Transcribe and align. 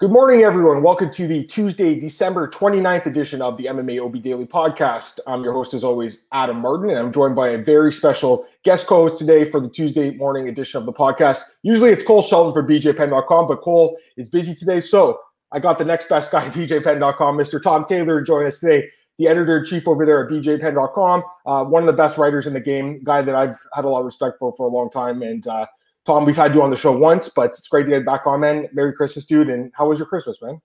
Good 0.00 0.12
morning, 0.12 0.44
everyone. 0.44 0.82
Welcome 0.82 1.12
to 1.12 1.26
the 1.26 1.44
Tuesday, 1.44 2.00
December 2.00 2.48
29th 2.48 3.04
edition 3.04 3.42
of 3.42 3.58
the 3.58 3.66
MMA 3.66 4.02
OB 4.02 4.22
Daily 4.22 4.46
Podcast. 4.46 5.20
I'm 5.26 5.44
your 5.44 5.52
host, 5.52 5.74
as 5.74 5.84
always, 5.84 6.24
Adam 6.32 6.56
Martin, 6.56 6.88
and 6.88 6.98
I'm 6.98 7.12
joined 7.12 7.36
by 7.36 7.50
a 7.50 7.58
very 7.58 7.92
special 7.92 8.46
guest 8.62 8.86
co 8.86 9.06
host 9.06 9.18
today 9.18 9.50
for 9.50 9.60
the 9.60 9.68
Tuesday 9.68 10.12
morning 10.12 10.48
edition 10.48 10.78
of 10.78 10.86
the 10.86 10.92
podcast. 10.94 11.42
Usually 11.62 11.90
it's 11.90 12.02
Cole 12.02 12.22
Shelton 12.22 12.54
for 12.54 12.66
BJPenn.com, 12.66 13.46
but 13.46 13.60
Cole 13.60 13.98
is 14.16 14.30
busy 14.30 14.54
today. 14.54 14.80
So 14.80 15.20
I 15.52 15.60
got 15.60 15.76
the 15.76 15.84
next 15.84 16.08
best 16.08 16.30
guy 16.32 16.46
at 16.46 16.54
BJPenn.com, 16.54 17.36
Mr. 17.36 17.62
Tom 17.62 17.84
Taylor, 17.84 18.20
to 18.20 18.24
join 18.24 18.46
us 18.46 18.58
today, 18.58 18.88
the 19.18 19.28
editor 19.28 19.58
in 19.58 19.66
chief 19.66 19.86
over 19.86 20.06
there 20.06 20.24
at 20.24 20.30
BJPenn.com, 20.30 21.22
uh, 21.44 21.64
one 21.66 21.82
of 21.82 21.86
the 21.86 21.92
best 21.92 22.16
writers 22.16 22.46
in 22.46 22.54
the 22.54 22.60
game, 22.60 23.04
guy 23.04 23.20
that 23.20 23.34
I've 23.34 23.58
had 23.74 23.84
a 23.84 23.88
lot 23.90 23.98
of 23.98 24.06
respect 24.06 24.38
for 24.38 24.50
for 24.54 24.64
a 24.64 24.70
long 24.70 24.88
time. 24.88 25.20
And, 25.20 25.46
uh, 25.46 25.66
Tom, 26.06 26.24
we've 26.24 26.36
had 26.36 26.54
you 26.54 26.62
on 26.62 26.70
the 26.70 26.76
show 26.76 26.96
once, 26.96 27.28
but 27.28 27.50
it's 27.50 27.68
great 27.68 27.84
to 27.84 27.90
get 27.90 28.06
back 28.06 28.26
on, 28.26 28.40
man. 28.40 28.68
Merry 28.72 28.92
Christmas, 28.92 29.26
dude. 29.26 29.50
And 29.50 29.70
how 29.74 29.88
was 29.88 29.98
your 29.98 30.06
Christmas, 30.06 30.40
man? 30.40 30.60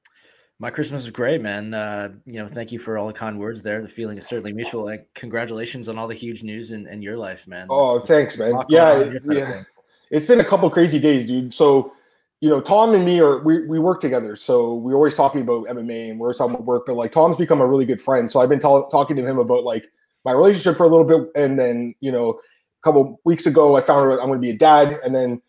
My 0.58 0.70
Christmas 0.70 1.04
was 1.04 1.12
great, 1.12 1.42
man. 1.42 1.74
Uh, 1.74 2.14
you 2.26 2.40
know, 2.40 2.48
thank 2.48 2.72
you 2.72 2.80
for 2.80 2.98
all 2.98 3.08
the 3.08 3.14
kind 3.14 3.38
words 3.38 3.62
there. 3.62 3.82
The 3.82 3.90
feeling 3.90 4.18
is 4.18 4.26
certainly 4.26 4.54
mutual. 4.54 4.88
And 4.88 5.04
congratulations 5.14 5.90
on 5.90 5.98
all 5.98 6.08
the 6.08 6.16
huge 6.16 6.44
news 6.44 6.72
in, 6.72 6.88
in 6.88 7.02
your 7.02 7.18
life, 7.18 7.46
man. 7.46 7.68
Oh, 7.70 8.00
thanks, 8.00 8.38
man. 8.38 8.62
Yeah, 8.70 9.12
yeah. 9.26 9.64
It's 10.12 10.26
been 10.26 10.40
a 10.40 10.46
couple 10.46 10.70
crazy 10.70 11.00
days, 11.00 11.26
dude. 11.26 11.54
So, 11.54 11.94
you 12.40 12.50
know, 12.50 12.62
Tom 12.62 12.94
and 12.94 13.04
me 13.04 13.20
are 13.20 13.44
we, 13.44 13.68
we 13.68 13.80
work 13.80 14.00
together, 14.00 14.36
so 14.36 14.76
we're 14.76 14.96
always 14.96 15.16
talking 15.16 15.42
about 15.42 15.66
MMA 15.66 16.12
and 16.12 16.20
we're 16.20 16.34
talking 16.34 16.56
about 16.56 16.66
work. 16.66 16.86
But 16.86 16.96
like, 16.96 17.12
Tom's 17.12 17.38
become 17.38 17.60
a 17.60 17.68
really 17.68 17.86
good 17.86 18.02
friend, 18.02 18.32
so 18.32 18.40
I've 18.40 18.50
been 18.50 18.60
t- 18.60 18.84
talking 18.92 19.18
to 19.18 19.26
him 19.26 19.40
about 19.40 19.64
like 19.64 19.88
my 20.24 20.32
relationship 20.32 20.78
for 20.78 20.86
a 20.86 20.90
little 20.90 21.06
bit, 21.06 21.32
and 21.36 21.60
then 21.60 21.96
you 22.00 22.12
know, 22.12 22.40
couple 22.86 23.20
weeks 23.26 23.48
ago, 23.48 23.76
I 23.76 23.82
found 23.82 24.12
out 24.12 24.20
I'm 24.20 24.28
going 24.28 24.40
to 24.40 24.46
be 24.46 24.52
a 24.52 24.58
dad, 24.58 25.00
and 25.04 25.14
then 25.14 25.42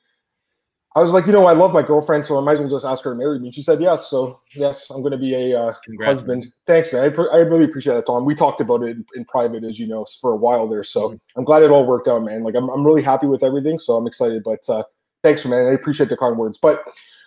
I 0.97 1.01
was 1.01 1.11
like, 1.11 1.27
you 1.27 1.33
know, 1.33 1.45
I 1.45 1.53
love 1.53 1.75
my 1.75 1.83
girlfriend, 1.83 2.25
so 2.25 2.39
I 2.39 2.41
might 2.41 2.55
as 2.55 2.61
well 2.61 2.71
just 2.71 2.87
ask 2.87 3.05
her 3.05 3.11
to 3.11 3.17
marry 3.17 3.39
me. 3.39 3.53
She 3.53 3.63
said 3.63 3.83
yes. 3.83 4.09
So 4.09 4.41
yes, 4.55 4.89
I'm 4.89 5.03
going 5.03 5.13
to 5.13 5.19
be 5.19 5.35
a 5.35 5.61
uh, 5.61 5.75
husband. 6.03 6.45
Man. 6.45 6.53
Thanks, 6.67 6.91
man. 6.91 7.05
I, 7.05 7.09
pr- 7.11 7.31
I, 7.31 7.37
really 7.37 7.67
appreciate 7.67 7.93
that, 7.93 8.07
Tom. 8.07 8.25
We 8.25 8.35
talked 8.35 8.63
about 8.63 8.83
it 8.83 8.97
in, 8.97 9.05
in, 9.15 9.25
private, 9.27 9.63
as 9.63 9.79
you 9.79 9.87
know, 9.87 10.07
for 10.23 10.33
a 10.33 10.37
while 10.37 10.67
there. 10.67 10.83
So 10.83 11.11
mm-hmm. 11.11 11.39
I'm 11.39 11.45
glad 11.45 11.63
it 11.63 11.71
all 11.71 11.87
worked 11.87 12.09
out, 12.09 12.25
man. 12.25 12.43
Like 12.43 12.55
I'm, 12.55 12.71
I'm 12.71 12.83
really 12.83 13.03
happy 13.03 13.27
with 13.27 13.43
everything. 13.43 13.79
So 13.79 13.95
I'm 13.99 14.07
excited. 14.07 14.43
But 14.43 14.67
uh, 14.71 14.85
thanks, 15.23 15.45
man. 15.45 15.67
I 15.67 15.73
appreciate 15.73 16.09
the 16.09 16.17
kind 16.17 16.39
words. 16.39 16.57
But 16.57 16.83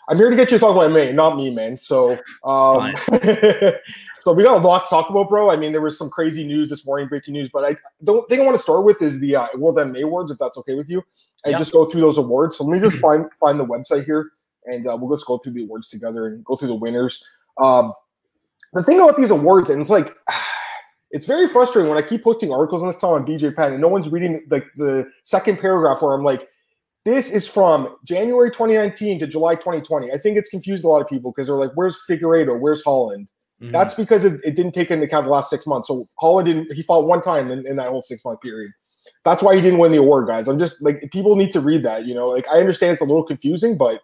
I'm 0.10 0.18
here 0.18 0.32
to 0.32 0.36
get 0.36 0.50
you 0.50 0.58
to 0.58 0.62
talk 0.62 0.76
about 0.76 0.90
MMA, 0.90 1.14
not 1.14 1.38
me, 1.38 1.52
man. 1.52 1.78
So 1.78 2.18
um, 2.44 2.96
So 4.20 4.34
we 4.34 4.44
got 4.44 4.58
a 4.58 4.68
lot 4.68 4.84
to 4.84 4.90
talk 4.90 5.10
about, 5.10 5.30
bro. 5.30 5.50
I 5.50 5.56
mean, 5.56 5.72
there 5.72 5.82
was 5.82 5.98
some 5.98 6.10
crazy 6.10 6.46
news 6.46 6.70
this 6.70 6.86
morning, 6.86 7.08
breaking 7.08 7.34
news. 7.34 7.50
But 7.52 7.66
I 7.66 7.78
don't 8.04 8.28
think 8.28 8.42
I 8.42 8.46
want 8.46 8.58
to 8.58 8.62
start 8.62 8.84
with 8.84 9.02
is 9.02 9.20
the 9.20 9.36
uh, 9.36 9.48
World 9.56 9.78
MMA 9.78 10.04
Awards, 10.04 10.32
if 10.32 10.38
that's 10.38 10.58
okay 10.58 10.76
with 10.76 10.90
you, 10.90 11.04
and 11.46 11.58
just 11.58 11.72
go 11.72 11.86
through 11.86 12.02
those 12.02 12.18
awards. 12.18 12.58
So 12.58 12.66
let 12.66 12.82
me 12.82 12.88
just 12.88 13.00
find 13.00 13.26
find 13.40 13.60
the 13.60 13.66
website 13.66 14.06
here, 14.06 14.32
and 14.66 14.88
uh, 14.88 14.98
we'll 15.00 15.16
just 15.16 15.26
go 15.26 15.38
through 15.38 15.54
the 15.54 15.64
awards 15.64 15.90
together 15.90 16.28
and 16.28 16.44
go 16.44 16.56
through 16.56 16.68
the 16.70 16.76
winners. 16.76 17.24
Um, 17.62 17.94
the 18.74 18.84
thing 18.84 19.00
about 19.00 19.18
these 19.18 19.32
awards, 19.32 19.70
and 19.70 19.82
it's 19.82 19.92
like. 19.92 20.16
It's 21.12 21.26
very 21.26 21.48
frustrating 21.48 21.90
when 21.90 21.98
I 21.98 22.08
keep 22.08 22.24
posting 22.24 22.52
articles 22.52 22.84
on 22.84 22.88
this 22.88 22.96
time 22.96 23.14
on 23.14 23.26
BJ 23.26 23.56
Penn 23.56 23.72
and 23.72 23.82
no 23.82 23.88
one's 23.88 24.08
reading 24.10 24.46
the, 24.48 24.64
the 24.76 25.10
second 25.24 25.58
paragraph 25.58 26.04
where 26.04 26.14
I'm 26.14 26.24
like, 26.24 26.48
this 27.04 27.32
is 27.32 27.48
from 27.48 27.96
January 28.06 28.52
2019 28.52 29.18
to 29.18 29.26
July 29.26 29.56
2020. 29.56 30.12
I 30.12 30.20
think 30.20 30.38
it's 30.38 30.50
confused 30.50 30.84
a 30.84 30.88
lot 30.88 31.02
of 31.02 31.08
people 31.08 31.32
because 31.32 31.48
they're 31.48 31.56
like, 31.56 31.72
where's 31.74 31.98
Figueiredo? 32.08 32.60
Where's 32.60 32.84
Holland? 32.84 33.32
Mm-hmm. 33.62 33.72
That's 33.72 33.94
because 33.94 34.24
it, 34.24 34.40
it, 34.44 34.56
didn't 34.56 34.72
take 34.72 34.90
into 34.90 35.06
account 35.06 35.26
the 35.26 35.32
last 35.32 35.50
six 35.50 35.68
months. 35.68 35.88
So 35.90 36.08
Holland 36.18 36.48
didn't, 36.48 36.74
he 36.74 36.82
fought 36.82 37.06
one 37.08 37.22
time 37.22 37.52
in, 37.52 37.68
in 37.68 37.76
that 37.76 37.90
whole 37.90 38.02
six 38.02 38.24
month 38.24 38.40
period. 38.42 38.72
That's 39.26 39.44
why 39.44 39.56
he 39.56 39.62
didn't 39.62 39.80
win 39.80 39.92
the 39.92 39.98
award, 39.98 40.28
guys. 40.28 40.48
I'm 40.48 40.60
just 40.60 40.82
like, 40.82 41.10
people 41.12 41.36
need 41.36 41.52
to 41.52 41.60
read 41.60 41.84
that, 41.84 42.06
you 42.06 42.16
know, 42.16 42.30
like 42.30 42.48
I 42.48 42.60
understand 42.60 42.94
it's 42.94 43.02
a 43.02 43.06
little 43.06 43.24
confusing, 43.24 43.78
but 43.78 44.02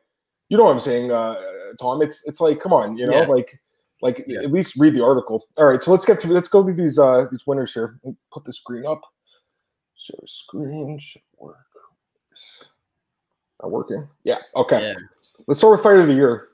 you 0.49 0.57
know 0.57 0.65
what 0.65 0.71
I'm 0.71 0.79
saying, 0.79 1.11
uh, 1.11 1.35
Tom? 1.79 2.01
It's, 2.01 2.27
it's 2.27 2.41
like, 2.41 2.59
come 2.59 2.73
on, 2.73 2.97
you 2.97 3.07
know, 3.07 3.21
yeah. 3.21 3.27
like, 3.27 3.59
like 4.01 4.25
yeah. 4.27 4.39
at 4.39 4.51
least 4.51 4.75
read 4.77 4.93
the 4.93 5.03
article. 5.03 5.47
All 5.57 5.65
right. 5.65 5.81
So 5.81 5.91
let's 5.91 6.05
get 6.05 6.19
to, 6.21 6.27
let's 6.27 6.49
go 6.49 6.63
through 6.63 6.75
these, 6.75 6.99
uh, 6.99 7.27
these 7.31 7.47
winners 7.47 7.73
here. 7.73 7.97
Put 8.33 8.43
the 8.43 8.53
screen 8.53 8.85
up. 8.85 9.01
Share 9.95 10.19
screen 10.25 10.99
should 10.99 11.21
work. 11.37 11.55
Not 13.61 13.71
working. 13.71 14.07
Yeah. 14.23 14.39
Okay. 14.55 14.89
Yeah. 14.89 14.95
Let's 15.47 15.59
start 15.59 15.71
with 15.71 15.83
fight 15.83 15.99
of 15.99 16.07
the 16.07 16.13
year. 16.13 16.49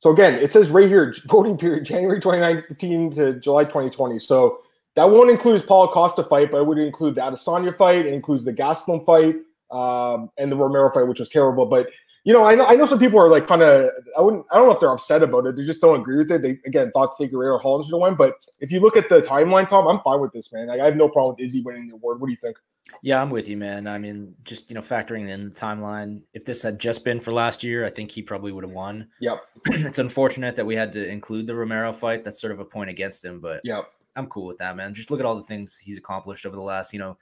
So 0.00 0.10
again, 0.10 0.34
it 0.34 0.52
says 0.52 0.70
right 0.70 0.88
here, 0.88 1.14
voting 1.26 1.56
period 1.56 1.84
January 1.84 2.20
2019 2.20 3.12
to 3.12 3.34
July 3.34 3.64
2020. 3.64 4.18
So 4.18 4.60
that 4.96 5.04
won't 5.04 5.30
include 5.30 5.54
his 5.54 5.62
Paulo 5.62 5.92
Costa 5.92 6.24
fight, 6.24 6.50
but 6.50 6.58
it 6.58 6.66
would 6.66 6.78
include 6.78 7.14
the 7.14 7.20
Adesanya 7.20 7.76
fight. 7.76 8.06
It 8.06 8.12
includes 8.12 8.44
the 8.44 8.52
Gastelum 8.52 9.04
fight 9.04 9.36
um, 9.70 10.30
and 10.36 10.50
the 10.50 10.56
Romero 10.56 10.90
fight, 10.90 11.06
which 11.06 11.20
was 11.20 11.28
terrible. 11.28 11.66
But 11.66 11.88
you 12.24 12.34
know, 12.34 12.44
I 12.44 12.54
know 12.54 12.66
I 12.66 12.74
know 12.74 12.86
some 12.86 12.98
people 12.98 13.18
are 13.18 13.30
like 13.30 13.46
kind 13.46 13.62
of 13.62 13.90
I 14.18 14.20
wouldn't 14.20 14.44
I 14.50 14.56
don't 14.56 14.68
know 14.68 14.74
if 14.74 14.80
they're 14.80 14.92
upset 14.92 15.22
about 15.22 15.46
it. 15.46 15.56
They 15.56 15.64
just 15.64 15.80
don't 15.80 16.00
agree 16.00 16.18
with 16.18 16.30
it. 16.30 16.42
They 16.42 16.58
again 16.66 16.90
thought 16.90 17.16
Figueiredo 17.16 17.54
or 17.54 17.58
Holland 17.58 17.86
should 17.86 17.94
have 17.94 18.00
won. 18.00 18.14
But 18.14 18.34
if 18.60 18.72
you 18.72 18.80
look 18.80 18.96
at 18.96 19.08
the 19.08 19.22
timeline, 19.22 19.68
Tom, 19.68 19.86
I'm 19.86 20.00
fine 20.00 20.20
with 20.20 20.32
this, 20.32 20.52
man. 20.52 20.66
Like, 20.66 20.80
I 20.80 20.84
have 20.84 20.96
no 20.96 21.08
problem 21.08 21.36
with 21.36 21.46
Izzy 21.46 21.62
winning 21.62 21.88
the 21.88 21.94
award. 21.94 22.20
What 22.20 22.26
do 22.26 22.32
you 22.32 22.36
think? 22.36 22.58
Yeah, 23.02 23.20
I'm 23.20 23.30
with 23.30 23.48
you, 23.48 23.56
man. 23.56 23.86
I 23.86 23.98
mean, 23.98 24.34
just 24.44 24.70
you 24.70 24.74
know, 24.74 24.80
factoring 24.80 25.28
in 25.28 25.44
the 25.44 25.50
timeline, 25.50 26.22
if 26.34 26.44
this 26.44 26.62
had 26.62 26.78
just 26.78 27.04
been 27.04 27.20
for 27.20 27.32
last 27.32 27.62
year, 27.62 27.86
I 27.86 27.90
think 27.90 28.10
he 28.10 28.22
probably 28.22 28.52
would 28.52 28.64
have 28.64 28.72
won. 28.72 29.08
Yep. 29.20 29.42
it's 29.66 29.98
unfortunate 29.98 30.56
that 30.56 30.66
we 30.66 30.76
had 30.76 30.92
to 30.92 31.06
include 31.06 31.46
the 31.46 31.54
Romero 31.54 31.92
fight. 31.92 32.24
That's 32.24 32.40
sort 32.40 32.52
of 32.52 32.60
a 32.60 32.64
point 32.64 32.90
against 32.90 33.24
him, 33.24 33.40
but 33.40 33.60
yep. 33.64 33.92
I'm 34.16 34.26
cool 34.26 34.46
with 34.46 34.58
that, 34.58 34.76
man. 34.76 34.94
Just 34.94 35.10
look 35.10 35.20
at 35.20 35.26
all 35.26 35.36
the 35.36 35.42
things 35.42 35.78
he's 35.78 35.98
accomplished 35.98 36.46
over 36.46 36.56
the 36.56 36.62
last, 36.62 36.92
you 36.92 36.98
know, 36.98 37.16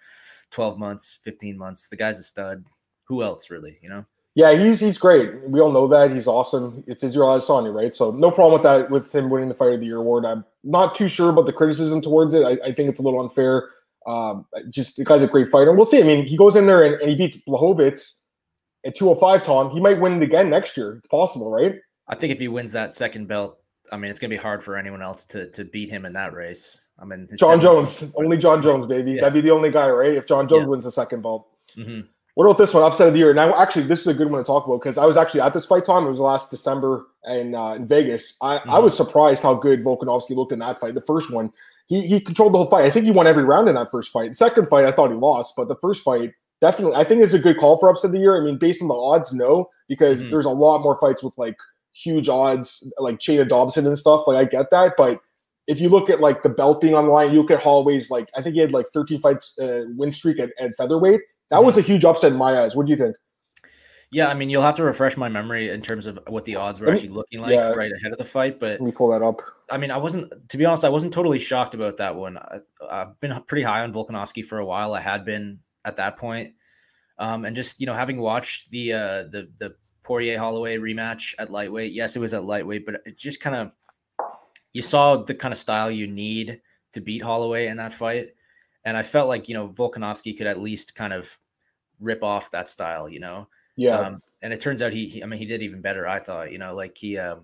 12 0.50 0.78
months, 0.78 1.18
15 1.22 1.56
months. 1.56 1.88
The 1.88 1.96
guy's 1.96 2.18
a 2.18 2.22
stud. 2.22 2.64
Who 3.04 3.22
else, 3.22 3.50
really? 3.50 3.78
You 3.82 3.88
know. 3.88 4.04
Yeah, 4.34 4.54
he's 4.54 4.78
he's 4.78 4.98
great. 4.98 5.48
We 5.48 5.60
all 5.60 5.72
know 5.72 5.88
that 5.88 6.12
he's 6.12 6.28
awesome. 6.28 6.84
It's 6.86 7.02
Israel 7.02 7.28
Adesanya, 7.28 7.74
right? 7.74 7.92
So 7.92 8.12
no 8.12 8.30
problem 8.30 8.52
with 8.52 8.62
that. 8.62 8.88
With 8.88 9.12
him 9.12 9.30
winning 9.30 9.48
the 9.48 9.54
Fight 9.54 9.72
of 9.72 9.80
the 9.80 9.86
Year 9.86 9.96
award, 9.96 10.24
I'm 10.24 10.44
not 10.62 10.94
too 10.94 11.08
sure 11.08 11.30
about 11.30 11.46
the 11.46 11.52
criticism 11.52 12.00
towards 12.00 12.34
it. 12.34 12.44
I, 12.44 12.52
I 12.68 12.72
think 12.72 12.88
it's 12.88 13.00
a 13.00 13.02
little 13.02 13.20
unfair. 13.20 13.70
Um, 14.08 14.46
just 14.70 14.96
the 14.96 15.04
guy's 15.04 15.22
a 15.22 15.26
great 15.26 15.50
fighter. 15.50 15.72
We'll 15.72 15.84
see. 15.84 16.00
I 16.00 16.02
mean, 16.02 16.24
he 16.24 16.36
goes 16.36 16.56
in 16.56 16.66
there 16.66 16.82
and, 16.82 16.94
and 17.00 17.10
he 17.10 17.14
beats 17.14 17.36
Blachowicz 17.46 18.20
at 18.86 18.96
205, 18.96 19.42
Tom. 19.42 19.70
He 19.70 19.80
might 19.80 20.00
win 20.00 20.14
it 20.14 20.22
again 20.22 20.48
next 20.48 20.78
year. 20.78 20.94
It's 20.94 21.06
possible, 21.06 21.50
right? 21.50 21.76
I 22.08 22.14
think 22.14 22.32
if 22.32 22.40
he 22.40 22.48
wins 22.48 22.72
that 22.72 22.94
second 22.94 23.28
belt, 23.28 23.58
I 23.92 23.98
mean, 23.98 24.10
it's 24.10 24.18
going 24.18 24.30
to 24.30 24.36
be 24.36 24.40
hard 24.40 24.64
for 24.64 24.76
anyone 24.76 25.02
else 25.02 25.26
to 25.26 25.50
to 25.50 25.64
beat 25.64 25.90
him 25.90 26.06
in 26.06 26.14
that 26.14 26.32
race. 26.32 26.80
I 26.98 27.04
mean, 27.04 27.28
Jon 27.36 27.60
Jones, 27.60 28.02
only 28.16 28.38
Jon 28.38 28.62
Jones, 28.62 28.86
baby. 28.86 29.12
Yeah. 29.12 29.20
That'd 29.20 29.34
be 29.34 29.40
the 29.42 29.50
only 29.50 29.70
guy, 29.70 29.88
right? 29.88 30.14
If 30.14 30.26
Jon 30.26 30.48
Jones 30.48 30.62
yeah. 30.62 30.68
wins 30.68 30.84
the 30.84 30.92
second 30.92 31.22
belt. 31.22 31.50
Mm-hmm. 31.76 32.00
What 32.34 32.44
about 32.44 32.58
this 32.58 32.72
one? 32.72 32.84
Upset 32.84 33.08
of 33.08 33.14
the 33.14 33.18
year. 33.18 33.34
Now, 33.34 33.60
actually, 33.60 33.86
this 33.86 34.00
is 34.00 34.06
a 34.06 34.14
good 34.14 34.30
one 34.30 34.40
to 34.40 34.46
talk 34.46 34.64
about 34.66 34.80
because 34.80 34.96
I 34.96 35.04
was 35.04 35.16
actually 35.16 35.40
at 35.40 35.52
this 35.52 35.66
fight, 35.66 35.84
Tom. 35.84 36.06
It 36.06 36.10
was 36.10 36.20
last 36.20 36.50
December 36.50 37.06
in 37.24 37.54
uh, 37.54 37.74
in 37.74 37.86
Vegas. 37.86 38.36
I, 38.40 38.58
mm-hmm. 38.58 38.70
I 38.70 38.78
was 38.78 38.96
surprised 38.96 39.42
how 39.42 39.54
good 39.54 39.84
Volkanovski 39.84 40.36
looked 40.36 40.52
in 40.52 40.60
that 40.60 40.78
fight. 40.78 40.94
The 40.94 41.00
first 41.00 41.32
one, 41.32 41.52
he 41.88 42.06
he 42.06 42.20
controlled 42.20 42.54
the 42.54 42.58
whole 42.58 42.66
fight. 42.66 42.84
I 42.84 42.90
think 42.90 43.06
he 43.06 43.10
won 43.10 43.26
every 43.26 43.44
round 43.44 43.68
in 43.68 43.74
that 43.74 43.90
first 43.90 44.12
fight. 44.12 44.30
The 44.30 44.34
second 44.34 44.68
fight, 44.68 44.86
I 44.86 44.92
thought 44.92 45.10
he 45.10 45.16
lost, 45.16 45.54
but 45.56 45.68
the 45.68 45.76
first 45.76 46.04
fight, 46.04 46.32
definitely, 46.60 46.96
I 46.96 47.04
think 47.04 47.22
it's 47.22 47.32
a 47.32 47.38
good 47.38 47.58
call 47.58 47.78
for 47.78 47.88
upset 47.88 48.10
of 48.10 48.12
the 48.12 48.18
year. 48.18 48.40
I 48.40 48.44
mean, 48.44 48.58
based 48.58 48.82
on 48.82 48.88
the 48.88 48.94
odds, 48.94 49.32
no, 49.32 49.68
because 49.88 50.20
mm-hmm. 50.20 50.30
there's 50.30 50.44
a 50.44 50.50
lot 50.50 50.82
more 50.82 50.98
fights 51.00 51.22
with 51.22 51.36
like 51.38 51.56
huge 51.94 52.28
odds, 52.28 52.90
like 52.98 53.18
Chaina 53.18 53.48
Dobson 53.48 53.86
and 53.86 53.98
stuff. 53.98 54.24
Like 54.26 54.36
I 54.36 54.44
get 54.44 54.70
that, 54.70 54.94
but 54.96 55.20
if 55.66 55.80
you 55.80 55.88
look 55.88 56.08
at 56.10 56.20
like 56.20 56.42
the 56.42 56.48
belt 56.48 56.80
being 56.80 56.94
on 56.94 57.06
the 57.06 57.10
line, 57.10 57.32
you 57.32 57.40
look 57.40 57.50
at 57.50 57.62
Holloway's 57.62 58.10
like 58.10 58.28
I 58.36 58.42
think 58.42 58.54
he 58.54 58.60
had 58.60 58.72
like 58.72 58.86
13 58.92 59.20
fights 59.20 59.58
uh, 59.58 59.84
win 59.96 60.12
streak 60.12 60.38
at, 60.38 60.50
at 60.60 60.76
featherweight. 60.76 61.20
That 61.50 61.64
was 61.64 61.78
a 61.78 61.82
huge 61.82 62.04
upset 62.04 62.32
in 62.32 62.38
my 62.38 62.60
eyes. 62.60 62.76
What 62.76 62.86
do 62.86 62.92
you 62.92 62.98
think? 62.98 63.16
Yeah, 64.10 64.28
I 64.28 64.34
mean, 64.34 64.48
you'll 64.48 64.62
have 64.62 64.76
to 64.76 64.84
refresh 64.84 65.16
my 65.16 65.28
memory 65.28 65.68
in 65.68 65.82
terms 65.82 66.06
of 66.06 66.18
what 66.28 66.46
the 66.46 66.56
odds 66.56 66.80
were 66.80 66.90
actually 66.90 67.10
looking 67.10 67.40
like 67.40 67.52
yeah. 67.52 67.70
right 67.70 67.92
ahead 67.92 68.12
of 68.12 68.18
the 68.18 68.24
fight. 68.24 68.58
But 68.58 68.72
let 68.72 68.82
me 68.82 68.92
pull 68.92 69.10
that 69.10 69.22
up. 69.22 69.42
I 69.70 69.76
mean, 69.76 69.90
I 69.90 69.98
wasn't, 69.98 70.48
to 70.48 70.56
be 70.56 70.64
honest, 70.64 70.84
I 70.84 70.88
wasn't 70.88 71.12
totally 71.12 71.38
shocked 71.38 71.74
about 71.74 71.98
that 71.98 72.16
one. 72.16 72.38
I, 72.38 72.60
have 72.90 73.20
been 73.20 73.38
pretty 73.46 73.64
high 73.64 73.82
on 73.82 73.92
Volkanovski 73.92 74.42
for 74.44 74.58
a 74.58 74.64
while. 74.64 74.94
I 74.94 75.00
had 75.00 75.26
been 75.26 75.58
at 75.84 75.96
that 75.96 76.16
point. 76.16 76.54
Um, 77.18 77.44
and 77.44 77.54
just 77.54 77.80
you 77.80 77.86
know, 77.86 77.94
having 77.94 78.18
watched 78.18 78.70
the 78.70 78.92
uh, 78.92 79.22
the 79.24 79.50
the 79.58 79.74
Poirier 80.04 80.38
Holloway 80.38 80.78
rematch 80.78 81.34
at 81.38 81.50
lightweight, 81.50 81.92
yes, 81.92 82.16
it 82.16 82.20
was 82.20 82.32
at 82.32 82.44
lightweight, 82.44 82.86
but 82.86 83.02
it 83.04 83.18
just 83.18 83.40
kind 83.40 83.56
of 83.56 83.72
you 84.72 84.82
saw 84.82 85.16
the 85.16 85.34
kind 85.34 85.52
of 85.52 85.58
style 85.58 85.90
you 85.90 86.06
need 86.06 86.60
to 86.92 87.00
beat 87.00 87.22
Holloway 87.22 87.66
in 87.66 87.76
that 87.78 87.92
fight. 87.92 88.28
And 88.84 88.96
I 88.96 89.02
felt 89.02 89.28
like, 89.28 89.48
you 89.48 89.54
know, 89.54 89.68
Volkanovski 89.68 90.36
could 90.36 90.46
at 90.46 90.60
least 90.60 90.94
kind 90.94 91.12
of 91.12 91.38
rip 92.00 92.22
off 92.22 92.50
that 92.52 92.68
style, 92.68 93.08
you 93.08 93.20
know? 93.20 93.48
Yeah. 93.78 93.98
Um, 93.98 94.22
and 94.42 94.52
it 94.52 94.60
turns 94.60 94.82
out 94.82 94.92
he, 94.92 95.06
he, 95.06 95.22
I 95.22 95.26
mean, 95.26 95.38
he 95.38 95.46
did 95.46 95.62
even 95.62 95.80
better, 95.80 96.06
I 96.06 96.18
thought, 96.18 96.52
you 96.52 96.58
know, 96.58 96.74
like 96.74 96.98
he, 96.98 97.16
um, 97.16 97.42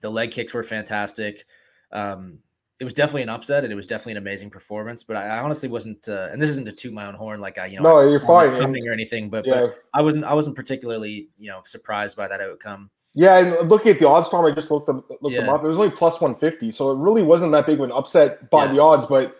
the 0.00 0.10
leg 0.10 0.30
kicks 0.30 0.54
were 0.54 0.62
fantastic. 0.62 1.44
Um, 1.90 2.38
it 2.78 2.84
was 2.84 2.92
definitely 2.92 3.22
an 3.22 3.30
upset 3.30 3.64
and 3.64 3.72
it 3.72 3.76
was 3.76 3.86
definitely 3.86 4.12
an 4.12 4.18
amazing 4.18 4.50
performance, 4.50 5.02
but 5.02 5.16
I, 5.16 5.38
I 5.38 5.38
honestly 5.40 5.68
wasn't, 5.68 6.08
uh, 6.08 6.28
and 6.30 6.40
this 6.40 6.50
isn't 6.50 6.66
to 6.66 6.72
toot 6.72 6.92
my 6.92 7.06
own 7.06 7.14
horn, 7.14 7.40
like 7.40 7.58
I, 7.58 7.66
you 7.66 7.80
know, 7.80 8.00
no, 8.00 8.08
you're 8.08 8.20
fine 8.20 8.52
or 8.52 8.92
anything, 8.92 9.30
but, 9.30 9.46
yeah. 9.46 9.60
but 9.60 9.78
I 9.92 10.02
wasn't, 10.02 10.26
I 10.26 10.34
wasn't 10.34 10.56
particularly, 10.56 11.30
you 11.38 11.48
know, 11.48 11.62
surprised 11.64 12.16
by 12.16 12.28
that 12.28 12.40
outcome. 12.40 12.90
Yeah, 13.12 13.38
and 13.38 13.68
looking 13.68 13.90
at 13.90 13.98
the 13.98 14.06
odds 14.06 14.28
farm, 14.28 14.46
I 14.46 14.52
just 14.52 14.70
looked 14.70 14.86
them 14.86 15.02
looked 15.20 15.34
yeah. 15.34 15.40
them 15.40 15.48
up. 15.48 15.64
It 15.64 15.66
was 15.66 15.78
only 15.78 15.90
plus 15.90 16.20
one 16.20 16.36
fifty, 16.36 16.70
so 16.70 16.92
it 16.92 16.96
really 16.96 17.24
wasn't 17.24 17.50
that 17.50 17.66
big 17.66 17.80
of 17.80 17.84
an 17.84 17.90
upset 17.90 18.48
by 18.50 18.66
yeah. 18.66 18.72
the 18.72 18.80
odds. 18.80 19.04
But 19.04 19.36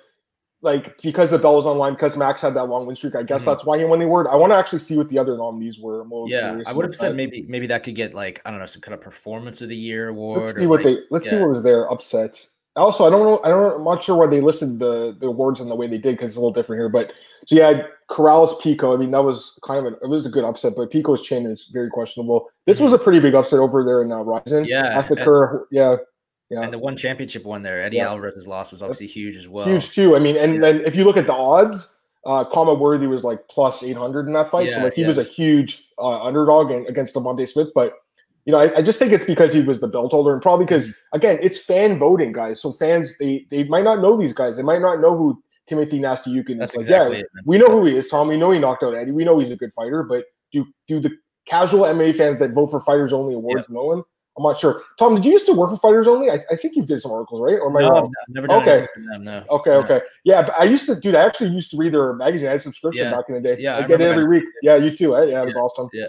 like 0.63 1.01
because 1.01 1.31
the 1.31 1.39
bell 1.39 1.57
was 1.57 1.67
online 1.67 1.95
because 1.95 2.17
Max 2.17 2.43
had 2.43 2.55
that 2.55 2.65
long 2.65 2.87
win 2.87 2.95
streak. 2.95 3.15
I 3.15 3.23
guess 3.23 3.41
mm-hmm. 3.41 3.51
that's 3.51 3.65
why 3.65 3.79
he 3.79 3.85
won 3.85 3.99
the 3.99 4.05
award. 4.05 4.27
I 4.27 4.37
want 4.37 4.53
to 4.53 4.57
actually 4.57 4.81
see 4.81 4.97
what 4.97 5.09
the 5.09 5.19
other 5.19 5.37
nominees 5.37 5.79
were. 5.79 6.05
yeah, 6.29 6.61
I 6.67 6.73
would 6.73 6.85
have 6.85 6.95
said 6.95 7.13
that. 7.13 7.17
maybe 7.17 7.45
maybe 7.49 7.67
that 7.69 7.83
could 7.83 7.95
get 7.95 8.15
like 8.15 8.43
I 8.45 8.51
don't 8.51 8.61
know 8.61 8.67
some 8.67 8.83
kind 8.83 8.95
of 8.95 9.01
performance 9.01 9.63
of 9.63 9.69
the 9.69 9.77
year 9.77 10.09
award. 10.09 10.47
Let's 10.47 10.59
see 10.59 10.67
what 10.67 10.85
like, 10.85 10.97
they. 10.97 11.03
Let's 11.11 11.27
yeah. 11.27 11.31
see 11.33 11.39
what 11.39 11.49
was 11.49 11.63
their 11.63 11.91
upset. 11.91 12.47
Also, 12.77 13.05
I 13.05 13.11
don't 13.11 13.25
know. 13.25 13.41
I 13.43 13.49
don't. 13.49 13.79
I'm 13.79 13.85
not 13.85 14.03
sure 14.03 14.17
why 14.17 14.27
they 14.27 14.41
listed 14.41 14.79
the 14.79 15.17
the 15.19 15.29
awards 15.29 15.61
in 15.61 15.69
the 15.69 15.75
way 15.75 15.87
they 15.87 15.99
did 15.99 16.13
because 16.13 16.31
it's 16.31 16.37
a 16.37 16.41
little 16.41 16.53
different 16.53 16.81
here. 16.81 16.89
But 16.89 17.13
so 17.47 17.57
yeah, 17.57 17.87
Corrales 18.11 18.61
Pico. 18.61 18.95
I 18.95 18.97
mean, 18.97 19.11
that 19.13 19.25
was 19.25 19.59
kind 19.65 19.85
of 19.85 19.93
an, 19.93 19.99
it 20.03 20.09
was 20.09 20.27
a 20.27 20.31
good 20.31 20.45
upset, 20.45 20.75
but 20.77 20.91
Pico's 20.91 21.23
chin 21.23 21.47
is 21.47 21.69
very 21.73 21.89
questionable. 21.89 22.51
This 22.67 22.77
mm-hmm. 22.77 22.85
was 22.85 22.93
a 22.93 22.99
pretty 22.99 23.19
big 23.19 23.35
upset 23.35 23.61
over 23.61 23.83
there 23.85 24.03
in 24.03 24.13
uh, 24.13 24.19
Rizin. 24.19 24.67
Yeah, 24.67 25.03
Kerr. 25.03 25.67
Yeah, 25.71 25.97
yeah. 26.51 26.63
And 26.63 26.73
the 26.73 26.79
one 26.79 26.97
championship 26.97 27.45
one 27.45 27.63
there, 27.63 27.81
Eddie 27.81 27.99
yeah. 27.99 28.09
Alvarez's 28.09 28.49
loss 28.49 28.73
was 28.73 28.83
obviously 28.83 29.07
huge 29.07 29.37
as 29.37 29.49
well. 29.49 29.67
Huge 29.67 29.93
too. 29.93 30.17
I 30.17 30.19
mean, 30.19 30.37
and 30.37 30.63
then 30.63 30.81
if 30.81 30.97
you 30.97 31.05
look 31.05 31.17
at 31.17 31.27
the 31.27 31.35
odds, 31.35 31.89
uh 32.27 32.45
Khama 32.45 32.75
Worthy 32.75 33.07
was 33.07 33.25
like 33.25 33.47
plus 33.49 33.83
800 33.83 34.27
in 34.27 34.33
that 34.35 34.51
fight. 34.51 34.69
Yeah, 34.69 34.79
so 34.79 34.85
like 34.85 34.95
he 34.95 35.03
yeah. 35.03 35.09
was 35.09 35.19
a 35.19 35.25
huge 35.25 35.81
uh, 35.99 36.23
underdog 36.23 36.71
against 36.73 37.15
Devonte 37.15 37.49
Smith. 37.49 37.69
But, 37.75 37.95
you 38.45 38.53
know, 38.53 38.59
I, 38.59 38.79
I, 38.79 38.83
just 38.83 38.99
think 38.99 39.13
it's 39.13 39.25
because 39.25 39.55
he 39.55 39.61
was 39.61 39.81
the 39.81 39.89
belt 39.89 40.11
holder 40.11 40.33
and 40.33 40.43
probably 40.43 40.67
because, 40.67 40.93
again, 41.13 41.39
it's 41.41 41.57
fan 41.57 41.99
voting, 41.99 42.33
guys. 42.33 42.61
So 42.61 42.73
fans, 42.73 43.17
they 43.19 43.47
they 43.51 43.65
might 43.65 43.85
not 43.85 44.01
know 44.01 44.17
these 44.17 44.33
guys. 44.33 44.57
They 44.57 44.63
might 44.63 44.83
not 44.83 45.01
know 45.01 45.17
who 45.17 45.43
Timothy 45.67 46.01
Nastyukhin 46.01 46.51
is. 46.51 46.59
That's 46.59 46.77
like, 46.77 46.83
exactly 46.83 47.17
yeah, 47.19 47.23
it, 47.23 47.47
we 47.47 47.59
know 47.59 47.69
who 47.69 47.87
he 47.87 47.97
is, 47.97 48.09
Tom. 48.09 48.27
We 48.29 48.37
know 48.37 48.51
he 48.51 48.59
knocked 48.59 48.83
out 48.83 48.95
Eddie. 48.95 49.13
We 49.13 49.25
know 49.25 49.39
he's 49.39 49.53
a 49.53 49.57
good 49.57 49.73
fighter. 49.73 50.03
But 50.03 50.25
do, 50.53 50.67
do 50.89 50.99
the 51.01 51.17
casual 51.47 51.83
MMA 51.83 52.17
fans 52.17 52.39
that 52.39 52.53
vote 52.53 52.73
for 52.73 52.81
fighters 52.81 53.13
only 53.13 53.35
awards 53.35 53.69
know 53.69 53.93
him? 53.93 54.05
I'm 54.37 54.45
not 54.45 54.59
sure. 54.59 54.83
Tom, 54.99 55.17
did 55.17 55.25
you 55.25 55.33
used 55.33 55.47
to 55.47 55.53
work 55.53 55.71
for 55.71 55.77
Fighters 55.77 56.07
Only? 56.07 56.31
I, 56.31 56.39
I 56.51 56.57
think 56.57 56.77
you've 56.77 56.87
did 56.87 57.01
some 57.01 57.11
articles, 57.11 57.41
right? 57.41 57.59
Or 57.59 57.69
am 57.69 57.77
I 57.77 57.81
no, 57.81 57.89
wrong? 57.91 58.13
No, 58.29 58.41
never 58.41 58.63
okay. 58.63 58.87
Them, 59.11 59.25
no. 59.25 59.45
Okay, 59.51 59.71
no. 59.71 59.83
okay. 59.83 60.01
Yeah, 60.25 60.49
I 60.59 60.65
used 60.65 60.87
to, 60.87 60.95
dude. 60.95 61.15
I 61.15 61.25
actually 61.25 61.51
used 61.51 61.71
to 61.73 61.77
read 61.77 61.93
their 61.93 62.13
magazine. 62.15 62.49
I 62.49 62.53
had 62.53 62.63
subscription 62.63 63.05
yeah. 63.05 63.11
back 63.17 63.25
in 63.29 63.35
the 63.35 63.41
day. 63.41 63.57
Yeah, 63.59 63.77
I, 63.77 63.85
I 63.85 63.87
get 63.87 64.01
it 64.01 64.05
every 64.05 64.27
week. 64.27 64.45
Yeah, 64.63 64.77
you 64.77 64.97
too. 64.97 65.17
Eh? 65.17 65.25
Yeah, 65.25 65.43
it 65.43 65.47
was 65.47 65.55
yeah. 65.57 65.61
awesome. 65.61 65.89
Yeah. 65.93 66.07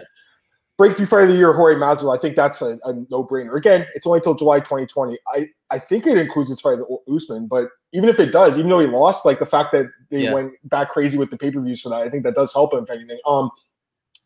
Breakthrough 0.78 1.06
Fight 1.06 1.22
of 1.24 1.28
the 1.28 1.34
Year, 1.36 1.52
Jorge 1.52 1.76
Masvidal. 1.78 2.16
I 2.16 2.20
think 2.20 2.34
that's 2.34 2.62
a, 2.62 2.78
a 2.84 2.94
no-brainer. 3.10 3.56
Again, 3.56 3.86
it's 3.94 4.06
only 4.06 4.18
until 4.18 4.34
July 4.34 4.60
2020. 4.60 5.18
I, 5.28 5.48
I 5.70 5.78
think 5.78 6.06
it 6.06 6.16
includes 6.16 6.50
his 6.50 6.60
fight 6.60 6.78
with 6.78 7.00
Usman, 7.14 7.46
but 7.46 7.68
even 7.92 8.08
if 8.08 8.18
it 8.18 8.32
does, 8.32 8.56
even 8.56 8.70
though 8.70 8.80
he 8.80 8.86
lost, 8.86 9.26
like 9.26 9.38
the 9.38 9.46
fact 9.46 9.72
that 9.72 9.86
they 10.10 10.24
yeah. 10.24 10.32
went 10.32 10.52
back 10.70 10.88
crazy 10.90 11.18
with 11.18 11.30
the 11.30 11.36
pay-per-views 11.36 11.82
for 11.82 11.90
that, 11.90 12.02
I 12.02 12.08
think 12.08 12.24
that 12.24 12.34
does 12.34 12.52
help 12.52 12.72
him. 12.72 12.84
If 12.84 12.90
anything, 12.90 13.18
um, 13.26 13.50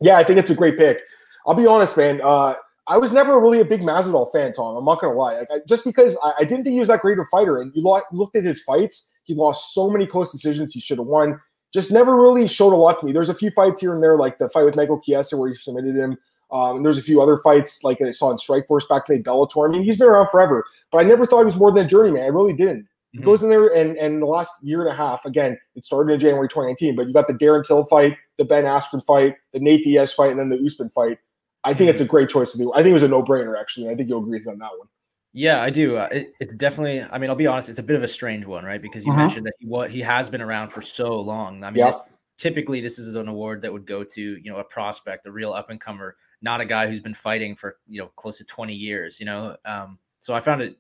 yeah, 0.01 0.19
I 0.19 0.25
think 0.25 0.39
it's 0.39 0.51
a 0.51 0.55
great 0.55 0.79
pick. 0.79 1.01
I'll 1.47 1.55
be 1.55 1.67
honest, 1.67 1.97
man. 1.97 2.21
Uh, 2.23 2.55
I 2.89 2.99
was 2.99 3.13
never 3.13 3.39
really 3.41 3.61
a 3.61 3.65
big 3.65 3.81
Masvidal 3.81 4.31
fan, 4.33 4.53
Tom. 4.53 4.77
I'm 4.77 4.85
not 4.85 5.01
gonna 5.01 5.15
lie. 5.15 5.39
Like, 5.39 5.51
I, 5.51 5.59
just 5.67 5.85
because 5.85 6.17
I, 6.23 6.33
I, 6.41 6.45
didn't 6.45 6.65
think 6.65 6.75
he 6.75 6.81
was 6.81 6.89
that 6.89 7.01
great 7.01 7.19
of 7.19 7.25
a 7.25 7.29
fighter, 7.31 7.61
and 7.61 7.75
you 7.75 7.83
lo- 7.83 8.03
looked 8.13 8.37
at 8.37 8.45
his 8.45 8.61
fights, 8.61 9.13
he 9.25 9.35
lost 9.35 9.75
so 9.75 9.91
many 9.91 10.07
close 10.07 10.31
decisions 10.31 10.73
he 10.73 10.81
should 10.81 10.99
have 10.99 11.07
won. 11.07 11.41
Just 11.75 11.91
never 11.91 12.17
really 12.17 12.47
showed 12.47 12.73
a 12.73 12.77
lot 12.77 12.99
to 13.01 13.07
me. 13.07 13.13
There's 13.13 13.29
a 13.29 13.35
few 13.35 13.51
fights 13.51 13.81
here 13.81 13.93
and 13.93 14.03
there, 14.03 14.17
like 14.17 14.39
the 14.39 14.49
fight 14.49 14.65
with 14.65 14.77
Michael 14.77 15.01
Chiesa 15.01 15.37
where 15.37 15.51
he 15.51 15.57
submitted 15.57 15.97
him. 15.97 16.17
Um, 16.53 16.85
there's 16.85 16.99
a 16.99 17.03
few 17.03 17.21
other 17.21 17.37
fights 17.37 17.83
like 17.83 18.01
I 18.01 18.13
saw 18.13 18.31
in 18.31 18.37
Strikeforce 18.37 18.89
back 18.89 19.09
in 19.09 19.17
the 19.17 19.23
Bellator. 19.23 19.69
I 19.69 19.73
mean, 19.73 19.83
he's 19.83 19.97
been 19.97 20.07
around 20.07 20.29
forever, 20.29 20.65
but 20.93 20.99
I 20.99 21.03
never 21.03 21.27
thought 21.27 21.41
he 21.41 21.47
was 21.47 21.57
more 21.57 21.73
than 21.73 21.85
a 21.85 21.89
journeyman. 21.89 22.23
I 22.23 22.29
really 22.29 22.53
didn't. 22.53 22.83
Mm-hmm. 22.83 23.19
He 23.19 23.25
goes 23.25 23.43
in 23.43 23.49
there 23.49 23.67
and 23.75 23.97
and 23.99 24.23
the 24.23 24.27
last 24.27 24.53
year 24.63 24.81
and 24.81 24.91
a 24.91 24.95
half, 24.95 25.25
again, 25.25 25.59
it 25.75 25.85
started 25.85 26.13
in 26.13 26.21
January 26.21 26.49
2019, 26.49 26.95
but 26.95 27.09
you 27.09 27.13
got 27.13 27.27
the 27.27 27.35
Darren 27.35 27.67
Till 27.67 27.85
fight, 27.85 28.17
the 28.39 28.45
Ben 28.45 28.65
Askren 28.65 29.05
fight, 29.05 29.35
the 29.53 29.59
Nate 29.59 29.83
Diaz 29.83 30.15
fight, 30.15 30.31
and 30.31 30.39
then 30.39 30.51
the 30.51 30.65
Usman 30.65 30.91
fight. 30.91 31.19
I 31.67 31.75
think 31.75 31.91
it's 31.91 32.01
a 32.01 32.05
great 32.05 32.29
choice 32.29 32.53
to 32.53 32.59
do. 32.59 32.73
I 32.73 32.77
think 32.77 32.89
it 32.89 32.95
was 32.95 33.03
a 33.03 33.09
no 33.09 33.23
brainer, 33.23 33.59
actually. 33.59 33.91
I 33.91 33.95
think 33.95 34.09
you'll 34.09 34.21
agree 34.21 34.39
with 34.39 34.47
me 34.47 34.53
on 34.53 34.59
that 34.59 34.71
one. 34.79 34.89
Yeah, 35.33 35.61
I 35.61 35.69
do. 35.69 35.97
Uh, 35.97 36.09
it, 36.13 36.33
it's 36.41 36.55
definitely. 36.55 37.03
I 37.03 37.19
mean, 37.19 37.29
I'll 37.29 37.37
be 37.37 37.47
honest. 37.47 37.69
It's 37.69 37.81
a 37.81 37.83
bit 37.83 37.97
of 37.97 38.03
a 38.03 38.09
strange 38.09 38.47
one, 38.47 38.65
right? 38.65 38.81
Because 38.81 39.05
you 39.05 39.13
uh-huh. 39.13 39.21
mentioned 39.21 39.47
that 39.47 39.53
he 39.59 39.67
what 39.67 39.91
he 39.91 40.01
has 40.01 40.31
been 40.31 40.41
around 40.41 40.71
for 40.71 40.81
so 40.81 41.21
long. 41.21 41.63
I 41.63 41.71
mean, 41.71 41.79
yep. 41.79 41.89
this, 41.89 42.09
typically 42.39 42.81
this 42.81 42.99
is 42.99 43.17
an 43.17 43.29
award 43.29 43.63
that 43.63 43.73
would 43.73 43.87
go 43.87 44.05
to 44.05 44.21
you 44.21 44.51
know 44.51 44.59
a 44.59 44.65
prospect, 44.65 45.27
a 45.27 45.33
real 45.33 45.53
up 45.53 45.69
and 45.69 45.81
comer, 45.81 46.17
not 46.41 46.61
a 46.61 46.65
guy 46.65 46.87
who's 46.87 47.01
been 47.01 47.15
fighting 47.15 47.57
for 47.57 47.77
you 47.89 48.01
know 48.01 48.09
close 48.17 48.39
to 48.39 48.45
twenty 48.45 48.75
years. 48.75 49.21
You 49.21 49.27
know, 49.27 49.57
um, 49.65 49.99
so 50.21 50.33
I 50.33 50.41
found 50.41 50.63
it. 50.63 50.79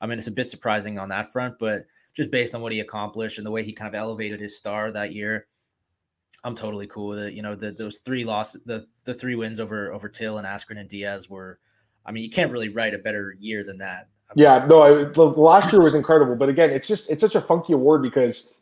I 0.00 0.06
mean, 0.06 0.18
it's 0.18 0.26
a 0.26 0.32
bit 0.32 0.48
surprising 0.48 0.98
on 0.98 1.10
that 1.10 1.30
front, 1.30 1.54
but 1.60 1.82
just 2.16 2.30
based 2.30 2.54
on 2.56 2.60
what 2.60 2.72
he 2.72 2.80
accomplished 2.80 3.38
and 3.38 3.46
the 3.46 3.52
way 3.52 3.62
he 3.62 3.72
kind 3.72 3.88
of 3.88 3.94
elevated 3.94 4.40
his 4.40 4.58
star 4.58 4.90
that 4.90 5.12
year, 5.12 5.46
I'm 6.44 6.54
totally 6.56 6.88
cool 6.88 7.08
with 7.08 7.18
it. 7.20 7.34
You 7.34 7.42
know, 7.42 7.54
the, 7.54 7.70
those 7.70 7.98
three 7.98 8.24
losses, 8.24 8.62
the 8.66 8.86
the 9.04 9.14
three 9.14 9.36
wins 9.36 9.60
over 9.60 9.92
over 9.92 10.08
Till 10.08 10.38
and 10.38 10.46
Askren 10.46 10.78
and 10.80 10.88
Diaz 10.88 11.30
were, 11.30 11.60
I 12.04 12.10
mean, 12.10 12.24
you 12.24 12.30
can't 12.30 12.50
really 12.50 12.68
write 12.68 12.94
a 12.94 12.98
better 12.98 13.36
year 13.38 13.62
than 13.62 13.78
that. 13.78 14.08
I 14.28 14.34
mean, 14.34 14.44
yeah, 14.44 14.66
no, 14.66 14.82
I, 14.82 15.04
the 15.04 15.22
last 15.22 15.72
year 15.72 15.82
was 15.82 15.94
incredible, 15.94 16.34
but 16.34 16.48
again, 16.48 16.70
it's 16.70 16.88
just 16.88 17.10
it's 17.10 17.20
such 17.20 17.34
a 17.34 17.40
funky 17.40 17.74
award 17.74 18.02
because, 18.02 18.54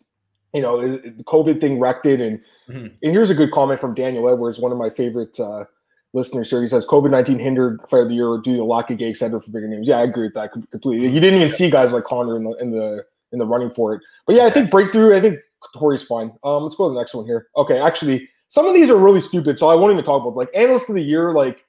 you 0.52 0.60
know, 0.60 0.98
the 0.98 1.24
COVID 1.24 1.60
thing 1.60 1.78
wrecked 1.78 2.06
it, 2.06 2.20
and 2.20 2.40
mm-hmm. 2.68 2.86
and 3.02 3.12
here's 3.12 3.30
a 3.30 3.34
good 3.34 3.50
comment 3.50 3.80
from 3.80 3.94
Daniel 3.94 4.28
Edwards, 4.28 4.58
one 4.58 4.72
of 4.72 4.78
my 4.78 4.90
favorite 4.90 5.38
uh, 5.40 5.64
listeners 6.12 6.50
here. 6.50 6.60
He 6.60 6.68
says 6.68 6.84
COVID 6.86 7.10
nineteen 7.10 7.38
hindered 7.38 7.80
Fight 7.88 8.02
of 8.02 8.08
the 8.08 8.14
Year 8.14 8.38
due 8.44 8.56
to 8.56 8.62
the 8.62 8.64
of 8.64 8.98
gay 8.98 9.14
center 9.14 9.40
for 9.40 9.50
bigger 9.52 9.68
names. 9.68 9.88
Yeah, 9.88 9.98
I 9.98 10.02
agree 10.02 10.24
with 10.24 10.34
that 10.34 10.52
completely. 10.52 11.08
You 11.08 11.20
didn't 11.20 11.40
even 11.40 11.52
see 11.52 11.70
guys 11.70 11.92
like 11.92 12.04
Conor 12.04 12.36
in 12.36 12.44
the 12.44 12.52
in 12.56 12.72
the 12.72 13.06
in 13.32 13.38
the 13.38 13.46
running 13.46 13.70
for 13.70 13.94
it, 13.94 14.02
but 14.26 14.34
yeah, 14.34 14.44
I 14.44 14.50
think 14.50 14.70
breakthrough. 14.70 15.16
I 15.16 15.20
think 15.20 15.38
Tori's 15.74 16.02
fine. 16.02 16.32
Um, 16.44 16.62
let's 16.62 16.74
go 16.74 16.88
to 16.88 16.94
the 16.94 17.00
next 17.00 17.14
one 17.14 17.26
here. 17.26 17.48
Okay, 17.56 17.78
actually, 17.78 18.28
some 18.48 18.66
of 18.66 18.74
these 18.74 18.90
are 18.90 18.96
really 18.96 19.20
stupid, 19.20 19.58
so 19.58 19.68
I 19.68 19.74
won't 19.74 19.92
even 19.92 20.04
talk 20.04 20.22
about 20.22 20.36
like 20.36 20.50
analyst 20.54 20.88
of 20.88 20.94
the 20.94 21.02
year. 21.02 21.32
Like, 21.32 21.64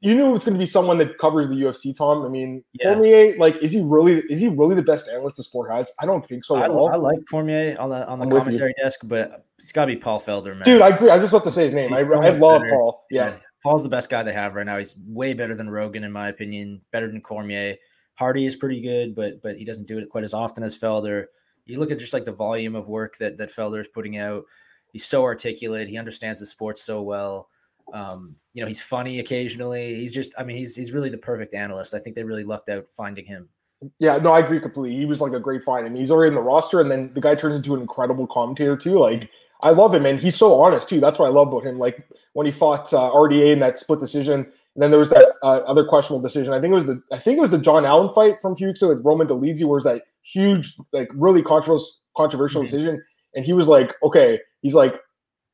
you 0.00 0.16
knew 0.16 0.30
it 0.30 0.32
was 0.32 0.44
going 0.44 0.54
to 0.54 0.58
be 0.58 0.66
someone 0.66 0.98
that 0.98 1.16
covers 1.18 1.48
the 1.48 1.54
UFC. 1.54 1.96
Tom, 1.96 2.24
I 2.24 2.28
mean, 2.28 2.64
yeah. 2.72 2.92
Cormier, 2.92 3.36
like, 3.38 3.56
is 3.56 3.70
he 3.70 3.82
really 3.82 4.18
is 4.28 4.40
he 4.40 4.48
really 4.48 4.74
the 4.74 4.82
best 4.82 5.08
analyst 5.08 5.36
the 5.36 5.44
sport 5.44 5.70
has? 5.70 5.92
I 6.00 6.06
don't 6.06 6.26
think 6.26 6.44
so 6.44 6.56
I, 6.56 6.66
I 6.66 6.96
like 6.96 7.20
Cormier 7.30 7.76
on 7.78 7.90
the 7.90 8.06
on 8.08 8.18
the 8.18 8.24
I'm 8.24 8.30
commentary 8.30 8.74
desk, 8.82 9.00
but 9.04 9.46
it's 9.60 9.70
got 9.70 9.84
to 9.84 9.94
be 9.94 9.96
Paul 9.96 10.20
Felder, 10.20 10.54
man. 10.54 10.64
Dude, 10.64 10.82
I 10.82 10.88
agree. 10.88 11.10
I 11.10 11.18
just 11.18 11.32
want 11.32 11.44
to 11.44 11.52
say 11.52 11.64
his 11.64 11.72
name. 11.72 11.94
I, 11.94 12.00
I 12.00 12.30
love 12.30 12.62
better. 12.62 12.72
Paul. 12.72 13.06
Yeah. 13.10 13.28
yeah. 13.28 13.36
Paul's 13.62 13.84
the 13.84 13.88
best 13.88 14.10
guy 14.10 14.24
they 14.24 14.32
have 14.32 14.56
right 14.56 14.66
now. 14.66 14.78
He's 14.78 14.96
way 15.06 15.34
better 15.34 15.54
than 15.54 15.70
Rogan, 15.70 16.02
in 16.02 16.10
my 16.10 16.30
opinion. 16.30 16.80
Better 16.90 17.06
than 17.06 17.20
Cormier. 17.20 17.76
Hardy 18.14 18.44
is 18.44 18.56
pretty 18.56 18.80
good, 18.80 19.14
but 19.14 19.40
but 19.40 19.56
he 19.56 19.64
doesn't 19.64 19.86
do 19.86 19.98
it 19.98 20.08
quite 20.10 20.24
as 20.24 20.34
often 20.34 20.64
as 20.64 20.76
Felder 20.76 21.26
you 21.66 21.78
look 21.78 21.90
at 21.90 21.98
just 21.98 22.12
like 22.12 22.24
the 22.24 22.32
volume 22.32 22.74
of 22.74 22.88
work 22.88 23.16
that 23.18 23.36
that 23.38 23.50
Felder 23.50 23.80
is 23.80 23.88
putting 23.88 24.18
out. 24.18 24.44
He's 24.92 25.06
so 25.06 25.22
articulate. 25.22 25.88
He 25.88 25.96
understands 25.96 26.40
the 26.40 26.46
sport 26.46 26.78
so 26.78 27.02
well. 27.02 27.48
Um, 27.92 28.36
you 28.52 28.62
know, 28.62 28.68
he's 28.68 28.80
funny 28.80 29.20
occasionally. 29.20 29.94
He's 29.94 30.12
just, 30.12 30.34
I 30.38 30.44
mean, 30.44 30.56
he's 30.56 30.76
he's 30.76 30.92
really 30.92 31.10
the 31.10 31.18
perfect 31.18 31.54
analyst. 31.54 31.94
I 31.94 31.98
think 31.98 32.16
they 32.16 32.24
really 32.24 32.44
lucked 32.44 32.68
out 32.68 32.86
finding 32.90 33.24
him. 33.24 33.48
Yeah, 33.98 34.18
no, 34.18 34.32
I 34.32 34.40
agree 34.40 34.60
completely. 34.60 34.96
He 34.96 35.06
was 35.06 35.20
like 35.20 35.32
a 35.32 35.40
great 35.40 35.64
find. 35.64 35.84
I 35.84 35.88
mean, 35.88 35.98
he's 35.98 36.10
already 36.10 36.28
in 36.28 36.34
the 36.34 36.42
roster, 36.42 36.80
and 36.80 36.90
then 36.90 37.12
the 37.14 37.20
guy 37.20 37.34
turned 37.34 37.54
into 37.54 37.74
an 37.74 37.80
incredible 37.80 38.26
commentator 38.26 38.76
too. 38.76 38.98
Like, 38.98 39.28
I 39.62 39.70
love 39.70 39.94
him, 39.94 40.06
and 40.06 40.20
he's 40.20 40.36
so 40.36 40.60
honest 40.60 40.88
too. 40.88 41.00
That's 41.00 41.18
what 41.18 41.26
I 41.26 41.30
love 41.30 41.48
about 41.48 41.64
him. 41.64 41.78
Like 41.78 42.06
when 42.34 42.46
he 42.46 42.52
fought 42.52 42.92
uh, 42.92 43.10
RDA 43.10 43.52
in 43.52 43.58
that 43.60 43.78
split 43.78 44.00
decision, 44.00 44.40
and 44.74 44.82
then 44.82 44.90
there 44.90 45.00
was 45.00 45.10
that 45.10 45.34
uh, 45.42 45.62
other 45.66 45.84
questionable 45.84 46.26
decision. 46.26 46.52
I 46.52 46.60
think 46.60 46.72
it 46.72 46.76
was 46.76 46.86
the 46.86 47.02
I 47.12 47.18
think 47.18 47.38
it 47.38 47.40
was 47.40 47.50
the 47.50 47.58
John 47.58 47.84
Allan 47.84 48.12
fight 48.14 48.40
from 48.40 48.52
a 48.52 48.56
few 48.56 48.68
weeks 48.68 48.82
ago 48.82 48.94
with 48.94 49.04
Roman 49.04 49.26
Dolidze, 49.26 49.64
where 49.64 49.78
it 49.78 49.82
was 49.82 49.84
that 49.84 50.02
huge, 50.22 50.74
like 50.92 51.10
really 51.14 51.42
controversial 51.42 51.88
controversial 52.16 52.62
mm-hmm. 52.62 52.76
decision. 52.76 53.02
And 53.34 53.44
he 53.44 53.52
was 53.52 53.68
like, 53.68 53.94
okay, 54.02 54.38
he's 54.60 54.74
like, 54.74 55.00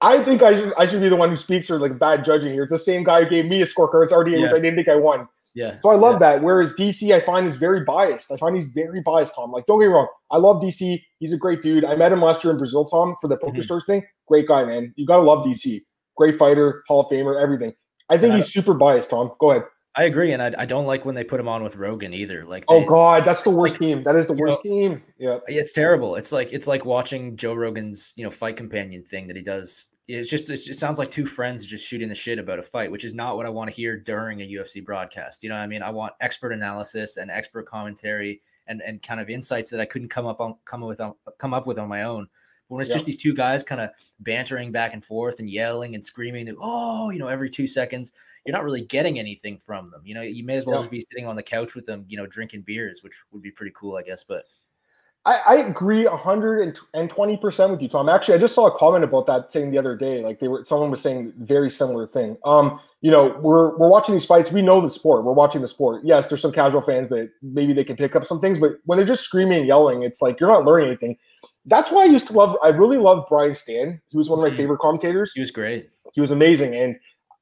I 0.01 0.23
think 0.23 0.43
I 0.43 0.55
should 0.55 0.73
I 0.79 0.87
should 0.87 1.01
be 1.01 1.09
the 1.09 1.17
one 1.17 1.31
who 1.31 1.37
speaks 1.37 1.71
or 1.71 1.79
like 1.79 1.99
bad 1.99 2.25
judging 2.25 2.53
here. 2.53 2.63
It's 2.63 2.73
the 2.73 2.79
same 2.79 3.05
guy 3.05 3.25
who 3.25 3.31
gave 3.31 3.47
me 3.47 3.63
a 3.63 3.67
scorecard. 3.67 4.05
It's 4.05 4.13
RDA, 4.13 4.33
yeah. 4.33 4.43
which 4.43 4.53
I 4.53 4.61
didn't 4.61 4.77
think 4.77 4.89
I 4.89 4.97
won. 4.97 5.29
Yeah. 5.55 5.77
So 5.83 5.91
I 5.91 5.97
love 5.97 6.15
yeah. 6.15 6.19
that. 6.37 6.43
Whereas 6.43 6.75
DC, 6.75 7.13
I 7.13 7.21
find 7.21 7.47
is 7.47 7.57
very 7.57 7.83
biased. 7.83 8.31
I 8.31 8.37
find 8.37 8.55
he's 8.55 8.67
very 8.67 9.01
biased, 9.01 9.35
Tom. 9.35 9.51
Like, 9.51 9.67
don't 9.67 9.81
get 9.81 9.87
me 9.87 9.93
wrong. 9.93 10.07
I 10.31 10.37
love 10.37 10.63
DC. 10.63 11.03
He's 11.19 11.33
a 11.33 11.37
great 11.37 11.63
dude. 11.63 11.85
I 11.85 11.97
met 11.97 12.13
him 12.13 12.23
last 12.23 12.45
year 12.45 12.53
in 12.53 12.59
Brazil, 12.59 12.85
Tom, 12.85 13.17
for 13.21 13.27
the 13.27 13.37
poker 13.37 13.55
mm-hmm. 13.55 13.63
stores 13.63 13.85
thing. 13.87 14.05
Great 14.29 14.47
guy, 14.47 14.65
man. 14.65 14.93
You 14.97 15.05
gotta 15.05 15.23
love 15.23 15.45
DC. 15.45 15.83
Great 16.17 16.39
fighter, 16.39 16.85
Hall 16.87 17.01
of 17.01 17.07
Famer, 17.09 17.41
everything. 17.41 17.73
I 18.09 18.19
think 18.19 18.35
he's 18.35 18.53
super 18.53 18.75
biased, 18.75 19.11
Tom. 19.11 19.33
Go 19.41 19.51
ahead. 19.51 19.65
I 19.99 20.05
agree, 20.05 20.33
and 20.33 20.41
I, 20.41 20.55
I 20.57 20.65
don't 20.65 20.87
like 20.87 21.05
when 21.05 21.17
they 21.17 21.25
put 21.25 21.41
him 21.41 21.49
on 21.49 21.65
with 21.65 21.75
Rogan 21.75 22.15
either. 22.15 22.45
Like, 22.45 22.65
oh, 22.69 22.79
they, 22.79 22.87
oh 22.87 22.89
god, 22.89 23.25
that's 23.25 23.43
the 23.43 23.51
worst 23.51 23.75
like, 23.75 23.81
team. 23.81 24.05
That 24.05 24.15
is 24.15 24.29
the 24.29 24.33
worst 24.33 24.65
know, 24.65 24.71
team. 24.71 25.03
Yeah, 25.19 25.41
it's 25.49 25.73
terrible. 25.73 26.15
It's 26.15 26.31
like 26.31 26.53
it's 26.53 26.69
like 26.69 26.85
watching 26.85 27.37
Joe 27.37 27.53
Rogan's 27.53 28.15
you 28.17 28.23
know 28.23 28.31
fight 28.31 28.57
companion 28.57 29.03
thing 29.03 29.27
that 29.27 29.37
he 29.37 29.43
does. 29.43 29.91
It's 30.07 30.31
just 30.31 30.51
it 30.51 30.79
sounds 30.79 31.01
like 31.01 31.11
two 31.11 31.27
friends 31.27 31.67
just 31.67 31.85
shooting 31.85 32.09
the 32.09 32.15
shit 32.15 32.39
about 32.39 32.61
a 32.61 32.63
fight, 32.63 32.93
which 32.93 33.05
is 33.05 33.13
not 33.13 33.37
what 33.37 33.45
I 33.45 33.49
want 33.49 33.71
to 33.71 33.75
hear 33.75 33.99
during 33.99 34.41
a 34.41 34.45
UFC 34.45 34.85
broadcast. 34.85 35.43
You 35.43 35.49
know 35.49 35.57
what 35.57 35.63
I 35.63 35.67
mean? 35.67 35.83
I 35.83 35.91
want 35.91 36.13
expert 36.21 36.53
analysis 36.53 37.17
and 37.17 37.29
expert 37.29 37.67
commentary 37.67 38.41
and 38.69 38.81
and 38.81 39.03
kind 39.03 39.21
of 39.21 39.29
insights 39.29 39.69
that 39.71 39.81
I 39.81 39.85
couldn't 39.85 40.11
come 40.11 40.27
up 40.27 40.41
on 40.41 40.55
come 40.65 40.83
with 40.83 41.01
on, 41.01 41.15
come 41.39 41.53
up 41.53 41.67
with 41.67 41.77
on 41.77 41.89
my 41.89 42.05
own. 42.05 42.29
But 42.69 42.77
when 42.77 42.83
it's 42.83 42.93
just 42.93 43.07
these 43.07 43.17
two 43.17 43.35
guys 43.35 43.65
kind 43.65 43.81
of 43.81 43.91
bantering 44.21 44.71
back 44.71 44.93
and 44.93 45.03
forth 45.03 45.41
and 45.41 45.51
yelling 45.51 45.97
and 45.97 46.05
screaming, 46.05 46.55
oh, 46.61 47.11
you 47.11 47.19
know, 47.19 47.29
every 47.29 47.51
two 47.51 47.67
seconds, 47.67 48.13
you're 48.49 48.57
not 48.57 48.65
really 48.65 48.81
getting 48.81 49.19
anything 49.19 49.59
from 49.59 49.91
them. 49.91 50.01
You 50.05 50.15
know, 50.15 50.23
you 50.23 50.43
may 50.43 50.57
as 50.57 50.65
well 50.65 50.77
yeah. 50.77 50.81
just 50.81 50.91
be 50.91 51.03
sitting 51.03 51.27
on 51.27 51.37
the 51.37 51.43
couch 51.43 51.75
with 51.75 51.85
them, 51.85 52.07
you 52.09 52.17
know, 52.17 52.27
drinking 52.27 52.63
beers, 52.63 53.03
which 53.03 53.13
would 53.31 53.43
be 53.43 53.51
pretty 53.51 53.75
cool, 53.77 53.99
I 53.99 54.03
guess. 54.03 54.25
But 54.25 54.45
I, 55.27 55.43
I 55.47 55.55
agree 55.57 56.05
120% 56.05 57.71
with 57.71 57.83
you, 57.83 57.89
Tom. 57.89 58.09
Actually, 58.09 58.37
I 58.37 58.39
just 58.39 58.55
saw 58.55 58.67
a 58.67 58.79
comment 58.79 59.05
about 59.05 59.27
that 59.27 59.53
saying 59.53 59.71
the 59.71 59.77
other 59.77 59.95
day, 59.95 60.23
like 60.23 60.41
they 60.41 60.49
were 60.49 60.65
someone 60.65 60.91
was 60.91 61.03
saying 61.03 61.35
very 61.41 61.69
similar 61.69 62.07
thing. 62.07 62.39
Um, 62.47 62.81
you 63.03 63.11
know, 63.11 63.39
we're 63.43 63.77
we're 63.77 63.91
watching 63.91 64.15
these 64.15 64.25
fights, 64.25 64.51
we 64.51 64.63
know 64.63 64.81
the 64.81 64.91
sport, 64.91 65.27
we're 65.27 65.35
watching 65.35 65.61
the 65.61 65.69
sport. 65.69 66.01
Yes, 66.03 66.29
there's 66.29 66.41
some 66.41 66.53
casual 66.53 66.81
fans 66.81 67.11
that 67.11 67.31
maybe 67.43 67.75
they 67.75 67.85
can 67.85 67.97
pick 67.97 68.17
up 68.17 68.25
some 68.25 68.41
things, 68.41 68.59
but 68.59 68.79
when 68.87 68.97
they're 68.97 69.07
just 69.07 69.25
screaming 69.25 69.59
and 69.59 69.67
yelling, 69.67 70.05
it's 70.05 70.23
like 70.23 70.41
you're 70.41 70.51
not 70.51 70.65
learning 70.65 70.89
anything 70.89 71.19
that's 71.67 71.93
why 71.93 72.05
I 72.05 72.07
used 72.07 72.27
to 72.29 72.33
love. 72.33 72.57
I 72.63 72.69
really 72.69 72.97
loved 72.97 73.29
Brian 73.29 73.53
Stann. 73.53 74.01
He 74.09 74.17
was 74.17 74.31
one 74.31 74.39
of 74.39 74.43
my 74.43 74.49
mm-hmm. 74.49 74.57
favorite 74.57 74.79
commentators. 74.79 75.33
He 75.35 75.41
was 75.41 75.51
great. 75.51 75.91
He 76.15 76.23
was 76.23 76.31
amazing, 76.31 76.75
and 76.75 76.97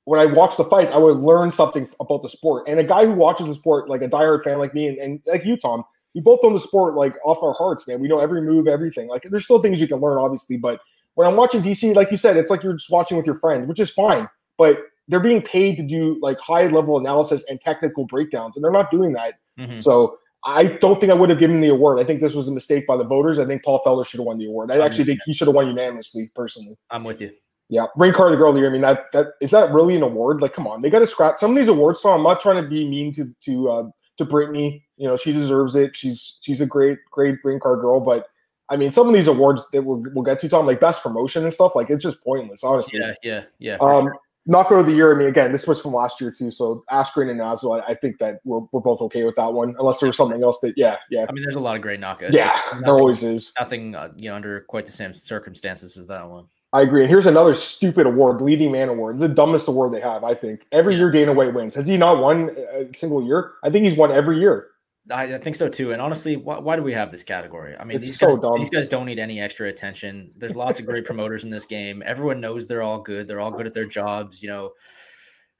when 0.06 0.20
I 0.20 0.26
watched 0.26 0.56
the 0.56 0.64
fights, 0.64 0.92
I 0.92 0.98
would 0.98 1.18
learn 1.18 1.50
something 1.50 1.88
about 1.98 2.22
the 2.22 2.28
sport. 2.28 2.68
And 2.68 2.78
a 2.78 2.84
guy 2.84 3.04
who 3.04 3.12
watches 3.12 3.46
the 3.48 3.54
sport, 3.54 3.88
like 3.88 4.02
a 4.02 4.08
diehard 4.08 4.44
fan 4.44 4.58
like 4.58 4.72
me, 4.72 4.86
and, 4.86 4.98
and 4.98 5.20
like 5.26 5.44
you, 5.44 5.56
Tom, 5.56 5.84
we 6.14 6.20
both 6.20 6.42
know 6.44 6.52
the 6.52 6.60
sport 6.60 6.94
like 6.94 7.14
off 7.24 7.42
our 7.42 7.52
hearts, 7.52 7.88
man. 7.88 8.00
We 8.00 8.06
know 8.06 8.20
every 8.20 8.40
move, 8.40 8.68
everything. 8.68 9.08
Like 9.08 9.24
there's 9.24 9.44
still 9.44 9.60
things 9.60 9.80
you 9.80 9.88
can 9.88 9.98
learn, 9.98 10.18
obviously, 10.18 10.56
but 10.58 10.80
when 11.14 11.26
I'm 11.26 11.34
watching 11.34 11.60
DC, 11.60 11.94
like 11.94 12.12
you 12.12 12.16
said, 12.16 12.36
it's 12.36 12.50
like 12.50 12.62
you're 12.62 12.74
just 12.74 12.88
watching 12.88 13.16
with 13.16 13.26
your 13.26 13.34
friends, 13.34 13.66
which 13.66 13.80
is 13.80 13.90
fine. 13.90 14.28
But 14.56 14.78
they're 15.08 15.20
being 15.20 15.42
paid 15.42 15.76
to 15.78 15.82
do 15.82 16.18
like 16.22 16.38
high 16.38 16.68
level 16.68 16.98
analysis 16.98 17.44
and 17.50 17.60
technical 17.60 18.06
breakdowns, 18.06 18.56
and 18.56 18.64
they're 18.64 18.70
not 18.70 18.92
doing 18.92 19.12
that. 19.14 19.34
Mm-hmm. 19.58 19.80
So 19.80 20.18
I 20.44 20.64
don't 20.64 21.00
think 21.00 21.10
I 21.10 21.14
would 21.16 21.30
have 21.30 21.40
given 21.40 21.60
the 21.60 21.68
award. 21.68 21.98
I 21.98 22.04
think 22.04 22.20
this 22.20 22.34
was 22.34 22.46
a 22.46 22.52
mistake 22.52 22.86
by 22.86 22.96
the 22.96 23.04
voters. 23.04 23.40
I 23.40 23.44
think 23.44 23.64
Paul 23.64 23.82
Felder 23.84 24.06
should 24.06 24.18
have 24.18 24.26
won 24.26 24.38
the 24.38 24.46
award. 24.46 24.70
I 24.70 24.78
actually 24.84 25.04
think 25.04 25.20
he 25.26 25.34
should 25.34 25.48
have 25.48 25.54
won 25.56 25.66
unanimously, 25.66 26.30
personally. 26.34 26.76
I'm 26.90 27.02
with 27.02 27.20
you. 27.20 27.32
Yeah, 27.68 27.86
Ring 27.96 28.12
Car 28.12 28.30
the 28.30 28.36
Girl 28.36 28.50
of 28.50 28.54
the 28.54 28.60
Year. 28.60 28.70
I 28.70 28.72
mean, 28.72 28.82
that 28.82 29.06
that 29.12 29.28
is 29.40 29.50
that 29.50 29.72
really 29.72 29.96
an 29.96 30.02
award? 30.02 30.40
Like, 30.40 30.52
come 30.52 30.66
on, 30.66 30.82
they 30.82 30.90
got 30.90 31.00
to 31.00 31.06
scrap 31.06 31.38
some 31.38 31.50
of 31.50 31.56
these 31.56 31.68
awards. 31.68 32.00
So 32.00 32.10
I'm 32.10 32.22
not 32.22 32.40
trying 32.40 32.62
to 32.62 32.68
be 32.68 32.88
mean 32.88 33.12
to 33.14 33.34
to 33.44 33.68
uh, 33.68 33.90
to 34.18 34.24
Brittany. 34.24 34.84
You 34.96 35.08
know, 35.08 35.16
she 35.16 35.32
deserves 35.32 35.74
it. 35.74 35.96
She's 35.96 36.38
she's 36.42 36.60
a 36.60 36.66
great 36.66 36.98
great 37.10 37.38
Ring 37.42 37.58
Car 37.58 37.76
girl. 37.76 38.00
But 38.00 38.28
I 38.68 38.76
mean, 38.76 38.92
some 38.92 39.08
of 39.08 39.14
these 39.14 39.26
awards 39.26 39.62
that 39.72 39.82
we'll, 39.82 40.02
we'll 40.12 40.24
get 40.24 40.40
to, 40.40 40.48
Tom, 40.48 40.66
like 40.66 40.80
best 40.80 41.02
promotion 41.02 41.44
and 41.44 41.52
stuff, 41.52 41.76
like 41.76 41.90
it's 41.90 42.02
just 42.02 42.22
pointless, 42.22 42.64
honestly. 42.64 43.00
Yeah, 43.00 43.14
yeah, 43.22 43.44
yeah. 43.58 43.76
Um, 43.80 44.04
sure. 44.04 44.16
Knockout 44.48 44.78
of 44.78 44.86
the 44.86 44.92
year. 44.92 45.12
I 45.12 45.18
mean, 45.18 45.26
again, 45.26 45.50
this 45.50 45.66
was 45.66 45.80
from 45.80 45.92
last 45.92 46.20
year 46.20 46.30
too. 46.30 46.52
So 46.52 46.84
Askren 46.90 47.30
and 47.30 47.40
Naslo, 47.40 47.80
I, 47.80 47.92
I, 47.92 47.94
think 47.94 48.18
that 48.18 48.38
we're, 48.44 48.60
we're 48.70 48.80
both 48.80 49.00
okay 49.02 49.24
with 49.24 49.34
that 49.36 49.52
one, 49.52 49.74
unless 49.78 49.98
there 49.98 50.06
was 50.06 50.16
something 50.16 50.42
else 50.42 50.60
that, 50.60 50.74
yeah, 50.76 50.96
yeah. 51.10 51.26
I 51.28 51.32
mean, 51.32 51.42
there's 51.42 51.56
a 51.56 51.60
lot 51.60 51.74
of 51.74 51.82
great 51.82 52.00
knockouts. 52.00 52.32
Yeah, 52.32 52.60
nothing, 52.66 52.82
there 52.82 52.94
always 52.94 53.24
is. 53.24 53.52
Nothing, 53.58 53.96
uh, 53.96 54.12
you 54.14 54.30
know, 54.30 54.36
under 54.36 54.60
quite 54.62 54.86
the 54.86 54.92
same 54.92 55.12
circumstances 55.14 55.96
as 55.96 56.06
that 56.06 56.28
one. 56.28 56.46
I 56.72 56.82
agree. 56.82 57.02
And 57.02 57.08
here's 57.08 57.26
another 57.26 57.54
stupid 57.54 58.06
award, 58.06 58.40
leading 58.40 58.72
man 58.72 58.88
award. 58.88 59.18
The 59.18 59.28
dumbest 59.28 59.68
award 59.68 59.94
they 59.94 60.00
have, 60.00 60.24
I 60.24 60.34
think. 60.34 60.66
Every 60.72 60.96
year 60.96 61.10
Dana 61.10 61.32
White 61.32 61.54
wins. 61.54 61.74
Has 61.74 61.86
he 61.86 61.96
not 61.96 62.18
won 62.18 62.50
a 62.50 62.92
single 62.94 63.24
year? 63.24 63.52
I 63.62 63.70
think 63.70 63.84
he's 63.84 63.96
won 63.96 64.10
every 64.10 64.40
year. 64.40 64.68
I, 65.10 65.38
think 65.38 65.54
so 65.54 65.68
too. 65.68 65.92
And 65.92 66.02
honestly, 66.02 66.36
why, 66.36 66.58
why, 66.58 66.74
do 66.74 66.82
we 66.82 66.92
have 66.92 67.12
this 67.12 67.22
category? 67.22 67.76
I 67.78 67.84
mean, 67.84 67.96
it's 67.96 68.06
these 68.06 68.18
so 68.18 68.34
guys, 68.34 68.42
dumb. 68.42 68.54
these 68.56 68.70
guys 68.70 68.88
don't 68.88 69.06
need 69.06 69.20
any 69.20 69.40
extra 69.40 69.68
attention. 69.68 70.32
There's 70.36 70.56
lots 70.56 70.80
of 70.80 70.86
great 70.86 71.04
promoters 71.04 71.44
in 71.44 71.50
this 71.50 71.64
game. 71.64 72.02
Everyone 72.04 72.40
knows 72.40 72.66
they're 72.66 72.82
all 72.82 73.00
good. 73.00 73.28
They're 73.28 73.40
all 73.40 73.52
good 73.52 73.66
at 73.66 73.74
their 73.74 73.86
jobs. 73.86 74.42
You 74.42 74.48
know, 74.48 74.70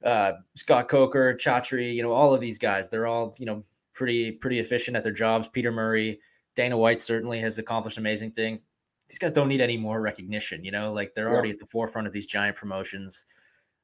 uh, 0.03 0.33
Scott 0.55 0.89
Coker, 0.89 1.33
Chatri, 1.33 1.93
you 1.93 2.03
know, 2.03 2.11
all 2.11 2.33
of 2.33 2.41
these 2.41 2.57
guys, 2.57 2.89
they're 2.89 3.07
all, 3.07 3.35
you 3.39 3.45
know, 3.45 3.63
pretty, 3.93 4.31
pretty 4.31 4.59
efficient 4.59 4.97
at 4.97 5.03
their 5.03 5.13
jobs. 5.13 5.47
Peter 5.47 5.71
Murray, 5.71 6.19
Dana 6.55 6.77
White 6.77 6.99
certainly 6.99 7.39
has 7.39 7.57
accomplished 7.57 7.97
amazing 7.97 8.31
things. 8.31 8.63
These 9.09 9.19
guys 9.19 9.31
don't 9.31 9.47
need 9.47 9.61
any 9.61 9.77
more 9.77 10.01
recognition, 10.01 10.63
you 10.65 10.71
know, 10.71 10.91
like 10.91 11.13
they're 11.13 11.27
yeah. 11.27 11.33
already 11.33 11.51
at 11.51 11.59
the 11.59 11.65
forefront 11.65 12.07
of 12.07 12.13
these 12.13 12.25
giant 12.25 12.57
promotions. 12.57 13.25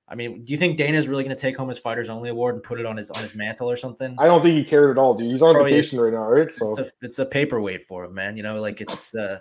I 0.08 0.16
mean, 0.16 0.44
do 0.44 0.52
you 0.52 0.58
think 0.58 0.78
Dana 0.78 0.98
is 0.98 1.08
really 1.08 1.24
going 1.24 1.36
to 1.36 1.42
take 1.42 1.56
home 1.56 1.70
his 1.70 1.80
Fighters 1.80 2.10
Only 2.10 2.30
award 2.30 2.56
and 2.56 2.64
put 2.64 2.80
it 2.80 2.86
on 2.86 2.98
his 2.98 3.10
on 3.10 3.22
his 3.22 3.36
mantle 3.36 3.72
or 3.72 3.78
something? 3.78 4.16
I 4.20 4.26
don't 4.26 4.42
think 4.42 4.56
he 4.56 4.64
cared 4.64 4.92
at 4.92 4.98
all, 4.98 5.14
dude. 5.14 5.28
He's 5.28 5.36
it's 5.36 5.44
on 5.44 5.56
vacation 5.64 6.00
right 6.00 6.12
now, 6.12 6.28
right? 6.28 6.52
So 6.52 6.70
it's 6.70 6.80
a, 6.80 6.92
it's 7.02 7.20
a 7.20 7.26
paperweight 7.26 7.88
for 7.88 8.04
him, 8.04 8.14
man. 8.14 8.36
You 8.36 8.44
know, 8.44 8.60
like 8.60 8.82
it's 8.82 9.16
uh, 9.16 9.40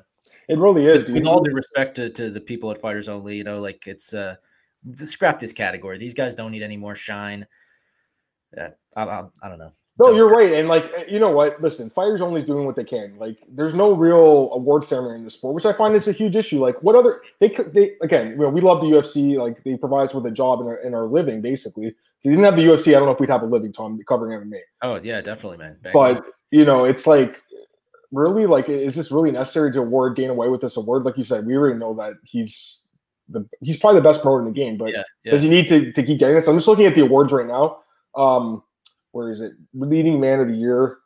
it 0.49 0.59
really 0.59 0.87
is. 0.87 1.05
With, 1.05 1.15
with 1.15 1.27
all 1.27 1.43
due 1.43 1.53
respect 1.53 1.97
to, 1.97 2.11
to 2.11 2.31
the 2.31 2.41
people 2.41 2.71
at 2.71 2.81
Fighters 2.81 3.09
Only, 3.09 3.37
you 3.37 3.45
know, 3.45 3.61
like 3.61 3.87
it's 3.87 4.15
uh, 4.15 4.37
scrap 4.95 5.41
this 5.41 5.53
category. 5.53 5.99
These 5.99 6.15
guys 6.15 6.37
don't 6.37 6.53
need 6.53 6.63
any 6.63 6.77
more 6.77 6.95
shine. 6.95 7.47
Yeah, 8.57 8.71
I, 8.95 9.03
I, 9.03 9.23
I 9.43 9.49
don't 9.49 9.59
know. 9.59 9.73
No, 9.99 10.13
you're 10.15 10.31
right. 10.31 10.53
And 10.53 10.69
like, 10.69 10.91
you 11.09 11.19
know 11.19 11.31
what? 11.31 11.61
Listen, 11.61 11.91
fighters 11.91 12.21
only 12.21 12.41
is 12.41 12.47
doing 12.47 12.65
what 12.65 12.77
they 12.77 12.85
can. 12.85 13.17
Like, 13.19 13.37
there's 13.49 13.75
no 13.75 13.93
real 13.93 14.51
award 14.53 14.85
ceremony 14.85 15.17
in 15.17 15.25
the 15.25 15.31
sport, 15.31 15.55
which 15.55 15.67
I 15.67 15.73
find 15.73 15.95
is 15.95 16.09
a 16.09 16.13
huge 16.13 16.35
issue. 16.35 16.61
Like, 16.61 16.83
what 16.83 16.97
other 16.97 17.21
they 17.41 17.51
could 17.51 17.75
they 17.75 17.93
again? 18.01 18.31
You 18.31 18.37
know, 18.37 18.49
we 18.49 18.63
love 18.63 18.81
the 18.81 18.87
UFC. 18.87 19.37
Like, 19.37 19.63
they 19.65 19.77
provide 19.77 20.09
us 20.09 20.15
with 20.15 20.25
a 20.27 20.31
job 20.31 20.61
and 20.61 20.69
our, 20.69 20.77
in 20.77 20.95
our 20.95 21.07
living, 21.07 21.43
basically. 21.43 21.89
If 21.89 21.95
you 22.25 22.31
didn't 22.31 22.45
have 22.45 22.57
the 22.57 22.63
UFC, 22.63 22.89
I 22.89 22.93
don't 22.93 23.07
know 23.07 23.11
if 23.11 23.21
we'd 23.21 23.31
have 23.31 23.43
a 23.43 23.47
living, 23.47 23.73
Tom, 23.73 24.01
covering 24.09 24.39
MMA. 24.41 24.61
Oh 24.83 25.01
yeah, 25.03 25.21
definitely, 25.21 25.59
man. 25.59 25.77
But 25.93 26.25
you 26.51 26.65
know, 26.65 26.85
it's 26.85 27.07
like 27.07 27.43
really 28.13 28.47
like, 28.47 28.69
is 28.69 28.95
this 28.95 29.11
really 29.11 29.31
necessary 29.31 29.73
to 29.73 29.81
award 29.81 30.17
Dana 30.17 30.33
White 30.33 30.51
with 30.51 30.61
this 30.61 30.77
award? 30.77 31.05
Like 31.05 31.19
you 31.19 31.25
said, 31.25 31.45
we 31.45 31.57
already 31.57 31.79
know 31.79 31.95
that 31.95 32.15
he's 32.25 32.87
the 33.29 33.47
he's 33.61 33.77
probably 33.77 34.01
the 34.01 34.09
best 34.09 34.23
promoter 34.23 34.41
in 34.41 34.47
the 34.47 34.53
game, 34.53 34.77
but 34.77 34.93
yeah, 34.93 35.03
yeah. 35.25 35.33
does 35.33 35.43
he 35.43 35.49
need 35.49 35.69
to 35.69 35.93
to 35.93 36.03
keep 36.03 36.19
getting 36.19 36.37
this? 36.37 36.47
I'm 36.47 36.57
just 36.57 36.69
looking 36.69 36.87
at 36.87 36.95
the 36.95 37.03
awards 37.03 37.33
right 37.33 37.47
now. 37.47 37.81
Um, 38.15 38.63
where 39.13 39.31
is 39.31 39.41
it? 39.41 39.53
Leading 39.75 40.21
man 40.21 40.41
of 40.41 40.49
the 40.49 40.57
year. 40.57 40.99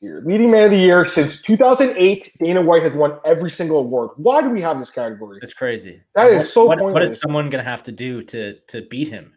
Here. 0.00 0.20
Leading 0.26 0.50
man 0.50 0.64
of 0.64 0.70
the 0.72 0.78
year 0.78 1.06
since 1.06 1.40
2008, 1.42 2.36
Dana 2.40 2.60
White 2.60 2.82
has 2.82 2.92
won 2.92 3.18
every 3.24 3.50
single 3.50 3.78
award. 3.78 4.10
Why 4.16 4.42
do 4.42 4.50
we 4.50 4.60
have 4.60 4.78
this 4.80 4.90
category? 4.90 5.38
It's 5.42 5.54
crazy. 5.54 6.00
That 6.16 6.32
is 6.32 6.52
so. 6.52 6.64
What, 6.64 6.80
what 6.80 7.02
is 7.04 7.20
someone 7.20 7.50
going 7.50 7.62
to 7.62 7.70
have 7.70 7.84
to 7.84 7.92
do 7.92 8.20
to 8.24 8.54
to 8.54 8.82
beat 8.82 9.08
him? 9.08 9.34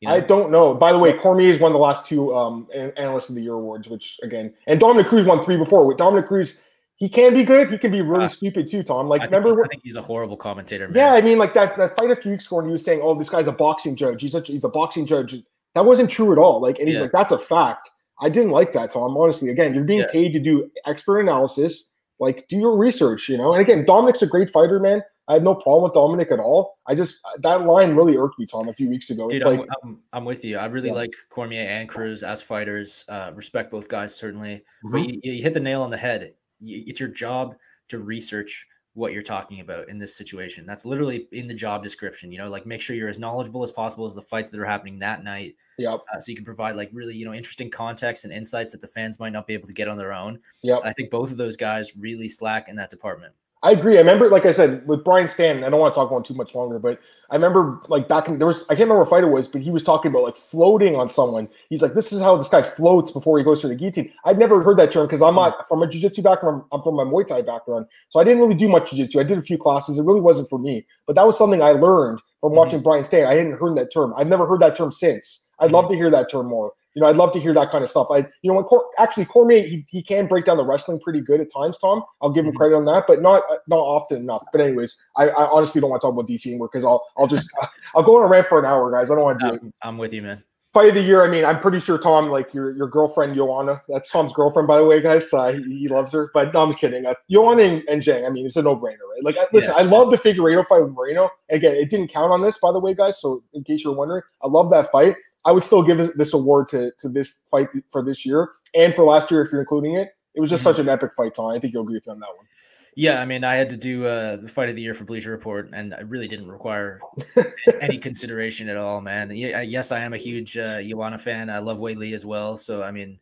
You 0.00 0.08
know? 0.08 0.14
I 0.14 0.20
don't 0.20 0.50
know. 0.50 0.72
By 0.72 0.92
the 0.92 0.98
way, 0.98 1.12
Cormier 1.18 1.50
has 1.50 1.60
won 1.60 1.72
the 1.72 1.78
last 1.78 2.06
two 2.06 2.34
um, 2.34 2.66
Analyst 2.74 3.28
of 3.28 3.34
the 3.34 3.42
Year 3.42 3.54
awards, 3.54 3.88
which 3.88 4.18
again, 4.22 4.54
and 4.66 4.80
Dominick 4.80 5.08
Cruz 5.08 5.26
won 5.26 5.44
three 5.44 5.58
before. 5.58 5.84
With 5.86 5.98
Dominick 5.98 6.26
Cruz, 6.26 6.58
he 6.96 7.10
can 7.10 7.34
be 7.34 7.44
good. 7.44 7.70
He 7.70 7.76
can 7.76 7.92
be 7.92 8.00
really 8.00 8.24
uh, 8.24 8.28
stupid 8.28 8.68
too, 8.68 8.82
Tom. 8.82 9.08
Like, 9.08 9.20
I 9.20 9.24
remember? 9.24 9.64
I 9.64 9.68
think 9.68 9.82
he's 9.84 9.96
a 9.96 10.02
horrible 10.02 10.36
commentator. 10.36 10.88
Man. 10.88 10.96
Yeah, 10.96 11.12
I 11.12 11.20
mean, 11.20 11.36
like 11.38 11.52
that 11.52 11.74
that 11.76 11.98
fight 11.98 12.10
a 12.10 12.16
few 12.16 12.30
weeks 12.30 12.46
ago, 12.46 12.60
and 12.60 12.68
he 12.68 12.72
was 12.72 12.82
saying, 12.82 13.00
"Oh, 13.02 13.14
this 13.14 13.28
guy's 13.28 13.46
a 13.46 13.52
boxing 13.52 13.96
judge. 13.96 14.22
He's 14.22 14.32
such 14.32 14.48
he's 14.48 14.64
a 14.64 14.68
boxing 14.70 15.04
judge." 15.04 15.42
That 15.76 15.84
wasn't 15.84 16.08
true 16.08 16.32
at 16.32 16.38
all. 16.38 16.58
Like, 16.58 16.78
and 16.78 16.88
he's 16.88 16.96
yeah. 16.96 17.02
like, 17.02 17.12
that's 17.12 17.32
a 17.32 17.38
fact. 17.38 17.90
I 18.22 18.30
didn't 18.30 18.50
like 18.50 18.72
that, 18.72 18.92
Tom. 18.92 19.14
Honestly, 19.14 19.50
again, 19.50 19.74
you're 19.74 19.84
being 19.84 20.00
yeah. 20.00 20.10
paid 20.10 20.32
to 20.32 20.40
do 20.40 20.70
expert 20.86 21.20
analysis. 21.20 21.92
Like, 22.18 22.48
do 22.48 22.56
your 22.56 22.78
research, 22.78 23.28
you 23.28 23.36
know. 23.36 23.52
And 23.52 23.60
again, 23.60 23.84
Dominick's 23.84 24.22
a 24.22 24.26
great 24.26 24.48
fighter, 24.48 24.80
man. 24.80 25.02
I 25.28 25.34
had 25.34 25.44
no 25.44 25.54
problem 25.54 25.82
with 25.82 25.92
Dominic 25.92 26.32
at 26.32 26.38
all. 26.38 26.78
I 26.86 26.94
just 26.94 27.20
that 27.40 27.66
line 27.66 27.94
really 27.94 28.16
irked 28.16 28.38
me, 28.38 28.46
Tom, 28.46 28.70
a 28.70 28.72
few 28.72 28.88
weeks 28.88 29.10
ago. 29.10 29.28
Dude, 29.28 29.36
it's 29.36 29.44
I'm, 29.44 29.58
like 29.58 29.68
I'm, 29.84 29.98
I'm, 30.14 30.24
with 30.24 30.46
you. 30.46 30.56
I 30.56 30.64
really 30.64 30.88
yeah. 30.88 30.94
like 30.94 31.12
Cormier 31.28 31.68
and 31.68 31.90
Cruz 31.90 32.22
as 32.22 32.40
fighters. 32.40 33.04
Uh, 33.06 33.32
respect 33.34 33.70
both 33.70 33.86
guys 33.86 34.14
certainly, 34.14 34.62
mm-hmm. 34.82 34.92
but 34.92 35.00
you, 35.02 35.20
you, 35.22 35.42
hit 35.42 35.52
the 35.52 35.60
nail 35.60 35.82
on 35.82 35.90
the 35.90 35.98
head. 35.98 36.32
it's 36.62 37.00
your 37.00 37.10
job 37.10 37.54
to 37.88 37.98
research 37.98 38.66
what 38.96 39.12
you're 39.12 39.22
talking 39.22 39.60
about 39.60 39.88
in 39.90 39.98
this 39.98 40.16
situation. 40.16 40.64
That's 40.64 40.86
literally 40.86 41.28
in 41.30 41.46
the 41.46 41.54
job 41.54 41.82
description. 41.82 42.32
You 42.32 42.38
know, 42.38 42.48
like 42.48 42.64
make 42.64 42.80
sure 42.80 42.96
you're 42.96 43.10
as 43.10 43.18
knowledgeable 43.18 43.62
as 43.62 43.70
possible 43.70 44.06
as 44.06 44.14
the 44.14 44.22
fights 44.22 44.50
that 44.50 44.58
are 44.58 44.64
happening 44.64 44.98
that 45.00 45.22
night. 45.22 45.54
Yep. 45.78 46.00
Uh, 46.12 46.18
so 46.18 46.30
you 46.30 46.36
can 46.36 46.46
provide 46.46 46.76
like 46.76 46.88
really, 46.92 47.14
you 47.14 47.26
know, 47.26 47.34
interesting 47.34 47.70
context 47.70 48.24
and 48.24 48.32
insights 48.32 48.72
that 48.72 48.80
the 48.80 48.88
fans 48.88 49.20
might 49.20 49.34
not 49.34 49.46
be 49.46 49.52
able 49.52 49.68
to 49.68 49.74
get 49.74 49.86
on 49.86 49.98
their 49.98 50.14
own. 50.14 50.40
Yeah. 50.62 50.78
I 50.82 50.94
think 50.94 51.10
both 51.10 51.30
of 51.30 51.36
those 51.36 51.58
guys 51.58 51.94
really 51.94 52.30
slack 52.30 52.68
in 52.68 52.76
that 52.76 52.88
department. 52.88 53.34
I 53.66 53.72
agree. 53.72 53.96
I 53.96 53.98
remember, 53.98 54.28
like 54.28 54.46
I 54.46 54.52
said, 54.52 54.86
with 54.86 55.02
Brian 55.02 55.26
Stann, 55.26 55.64
I 55.64 55.70
don't 55.70 55.80
want 55.80 55.92
to 55.92 55.98
talk 55.98 56.08
about 56.08 56.24
too 56.24 56.34
much 56.34 56.54
longer, 56.54 56.78
but 56.78 57.00
I 57.30 57.34
remember 57.34 57.80
like 57.88 58.06
back 58.06 58.28
in 58.28 58.38
there 58.38 58.46
was 58.46 58.62
I 58.66 58.76
can't 58.76 58.88
remember 58.88 59.00
what 59.00 59.10
fight 59.10 59.24
it 59.24 59.30
was, 59.30 59.48
but 59.48 59.60
he 59.60 59.72
was 59.72 59.82
talking 59.82 60.12
about 60.12 60.22
like 60.22 60.36
floating 60.36 60.94
on 60.94 61.10
someone. 61.10 61.48
He's 61.68 61.82
like, 61.82 61.94
this 61.94 62.12
is 62.12 62.22
how 62.22 62.36
this 62.36 62.48
guy 62.48 62.62
floats 62.62 63.10
before 63.10 63.38
he 63.38 63.44
goes 63.44 63.60
to 63.62 63.68
the 63.68 63.74
guillotine. 63.74 64.12
I'd 64.24 64.38
never 64.38 64.62
heard 64.62 64.76
that 64.76 64.92
term 64.92 65.08
because 65.08 65.20
I'm 65.20 65.34
not 65.34 65.66
from 65.68 65.82
a 65.82 65.88
jiu-jitsu 65.88 66.22
background, 66.22 66.62
I'm 66.70 66.80
from 66.80 66.94
my 66.94 67.02
Muay 67.02 67.26
Thai 67.26 67.42
background. 67.42 67.86
So 68.10 68.20
I 68.20 68.24
didn't 68.24 68.38
really 68.38 68.54
do 68.54 68.68
much 68.68 68.90
jiu-jitsu. 68.90 69.18
I 69.18 69.24
did 69.24 69.36
a 69.36 69.42
few 69.42 69.58
classes. 69.58 69.98
It 69.98 70.04
really 70.04 70.20
wasn't 70.20 70.48
for 70.48 70.60
me. 70.60 70.86
But 71.04 71.16
that 71.16 71.26
was 71.26 71.36
something 71.36 71.60
I 71.60 71.72
learned 71.72 72.20
from 72.40 72.50
mm-hmm. 72.50 72.58
watching 72.58 72.82
Brian 72.84 73.02
Stann. 73.02 73.26
I 73.26 73.34
hadn't 73.34 73.58
heard 73.58 73.76
that 73.78 73.92
term. 73.92 74.14
I've 74.16 74.28
never 74.28 74.46
heard 74.46 74.60
that 74.60 74.76
term 74.76 74.92
since. 74.92 75.48
I'd 75.58 75.66
mm-hmm. 75.66 75.74
love 75.74 75.88
to 75.88 75.96
hear 75.96 76.10
that 76.12 76.30
term 76.30 76.46
more 76.46 76.70
you 76.96 77.02
know, 77.02 77.08
I'd 77.08 77.16
love 77.16 77.30
to 77.34 77.38
hear 77.38 77.52
that 77.52 77.70
kind 77.70 77.84
of 77.84 77.90
stuff. 77.90 78.06
I, 78.10 78.20
you 78.40 78.50
know, 78.50 78.54
when 78.54 78.64
Cor- 78.64 78.86
actually 78.98 79.26
Cormier, 79.26 79.62
he, 79.62 79.84
he 79.90 80.02
can 80.02 80.26
break 80.26 80.46
down 80.46 80.56
the 80.56 80.64
wrestling 80.64 80.98
pretty 80.98 81.20
good 81.20 81.42
at 81.42 81.52
times, 81.52 81.76
Tom. 81.76 82.02
I'll 82.22 82.30
give 82.30 82.46
him 82.46 82.52
mm-hmm. 82.52 82.56
credit 82.56 82.74
on 82.74 82.86
that, 82.86 83.04
but 83.06 83.20
not 83.20 83.42
not 83.68 83.80
often 83.80 84.16
enough. 84.16 84.42
But 84.50 84.62
anyways, 84.62 84.96
I, 85.14 85.28
I 85.28 85.46
honestly 85.50 85.78
don't 85.78 85.90
want 85.90 86.00
to 86.00 86.06
talk 86.06 86.14
about 86.14 86.26
DC 86.26 86.46
anymore 86.46 86.70
because 86.72 86.86
I'll 86.86 87.04
I'll 87.18 87.26
just 87.26 87.50
I'll 87.94 88.02
go 88.02 88.16
on 88.16 88.22
a 88.22 88.28
rant 88.28 88.46
for 88.46 88.58
an 88.58 88.64
hour, 88.64 88.90
guys. 88.90 89.10
I 89.10 89.14
don't 89.14 89.24
want 89.24 89.40
to 89.40 89.48
do 89.50 89.54
it. 89.56 89.74
I'm 89.82 89.98
with 89.98 90.14
you, 90.14 90.22
man. 90.22 90.42
Fight 90.72 90.88
of 90.88 90.94
the 90.94 91.02
year. 91.02 91.22
I 91.22 91.28
mean, 91.28 91.44
I'm 91.44 91.58
pretty 91.58 91.80
sure 91.80 91.98
Tom, 91.98 92.30
like 92.30 92.54
your 92.54 92.74
your 92.74 92.88
girlfriend 92.88 93.36
Joanna, 93.36 93.82
that's 93.90 94.10
Tom's 94.10 94.32
girlfriend, 94.32 94.66
by 94.66 94.78
the 94.78 94.86
way, 94.86 95.02
guys. 95.02 95.30
Uh, 95.30 95.52
he, 95.52 95.62
he, 95.80 95.88
loves 95.88 96.14
her, 96.14 96.30
but 96.32 96.54
no, 96.54 96.62
I'm 96.62 96.70
just 96.70 96.80
kidding. 96.80 97.04
Uh, 97.04 97.14
Joanna 97.30 97.62
and, 97.62 97.82
and 97.90 98.02
Zhang. 98.02 98.26
I 98.26 98.30
mean, 98.30 98.46
it's 98.46 98.56
a 98.56 98.62
no 98.62 98.74
brainer, 98.74 99.04
right? 99.12 99.22
Like, 99.22 99.36
listen, 99.52 99.72
yeah. 99.76 99.82
I 99.82 99.82
love 99.82 100.10
the 100.10 100.16
Figueiredo 100.16 100.66
fight 100.66 100.82
with 100.82 100.92
Moreno. 100.92 101.28
Again, 101.50 101.76
it 101.76 101.90
didn't 101.90 102.08
count 102.08 102.32
on 102.32 102.40
this, 102.40 102.56
by 102.56 102.72
the 102.72 102.80
way, 102.80 102.94
guys. 102.94 103.20
So 103.20 103.42
in 103.52 103.64
case 103.64 103.84
you're 103.84 103.94
wondering, 103.94 104.22
I 104.42 104.48
love 104.48 104.70
that 104.70 104.90
fight. 104.90 105.16
I 105.46 105.52
would 105.52 105.64
still 105.64 105.82
give 105.82 106.16
this 106.16 106.34
award 106.34 106.68
to 106.70 106.92
to 106.98 107.08
this 107.08 107.42
fight 107.50 107.68
for 107.90 108.02
this 108.02 108.26
year 108.26 108.50
and 108.74 108.94
for 108.94 109.04
last 109.04 109.30
year 109.30 109.42
if 109.42 109.52
you're 109.52 109.60
including 109.60 109.94
it. 109.94 110.10
It 110.34 110.40
was 110.40 110.50
just 110.50 110.64
mm-hmm. 110.64 110.76
such 110.76 110.80
an 110.80 110.88
epic 110.88 111.12
fight, 111.16 111.34
Tom. 111.34 111.46
I 111.46 111.58
think 111.58 111.72
you'll 111.72 111.84
agree 111.84 111.94
with 111.94 112.06
me 112.06 112.12
on 112.12 112.20
that 112.20 112.36
one. 112.36 112.46
Yeah, 112.94 113.20
I 113.20 113.26
mean, 113.26 113.44
I 113.44 113.56
had 113.56 113.68
to 113.70 113.76
do 113.76 114.06
uh, 114.06 114.36
the 114.36 114.48
fight 114.48 114.70
of 114.70 114.74
the 114.74 114.82
year 114.82 114.94
for 114.94 115.04
Bleacher 115.04 115.30
Report, 115.30 115.68
and 115.74 115.94
I 115.94 116.00
really 116.00 116.28
didn't 116.28 116.50
require 116.50 117.00
any 117.80 117.98
consideration 117.98 118.70
at 118.70 118.78
all, 118.78 119.02
man. 119.02 119.30
Yes, 119.34 119.92
I 119.92 120.00
am 120.00 120.14
a 120.14 120.18
huge 120.18 120.56
uh, 120.56 120.80
fan. 121.18 121.50
I 121.50 121.58
love 121.58 121.78
Weili 121.78 122.14
as 122.14 122.24
well, 122.24 122.56
so 122.56 122.82
I 122.82 122.90
mean, 122.90 123.18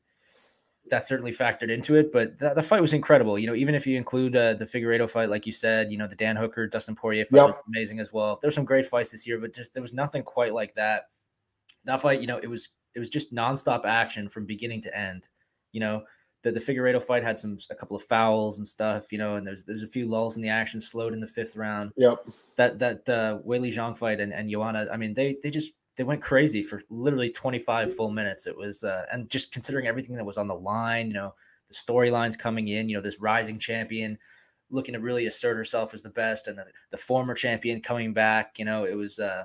that 0.90 1.04
certainly 1.04 1.32
factored 1.32 1.70
into 1.70 1.96
it. 1.96 2.12
But 2.12 2.38
the, 2.38 2.54
the 2.54 2.62
fight 2.62 2.82
was 2.82 2.92
incredible. 2.92 3.36
You 3.36 3.48
know, 3.48 3.54
even 3.56 3.74
if 3.74 3.84
you 3.84 3.96
include 3.96 4.36
uh, 4.36 4.54
the 4.54 4.64
Figueiredo 4.64 5.10
fight, 5.10 5.28
like 5.28 5.44
you 5.44 5.52
said, 5.52 5.90
you 5.90 5.98
know, 5.98 6.06
the 6.06 6.14
Dan 6.14 6.36
Hooker, 6.36 6.68
Dustin 6.68 6.94
Poirier 6.94 7.24
fight 7.24 7.38
yep. 7.38 7.48
was 7.48 7.58
amazing 7.66 7.98
as 7.98 8.12
well. 8.12 8.34
There 8.34 8.38
There's 8.42 8.54
some 8.54 8.64
great 8.64 8.86
fights 8.86 9.10
this 9.10 9.26
year, 9.26 9.40
but 9.40 9.52
just 9.52 9.74
there 9.74 9.82
was 9.82 9.92
nothing 9.92 10.22
quite 10.22 10.54
like 10.54 10.74
that 10.76 11.06
that 11.84 12.00
fight, 12.00 12.20
you 12.20 12.26
know, 12.26 12.38
it 12.38 12.48
was 12.48 12.70
it 12.94 12.98
was 12.98 13.10
just 13.10 13.34
nonstop 13.34 13.84
action 13.84 14.28
from 14.28 14.46
beginning 14.46 14.80
to 14.82 14.98
end. 14.98 15.28
You 15.72 15.80
know, 15.80 16.04
the 16.42 16.52
the 16.52 16.60
Figueiredo 16.60 17.02
fight 17.02 17.24
had 17.24 17.38
some 17.38 17.58
a 17.70 17.74
couple 17.74 17.96
of 17.96 18.02
fouls 18.04 18.58
and 18.58 18.66
stuff, 18.66 19.10
you 19.10 19.18
know, 19.18 19.36
and 19.36 19.46
there's 19.46 19.64
there's 19.64 19.82
a 19.82 19.88
few 19.88 20.06
lulls 20.06 20.36
in 20.36 20.42
the 20.42 20.48
action, 20.48 20.80
slowed 20.80 21.12
in 21.12 21.20
the 21.20 21.26
fifth 21.26 21.56
round. 21.56 21.90
Yep. 21.96 22.26
That 22.56 22.78
that 22.78 23.08
uh, 23.08 23.38
Weili 23.46 23.74
Zhang 23.74 23.96
fight 23.96 24.20
and 24.20 24.32
and 24.32 24.48
Joanna, 24.48 24.86
I 24.92 24.96
mean, 24.96 25.14
they 25.14 25.36
they 25.42 25.50
just 25.50 25.72
they 25.96 26.04
went 26.04 26.22
crazy 26.22 26.62
for 26.62 26.80
literally 26.90 27.30
25 27.30 27.94
full 27.94 28.10
minutes. 28.10 28.46
It 28.46 28.56
was 28.56 28.84
uh, 28.84 29.04
and 29.12 29.28
just 29.30 29.52
considering 29.52 29.86
everything 29.86 30.16
that 30.16 30.26
was 30.26 30.38
on 30.38 30.48
the 30.48 30.54
line, 30.54 31.08
you 31.08 31.14
know, 31.14 31.34
the 31.68 31.74
storylines 31.74 32.38
coming 32.38 32.68
in, 32.68 32.88
you 32.88 32.96
know, 32.96 33.02
this 33.02 33.20
rising 33.20 33.58
champion 33.58 34.18
looking 34.70 34.94
to 34.94 35.00
really 35.00 35.26
assert 35.26 35.56
herself 35.56 35.94
as 35.94 36.02
the 36.02 36.10
best, 36.10 36.48
and 36.48 36.58
the, 36.58 36.64
the 36.90 36.96
former 36.96 37.34
champion 37.34 37.80
coming 37.80 38.12
back, 38.12 38.58
you 38.58 38.64
know, 38.64 38.84
it 38.84 38.94
was. 38.94 39.18
uh 39.18 39.44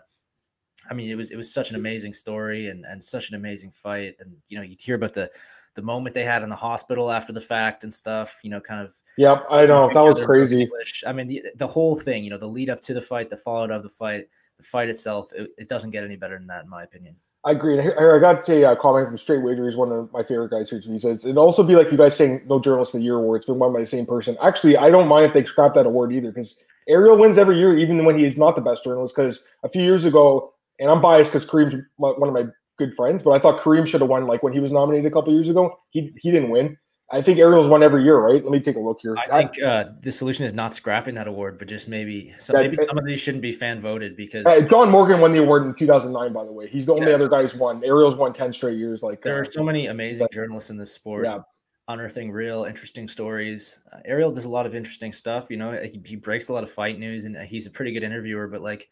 I 0.89 0.93
mean, 0.93 1.09
it 1.09 1.15
was 1.15 1.31
it 1.31 1.35
was 1.35 1.51
such 1.51 1.69
an 1.69 1.75
amazing 1.75 2.13
story 2.13 2.69
and 2.69 2.85
and 2.85 3.03
such 3.03 3.29
an 3.29 3.35
amazing 3.35 3.71
fight, 3.71 4.15
and 4.19 4.35
you 4.47 4.57
know, 4.57 4.63
you'd 4.63 4.81
hear 4.81 4.95
about 4.95 5.13
the 5.13 5.29
the 5.75 5.81
moment 5.81 6.13
they 6.13 6.23
had 6.23 6.43
in 6.43 6.49
the 6.49 6.55
hospital 6.55 7.11
after 7.11 7.31
the 7.31 7.41
fact 7.41 7.83
and 7.83 7.93
stuff, 7.93 8.39
you 8.43 8.49
know, 8.49 8.59
kind 8.59 8.81
of. 8.81 8.95
Yep, 9.17 9.45
I 9.49 9.65
know 9.65 9.89
that 9.93 10.01
was 10.01 10.25
crazy. 10.25 10.61
English. 10.61 11.03
I 11.05 11.13
mean, 11.13 11.27
the, 11.27 11.43
the 11.55 11.67
whole 11.67 11.95
thing, 11.95 12.23
you 12.23 12.29
know, 12.29 12.37
the 12.37 12.47
lead 12.47 12.69
up 12.69 12.81
to 12.83 12.93
the 12.93 13.01
fight, 13.01 13.29
the 13.29 13.37
fallout 13.37 13.71
of 13.71 13.83
the 13.83 13.89
fight, 13.89 14.29
the 14.57 14.63
fight 14.63 14.89
itself, 14.89 15.31
it, 15.33 15.51
it 15.57 15.69
doesn't 15.69 15.91
get 15.91 16.03
any 16.03 16.15
better 16.15 16.37
than 16.37 16.47
that, 16.47 16.63
in 16.63 16.69
my 16.69 16.83
opinion. 16.83 17.15
I 17.45 17.51
agree. 17.51 17.79
I 17.79 18.19
got 18.19 18.47
a 18.49 18.71
uh, 18.71 18.75
comment 18.75 19.07
from 19.07 19.17
Straight 19.17 19.41
Wager. 19.41 19.65
He's 19.65 19.77
one 19.77 19.91
of 19.91 20.11
my 20.11 20.23
favorite 20.23 20.51
guys 20.51 20.69
here. 20.69 20.79
He 20.79 20.99
says 20.99 21.23
it'd 21.23 21.37
also 21.37 21.63
be 21.63 21.75
like 21.75 21.91
you 21.91 21.97
guys 21.97 22.15
saying 22.15 22.41
no 22.47 22.59
journalist 22.59 22.93
of 22.93 22.99
the 22.99 23.05
year 23.05 23.15
award. 23.15 23.37
It's 23.37 23.45
been 23.45 23.59
won 23.59 23.71
by 23.71 23.79
the 23.79 23.85
same 23.85 24.05
person. 24.05 24.37
Actually, 24.41 24.75
I 24.75 24.89
don't 24.89 25.07
mind 25.07 25.25
if 25.25 25.33
they 25.33 25.45
scrap 25.45 25.73
that 25.75 25.85
award 25.85 26.11
either 26.11 26.31
because 26.31 26.61
Ariel 26.89 27.17
wins 27.17 27.37
every 27.37 27.57
year, 27.57 27.77
even 27.77 28.03
when 28.03 28.17
he 28.17 28.25
is 28.25 28.37
not 28.37 28.55
the 28.55 28.61
best 28.61 28.83
journalist. 28.83 29.15
Because 29.15 29.43
a 29.63 29.69
few 29.69 29.81
years 29.81 30.03
ago, 30.03 30.53
and 30.79 30.89
I'm 30.89 31.01
biased 31.01 31.31
because 31.31 31.47
Kareem's 31.47 31.75
one 31.97 32.27
of 32.27 32.33
my 32.33 32.45
good 32.77 32.93
friends, 32.93 33.21
but 33.21 33.31
I 33.31 33.39
thought 33.39 33.59
Kareem 33.59 33.85
should 33.85 34.01
have 34.01 34.09
won 34.09 34.25
like 34.25 34.41
when 34.41 34.53
he 34.53 34.59
was 34.59 34.71
nominated 34.71 35.11
a 35.11 35.13
couple 35.13 35.33
years 35.33 35.49
ago. 35.49 35.79
He 35.89 36.13
he 36.17 36.31
didn't 36.31 36.49
win. 36.49 36.77
I 37.11 37.21
think 37.21 37.39
Ariel's 37.39 37.67
won 37.67 37.81
every 37.81 38.03
year, 38.03 38.19
right? 38.19 38.43
Let 38.43 38.51
me 38.51 38.59
take 38.59 38.75
a 38.75 38.79
look 38.79 38.99
here. 39.01 39.15
I 39.17 39.25
think 39.25 39.61
uh, 39.63 39.85
the 40.01 40.11
solution 40.11 40.45
is 40.45 40.53
not 40.53 40.75
scrapping 40.75 41.15
that 41.15 41.27
award, 41.27 41.57
but 41.57 41.67
just 41.67 41.87
maybe 41.87 42.35
some, 42.37 42.55
maybe 42.55 42.75
some 42.75 42.99
of 42.99 43.05
these 43.05 43.19
shouldn't 43.19 43.41
be 43.41 43.51
fan 43.51 43.81
voted 43.81 44.15
because 44.15 44.45
uh, 44.45 44.61
John 44.69 44.91
Morgan 44.91 45.19
won 45.19 45.33
the 45.33 45.41
award 45.41 45.65
in 45.65 45.73
2009. 45.73 46.33
By 46.33 46.45
the 46.45 46.51
way, 46.51 46.67
he's 46.67 46.85
the 46.85 46.93
only 46.93 47.09
yeah. 47.09 47.15
other 47.15 47.27
guy 47.27 47.41
who's 47.41 47.55
won. 47.55 47.83
Ariel's 47.83 48.15
won 48.15 48.31
10 48.31 48.53
straight 48.53 48.77
years. 48.77 49.01
Like 49.01 49.23
there 49.23 49.37
uh, 49.37 49.41
are 49.41 49.45
so 49.45 49.63
many 49.63 49.87
amazing 49.87 50.25
but, 50.25 50.31
journalists 50.31 50.69
in 50.69 50.77
this 50.77 50.93
sport. 50.93 51.25
Yeah. 51.25 51.39
Unearthing 51.87 52.31
real 52.31 52.65
interesting 52.65 53.07
stories. 53.07 53.83
Uh, 53.91 53.97
Ariel 54.05 54.31
does 54.31 54.45
a 54.45 54.49
lot 54.49 54.67
of 54.67 54.75
interesting 54.75 55.11
stuff. 55.11 55.47
You 55.49 55.57
know, 55.57 55.71
he, 55.81 55.99
he 56.05 56.15
breaks 56.15 56.49
a 56.49 56.53
lot 56.53 56.63
of 56.63 56.69
fight 56.69 56.99
news, 56.99 57.25
and 57.25 57.35
he's 57.37 57.65
a 57.65 57.71
pretty 57.71 57.91
good 57.91 58.03
interviewer. 58.03 58.47
But 58.47 58.61
like, 58.61 58.87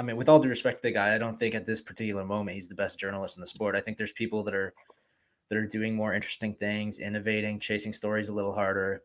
I 0.00 0.02
mean, 0.02 0.16
with 0.16 0.30
all 0.30 0.40
due 0.40 0.48
respect 0.48 0.78
to 0.78 0.82
the 0.82 0.92
guy, 0.92 1.14
I 1.14 1.18
don't 1.18 1.38
think 1.38 1.54
at 1.54 1.66
this 1.66 1.82
particular 1.82 2.24
moment 2.24 2.54
he's 2.54 2.68
the 2.68 2.74
best 2.74 2.98
journalist 2.98 3.36
in 3.36 3.42
the 3.42 3.46
sport. 3.46 3.74
I 3.74 3.82
think 3.82 3.98
there's 3.98 4.12
people 4.12 4.42
that 4.44 4.54
are 4.54 4.72
that 5.50 5.58
are 5.58 5.66
doing 5.66 5.94
more 5.94 6.14
interesting 6.14 6.54
things, 6.54 7.00
innovating, 7.00 7.60
chasing 7.60 7.92
stories 7.92 8.30
a 8.30 8.32
little 8.32 8.54
harder. 8.54 9.02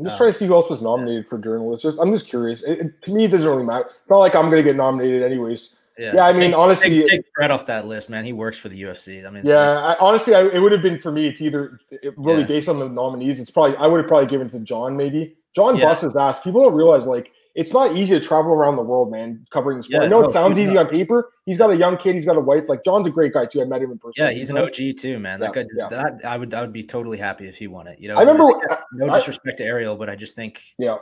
I'm 0.00 0.06
just 0.06 0.14
um, 0.14 0.18
trying 0.18 0.32
to 0.32 0.38
see 0.38 0.46
who 0.46 0.54
else 0.54 0.68
was 0.68 0.82
nominated 0.82 1.28
for 1.28 1.38
journalists. 1.38 1.84
Just 1.84 1.98
I'm 2.00 2.12
just 2.12 2.26
curious. 2.26 2.64
It, 2.64 2.80
it, 2.80 3.02
to 3.02 3.12
me, 3.12 3.26
it 3.26 3.28
doesn't 3.28 3.48
really 3.48 3.64
matter. 3.64 3.84
It's 3.84 4.10
Not 4.10 4.18
like 4.18 4.34
I'm 4.34 4.50
going 4.50 4.56
to 4.56 4.64
get 4.64 4.74
nominated 4.74 5.22
anyways. 5.22 5.76
Yeah, 5.96 6.16
yeah 6.16 6.26
I 6.26 6.32
mean, 6.32 6.50
take, 6.50 6.58
honestly, 6.58 6.88
take, 7.02 7.08
take 7.08 7.32
Brett 7.36 7.52
off 7.52 7.64
that 7.66 7.86
list, 7.86 8.10
man. 8.10 8.24
He 8.24 8.32
works 8.32 8.58
for 8.58 8.68
the 8.68 8.82
UFC. 8.82 9.24
I 9.24 9.30
mean, 9.30 9.46
yeah, 9.46 9.78
I, 9.78 9.96
honestly, 10.00 10.34
I, 10.34 10.48
it 10.48 10.58
would 10.58 10.72
have 10.72 10.82
been 10.82 10.98
for 10.98 11.12
me. 11.12 11.28
It's 11.28 11.40
either 11.40 11.78
it, 11.92 12.14
really 12.16 12.40
yeah. 12.40 12.46
based 12.46 12.68
on 12.68 12.80
the 12.80 12.88
nominees. 12.88 13.38
It's 13.38 13.52
probably 13.52 13.76
I 13.76 13.86
would 13.86 13.98
have 13.98 14.08
probably 14.08 14.26
given 14.26 14.50
to 14.50 14.58
John 14.58 14.96
maybe. 14.96 15.36
John 15.54 15.76
yeah. 15.76 15.84
busts 15.84 16.02
his 16.02 16.16
ass. 16.16 16.40
People 16.40 16.62
don't 16.62 16.74
realize 16.74 17.06
like 17.06 17.30
it's 17.54 17.72
not 17.72 17.96
easy 17.96 18.18
to 18.18 18.24
travel 18.24 18.52
around 18.52 18.76
the 18.76 18.82
world, 18.82 19.10
man, 19.12 19.46
covering 19.50 19.78
the 19.78 19.84
sport. 19.84 20.02
Yeah, 20.02 20.06
I 20.06 20.08
know 20.08 20.20
no, 20.20 20.28
it 20.28 20.32
sounds 20.32 20.58
easy 20.58 20.74
not. 20.74 20.86
on 20.86 20.90
paper. 20.90 21.32
He's 21.46 21.56
got 21.56 21.70
a 21.70 21.76
young 21.76 21.96
kid, 21.96 22.14
he's 22.14 22.24
got 22.24 22.36
a 22.36 22.40
wife. 22.40 22.68
Like 22.68 22.84
John's 22.84 23.06
a 23.06 23.10
great 23.10 23.32
guy 23.32 23.46
too. 23.46 23.62
I 23.62 23.64
met 23.64 23.80
him 23.80 23.92
in 23.92 23.98
person. 23.98 24.24
Yeah, 24.24 24.30
he's 24.30 24.50
an 24.50 24.58
OG 24.58 24.96
too, 24.98 25.18
man. 25.18 25.40
That 25.40 25.46
yeah, 25.46 25.52
could 25.52 25.68
yeah. 25.76 25.88
that 25.88 26.20
I 26.24 26.36
would 26.36 26.52
I 26.52 26.60
would 26.60 26.72
be 26.72 26.82
totally 26.82 27.18
happy 27.18 27.46
if 27.46 27.56
he 27.56 27.66
won 27.66 27.86
it. 27.86 27.98
You 28.00 28.08
know, 28.08 28.16
I 28.16 28.20
remember 28.20 28.50
no 28.92 29.14
disrespect 29.14 29.60
I, 29.60 29.64
to 29.64 29.68
Ariel, 29.68 29.96
but 29.96 30.10
I 30.10 30.16
just 30.16 30.34
think 30.34 30.60
yeah. 30.78 30.96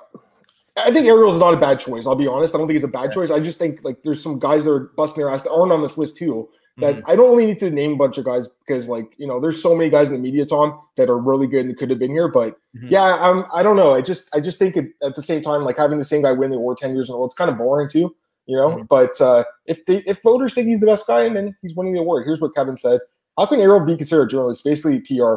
I 0.76 0.90
think 0.90 1.06
Ariel's 1.06 1.38
not 1.38 1.52
a 1.52 1.59
bad 1.59 1.80
choice. 1.80 2.06
I'll 2.06 2.14
be 2.14 2.26
honest. 2.26 2.54
I 2.54 2.59
don't 2.59 2.66
think 2.66 2.76
it's 2.76 2.85
a 2.85 2.88
bad 2.88 3.04
yeah. 3.04 3.11
choice. 3.11 3.30
I 3.30 3.40
just 3.40 3.59
think 3.59 3.80
like 3.82 4.02
there's 4.04 4.23
some 4.23 4.38
guys 4.38 4.64
that 4.64 4.71
are 4.71 4.90
busting 4.97 5.23
their 5.23 5.30
ass 5.30 5.42
that 5.42 5.52
aren't 5.52 5.73
on 5.73 5.82
this 5.82 5.99
list 5.99 6.16
too 6.16 6.49
that 6.79 6.97
mm-hmm. 6.97 7.11
I 7.11 7.17
don't 7.17 7.31
really 7.31 7.47
need 7.47 7.59
to 7.59 7.71
name 7.71 7.93
a 7.93 7.97
bunch 7.97 8.17
of 8.17 8.25
guys 8.25 8.49
because 8.67 8.88
like 8.88 9.12
you 9.19 9.26
know 9.26 9.41
there's 9.41 9.62
so 9.62 9.76
many 9.76 9.91
guys 9.91 10.09
in 10.09 10.14
the 10.14 10.21
media 10.21 10.47
Tom 10.47 10.81
that 10.97 11.11
are 11.11 11.19
really 11.19 11.47
good 11.47 11.67
and 11.67 11.76
could 11.76 11.91
have 11.91 11.99
been 11.99 12.11
here 12.11 12.28
but 12.28 12.56
mm-hmm. 12.76 12.89
yeah 12.89 13.19
I'm 13.21 13.45
I 13.54 13.63
don't 13.63 13.76
know 13.76 13.95
I 13.95 14.00
just 14.00 14.35
I 14.35 14.41
just 14.41 14.58
think 14.58 14.76
it, 14.76 14.87
at 15.02 15.15
the 15.15 15.23
same 15.23 15.43
time 15.43 15.65
like 15.65 15.76
having 15.76 15.99
the 15.99 16.04
same 16.04 16.23
guy 16.23 16.32
win 16.32 16.50
the 16.50 16.56
award 16.56 16.78
10 16.78 16.95
years 16.95 17.08
in 17.08 17.15
a 17.15 17.19
row 17.19 17.26
it's 17.26 17.35
kind 17.35 17.50
of 17.50 17.58
boring 17.58 17.91
too 17.91 18.15
you 18.47 18.56
know 18.56 18.71
mm-hmm. 18.71 18.85
but 18.89 19.21
uh, 19.21 19.45
if 19.67 19.85
they, 19.87 19.99
if 20.06 20.23
voters 20.23 20.54
think 20.54 20.67
he's 20.67 20.80
the 20.80 20.87
best 20.87 21.06
guy 21.06 21.25
and 21.25 21.37
then 21.37 21.54
he's 21.61 21.75
winning 21.75 21.93
the 21.93 22.00
award 22.00 22.25
here's 22.25 22.41
what 22.41 22.54
Kevin 22.54 22.78
said 22.78 23.00
how 23.37 23.45
can 23.47 23.61
Ariel 23.61 23.80
be 23.80 23.97
considered 23.97 24.25
a 24.25 24.28
journalist 24.28 24.65
basically 24.65 25.00
PR 25.00 25.35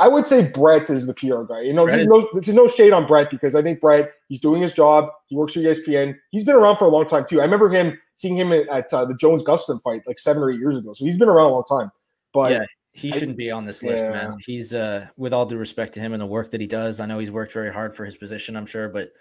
I 0.00 0.06
would 0.06 0.28
say 0.28 0.48
Brett 0.48 0.90
is 0.90 1.08
the 1.08 1.14
PR 1.14 1.42
guy. 1.42 1.62
You 1.62 1.72
know, 1.72 1.84
there's 1.84 2.06
no, 2.06 2.28
there's 2.32 2.46
no 2.46 2.68
shade 2.68 2.92
on 2.92 3.04
Brett 3.04 3.30
because 3.30 3.56
I 3.56 3.62
think 3.62 3.80
Brett, 3.80 4.12
he's 4.28 4.38
doing 4.38 4.62
his 4.62 4.72
job. 4.72 5.08
He 5.26 5.34
works 5.34 5.54
for 5.54 5.58
ESPN. 5.58 6.16
He's 6.30 6.44
been 6.44 6.54
around 6.54 6.76
for 6.76 6.84
a 6.84 6.88
long 6.88 7.08
time 7.08 7.26
too. 7.28 7.40
I 7.40 7.44
remember 7.44 7.68
him 7.68 7.98
seeing 8.18 8.36
him 8.36 8.52
at, 8.52 8.68
at 8.68 8.92
uh, 8.92 9.04
the 9.04 9.14
Jones 9.14 9.42
Gustafsson 9.44 9.80
fight 9.80 10.02
like 10.06 10.18
seven 10.18 10.42
or 10.42 10.50
eight 10.50 10.58
years 10.58 10.76
ago. 10.76 10.92
So 10.92 11.04
he's 11.04 11.16
been 11.16 11.28
around 11.28 11.46
a 11.46 11.54
long 11.54 11.64
time. 11.64 11.90
But 12.34 12.52
yeah, 12.52 12.64
he 12.92 13.12
shouldn't 13.12 13.38
be 13.38 13.50
on 13.50 13.64
this 13.64 13.82
list, 13.82 14.04
yeah. 14.04 14.10
man. 14.10 14.38
He's 14.44 14.74
uh, 14.74 15.06
with 15.16 15.32
all 15.32 15.46
due 15.46 15.56
respect 15.56 15.94
to 15.94 16.00
him 16.00 16.12
and 16.12 16.20
the 16.20 16.26
work 16.26 16.50
that 16.50 16.60
he 16.60 16.66
does. 16.66 17.00
I 17.00 17.06
know 17.06 17.20
he's 17.20 17.30
worked 17.30 17.52
very 17.52 17.72
hard 17.72 17.94
for 17.94 18.04
his 18.04 18.16
position. 18.16 18.56
I'm 18.56 18.66
sure, 18.66 18.88
but 18.88 19.12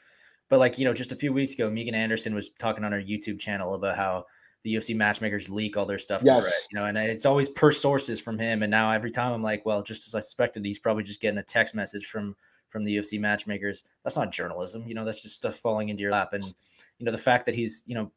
but 0.49 0.59
like 0.59 0.79
you 0.79 0.85
know, 0.85 0.93
just 0.93 1.11
a 1.11 1.15
few 1.15 1.31
weeks 1.31 1.53
ago, 1.53 1.69
Megan 1.69 1.95
Anderson 1.95 2.33
was 2.33 2.49
talking 2.59 2.83
on 2.83 2.91
her 2.91 3.01
YouTube 3.01 3.39
channel 3.39 3.75
about 3.75 3.95
how 3.95 4.25
the 4.63 4.73
UFC 4.73 4.95
matchmakers 4.95 5.49
leak 5.49 5.77
all 5.77 5.85
their 5.85 5.99
stuff 5.99 6.23
yes. 6.25 6.67
You 6.71 6.79
know, 6.79 6.87
and 6.87 6.97
it's 6.97 7.25
always 7.25 7.49
per 7.49 7.71
sources 7.71 8.19
from 8.19 8.39
him. 8.39 8.63
And 8.63 8.71
now 8.71 8.91
every 8.91 9.11
time 9.11 9.31
I'm 9.31 9.43
like, 9.43 9.65
well, 9.65 9.83
just 9.83 10.07
as 10.07 10.15
I 10.15 10.19
suspected, 10.19 10.65
he's 10.65 10.79
probably 10.79 11.03
just 11.03 11.21
getting 11.21 11.37
a 11.37 11.43
text 11.43 11.75
message 11.75 12.07
from 12.07 12.35
from 12.69 12.83
the 12.83 12.97
UFC 12.97 13.19
matchmakers. 13.19 13.83
That's 14.03 14.17
not 14.17 14.31
journalism, 14.31 14.85
you 14.87 14.95
know, 14.95 15.05
that's 15.05 15.21
just 15.21 15.35
stuff 15.35 15.55
falling 15.55 15.89
into 15.89 16.01
your 16.01 16.11
lap. 16.11 16.33
And 16.33 16.43
you 16.43 17.05
know, 17.05 17.11
the 17.11 17.17
fact 17.17 17.45
that 17.45 17.55
he's, 17.55 17.83
you 17.85 17.95
know, 17.95 18.11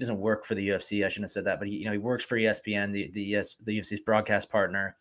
doesn't 0.00 0.18
work 0.18 0.44
for 0.44 0.54
the 0.54 0.68
UFC. 0.68 1.04
I 1.04 1.08
shouldn't 1.08 1.24
have 1.24 1.30
said 1.30 1.44
that, 1.44 1.58
but 1.58 1.68
he, 1.68 1.76
you 1.76 1.84
know, 1.84 1.92
he 1.92 1.98
works 1.98 2.24
for 2.24 2.36
ESPN, 2.36 2.92
the 2.92 3.10
the 3.12 3.36
ES, 3.36 3.56
the 3.64 3.78
UFC's 3.78 4.00
broadcast 4.00 4.50
partner. 4.50 4.96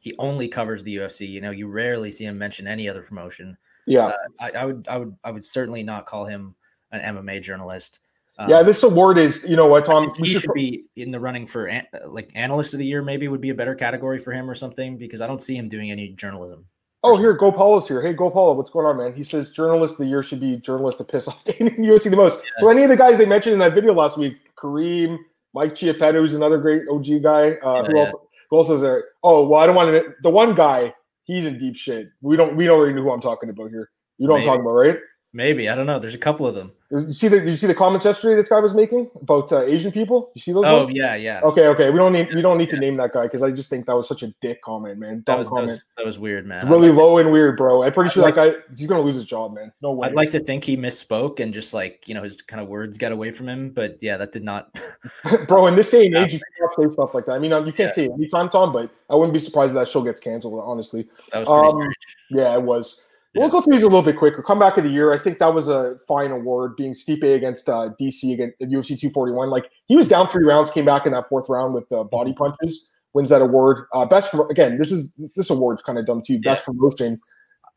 He 0.00 0.14
only 0.18 0.48
covers 0.48 0.82
the 0.82 0.96
UFC. 0.96 1.28
You 1.28 1.40
know, 1.40 1.50
you 1.50 1.68
rarely 1.68 2.10
see 2.10 2.24
him 2.24 2.36
mention 2.36 2.66
any 2.66 2.88
other 2.88 3.02
promotion. 3.02 3.56
Yeah, 3.86 4.06
uh, 4.06 4.14
I, 4.40 4.50
I 4.50 4.64
would, 4.64 4.88
I 4.88 4.96
would, 4.98 5.16
I 5.24 5.30
would 5.30 5.44
certainly 5.44 5.82
not 5.82 6.06
call 6.06 6.26
him 6.26 6.54
an 6.90 7.16
MMA 7.16 7.42
journalist. 7.42 8.00
Um, 8.36 8.50
yeah, 8.50 8.62
this 8.62 8.82
award 8.82 9.16
is, 9.16 9.44
you 9.48 9.54
know 9.54 9.66
what, 9.66 9.84
Tom? 9.84 10.12
He 10.18 10.32
should, 10.32 10.42
should 10.42 10.54
be 10.54 10.86
in 10.96 11.12
the 11.12 11.20
running 11.20 11.46
for 11.46 11.66
an, 11.66 11.86
like 12.08 12.30
analyst 12.34 12.74
of 12.74 12.80
the 12.80 12.86
year. 12.86 13.00
Maybe 13.00 13.28
would 13.28 13.40
be 13.40 13.50
a 13.50 13.54
better 13.54 13.74
category 13.76 14.18
for 14.18 14.32
him 14.32 14.50
or 14.50 14.56
something 14.56 14.98
because 14.98 15.20
I 15.20 15.26
don't 15.28 15.40
see 15.40 15.54
him 15.54 15.68
doing 15.68 15.92
any 15.92 16.08
journalism. 16.08 16.66
Oh, 17.06 17.16
here, 17.16 17.34
Go 17.34 17.52
Paulo's 17.52 17.86
here. 17.86 18.00
Hey, 18.00 18.14
Go 18.14 18.30
Paulo, 18.30 18.54
what's 18.54 18.70
going 18.70 18.86
on, 18.86 18.96
man? 18.96 19.12
He 19.12 19.24
says 19.24 19.50
journalist 19.50 19.92
of 19.92 19.98
the 19.98 20.06
year 20.06 20.22
should 20.22 20.40
be 20.40 20.56
journalist 20.56 20.96
to 20.98 21.04
piss 21.04 21.28
off 21.28 21.44
Dana 21.44 21.70
in 21.70 21.82
the 21.82 21.88
UFC 21.88 22.08
the 22.08 22.16
most. 22.16 22.38
Yeah. 22.42 22.50
So 22.60 22.70
any 22.70 22.82
of 22.82 22.88
the 22.88 22.96
guys 22.96 23.18
they 23.18 23.26
mentioned 23.26 23.52
in 23.52 23.58
that 23.58 23.74
video 23.74 23.92
last 23.92 24.16
week, 24.16 24.38
Kareem, 24.56 25.18
Mike 25.52 25.74
Chiappetta, 25.74 26.14
who's 26.14 26.32
another 26.32 26.56
great 26.56 26.88
OG 26.90 27.22
guy. 27.22 27.50
Uh, 27.62 27.82
yeah, 27.82 27.84
who, 27.84 27.96
yeah. 27.96 28.04
Else, 28.04 28.22
who 28.48 28.58
else 28.58 28.70
is 28.70 28.80
there? 28.80 29.04
Oh, 29.22 29.46
well, 29.46 29.60
I 29.60 29.66
don't 29.66 29.76
want 29.76 29.90
to. 29.90 30.14
The 30.22 30.30
one 30.30 30.54
guy, 30.54 30.94
he's 31.24 31.44
in 31.44 31.58
deep 31.58 31.76
shit. 31.76 32.08
We 32.22 32.36
don't. 32.38 32.56
We 32.56 32.64
don't 32.64 32.80
really 32.80 32.94
know 32.94 33.02
who 33.02 33.12
I'm 33.12 33.20
talking 33.20 33.50
about 33.50 33.68
here. 33.68 33.90
You 34.16 34.26
know 34.26 34.36
Maybe. 34.36 34.46
what 34.46 34.54
I'm 34.54 34.64
talking 34.64 34.70
about, 34.70 34.70
right? 34.70 34.98
Maybe 35.36 35.68
I 35.68 35.74
don't 35.74 35.86
know. 35.86 35.98
There's 35.98 36.14
a 36.14 36.18
couple 36.18 36.46
of 36.46 36.54
them. 36.54 36.70
You 36.92 37.12
see 37.12 37.26
the 37.26 37.40
you 37.40 37.56
see 37.56 37.66
the 37.66 37.74
comments 37.74 38.04
yesterday 38.04 38.36
this 38.36 38.48
guy 38.48 38.60
was 38.60 38.72
making 38.72 39.10
about 39.20 39.50
uh, 39.50 39.62
Asian 39.62 39.90
people? 39.90 40.30
You 40.34 40.40
see 40.40 40.52
those? 40.52 40.64
Oh 40.64 40.84
ones? 40.84 40.96
yeah, 40.96 41.16
yeah. 41.16 41.40
Okay, 41.42 41.66
okay. 41.66 41.90
We 41.90 41.96
don't 41.96 42.12
need 42.12 42.32
we 42.32 42.40
don't 42.40 42.56
need 42.56 42.68
yeah. 42.68 42.76
to 42.76 42.80
name 42.80 42.96
that 42.98 43.12
guy 43.12 43.24
because 43.24 43.42
I 43.42 43.50
just 43.50 43.68
think 43.68 43.86
that 43.86 43.96
was 43.96 44.06
such 44.06 44.22
a 44.22 44.28
dick 44.40 44.62
comment, 44.62 45.00
man. 45.00 45.24
That 45.26 45.36
was, 45.36 45.48
comment. 45.48 45.66
that 45.66 45.72
was, 45.72 45.90
that 45.96 46.06
was 46.06 46.18
weird, 46.20 46.46
man. 46.46 46.68
really 46.68 46.92
low 46.92 47.18
and 47.18 47.32
weird, 47.32 47.56
bro. 47.56 47.82
I'm 47.82 47.92
pretty 47.92 48.10
I'd 48.10 48.12
sure 48.12 48.22
like, 48.22 48.36
that 48.36 48.58
guy 48.58 48.74
he's 48.76 48.86
gonna 48.86 49.02
lose 49.02 49.16
his 49.16 49.26
job, 49.26 49.56
man. 49.56 49.72
No 49.82 49.90
way. 49.90 50.06
I'd 50.06 50.14
like 50.14 50.30
to 50.30 50.40
think 50.40 50.62
he 50.62 50.76
misspoke 50.76 51.40
and 51.40 51.52
just 51.52 51.74
like 51.74 52.04
you 52.06 52.14
know 52.14 52.22
his 52.22 52.40
kind 52.40 52.62
of 52.62 52.68
words 52.68 52.96
got 52.96 53.10
away 53.10 53.32
from 53.32 53.48
him, 53.48 53.70
but 53.70 53.96
yeah, 54.00 54.16
that 54.16 54.30
did 54.30 54.44
not. 54.44 54.78
bro, 55.48 55.66
in 55.66 55.74
this 55.74 55.90
day 55.90 56.06
and 56.06 56.16
age, 56.16 56.34
you 56.34 56.40
can't 56.60 56.74
say 56.74 56.92
stuff 56.92 57.12
like 57.12 57.26
that. 57.26 57.32
I 57.32 57.38
mean, 57.40 57.50
you 57.50 57.72
can't 57.72 57.88
yeah. 57.88 57.92
say 57.92 58.04
it 58.04 58.12
anytime, 58.12 58.48
Tom, 58.50 58.72
but 58.72 58.92
I 59.10 59.16
wouldn't 59.16 59.34
be 59.34 59.40
surprised 59.40 59.70
if 59.70 59.74
that 59.74 59.88
show 59.88 60.02
gets 60.02 60.20
canceled. 60.20 60.62
Honestly, 60.64 61.08
that 61.32 61.40
was 61.40 61.48
um. 61.48 61.92
Yeah, 62.30 62.54
it 62.54 62.62
was. 62.62 63.02
We'll 63.34 63.48
go 63.48 63.60
through 63.60 63.74
these 63.74 63.82
a 63.82 63.86
little 63.86 64.02
bit 64.02 64.16
quicker. 64.16 64.42
Come 64.42 64.60
back 64.60 64.76
of 64.76 64.84
the 64.84 64.90
year. 64.90 65.12
I 65.12 65.18
think 65.18 65.40
that 65.40 65.52
was 65.52 65.68
a 65.68 65.96
fine 66.06 66.30
award 66.30 66.76
being 66.76 66.94
Stipe 66.94 67.34
against 67.34 67.68
uh, 67.68 67.90
DC 68.00 68.32
against 68.32 68.60
UFC 68.60 68.98
241. 68.98 69.50
Like 69.50 69.70
he 69.86 69.96
was 69.96 70.06
down 70.06 70.28
three 70.28 70.44
rounds, 70.44 70.70
came 70.70 70.84
back 70.84 71.04
in 71.04 71.12
that 71.12 71.28
fourth 71.28 71.48
round 71.48 71.74
with 71.74 71.90
uh, 71.90 72.04
body 72.04 72.32
punches, 72.32 72.88
wins 73.12 73.30
that 73.30 73.42
award. 73.42 73.86
Uh, 73.92 74.06
best 74.06 74.34
again, 74.50 74.78
this 74.78 74.92
is 74.92 75.12
this 75.34 75.50
award's 75.50 75.82
kind 75.82 75.98
of 75.98 76.06
dumb 76.06 76.22
too. 76.24 76.40
Best 76.40 76.62
yeah. 76.62 76.72
promotion. 76.72 77.20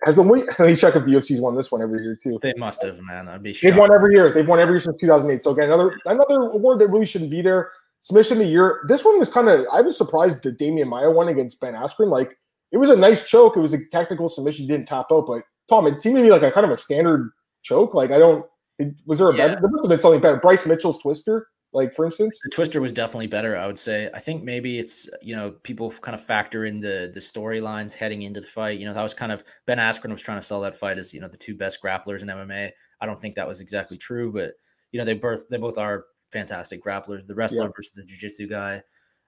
Has 0.06 0.16
the 0.16 0.22
let 0.60 0.60
me 0.60 0.76
check 0.76 0.96
if 0.96 1.06
the 1.06 1.12
UFC's 1.12 1.42
won 1.42 1.56
this 1.56 1.72
one 1.72 1.82
every 1.82 2.04
year 2.04 2.16
too. 2.16 2.38
They 2.42 2.54
must 2.56 2.84
have, 2.84 3.00
man. 3.02 3.28
I'd 3.28 3.42
be. 3.42 3.54
Shocked. 3.54 3.64
They've 3.64 3.80
won 3.80 3.92
every 3.92 4.14
year. 4.14 4.32
They've 4.32 4.48
won 4.48 4.60
every 4.60 4.76
year 4.76 4.82
since 4.82 4.98
2008. 5.02 5.44
So 5.44 5.52
again, 5.52 5.66
another 5.66 5.98
another 6.06 6.36
award 6.36 6.78
that 6.80 6.90
really 6.90 7.08
shouldn't 7.08 7.32
be 7.32 7.42
there. 7.42 7.72
Submission 8.02 8.34
of 8.34 8.40
the 8.40 8.46
year. 8.46 8.82
This 8.88 9.04
one 9.04 9.18
was 9.18 9.30
kind 9.30 9.50
of. 9.50 9.66
I 9.74 9.82
was 9.82 9.98
surprised 9.98 10.44
that 10.44 10.60
Demian 10.60 10.88
Maia 10.88 11.10
won 11.10 11.30
against 11.30 11.60
Ben 11.60 11.74
Askren. 11.74 12.12
Like 12.12 12.38
it 12.72 12.78
was 12.78 12.90
a 12.90 12.96
nice 12.96 13.26
choke. 13.26 13.58
It 13.58 13.62
was 13.62 13.74
a 13.74 13.86
technical 13.92 14.30
submission. 14.30 14.68
Didn't 14.68 14.88
top 14.88 15.08
out, 15.12 15.26
but 15.28 15.44
Tom, 15.70 15.88
it 15.88 16.02
seemed 16.02 16.18
to 16.18 16.24
me 16.24 16.32
like 16.32 16.44
a 16.44 16.52
kind 16.52 16.66
of 16.66 16.72
a 16.72 16.78
standard 16.78 17.32
choke. 17.64 17.94
Like 17.94 18.12
I 18.12 18.20
don't. 18.20 18.46
It, 18.80 18.94
was 19.06 19.20
there 19.20 19.30
a 19.30 19.36
yeah. 19.36 19.48
better? 19.48 19.62
There 19.62 19.70
must 19.70 19.84
have 19.84 19.90
been 19.90 20.00
something 20.00 20.22
better. 20.22 20.38
Bryce 20.38 20.66
Mitchell's 20.66 21.00
twister. 21.00 21.48
Like 21.74 21.94
for 21.94 22.06
instance, 22.06 22.40
the 22.44 22.50
Twister 22.50 22.80
was 22.80 22.94
definitely 22.94 23.28
better. 23.28 23.58
I 23.58 23.68
would 23.68 23.78
say. 23.78 24.10
I 24.14 24.20
think 24.20 24.44
maybe 24.44 24.80
it's 24.80 25.10
you 25.22 25.36
know 25.36 25.52
people 25.64 25.92
kind 25.92 26.16
of 26.16 26.24
factor 26.24 26.66
in 26.66 26.80
the 26.80 27.12
the 27.14 27.20
storylines 27.20 27.94
heading 27.94 28.22
into 28.22 28.40
the 28.40 28.48
fight. 28.48 28.80
You 28.80 28.86
know 28.86 28.94
that 28.94 29.02
was 29.02 29.14
kind 29.14 29.32
of 29.32 29.44
Ben 29.66 29.78
Askren 29.78 30.12
was 30.12 30.22
trying 30.22 30.40
to 30.40 30.46
sell 30.46 30.62
that 30.62 30.78
fight 30.78 30.98
as 30.98 31.14
you 31.14 31.20
know 31.20 31.28
the 31.28 31.38
two 31.38 31.56
best 31.56 31.80
grapplers 31.84 32.22
in 32.22 32.30
MMA. 32.30 32.72
I 33.02 33.06
don't 33.06 33.20
think 33.20 33.36
that 33.36 33.48
was 33.48 33.60
exactly 33.60 33.98
true, 33.98 34.32
but 34.32 34.54
you 34.92 35.00
know 35.00 35.06
they 35.06 35.14
both 35.14 35.48
they 35.50 35.58
both 35.58 35.78
are 35.78 36.06
fantastic 36.32 36.84
grapplers. 36.84 37.28
The 37.28 37.36
wrestler 37.36 37.66
yeah. 37.66 37.72
versus 37.76 37.92
the 37.94 38.06
jiu-jitsu 38.06 38.48
guy. 38.48 38.82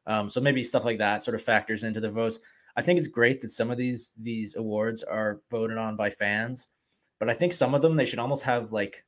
Um, 0.08 0.30
so 0.30 0.40
maybe 0.40 0.64
stuff 0.64 0.86
like 0.86 0.98
that 1.00 1.22
sort 1.22 1.36
of 1.36 1.42
factors 1.42 1.84
into 1.84 2.00
the 2.00 2.10
votes. 2.10 2.40
I 2.80 2.82
think 2.82 2.98
it's 2.98 3.10
great 3.10 3.42
that 3.42 3.50
some 3.50 3.70
of 3.70 3.78
these 3.78 4.14
these 4.18 4.56
awards 4.56 5.04
are 5.04 5.42
voted 5.52 5.78
on 5.78 5.98
by 5.98 6.10
fans, 6.10 6.70
but 7.20 7.30
I 7.30 7.34
think 7.34 7.52
some 7.52 7.76
of 7.76 7.82
them 7.82 7.98
they 7.98 8.06
should 8.06 8.20
almost 8.20 8.44
have 8.44 8.72
like 8.72 9.04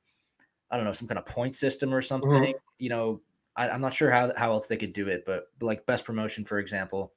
I 0.69 0.75
don't 0.75 0.85
know 0.85 0.91
some 0.91 1.07
kind 1.07 1.17
of 1.17 1.25
point 1.25 1.55
system 1.55 1.93
or 1.93 2.01
something. 2.01 2.29
Mm-hmm. 2.29 2.57
You 2.79 2.89
know, 2.89 3.21
I, 3.55 3.69
am 3.69 3.79
not 3.79 3.93
sure 3.93 4.11
how 4.11 4.33
how 4.35 4.51
else 4.51 4.67
they 4.67 4.75
could 4.75 4.91
do 4.91 5.07
it, 5.07 5.23
but, 5.25 5.45
but 5.57 5.65
like 5.65 5.85
best 5.85 6.03
promotion, 6.03 6.43
for 6.43 6.59
example, 6.59 7.13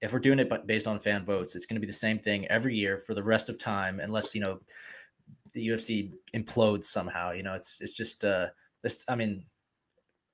if 0.00 0.14
we're 0.14 0.18
doing 0.18 0.38
it 0.38 0.66
based 0.66 0.86
on 0.86 0.98
fan 0.98 1.26
votes, 1.26 1.54
it's 1.54 1.66
going 1.66 1.76
to 1.76 1.86
be 1.86 1.86
the 1.86 1.92
same 1.92 2.18
thing 2.18 2.46
every 2.46 2.74
year 2.74 2.96
for 2.96 3.12
the 3.12 3.22
rest 3.22 3.50
of 3.50 3.58
time, 3.58 4.00
unless 4.00 4.34
you 4.34 4.40
know 4.40 4.60
the 5.52 5.68
UFC 5.68 6.10
implodes 6.34 6.84
somehow. 6.84 7.32
You 7.32 7.42
know, 7.42 7.52
it's 7.52 7.82
it's 7.82 7.94
just 7.94 8.24
uh 8.24 8.46
this. 8.82 9.04
I 9.08 9.14
mean, 9.14 9.44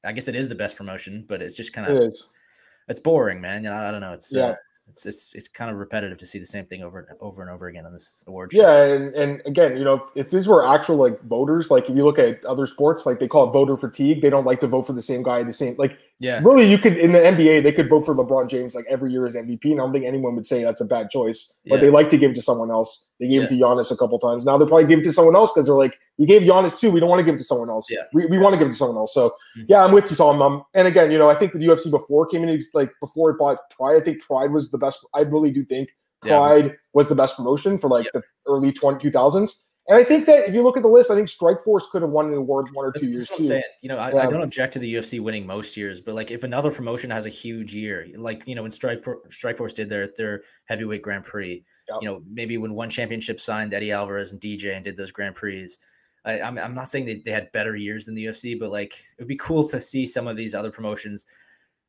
I 0.04 0.12
guess 0.12 0.28
it 0.28 0.36
is 0.36 0.48
the 0.48 0.54
best 0.54 0.76
promotion, 0.76 1.24
but 1.28 1.42
it's 1.42 1.56
just 1.56 1.72
kind 1.72 1.90
of 1.90 1.96
it 1.96 2.18
it's 2.86 3.00
boring, 3.00 3.40
man. 3.40 3.64
You 3.64 3.70
know, 3.70 3.76
I 3.76 3.90
don't 3.90 4.00
know. 4.00 4.12
It's 4.12 4.32
uh, 4.32 4.38
yeah. 4.38 4.44
Uh, 4.44 4.54
it's 4.92 5.06
it's 5.06 5.34
it's 5.34 5.48
kind 5.48 5.70
of 5.70 5.78
repetitive 5.78 6.18
to 6.18 6.26
see 6.26 6.38
the 6.38 6.46
same 6.46 6.66
thing 6.66 6.82
over 6.82 7.00
and 7.00 7.18
over 7.20 7.40
and 7.40 7.50
over 7.50 7.66
again 7.66 7.86
on 7.86 7.92
this 7.92 8.22
award 8.26 8.52
show. 8.52 8.60
Yeah, 8.60 8.94
and 8.94 9.14
and 9.14 9.42
again, 9.46 9.76
you 9.76 9.84
know, 9.84 10.06
if 10.14 10.30
these 10.30 10.46
were 10.46 10.66
actual 10.66 10.96
like 10.96 11.20
voters, 11.22 11.70
like 11.70 11.88
if 11.88 11.96
you 11.96 12.04
look 12.04 12.18
at 12.18 12.44
other 12.44 12.66
sports, 12.66 13.06
like 13.06 13.18
they 13.18 13.26
call 13.26 13.48
it 13.48 13.52
voter 13.52 13.76
fatigue. 13.76 14.20
They 14.20 14.28
don't 14.28 14.44
like 14.44 14.60
to 14.60 14.66
vote 14.66 14.82
for 14.82 14.92
the 14.92 15.02
same 15.02 15.22
guy, 15.22 15.42
the 15.42 15.52
same 15.52 15.76
like. 15.78 15.98
Yeah. 16.20 16.40
Really, 16.44 16.70
you 16.70 16.78
could 16.78 16.98
in 16.98 17.10
the 17.10 17.18
NBA, 17.18 17.64
they 17.64 17.72
could 17.72 17.88
vote 17.88 18.06
for 18.06 18.14
LeBron 18.14 18.48
James 18.48 18.76
like 18.76 18.86
every 18.88 19.10
year 19.10 19.26
as 19.26 19.34
MVP, 19.34 19.64
and 19.64 19.80
I 19.80 19.84
don't 19.84 19.92
think 19.92 20.04
anyone 20.04 20.36
would 20.36 20.46
say 20.46 20.62
that's 20.62 20.80
a 20.80 20.84
bad 20.84 21.10
choice. 21.10 21.52
But 21.66 21.76
yeah. 21.76 21.80
they 21.80 21.90
like 21.90 22.10
to 22.10 22.18
give 22.18 22.30
it 22.30 22.34
to 22.34 22.42
someone 22.42 22.70
else. 22.70 23.06
They 23.22 23.28
gave 23.28 23.42
yeah. 23.42 23.46
it 23.46 23.48
to 23.50 23.54
Giannis 23.54 23.92
a 23.92 23.96
couple 23.96 24.18
times. 24.18 24.44
Now 24.44 24.58
they 24.58 24.66
probably 24.66 24.84
give 24.84 24.98
it 24.98 25.04
to 25.04 25.12
someone 25.12 25.36
else 25.36 25.52
because 25.52 25.66
they're 25.66 25.76
like, 25.76 25.96
we 26.18 26.26
gave 26.26 26.42
Giannis 26.42 26.76
too. 26.76 26.90
We 26.90 26.98
don't 26.98 27.08
want 27.08 27.20
to 27.20 27.24
give 27.24 27.36
it 27.36 27.38
to 27.38 27.44
someone 27.44 27.70
else. 27.70 27.86
Yeah. 27.88 28.02
We, 28.12 28.26
we 28.26 28.36
want 28.36 28.54
to 28.54 28.58
give 28.58 28.66
it 28.66 28.72
to 28.72 28.76
someone 28.76 28.96
else. 28.96 29.14
So 29.14 29.28
mm-hmm. 29.28 29.66
yeah, 29.68 29.84
I'm 29.84 29.92
with 29.92 30.10
you, 30.10 30.16
Tom. 30.16 30.42
Um, 30.42 30.64
and 30.74 30.88
again, 30.88 31.12
you 31.12 31.18
know, 31.18 31.30
I 31.30 31.36
think 31.36 31.52
the 31.52 31.60
UFC 31.60 31.88
before 31.88 32.26
came 32.26 32.42
in, 32.42 32.60
like 32.74 32.90
before 32.98 33.30
it 33.30 33.38
bought 33.38 33.58
Pride, 33.70 33.94
I 33.94 34.04
think 34.04 34.22
Pride 34.22 34.50
was 34.50 34.72
the 34.72 34.78
best. 34.78 35.06
I 35.14 35.20
really 35.20 35.52
do 35.52 35.64
think 35.64 35.90
Pride 36.20 36.66
yeah. 36.66 36.72
was 36.94 37.08
the 37.08 37.14
best 37.14 37.36
promotion 37.36 37.78
for 37.78 37.88
like 37.88 38.08
the 38.12 38.24
early 38.48 38.72
20, 38.72 39.08
2000s. 39.08 39.52
And 39.88 39.98
I 39.98 40.04
think 40.04 40.26
that 40.26 40.48
if 40.48 40.54
you 40.54 40.62
look 40.62 40.76
at 40.76 40.82
the 40.82 40.88
list, 40.88 41.10
I 41.10 41.14
think 41.14 41.28
Strikeforce 41.28 41.90
could 41.90 42.02
have 42.02 42.10
won 42.10 42.26
an 42.26 42.34
award 42.34 42.68
one 42.72 42.86
or 42.86 42.92
two 42.92 43.08
years 43.08 43.28
too. 43.28 43.44
Saying. 43.44 43.62
You 43.82 43.88
know, 43.88 43.98
I, 43.98 44.10
yeah. 44.10 44.26
I, 44.26 44.26
don't 44.26 44.42
object 44.42 44.74
to 44.74 44.78
the 44.78 44.94
UFC 44.94 45.20
winning 45.20 45.46
most 45.46 45.76
years, 45.76 46.00
but 46.00 46.14
like 46.14 46.30
if 46.30 46.44
another 46.44 46.70
promotion 46.70 47.10
has 47.10 47.26
a 47.26 47.30
huge 47.30 47.74
year, 47.74 48.06
like 48.16 48.42
you 48.46 48.54
know 48.54 48.62
when 48.62 48.70
Strike 48.70 49.04
Strikeforce 49.28 49.74
did 49.74 49.88
their 49.88 50.08
their 50.16 50.42
heavyweight 50.66 51.02
Grand 51.02 51.24
Prix, 51.24 51.64
yep. 51.94 52.02
you 52.02 52.08
know 52.08 52.22
maybe 52.30 52.58
when 52.58 52.74
one 52.74 52.90
championship 52.90 53.40
signed 53.40 53.74
Eddie 53.74 53.92
Alvarez 53.92 54.32
and 54.32 54.40
DJ 54.40 54.74
and 54.74 54.84
did 54.84 54.96
those 54.96 55.10
Grand 55.10 55.34
Prix. 55.34 55.68
I, 56.24 56.40
I'm, 56.40 56.56
I'm 56.56 56.74
not 56.74 56.88
saying 56.88 57.06
they, 57.06 57.16
they 57.16 57.32
had 57.32 57.50
better 57.50 57.74
years 57.74 58.06
than 58.06 58.14
the 58.14 58.26
UFC, 58.26 58.58
but 58.58 58.70
like 58.70 58.92
it 58.92 59.20
would 59.22 59.28
be 59.28 59.36
cool 59.36 59.68
to 59.68 59.80
see 59.80 60.06
some 60.06 60.28
of 60.28 60.36
these 60.36 60.54
other 60.54 60.70
promotions 60.70 61.26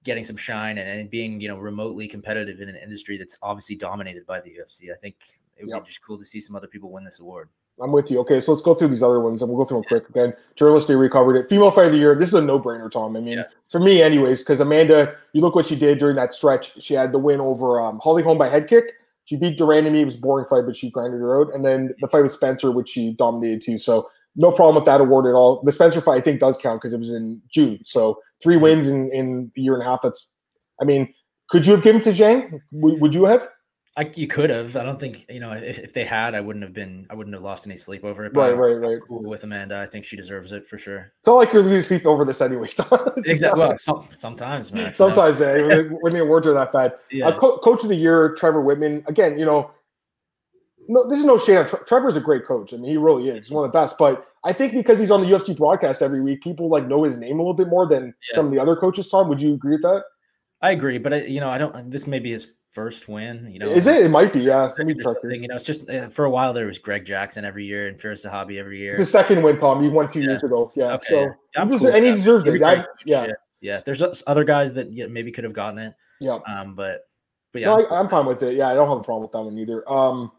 getting 0.03 0.23
some 0.23 0.35
shine 0.35 0.77
and, 0.77 0.87
and 0.87 1.09
being 1.09 1.39
you 1.39 1.47
know 1.47 1.57
remotely 1.57 2.07
competitive 2.07 2.59
in 2.59 2.69
an 2.69 2.75
industry 2.75 3.17
that's 3.17 3.37
obviously 3.41 3.75
dominated 3.75 4.25
by 4.25 4.39
the 4.41 4.49
UFC. 4.49 4.91
I 4.91 4.97
think 4.99 5.15
it 5.57 5.65
would 5.65 5.71
yep. 5.71 5.83
be 5.83 5.87
just 5.87 6.03
cool 6.03 6.17
to 6.17 6.25
see 6.25 6.41
some 6.41 6.55
other 6.55 6.67
people 6.67 6.91
win 6.91 7.03
this 7.03 7.19
award. 7.19 7.49
I'm 7.81 7.91
with 7.91 8.11
you. 8.11 8.19
Okay, 8.19 8.39
so 8.39 8.51
let's 8.51 8.63
go 8.63 8.75
through 8.75 8.89
these 8.89 9.01
other 9.01 9.19
ones 9.19 9.41
and 9.41 9.49
we'll 9.49 9.57
go 9.57 9.67
through 9.67 9.77
them 9.77 9.85
quick. 9.87 10.07
Again, 10.09 10.33
journalistic 10.55 10.95
recovered 10.95 11.35
it. 11.35 11.49
Female 11.49 11.71
fight 11.71 11.87
of 11.87 11.91
the 11.91 11.97
year. 11.97 12.13
This 12.13 12.29
is 12.29 12.35
a 12.35 12.41
no-brainer, 12.41 12.91
Tom. 12.91 13.17
I 13.17 13.19
mean, 13.19 13.39
yeah. 13.39 13.45
for 13.69 13.79
me, 13.79 14.01
anyways, 14.01 14.39
because 14.39 14.59
Amanda, 14.59 15.15
you 15.33 15.41
look 15.41 15.55
what 15.55 15.65
she 15.65 15.75
did 15.75 15.97
during 15.97 16.15
that 16.17 16.35
stretch. 16.35 16.79
She 16.81 16.93
had 16.93 17.11
the 17.11 17.17
win 17.17 17.41
over 17.41 17.81
um, 17.81 17.99
Holly 17.99 18.21
Holm 18.21 18.37
by 18.37 18.47
head 18.47 18.67
kick. 18.67 18.93
She 19.25 19.37
beat 19.37 19.57
de 19.57 19.65
me. 19.65 20.01
It 20.01 20.05
was 20.05 20.15
a 20.15 20.19
boring 20.19 20.45
fight, 20.49 20.65
but 20.65 20.75
she 20.75 20.89
grinded 20.89 21.21
her 21.21 21.41
out. 21.41 21.53
And 21.53 21.63
then 21.63 21.93
the 22.01 22.07
fight 22.07 22.23
with 22.23 22.33
Spencer, 22.33 22.71
which 22.71 22.89
she 22.89 23.13
dominated 23.13 23.61
too. 23.61 23.77
So 23.77 24.09
no 24.35 24.51
problem 24.51 24.75
with 24.75 24.85
that 24.85 25.01
award 25.01 25.25
at 25.27 25.33
all. 25.33 25.61
The 25.63 25.71
Spencer 25.71 26.01
fight, 26.01 26.17
I 26.17 26.21
think, 26.21 26.39
does 26.39 26.57
count 26.57 26.81
because 26.81 26.93
it 26.93 26.99
was 26.99 27.11
in 27.11 27.41
June. 27.49 27.79
So 27.85 28.19
three 28.41 28.55
mm-hmm. 28.55 28.63
wins 28.63 28.87
in 28.87 29.11
in 29.13 29.51
the 29.55 29.61
year 29.61 29.73
and 29.73 29.83
a 29.83 29.85
half. 29.85 30.01
That's, 30.01 30.31
I 30.81 30.85
mean, 30.85 31.13
could 31.49 31.65
you 31.65 31.73
have 31.73 31.83
given 31.83 32.01
to 32.01 32.09
Zhang? 32.09 32.59
W- 32.73 32.99
would 32.99 33.13
you 33.13 33.25
have? 33.25 33.47
I, 33.95 34.11
you 34.15 34.27
could 34.27 34.49
have. 34.49 34.75
I 34.75 34.83
don't 34.83 34.99
think 34.99 35.25
you 35.29 35.39
know 35.39 35.51
if, 35.51 35.77
if 35.77 35.93
they 35.93 36.03
had, 36.03 36.33
I 36.33 36.41
wouldn't 36.41 36.63
have 36.63 36.73
been. 36.73 37.05
I 37.11 37.15
wouldn't 37.15 37.35
have 37.35 37.43
lost 37.43 37.67
any 37.67 37.77
sleep 37.77 38.03
over 38.03 38.25
it. 38.25 38.35
Right, 38.35 38.57
right, 38.57 38.75
right. 38.75 38.99
Cool 39.07 39.21
with 39.21 39.43
Amanda, 39.43 39.79
I 39.79 39.85
think 39.85 40.03
she 40.03 40.15
deserves 40.15 40.51
it 40.51 40.67
for 40.67 40.79
sure. 40.79 41.11
It's 41.19 41.27
not 41.27 41.35
like 41.35 41.53
you're 41.53 41.61
losing 41.61 41.83
sleep 41.83 42.07
over 42.07 42.25
this 42.25 42.41
anyway. 42.41 42.67
exactly. 43.17 43.59
Well, 43.59 43.77
some, 43.77 44.07
sometimes, 44.11 44.73
man. 44.73 44.95
Sometimes, 44.95 45.39
eh, 45.41 45.83
when 46.01 46.13
the 46.13 46.21
awards 46.21 46.47
are 46.47 46.53
that 46.53 46.73
bad. 46.73 46.93
Yeah. 47.11 47.27
Uh, 47.27 47.39
Co- 47.39 47.57
coach 47.59 47.83
of 47.83 47.89
the 47.89 47.95
year, 47.95 48.33
Trevor 48.33 48.63
Wittman. 48.63 49.07
Again, 49.07 49.37
you 49.37 49.45
know, 49.45 49.69
no, 50.87 51.07
this 51.07 51.19
is 51.19 51.25
no 51.25 51.37
shame. 51.37 51.67
Tre- 51.67 51.79
Trevor's 51.85 52.15
a 52.15 52.21
great 52.21 52.47
coach. 52.47 52.73
I 52.73 52.77
mean, 52.77 52.89
he 52.89 52.97
really 52.97 53.29
is. 53.29 53.45
He's 53.45 53.51
one 53.51 53.63
of 53.63 53.71
the 53.71 53.77
best. 53.77 53.99
But 53.99 54.25
I 54.43 54.53
think 54.53 54.73
because 54.73 54.97
he's 54.97 55.11
on 55.11 55.21
the 55.21 55.27
UFC 55.27 55.55
broadcast 55.55 56.01
every 56.01 56.21
week, 56.21 56.41
people 56.41 56.67
like 56.67 56.87
know 56.87 57.03
his 57.03 57.17
name 57.17 57.39
a 57.39 57.43
little 57.43 57.53
bit 57.53 57.67
more 57.67 57.87
than 57.87 58.05
yeah. 58.05 58.35
some 58.35 58.47
of 58.47 58.51
the 58.51 58.59
other 58.59 58.75
coaches. 58.75 59.07
Tom, 59.07 59.29
would 59.29 59.39
you 59.39 59.53
agree 59.53 59.73
with 59.73 59.83
that? 59.83 60.03
I 60.63 60.71
agree, 60.71 60.97
but 60.97 61.13
I, 61.13 61.21
you 61.23 61.39
know, 61.39 61.49
I 61.49 61.59
don't. 61.59 61.91
This 61.91 62.07
may 62.07 62.17
be 62.17 62.31
his 62.31 62.47
first 62.73 63.07
win. 63.07 63.49
You 63.51 63.59
know, 63.59 63.69
is 63.69 63.87
it? 63.87 64.05
It 64.05 64.09
might 64.09 64.33
be. 64.33 64.41
Yeah, 64.41 64.73
let 64.77 64.85
me 64.85 64.95
check. 64.95 65.15
You 65.23 65.47
know, 65.47 65.55
it's 65.55 65.63
just 65.63 65.89
uh, 65.89 66.09
for 66.09 66.25
a 66.25 66.29
while 66.29 66.53
there 66.53 66.65
was 66.65 66.79
Greg 66.79 67.05
Jackson 67.05 67.45
every 67.45 67.65
year 67.65 67.87
and 67.87 67.97
Firas 67.97 68.25
Zahabi 68.25 68.59
every 68.59 68.79
year. 68.79 68.95
It's 68.95 69.05
the 69.05 69.11
second 69.11 69.43
win, 69.43 69.59
Tom. 69.59 69.81
He 69.81 69.89
won 69.89 70.11
two 70.11 70.21
yeah. 70.21 70.29
years 70.29 70.43
ago. 70.43 70.71
Yeah. 70.75 70.93
Okay. 70.95 71.07
So 71.09 71.19
yeah, 71.55 71.65
he 71.65 71.77
cool 71.77 71.87
and 71.87 72.05
he 72.05 72.11
deserves 72.11 72.51
it. 72.51 72.59
Yeah. 72.59 72.83
yeah. 73.05 73.27
Yeah. 73.61 73.81
There's 73.85 74.03
other 74.27 74.43
guys 74.43 74.73
that 74.73 74.91
maybe 75.09 75.31
could 75.31 75.45
have 75.45 75.53
gotten 75.53 75.79
it. 75.79 75.93
Yeah. 76.19 76.39
Um, 76.47 76.75
but 76.75 77.07
but 77.53 77.61
yeah, 77.61 77.67
no, 77.67 77.85
I, 77.85 77.99
am 77.99 78.09
fine 78.09 78.25
with 78.25 78.41
it. 78.41 78.55
Yeah, 78.55 78.67
I 78.67 78.73
don't 78.73 78.89
have 78.89 78.97
a 78.97 79.03
problem 79.03 79.21
with 79.21 79.31
that 79.31 79.41
one 79.43 79.57
either. 79.59 79.89
Um, 79.89 80.31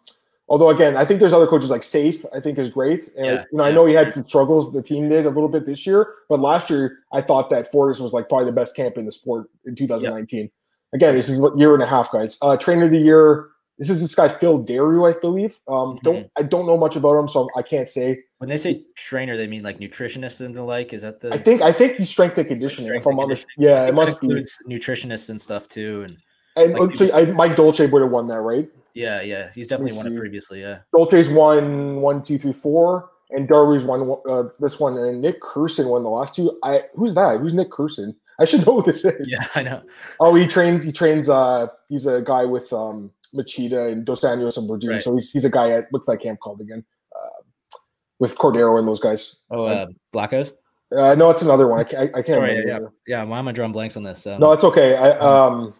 although 0.48 0.70
again, 0.70 0.96
I 0.96 1.04
think 1.04 1.20
there's 1.20 1.32
other 1.32 1.46
coaches 1.46 1.70
like 1.70 1.84
Safe. 1.84 2.24
I 2.34 2.40
think 2.40 2.58
is 2.58 2.70
great, 2.70 3.08
and 3.16 3.26
yeah, 3.26 3.44
you 3.52 3.58
know, 3.58 3.64
yeah. 3.64 3.70
I 3.70 3.72
know 3.72 3.86
he 3.86 3.94
had 3.94 4.12
some 4.12 4.26
struggles. 4.26 4.72
The 4.72 4.82
team 4.82 5.08
did 5.08 5.24
a 5.24 5.30
little 5.30 5.48
bit 5.48 5.64
this 5.64 5.86
year, 5.86 6.14
but 6.28 6.40
last 6.40 6.68
year 6.70 6.98
I 7.12 7.20
thought 7.20 7.50
that 7.50 7.70
Fortis 7.70 8.00
was 8.00 8.12
like 8.12 8.28
probably 8.28 8.46
the 8.46 8.52
best 8.52 8.74
camp 8.74 8.98
in 8.98 9.04
the 9.04 9.12
sport 9.12 9.48
in 9.64 9.76
2019. 9.76 10.50
Again, 10.94 11.14
this 11.14 11.28
is 11.28 11.38
a 11.38 11.50
year 11.56 11.74
and 11.74 11.82
a 11.82 11.86
half, 11.86 12.12
guys. 12.12 12.38
Uh, 12.40 12.56
trainer 12.56 12.84
of 12.84 12.90
the 12.90 12.98
year. 12.98 13.48
This 13.78 13.90
is 13.90 14.00
this 14.00 14.14
guy 14.14 14.28
Phil 14.28 14.58
Daru, 14.58 15.04
I 15.04 15.18
believe. 15.18 15.58
Um, 15.66 15.74
mm-hmm. 15.74 16.04
don't 16.04 16.30
I 16.36 16.42
don't 16.42 16.64
know 16.64 16.76
much 16.76 16.94
about 16.94 17.18
him, 17.18 17.26
so 17.28 17.48
I 17.56 17.62
can't 17.62 17.88
say. 17.88 18.22
When 18.38 18.48
they 18.48 18.56
say 18.56 18.84
trainer, 18.94 19.36
they 19.36 19.48
mean 19.48 19.64
like 19.64 19.78
nutritionist 19.80 20.40
and 20.40 20.54
the 20.54 20.62
like. 20.62 20.92
Is 20.92 21.02
that 21.02 21.18
the? 21.18 21.34
I 21.34 21.38
think 21.38 21.60
I 21.60 21.72
think 21.72 21.96
he's 21.96 22.08
strength 22.08 22.38
and 22.38 22.46
conditioning. 22.46 22.86
Strength 22.86 23.06
if 23.08 23.18
I'm 23.18 23.46
yeah, 23.58 23.86
it 23.88 23.94
must 23.94 24.20
be 24.20 24.28
nutritionists 24.68 25.28
and 25.28 25.40
stuff 25.40 25.66
too, 25.66 26.06
and 26.06 26.18
and 26.56 26.78
like, 26.78 26.96
so 26.96 27.12
I, 27.12 27.26
Mike 27.26 27.56
Dolce 27.56 27.86
would 27.86 28.02
have 28.02 28.12
won 28.12 28.28
that, 28.28 28.40
right? 28.40 28.68
Yeah, 28.94 29.22
yeah, 29.22 29.50
he's 29.54 29.66
definitely 29.66 29.96
won 29.96 30.06
it 30.06 30.16
previously. 30.16 30.60
Yeah, 30.60 30.78
Dolce's 30.96 31.28
won 31.28 32.00
one, 32.00 32.22
two, 32.22 32.38
three, 32.38 32.52
four, 32.52 33.10
and 33.30 33.48
Darby's 33.48 33.82
won 33.82 34.16
uh, 34.28 34.44
this 34.60 34.78
one, 34.78 34.96
and 34.96 35.20
Nick 35.20 35.42
Curson 35.42 35.88
won 35.88 36.04
the 36.04 36.10
last 36.10 36.36
two. 36.36 36.56
I 36.62 36.82
who's 36.94 37.14
that? 37.14 37.40
Who's 37.40 37.54
Nick 37.54 37.70
Curson? 37.70 38.14
I 38.40 38.44
should 38.44 38.66
know 38.66 38.80
who 38.80 38.82
this 38.82 39.04
is. 39.04 39.30
Yeah, 39.30 39.46
I 39.54 39.62
know. 39.62 39.82
Oh, 40.20 40.34
he 40.34 40.46
trains. 40.46 40.82
He 40.82 40.92
trains. 40.92 41.28
Uh, 41.28 41.68
he's 41.88 42.06
a 42.06 42.22
guy 42.22 42.44
with 42.44 42.72
um 42.72 43.10
Machida 43.34 43.92
and 43.92 44.04
Dos 44.04 44.20
Anjos 44.20 44.56
and 44.56 44.68
Werdum. 44.68 44.90
Right. 44.90 45.02
So 45.02 45.14
he's 45.14 45.30
he's 45.30 45.44
a 45.44 45.50
guy 45.50 45.70
at 45.70 45.86
what's 45.90 46.06
that 46.06 46.18
camp 46.18 46.40
called 46.40 46.60
again? 46.60 46.84
Uh, 47.14 47.76
with 48.18 48.36
Cordeiro 48.36 48.78
and 48.78 48.88
those 48.88 49.00
guys. 49.00 49.40
Oh, 49.50 49.66
uh, 49.66 49.86
Blackos. 50.12 50.52
Uh, 50.92 51.14
no, 51.14 51.30
it's 51.30 51.42
another 51.42 51.66
one. 51.66 51.80
I 51.80 51.84
can't. 51.84 52.10
I, 52.10 52.22
can't 52.22 52.38
Sorry, 52.38 52.56
yeah, 52.56 52.78
yeah, 52.78 52.86
yeah. 53.06 53.22
Why 53.24 53.38
am 53.38 53.48
I 53.48 53.52
drawing 53.52 53.72
blanks 53.72 53.96
on 53.96 54.02
this? 54.02 54.26
Um, 54.26 54.40
no, 54.40 54.52
it's 54.52 54.64
okay. 54.64 54.96
I 54.96 55.10
um, 55.18 55.74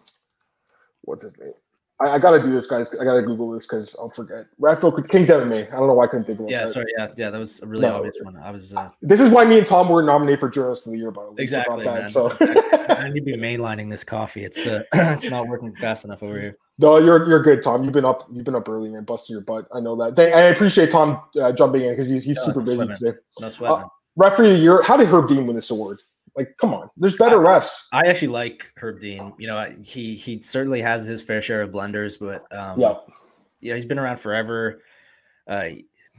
what's 1.03 1.23
his 1.23 1.37
name? 1.37 1.53
I, 2.01 2.11
I, 2.11 2.19
gotta 2.19 2.41
do 2.41 2.51
this, 2.51 2.67
guys. 2.67 2.93
I 2.99 3.03
gotta 3.05 3.21
Google 3.21 3.51
this 3.51 3.65
because 3.65 3.95
I'll 3.97 4.09
forget. 4.09 4.47
Radfield 4.59 5.09
Kings 5.09 5.29
MMA. 5.29 5.67
I 5.71 5.77
don't 5.77 5.87
know 5.87 5.93
why 5.93 6.03
I 6.03 6.07
couldn't 6.07 6.25
think 6.25 6.39
of 6.39 6.45
it. 6.45 6.51
Yeah, 6.51 6.65
sorry. 6.65 6.87
Yeah, 6.97 7.07
yeah, 7.15 7.29
that 7.29 7.39
was 7.39 7.61
a 7.61 7.65
really 7.65 7.83
no, 7.83 7.97
obvious 7.97 8.17
one. 8.21 8.35
I 8.37 8.51
was. 8.51 8.73
Uh, 8.73 8.89
this 9.01 9.21
is 9.21 9.31
why 9.31 9.45
me 9.45 9.57
and 9.59 9.67
Tom 9.67 9.87
were 9.87 10.03
nominated 10.03 10.41
for 10.41 10.49
Journalist 10.49 10.85
of 10.87 10.91
the 10.91 10.97
Year, 10.97 11.11
by 11.11 11.23
the 11.23 11.29
way. 11.29 11.35
Exactly, 11.39 11.85
man. 11.85 12.09
So 12.09 12.35
I 12.41 13.09
need 13.09 13.21
to 13.21 13.25
be 13.25 13.37
mainlining 13.37 13.89
this 13.89 14.03
coffee. 14.03 14.43
It's 14.43 14.67
uh, 14.67 14.83
it's 14.93 15.29
not 15.29 15.47
working 15.47 15.73
fast 15.75 16.03
enough 16.03 16.21
over 16.21 16.39
here. 16.39 16.57
No, 16.77 16.97
you're 16.97 17.27
you're 17.29 17.41
good, 17.41 17.63
Tom. 17.63 17.85
You've 17.85 17.93
been 17.93 18.05
up. 18.05 18.27
You've 18.31 18.43
been 18.43 18.55
up 18.55 18.67
early, 18.67 18.89
man. 18.89 19.05
Busting 19.05 19.33
your 19.33 19.41
butt. 19.41 19.67
I 19.73 19.79
know 19.79 19.95
that. 19.95 20.19
I 20.19 20.41
appreciate 20.41 20.91
Tom 20.91 21.21
uh, 21.41 21.53
jumping 21.53 21.81
in 21.81 21.91
because 21.91 22.09
he's 22.09 22.25
he's 22.25 22.41
super 22.41 22.59
busy 22.61 22.75
sweat, 22.75 22.99
today. 22.99 23.17
No 23.39 23.49
sweat. 23.49 23.71
Uh, 23.71 23.87
referee 24.17 24.51
of 24.51 24.57
the 24.57 24.63
year. 24.63 24.81
How 24.81 24.97
did 24.97 25.07
Herb 25.07 25.29
Dean 25.29 25.45
win 25.47 25.55
this 25.55 25.69
award? 25.69 26.01
Like, 26.35 26.57
come 26.57 26.73
on, 26.73 26.89
there's 26.97 27.17
better 27.17 27.45
I, 27.47 27.59
refs. 27.59 27.85
I 27.93 28.07
actually 28.07 28.27
like 28.29 28.71
Herb 28.77 28.99
Dean. 28.99 29.33
You 29.37 29.47
know, 29.47 29.73
he 29.81 30.15
he 30.15 30.41
certainly 30.41 30.81
has 30.81 31.05
his 31.05 31.21
fair 31.21 31.41
share 31.41 31.61
of 31.61 31.71
blunders, 31.71 32.17
but 32.17 32.43
um, 32.53 32.79
yeah, 32.79 32.95
yeah, 33.61 33.75
he's 33.75 33.85
been 33.85 33.99
around 33.99 34.17
forever. 34.17 34.81
Uh, 35.47 35.69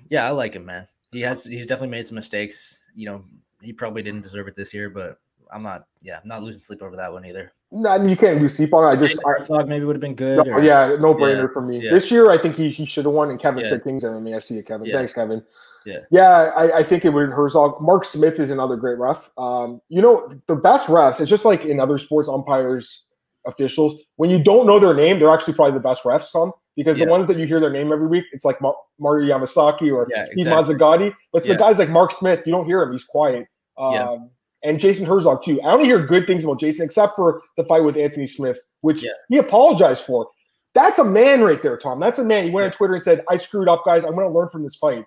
yeah, 0.09 0.27
I 0.27 0.31
like 0.31 0.55
him, 0.55 0.65
man. 0.65 0.87
He 1.13 1.21
has 1.21 1.45
he's 1.45 1.67
definitely 1.67 1.91
made 1.91 2.07
some 2.07 2.15
mistakes. 2.15 2.81
You 2.95 3.07
know, 3.07 3.25
he 3.61 3.73
probably 3.73 4.03
didn't 4.03 4.23
deserve 4.23 4.49
it 4.49 4.55
this 4.55 4.73
year, 4.73 4.89
but 4.89 5.19
I'm 5.51 5.63
not. 5.63 5.87
Yeah, 6.03 6.19
I'm 6.23 6.29
not 6.29 6.43
losing 6.43 6.61
sleep 6.61 6.83
over 6.83 6.97
that 6.97 7.13
one 7.13 7.27
either. 7.27 7.53
No, 7.73 8.03
you 8.03 8.17
can't 8.17 8.41
lose 8.41 8.57
sleep 8.57 8.73
on 8.73 8.85
it. 8.85 8.99
I 8.99 9.03
just 9.03 9.21
Herzog 9.25 9.69
maybe 9.69 9.85
would 9.85 9.97
have 9.97 10.01
been 10.01 10.15
good. 10.15 10.47
No, 10.47 10.53
or, 10.53 10.63
yeah, 10.63 10.97
no 11.01 11.15
brainer 11.15 11.43
yeah, 11.43 11.53
for 11.53 11.61
me. 11.61 11.81
Yeah. 11.81 11.93
This 11.93 12.11
year, 12.11 12.31
I 12.31 12.39
think 12.39 12.57
he, 12.57 12.71
he 12.71 12.87
should 12.87 13.05
have 13.05 13.13
won. 13.13 13.31
And 13.31 13.41
Kevin 13.41 13.65
yeah. 13.65 13.71
said 13.71 13.85
things. 13.85 14.05
I 14.05 14.19
mean, 14.19 14.35
I 14.35 14.39
see 14.39 14.57
it, 14.57 14.67
Kevin. 14.67 14.91
Thanks, 14.91 15.13
Kevin. 15.13 15.45
Yeah, 15.87 16.01
yeah, 16.11 16.53
I, 16.57 16.79
I 16.79 16.83
think 16.83 17.05
it 17.05 17.11
would 17.11 17.31
Herzog. 17.31 17.81
Mark 17.81 18.05
Smith 18.05 18.41
is 18.41 18.51
another 18.51 18.77
great 18.77 18.99
ref. 18.99 19.31
Um, 19.39 19.81
you 19.89 20.03
know, 20.03 20.29
the 20.49 20.57
best 20.57 20.89
refs. 20.89 21.21
It's 21.21 21.31
just 21.31 21.45
like 21.45 21.65
in 21.65 21.79
other 21.79 21.97
sports, 21.97 22.29
umpires, 22.29 23.07
officials. 23.47 23.97
When 24.17 24.29
you 24.29 24.43
don't 24.43 24.67
know 24.67 24.79
their 24.79 24.95
name, 24.95 25.19
they're 25.19 25.31
actually 25.31 25.55
probably 25.55 25.75
the 25.75 25.81
best 25.81 26.03
refs. 26.03 26.25
Some 26.25 26.53
because 26.77 26.99
yeah. 26.99 27.07
the 27.07 27.11
ones 27.11 27.27
that 27.29 27.39
you 27.39 27.47
hear 27.47 27.61
their 27.61 27.71
name 27.71 27.93
every 27.93 28.09
week, 28.09 28.25
it's 28.33 28.45
like 28.45 28.61
Mar- 28.61 28.77
Mario 28.99 29.39
Yamasaki 29.39 29.93
or 29.93 30.07
yeah, 30.11 30.27
Steve 30.27 30.47
exactly. 30.47 30.75
Mazzagatti. 30.75 31.15
But 31.33 31.39
it's 31.39 31.49
yeah. 31.49 31.55
the 31.55 31.59
guys 31.59 31.79
like 31.79 31.89
Mark 31.89 32.13
Smith. 32.13 32.43
You 32.45 32.53
don't 32.53 32.67
hear 32.67 32.83
him; 32.83 32.93
he's 32.93 33.05
quiet. 33.05 33.47
Um, 33.79 33.95
yeah. 33.95 34.17
And 34.65 34.81
Jason 34.81 35.07
Herzog 35.07 35.45
too. 35.45 35.61
I 35.63 35.73
only 35.73 35.87
hear 35.87 36.05
good 36.05 36.27
things 36.27 36.43
about 36.43 36.59
Jason, 36.59 36.85
except 36.85 37.15
for 37.15 37.43
the 37.57 37.65
fight 37.65 37.85
with 37.85 37.97
Anthony 37.97 38.27
Smith, 38.27 38.59
which 38.81 39.05
he 39.29 39.37
apologized 39.39 40.05
for. 40.05 40.29
That's 40.75 40.99
a 40.99 41.05
man 41.05 41.41
right 41.43 41.63
there, 41.63 41.79
Tom. 41.79 42.01
That's 42.01 42.19
a 42.19 42.25
man. 42.25 42.45
He 42.45 42.51
went 42.51 42.67
on 42.67 42.73
Twitter 42.73 42.95
and 42.95 43.03
said, 43.03 43.25
"I 43.31 43.37
screwed 43.37 43.69
up, 43.69 43.83
guys. 43.85 44.05
I'm 44.05 44.15
going 44.15 44.27
to 44.27 44.33
learn 44.33 44.49
from 44.49 44.63
this 44.63 44.77
fight." 44.77 45.05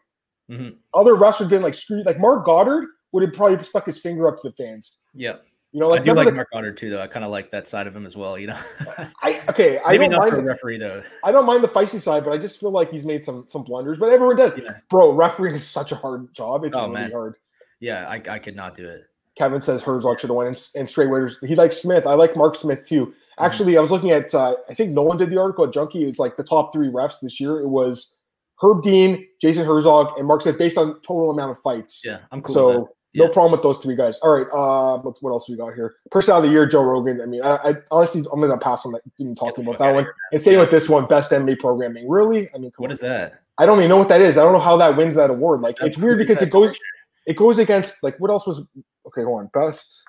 Mm-hmm. 0.49 0.69
Other 0.93 1.15
wrestlers 1.15 1.49
didn't 1.49 1.63
like 1.63 1.75
screw 1.75 2.03
like 2.03 2.19
Marc 2.19 2.45
Goddard 2.45 2.87
would 3.11 3.23
have 3.23 3.33
probably 3.33 3.63
stuck 3.63 3.85
his 3.85 3.99
finger 3.99 4.27
up 4.27 4.41
to 4.41 4.49
the 4.49 4.55
fans. 4.55 5.03
Yeah. 5.13 5.37
You 5.71 5.79
know, 5.79 5.87
like 5.87 6.01
I 6.01 6.03
do 6.03 6.13
like 6.13 6.25
the, 6.25 6.31
Marc 6.31 6.49
Goddard 6.51 6.77
too, 6.77 6.89
though. 6.89 7.01
I 7.01 7.05
kind 7.05 7.23
of 7.23 7.29
like 7.29 7.51
that 7.51 7.67
side 7.67 7.85
of 7.85 7.95
him 7.95 8.07
as 8.07 8.17
well. 8.17 8.39
You 8.39 8.47
know, 8.47 8.59
I 9.21 9.39
okay. 9.49 9.79
I 9.85 9.97
don't 9.97 10.11
mind 10.11 10.31
the 10.35 10.43
referee 10.43 10.79
though. 10.79 11.03
I 11.23 11.31
don't 11.31 11.45
mind 11.45 11.63
the 11.63 11.67
feisty 11.67 11.99
side, 11.99 12.25
but 12.25 12.33
I 12.33 12.39
just 12.39 12.59
feel 12.59 12.71
like 12.71 12.89
he's 12.89 13.05
made 13.05 13.23
some 13.23 13.45
some 13.49 13.63
blunders. 13.63 13.99
But 13.99 14.09
everyone 14.09 14.35
does, 14.35 14.57
yeah. 14.57 14.77
bro. 14.89 15.11
Refereeing 15.11 15.55
is 15.55 15.67
such 15.67 15.91
a 15.91 15.95
hard 15.95 16.33
job. 16.33 16.63
It's 16.65 16.75
oh, 16.75 16.81
really 16.81 16.93
man. 16.93 17.11
hard. 17.11 17.35
Yeah, 17.79 18.09
I, 18.09 18.21
I 18.27 18.39
could 18.39 18.55
not 18.55 18.73
do 18.73 18.89
it. 18.89 19.01
Kevin 19.37 19.61
says 19.61 19.83
Herzog 19.83 20.19
should 20.19 20.31
have 20.31 20.35
won, 20.35 20.47
and, 20.47 20.69
and 20.75 20.89
straight 20.89 21.09
waiters. 21.09 21.37
He 21.41 21.55
likes 21.55 21.77
Smith. 21.77 22.07
I 22.07 22.15
like 22.15 22.35
Mark 22.35 22.55
Smith 22.55 22.83
too. 22.83 23.05
Mm-hmm. 23.05 23.45
Actually, 23.45 23.77
I 23.77 23.81
was 23.81 23.91
looking 23.91 24.09
at. 24.09 24.33
Uh, 24.33 24.55
I 24.69 24.73
think 24.73 24.91
no 24.91 25.03
one 25.03 25.17
did 25.17 25.29
the 25.29 25.39
article 25.39 25.65
at 25.65 25.73
Junkie. 25.73 26.03
It's 26.09 26.19
like 26.19 26.35
the 26.35 26.43
top 26.43 26.73
three 26.73 26.87
refs 26.87 27.19
this 27.21 27.39
year. 27.39 27.61
It 27.61 27.67
was 27.67 28.17
Herb 28.61 28.83
Dean, 28.83 29.25
Jason 29.41 29.65
Herzog, 29.65 30.17
and 30.17 30.27
Mark 30.27 30.41
Smith 30.41 30.57
based 30.57 30.77
on 30.77 30.99
total 31.01 31.31
amount 31.31 31.51
of 31.51 31.61
fights. 31.61 32.01
Yeah, 32.03 32.19
I'm 32.31 32.41
cool. 32.41 32.53
So 32.55 32.89
no 33.15 33.27
problem 33.27 33.51
with 33.51 33.63
those 33.63 33.79
three 33.79 33.95
guys. 33.95 34.17
All 34.19 34.31
right. 34.31 34.47
Uh, 34.53 34.99
what, 34.99 35.17
what 35.21 35.31
else 35.31 35.49
we 35.49 35.55
got 35.55 35.73
here? 35.73 35.95
Person 36.11 36.35
of 36.35 36.43
the 36.43 36.49
year, 36.49 36.65
Joe 36.65 36.83
Rogan. 36.83 37.21
I 37.21 37.25
mean, 37.25 37.41
I, 37.41 37.55
I 37.55 37.75
honestly, 37.91 38.23
I'm 38.31 38.39
gonna 38.39 38.57
pass 38.57 38.85
on 38.85 38.91
that. 38.93 39.01
Even 39.17 39.35
talking 39.35 39.65
about 39.65 39.79
that 39.79 39.93
one. 39.93 40.03
Here, 40.03 40.15
and 40.33 40.41
same 40.41 40.53
yeah. 40.55 40.59
with 40.61 40.71
this 40.71 40.87
one, 40.87 41.05
best 41.07 41.31
MMA 41.31 41.59
programming. 41.59 42.07
Really? 42.07 42.49
I 42.53 42.57
mean, 42.57 42.71
what 42.77 42.87
on. 42.87 42.91
is 42.91 42.99
that? 43.01 43.41
I 43.57 43.65
don't 43.65 43.79
even 43.79 43.89
know 43.89 43.97
what 43.97 44.09
that 44.09 44.21
is. 44.21 44.37
I 44.37 44.43
don't 44.43 44.53
know 44.53 44.59
how 44.59 44.77
that 44.77 44.95
wins 44.95 45.15
that 45.15 45.29
award. 45.29 45.61
Like, 45.61 45.75
That's 45.77 45.89
it's 45.89 45.97
weird 45.97 46.17
because 46.17 46.41
it 46.41 46.49
goes, 46.49 46.77
it 47.25 47.35
goes 47.35 47.57
against 47.57 48.01
like 48.03 48.17
what 48.19 48.29
else 48.29 48.45
was? 48.45 48.65
Okay, 49.07 49.23
hold 49.23 49.39
on. 49.39 49.49
Best. 49.53 50.03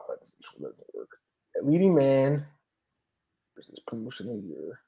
Oh, 0.00 0.14
doesn't 0.60 0.86
work. 0.94 1.08
Leading 1.62 1.94
man 1.94 2.44
versus 3.54 3.80
promotion 3.86 4.28
of 4.28 4.36
the 4.36 4.48
year. 4.48 4.80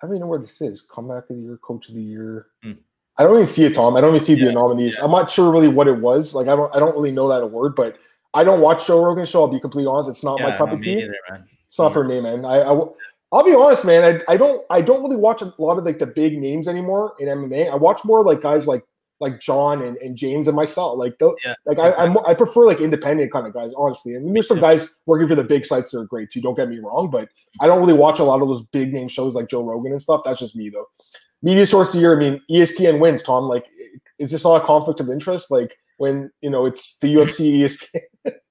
I 0.00 0.06
don't 0.06 0.16
even 0.16 0.20
know 0.20 0.26
where 0.28 0.38
this 0.38 0.60
is. 0.60 0.82
Comeback 0.82 1.30
of 1.30 1.36
the 1.36 1.42
year, 1.42 1.58
coach 1.58 1.88
of 1.88 1.94
the 1.94 2.02
year. 2.02 2.46
Hmm. 2.62 2.72
I 3.16 3.24
don't 3.24 3.34
even 3.34 3.46
see 3.48 3.64
it, 3.64 3.74
Tom. 3.74 3.96
I 3.96 4.00
don't 4.00 4.14
even 4.14 4.24
see 4.24 4.34
yeah, 4.34 4.46
the 4.46 4.52
nominees. 4.52 4.96
Yeah. 4.96 5.04
I'm 5.04 5.10
not 5.10 5.28
sure 5.28 5.50
really 5.50 5.68
what 5.68 5.88
it 5.88 5.98
was. 5.98 6.34
Like 6.34 6.46
I 6.46 6.54
don't 6.54 6.74
I 6.74 6.78
don't 6.78 6.94
really 6.94 7.10
know 7.10 7.28
that 7.28 7.42
award, 7.42 7.74
but 7.74 7.98
I 8.32 8.44
don't 8.44 8.60
watch 8.60 8.86
Joe 8.86 9.04
Rogan 9.04 9.24
show. 9.24 9.42
I'll 9.42 9.48
be 9.48 9.58
completely 9.58 9.90
honest. 9.90 10.08
It's 10.08 10.22
not 10.22 10.38
yeah, 10.38 10.50
my 10.50 10.56
cup 10.56 10.70
of 10.70 10.80
tea. 10.80 11.08
It's 11.66 11.78
not 11.78 11.92
for 11.92 12.04
me, 12.04 12.20
man. 12.20 12.44
I, 12.44 12.60
I 12.60 12.80
I'll 13.30 13.44
be 13.44 13.54
honest, 13.54 13.84
man. 13.84 14.22
I, 14.28 14.32
I 14.32 14.36
don't 14.36 14.64
I 14.70 14.80
don't 14.80 15.02
really 15.02 15.16
watch 15.16 15.42
a 15.42 15.52
lot 15.58 15.78
of 15.78 15.84
like 15.84 15.98
the 15.98 16.06
big 16.06 16.38
names 16.38 16.68
anymore 16.68 17.14
in 17.18 17.26
MMA. 17.26 17.70
I 17.70 17.74
watch 17.74 18.04
more 18.04 18.24
like 18.24 18.40
guys 18.40 18.66
like 18.66 18.84
like 19.20 19.40
John 19.40 19.82
and, 19.82 19.96
and 19.98 20.16
James 20.16 20.46
and 20.46 20.56
myself. 20.56 20.98
Like 20.98 21.18
the, 21.18 21.34
yeah, 21.44 21.54
like 21.66 21.78
I 21.78 21.90
I'm, 22.02 22.16
I 22.26 22.34
prefer 22.34 22.66
like 22.66 22.80
independent 22.80 23.32
kind 23.32 23.46
of 23.46 23.54
guys, 23.54 23.72
honestly. 23.76 24.14
And 24.14 24.34
there's 24.34 24.48
some 24.48 24.60
guys 24.60 24.88
working 25.06 25.28
for 25.28 25.34
the 25.34 25.44
big 25.44 25.64
sites 25.64 25.90
that 25.90 25.98
are 25.98 26.04
great 26.04 26.30
too. 26.30 26.40
Don't 26.40 26.56
get 26.56 26.68
me 26.68 26.78
wrong, 26.78 27.10
but 27.10 27.28
I 27.60 27.66
don't 27.66 27.80
really 27.80 27.92
watch 27.92 28.18
a 28.18 28.24
lot 28.24 28.42
of 28.42 28.48
those 28.48 28.62
big 28.72 28.92
name 28.92 29.08
shows 29.08 29.34
like 29.34 29.48
Joe 29.48 29.62
Rogan 29.62 29.92
and 29.92 30.02
stuff. 30.02 30.22
That's 30.24 30.40
just 30.40 30.56
me 30.56 30.70
though 30.70 30.86
media 31.42 31.66
source 31.66 31.88
of 31.88 31.94
the 31.94 32.00
year. 32.00 32.16
I 32.16 32.18
mean, 32.18 32.40
ESPN 32.50 32.98
wins. 32.98 33.22
Tom, 33.22 33.44
like, 33.44 33.66
is 34.18 34.30
this 34.30 34.44
not 34.44 34.62
a 34.62 34.66
conflict 34.66 35.00
of 35.00 35.08
interest? 35.10 35.50
Like 35.50 35.76
when 35.98 36.30
you 36.40 36.50
know 36.50 36.66
it's 36.66 36.98
the 36.98 37.14
UFC, 37.14 37.60
ESPN. 37.60 38.32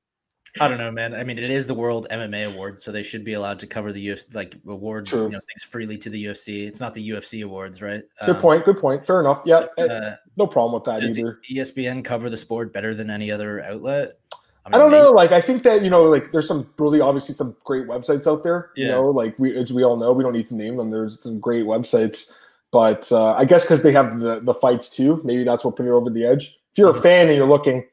I 0.59 0.67
don't 0.67 0.77
know, 0.77 0.91
man. 0.91 1.13
I 1.13 1.23
mean, 1.23 1.37
it 1.37 1.49
is 1.49 1.67
the 1.67 1.73
World 1.73 2.07
MMA 2.11 2.53
Awards, 2.53 2.83
so 2.83 2.91
they 2.91 3.03
should 3.03 3.23
be 3.23 3.33
allowed 3.33 3.59
to 3.59 3.67
cover 3.67 3.91
the 3.91 4.07
UFC, 4.07 4.35
like 4.35 4.55
awards, 4.67 5.11
you 5.11 5.17
know, 5.17 5.39
things 5.39 5.63
freely 5.69 5.97
to 5.99 6.09
the 6.09 6.25
UFC. 6.25 6.67
It's 6.67 6.79
not 6.79 6.93
the 6.93 7.09
UFC 7.09 7.43
awards, 7.43 7.81
right? 7.81 8.03
Good 8.25 8.35
um, 8.35 8.41
point. 8.41 8.65
Good 8.65 8.79
point. 8.79 9.05
Fair 9.05 9.19
enough. 9.19 9.41
Yeah, 9.45 9.65
uh, 9.77 10.15
no 10.35 10.47
problem 10.47 10.73
with 10.73 10.83
that 10.85 11.07
either. 11.07 11.39
ESPN 11.51 12.03
cover 12.03 12.29
the 12.29 12.37
sport 12.37 12.73
better 12.73 12.93
than 12.93 13.09
any 13.09 13.31
other 13.31 13.63
outlet? 13.63 14.19
I, 14.65 14.69
mean, 14.69 14.75
I 14.75 14.77
don't 14.77 14.91
know. 14.91 15.11
Like, 15.11 15.31
I 15.31 15.41
think 15.41 15.63
that 15.63 15.83
you 15.83 15.89
know, 15.89 16.03
like, 16.03 16.31
there's 16.31 16.47
some 16.47 16.69
really 16.77 17.01
obviously 17.01 17.35
some 17.35 17.55
great 17.63 17.87
websites 17.87 18.27
out 18.27 18.43
there. 18.43 18.71
Yeah. 18.75 18.85
You 18.85 18.91
know, 18.91 19.09
like 19.09 19.37
we 19.39 19.55
as 19.55 19.71
we 19.71 19.83
all 19.83 19.97
know, 19.97 20.11
we 20.11 20.23
don't 20.23 20.33
need 20.33 20.47
to 20.49 20.55
name 20.55 20.75
them. 20.77 20.91
There's 20.91 21.21
some 21.21 21.39
great 21.39 21.65
websites 21.65 22.33
but 22.71 23.11
uh, 23.11 23.33
I 23.33 23.45
guess 23.45 23.63
because 23.63 23.81
they 23.81 23.91
have 23.91 24.19
the, 24.19 24.39
the 24.39 24.53
fights 24.53 24.89
too, 24.89 25.21
maybe 25.23 25.43
that's 25.43 25.63
what 25.63 25.75
put 25.75 25.85
it 25.85 25.91
over 25.91 26.09
the 26.09 26.25
edge. 26.25 26.59
If 26.71 26.77
you're 26.77 26.89
a 26.89 26.93
mm-hmm. 26.93 27.01
fan 27.01 27.27
and 27.27 27.37
you're 27.37 27.47
looking, 27.47 27.85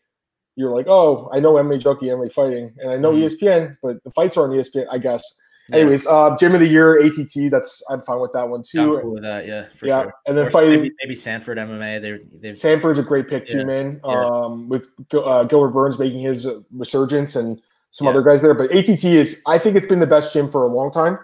you're 0.56 0.74
like, 0.74 0.86
oh, 0.88 1.28
I 1.32 1.40
know 1.40 1.54
MMA 1.54 1.82
Junkie, 1.82 2.06
MMA 2.06 2.32
Fighting, 2.32 2.72
and 2.78 2.90
I 2.90 2.96
know 2.96 3.12
mm-hmm. 3.12 3.44
ESPN, 3.44 3.76
but 3.82 4.02
the 4.04 4.10
fights 4.10 4.36
are 4.36 4.44
on 4.44 4.50
ESPN, 4.50 4.86
I 4.90 4.98
guess. 4.98 5.22
Yeah. 5.70 5.76
Anyways, 5.78 6.06
uh, 6.06 6.36
Gym 6.38 6.54
of 6.54 6.60
the 6.60 6.68
Year, 6.68 7.02
ATT. 7.02 7.50
That's 7.50 7.82
I'm 7.88 8.02
fine 8.02 8.20
with 8.20 8.32
that 8.34 8.48
one 8.48 8.62
too. 8.62 9.00
Cool 9.00 9.14
with 9.14 9.22
that, 9.22 9.46
yeah, 9.46 9.66
yeah. 9.82 10.02
Sure. 10.02 10.14
And 10.26 10.36
then 10.36 10.50
fighting 10.50 10.82
maybe, 10.82 10.94
maybe, 11.02 11.14
Sanford 11.14 11.56
MMA. 11.56 12.02
They're, 12.42 12.54
Sanford's 12.54 12.98
a 12.98 13.02
great 13.02 13.28
pick 13.28 13.46
too, 13.46 13.64
man. 13.64 14.00
Yeah. 14.04 14.26
Um, 14.26 14.68
with 14.68 14.88
uh, 15.14 15.44
Gilbert 15.44 15.70
Burns 15.70 15.98
making 15.98 16.20
his 16.20 16.46
resurgence 16.70 17.34
and 17.34 17.62
some 17.92 18.08
other 18.08 18.22
guys 18.22 18.42
there, 18.42 18.54
but 18.54 18.74
ATT 18.74 19.04
is 19.04 19.40
I 19.46 19.56
think 19.56 19.76
it's 19.76 19.86
been 19.86 20.00
the 20.00 20.06
best 20.06 20.32
gym 20.32 20.50
for 20.50 20.64
a 20.64 20.66
long 20.66 20.90
time. 20.90 21.16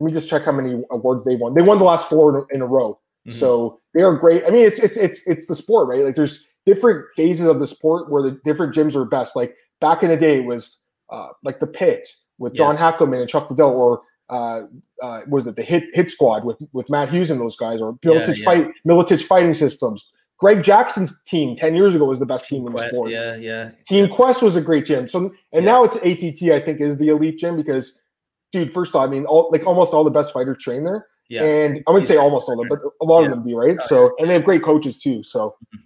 Let 0.00 0.06
me 0.06 0.12
just 0.12 0.28
check 0.28 0.44
how 0.44 0.52
many 0.52 0.82
awards 0.90 1.24
they 1.24 1.36
won. 1.36 1.54
They 1.54 1.62
won 1.62 1.78
the 1.78 1.84
last 1.84 2.08
four 2.08 2.46
in 2.50 2.60
a 2.60 2.66
row. 2.66 2.98
Mm-hmm. 3.26 3.38
So 3.38 3.80
they 3.94 4.02
are 4.02 4.14
great. 4.14 4.44
I 4.44 4.50
mean, 4.50 4.66
it's 4.66 4.78
it's 4.78 4.96
it's 4.96 5.26
it's 5.26 5.46
the 5.46 5.56
sport, 5.56 5.88
right? 5.88 6.04
Like 6.04 6.14
there's 6.14 6.44
different 6.68 7.06
phases 7.16 7.46
of 7.46 7.60
the 7.60 7.66
sport 7.66 8.10
where 8.10 8.22
the 8.22 8.32
different 8.44 8.74
gyms 8.74 8.94
are 8.94 9.06
best. 9.06 9.34
Like 9.34 9.56
back 9.80 10.02
in 10.02 10.10
the 10.10 10.16
day, 10.16 10.38
it 10.38 10.44
was 10.44 10.84
uh, 11.08 11.28
like 11.42 11.60
the 11.60 11.66
pit 11.66 12.06
with 12.38 12.52
yeah. 12.54 12.58
John 12.58 12.76
Hackleman 12.76 13.20
and 13.20 13.28
Chuck 13.28 13.50
Liddell, 13.50 13.70
or 13.70 14.02
uh, 14.28 14.62
uh, 15.02 15.22
was 15.26 15.46
it 15.46 15.56
the 15.56 15.62
hit 15.62 15.84
hit 15.94 16.10
squad 16.10 16.44
with 16.44 16.58
with 16.74 16.90
Matt 16.90 17.08
Hughes 17.08 17.30
and 17.30 17.40
those 17.40 17.56
guys, 17.56 17.80
or 17.80 17.94
Miletich 17.94 18.26
yeah, 18.28 18.34
yeah. 18.36 18.44
fight 18.44 18.72
Miletich 18.86 19.22
fighting 19.22 19.54
systems. 19.54 20.10
Greg 20.38 20.62
Jackson's 20.62 21.22
team 21.24 21.56
ten 21.56 21.74
years 21.74 21.94
ago 21.94 22.04
was 22.04 22.18
the 22.18 22.26
best 22.26 22.46
team, 22.46 22.60
team 22.60 22.68
in 22.68 22.72
the 22.74 22.92
sport. 22.92 23.10
Yeah, 23.10 23.34
yeah. 23.36 23.70
Team 23.86 24.08
Quest 24.08 24.42
was 24.42 24.54
a 24.54 24.60
great 24.60 24.84
gym. 24.84 25.08
So 25.08 25.32
and 25.52 25.64
now 25.64 25.84
it's 25.84 25.96
ATT. 25.96 26.50
I 26.52 26.60
think 26.60 26.80
is 26.80 26.98
the 26.98 27.08
elite 27.08 27.38
gym 27.38 27.56
because, 27.56 28.00
dude, 28.52 28.72
first 28.72 28.94
off, 28.94 29.08
I 29.08 29.10
mean, 29.10 29.24
all 29.24 29.48
like 29.50 29.66
almost 29.66 29.94
all 29.94 30.04
the 30.04 30.10
best 30.10 30.34
fighters 30.34 30.62
train 30.62 30.84
there. 30.84 31.06
Yeah. 31.30 31.44
And 31.44 31.82
I 31.86 31.90
wouldn't 31.90 32.08
say 32.08 32.16
almost 32.16 32.48
all 32.48 32.54
of 32.54 32.68
them, 32.68 32.68
but 32.68 32.92
a 33.02 33.04
lot 33.04 33.20
yeah. 33.20 33.26
of 33.26 33.30
them 33.32 33.42
be 33.42 33.54
right. 33.54 33.80
So, 33.82 34.14
and 34.18 34.30
they 34.30 34.34
have 34.34 34.44
great 34.44 34.62
coaches 34.62 34.98
too. 34.98 35.22
So, 35.22 35.56
mm-hmm. 35.74 35.82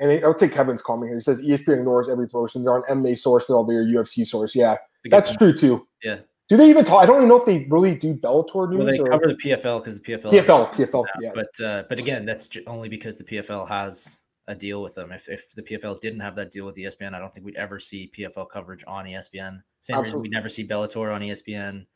And 0.00 0.24
I'll 0.24 0.34
take 0.34 0.52
Kevin's 0.52 0.82
comment 0.82 1.10
here. 1.10 1.18
He 1.18 1.22
says 1.22 1.42
ESPN 1.42 1.78
ignores 1.78 2.08
every 2.08 2.28
promotion. 2.28 2.64
They're 2.64 2.74
on 2.74 2.82
MMA 2.84 3.18
source, 3.18 3.46
they're 3.46 3.56
all 3.56 3.64
their 3.64 3.84
UFC 3.84 4.26
source. 4.26 4.54
Yeah, 4.54 4.76
that's 5.04 5.36
true 5.36 5.52
too. 5.52 5.86
Yeah. 6.02 6.20
Do 6.48 6.56
they 6.56 6.68
even 6.68 6.84
talk? 6.84 7.00
I 7.00 7.06
don't 7.06 7.18
even 7.18 7.28
know 7.28 7.36
if 7.36 7.46
they 7.46 7.66
really 7.70 7.94
do 7.94 8.12
Bellator 8.12 8.68
news. 8.68 8.78
Well, 8.78 8.86
they 8.86 8.98
or... 8.98 9.06
cover 9.06 9.28
the 9.28 9.34
PFL 9.34 9.78
because 9.78 10.00
the 10.00 10.04
PFL. 10.04 10.32
PFL, 10.32 10.72
PFL, 10.72 11.04
yeah. 11.20 11.30
But 11.32 11.64
uh, 11.64 11.84
but 11.88 12.00
again, 12.00 12.26
that's 12.26 12.48
only 12.66 12.88
because 12.88 13.18
the 13.18 13.24
PFL 13.24 13.68
has 13.68 14.22
a 14.48 14.54
deal 14.54 14.82
with 14.82 14.96
them. 14.96 15.12
If 15.12 15.28
if 15.28 15.54
the 15.54 15.62
PFL 15.62 16.00
didn't 16.00 16.18
have 16.20 16.34
that 16.34 16.50
deal 16.50 16.66
with 16.66 16.74
ESPN, 16.74 17.14
I 17.14 17.20
don't 17.20 17.32
think 17.32 17.46
we'd 17.46 17.54
ever 17.54 17.78
see 17.78 18.10
PFL 18.18 18.48
coverage 18.48 18.82
on 18.88 19.04
ESPN. 19.04 19.62
Same 19.78 19.96
Absolutely. 19.96 20.02
reason 20.02 20.22
we 20.22 20.28
never 20.30 20.48
see 20.48 20.66
Bellator 20.66 21.14
on 21.14 21.20
ESPN. 21.20 21.86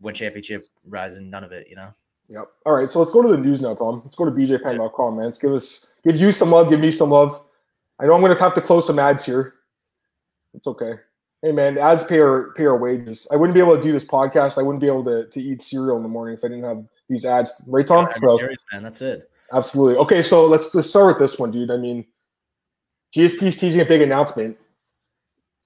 Win 0.00 0.14
championship, 0.14 0.66
Rizin, 0.84 1.30
none 1.30 1.44
of 1.44 1.52
it. 1.52 1.68
You 1.70 1.76
know. 1.76 1.90
Yep. 2.28 2.48
All 2.64 2.74
right. 2.74 2.90
So 2.90 3.00
let's 3.00 3.12
go 3.12 3.22
to 3.22 3.28
the 3.28 3.36
news 3.36 3.60
now, 3.60 3.74
Tom. 3.74 4.02
Let's 4.04 4.16
go 4.16 4.24
to 4.24 4.30
bjpenn.com, 4.30 5.16
man. 5.16 5.26
Let's 5.26 5.38
give 5.38 5.52
us 5.52 5.86
give 6.04 6.16
you 6.16 6.32
some 6.32 6.50
love, 6.50 6.70
give 6.70 6.80
me 6.80 6.90
some 6.90 7.10
love. 7.10 7.40
I 8.00 8.06
know 8.06 8.14
I'm 8.14 8.20
gonna 8.20 8.38
have 8.38 8.54
to 8.54 8.60
close 8.60 8.86
some 8.86 8.98
ads 8.98 9.24
here. 9.24 9.54
It's 10.54 10.66
okay. 10.66 10.94
Hey 11.42 11.52
man, 11.52 11.76
ads 11.76 12.04
pay 12.04 12.20
our 12.20 12.52
pay 12.52 12.64
our 12.64 12.76
wages. 12.76 13.28
I 13.30 13.36
wouldn't 13.36 13.54
be 13.54 13.60
able 13.60 13.76
to 13.76 13.82
do 13.82 13.92
this 13.92 14.04
podcast. 14.04 14.58
I 14.58 14.62
wouldn't 14.62 14.80
be 14.80 14.86
able 14.86 15.04
to, 15.04 15.28
to 15.28 15.40
eat 15.40 15.62
cereal 15.62 15.96
in 15.96 16.02
the 16.02 16.08
morning 16.08 16.36
if 16.36 16.44
I 16.44 16.48
didn't 16.48 16.64
have 16.64 16.84
these 17.08 17.26
ads. 17.26 17.62
Right, 17.66 17.86
Tom? 17.86 18.08
So, 18.16 18.38
man, 18.72 18.82
that's 18.82 19.02
it. 19.02 19.30
Absolutely. 19.52 19.96
Okay, 19.96 20.22
so 20.22 20.46
let's 20.46 20.74
let's 20.74 20.88
start 20.88 21.06
with 21.06 21.18
this 21.18 21.38
one, 21.38 21.50
dude. 21.50 21.70
I 21.70 21.76
mean, 21.76 22.06
GSP's 23.14 23.58
teasing 23.58 23.82
a 23.82 23.84
big 23.84 24.00
announcement. 24.00 24.56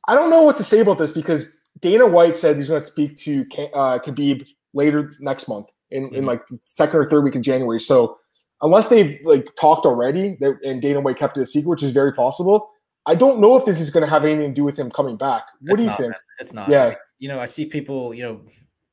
I 0.09 0.15
don't 0.15 0.31
know 0.31 0.43
what 0.43 0.57
to 0.57 0.65
say 0.65 0.81
about 0.81 0.99
this 0.99 1.13
because 1.13 1.47
Dana 1.81 2.07
White 2.07 2.37
said 2.37 2.57
he's 2.57 2.69
going 2.69 2.81
to 2.81 2.87
speak 2.87 3.17
to 3.19 3.47
uh, 3.75 3.99
Khabib 4.01 4.49
later 4.73 5.13
next 5.21 5.49
month 5.49 5.69
in, 5.91 6.05
mm-hmm. 6.05 6.15
in 6.15 6.27
like 6.27 6.43
second 6.65 6.99
or 6.99 7.09
third 7.09 7.25
week 7.25 7.35
in 7.35 7.43
January. 7.43 7.81
So 7.81 8.19
unless 8.63 8.89
they've 8.89 9.19
like 9.25 9.49
talked 9.59 9.87
already 9.87 10.37
that, 10.41 10.59
and 10.65 10.83
Dana 10.83 11.01
White 11.01 11.17
kept 11.17 11.37
it 11.39 11.43
a 11.43 11.47
secret, 11.47 11.69
which 11.69 11.83
is 11.83 11.93
very 11.93 12.13
possible, 12.13 12.71
I 13.07 13.15
don't 13.15 13.41
know 13.41 13.57
if 13.57 13.65
this 13.65 13.81
is 13.81 13.91
going 13.91 14.05
to 14.05 14.11
have 14.11 14.25
anything 14.25 14.51
to 14.51 14.55
do 14.55 14.65
with 14.65 14.79
him 14.79 14.91
coming 14.91 15.17
back. 15.17 15.45
What 15.63 15.73
it's 15.73 15.81
do 15.81 15.85
you 15.85 15.91
not, 15.91 15.97
think? 15.99 16.11
Man. 16.11 16.21
It's 16.41 16.53
not. 16.53 16.69
Yeah. 16.69 16.95
You 17.19 17.29
know, 17.29 17.41
I 17.41 17.47
see 17.47 17.65
people, 17.65 18.13
you 18.13 18.23
know, 18.23 18.41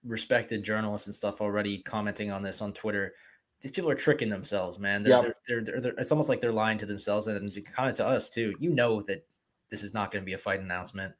respected 0.05 0.63
journalists 0.63 1.07
and 1.07 1.15
stuff 1.15 1.41
already 1.41 1.79
commenting 1.79 2.31
on 2.31 2.41
this 2.41 2.61
on 2.61 2.73
Twitter. 2.73 3.13
These 3.61 3.71
people 3.71 3.89
are 3.89 3.95
tricking 3.95 4.29
themselves, 4.29 4.79
man. 4.79 5.03
They're, 5.03 5.25
yep. 5.25 5.37
they're, 5.47 5.63
they're, 5.63 5.81
they're, 5.81 5.93
it's 5.97 6.11
almost 6.11 6.29
like 6.29 6.39
they're 6.39 6.51
lying 6.51 6.77
to 6.77 6.85
themselves 6.85 7.27
and 7.27 7.65
kind 7.73 7.89
of 7.89 7.95
to 7.97 8.05
us 8.05 8.29
too. 8.29 8.53
You 8.59 8.69
know 8.69 9.01
that 9.03 9.25
this 9.69 9.83
is 9.83 9.93
not 9.93 10.11
going 10.11 10.21
to 10.21 10.25
be 10.25 10.33
a 10.33 10.37
fight 10.37 10.59
announcement. 10.59 11.13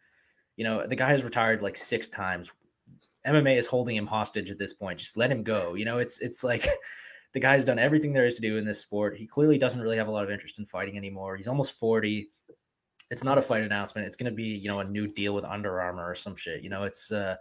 You 0.55 0.63
know, 0.63 0.85
the 0.85 0.95
guy 0.95 1.09
has 1.09 1.23
retired 1.23 1.61
like 1.61 1.75
six 1.75 2.07
times. 2.07 2.51
MMA 3.25 3.57
is 3.57 3.67
holding 3.67 3.95
him 3.95 4.07
hostage 4.07 4.49
at 4.49 4.57
this 4.57 4.73
point. 4.73 4.99
Just 4.99 5.17
let 5.17 5.31
him 5.31 5.43
go. 5.43 5.73
You 5.73 5.85
know, 5.85 5.99
it's 5.99 6.19
it's 6.21 6.43
like 6.43 6.67
The 7.35 7.41
guy's 7.41 7.65
done 7.65 7.79
everything 7.79 8.13
there 8.13 8.25
is 8.25 8.35
to 8.35 8.41
do 8.41 8.57
in 8.57 8.63
this 8.63 8.79
sport. 8.79 9.17
He 9.17 9.27
clearly 9.27 9.57
doesn't 9.57 9.81
really 9.81 9.97
have 9.97 10.07
a 10.07 10.11
lot 10.11 10.23
of 10.23 10.31
interest 10.31 10.57
in 10.57 10.65
fighting 10.65 10.95
anymore. 10.95 11.35
He's 11.35 11.49
almost 11.49 11.73
40. 11.73 12.29
It's 13.11 13.25
not 13.25 13.37
a 13.37 13.41
fight 13.41 13.61
announcement. 13.61 14.07
It's 14.07 14.15
going 14.15 14.31
to 14.31 14.35
be, 14.35 14.55
you 14.55 14.69
know, 14.69 14.79
a 14.79 14.85
new 14.85 15.05
deal 15.05 15.35
with 15.35 15.43
Under 15.43 15.81
Armour 15.81 16.09
or 16.09 16.15
some 16.15 16.37
shit. 16.37 16.63
You 16.63 16.69
know, 16.69 16.85
it's, 16.85 17.11
uh, 17.11 17.35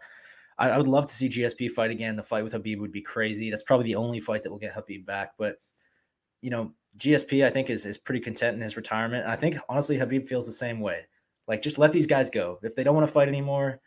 I, 0.58 0.70
I 0.70 0.78
would 0.78 0.88
love 0.88 1.06
to 1.06 1.14
see 1.14 1.28
GSP 1.28 1.70
fight 1.70 1.92
again. 1.92 2.16
The 2.16 2.24
fight 2.24 2.42
with 2.42 2.54
Khabib 2.54 2.80
would 2.80 2.90
be 2.90 3.02
crazy. 3.02 3.50
That's 3.50 3.62
probably 3.62 3.84
the 3.84 3.94
only 3.94 4.18
fight 4.18 4.42
that 4.42 4.50
will 4.50 4.58
get 4.58 4.74
Khabib 4.74 5.06
back. 5.06 5.34
But, 5.38 5.58
you 6.42 6.50
know, 6.50 6.72
GSP, 6.98 7.46
I 7.46 7.50
think, 7.50 7.70
is, 7.70 7.86
is 7.86 7.96
pretty 7.96 8.20
content 8.20 8.56
in 8.56 8.62
his 8.62 8.76
retirement. 8.76 9.28
I 9.28 9.36
think, 9.36 9.58
honestly, 9.68 9.98
Khabib 9.98 10.26
feels 10.26 10.44
the 10.44 10.52
same 10.52 10.80
way. 10.80 11.02
Like, 11.46 11.62
just 11.62 11.78
let 11.78 11.92
these 11.92 12.08
guys 12.08 12.30
go. 12.30 12.58
If 12.64 12.74
they 12.74 12.82
don't 12.82 12.96
want 12.96 13.06
to 13.06 13.12
fight 13.12 13.28
anymore, 13.28 13.80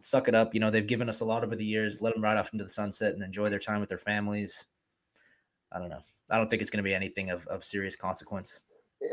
suck 0.00 0.28
it 0.28 0.34
up. 0.34 0.54
You 0.54 0.60
know, 0.60 0.70
they've 0.70 0.86
given 0.86 1.08
us 1.08 1.20
a 1.20 1.24
lot 1.24 1.44
over 1.44 1.56
the 1.56 1.64
years. 1.64 2.00
Let 2.02 2.14
them 2.14 2.22
ride 2.22 2.36
off 2.36 2.52
into 2.52 2.64
the 2.64 2.70
sunset 2.70 3.14
and 3.14 3.22
enjoy 3.22 3.48
their 3.48 3.58
time 3.58 3.80
with 3.80 3.88
their 3.88 3.98
families. 3.98 4.64
I 5.72 5.78
don't 5.78 5.88
know. 5.88 6.00
I 6.30 6.38
don't 6.38 6.48
think 6.48 6.62
it's 6.62 6.70
going 6.70 6.82
to 6.82 6.88
be 6.88 6.94
anything 6.94 7.30
of, 7.30 7.46
of 7.48 7.64
serious 7.64 7.96
consequence. 7.96 8.60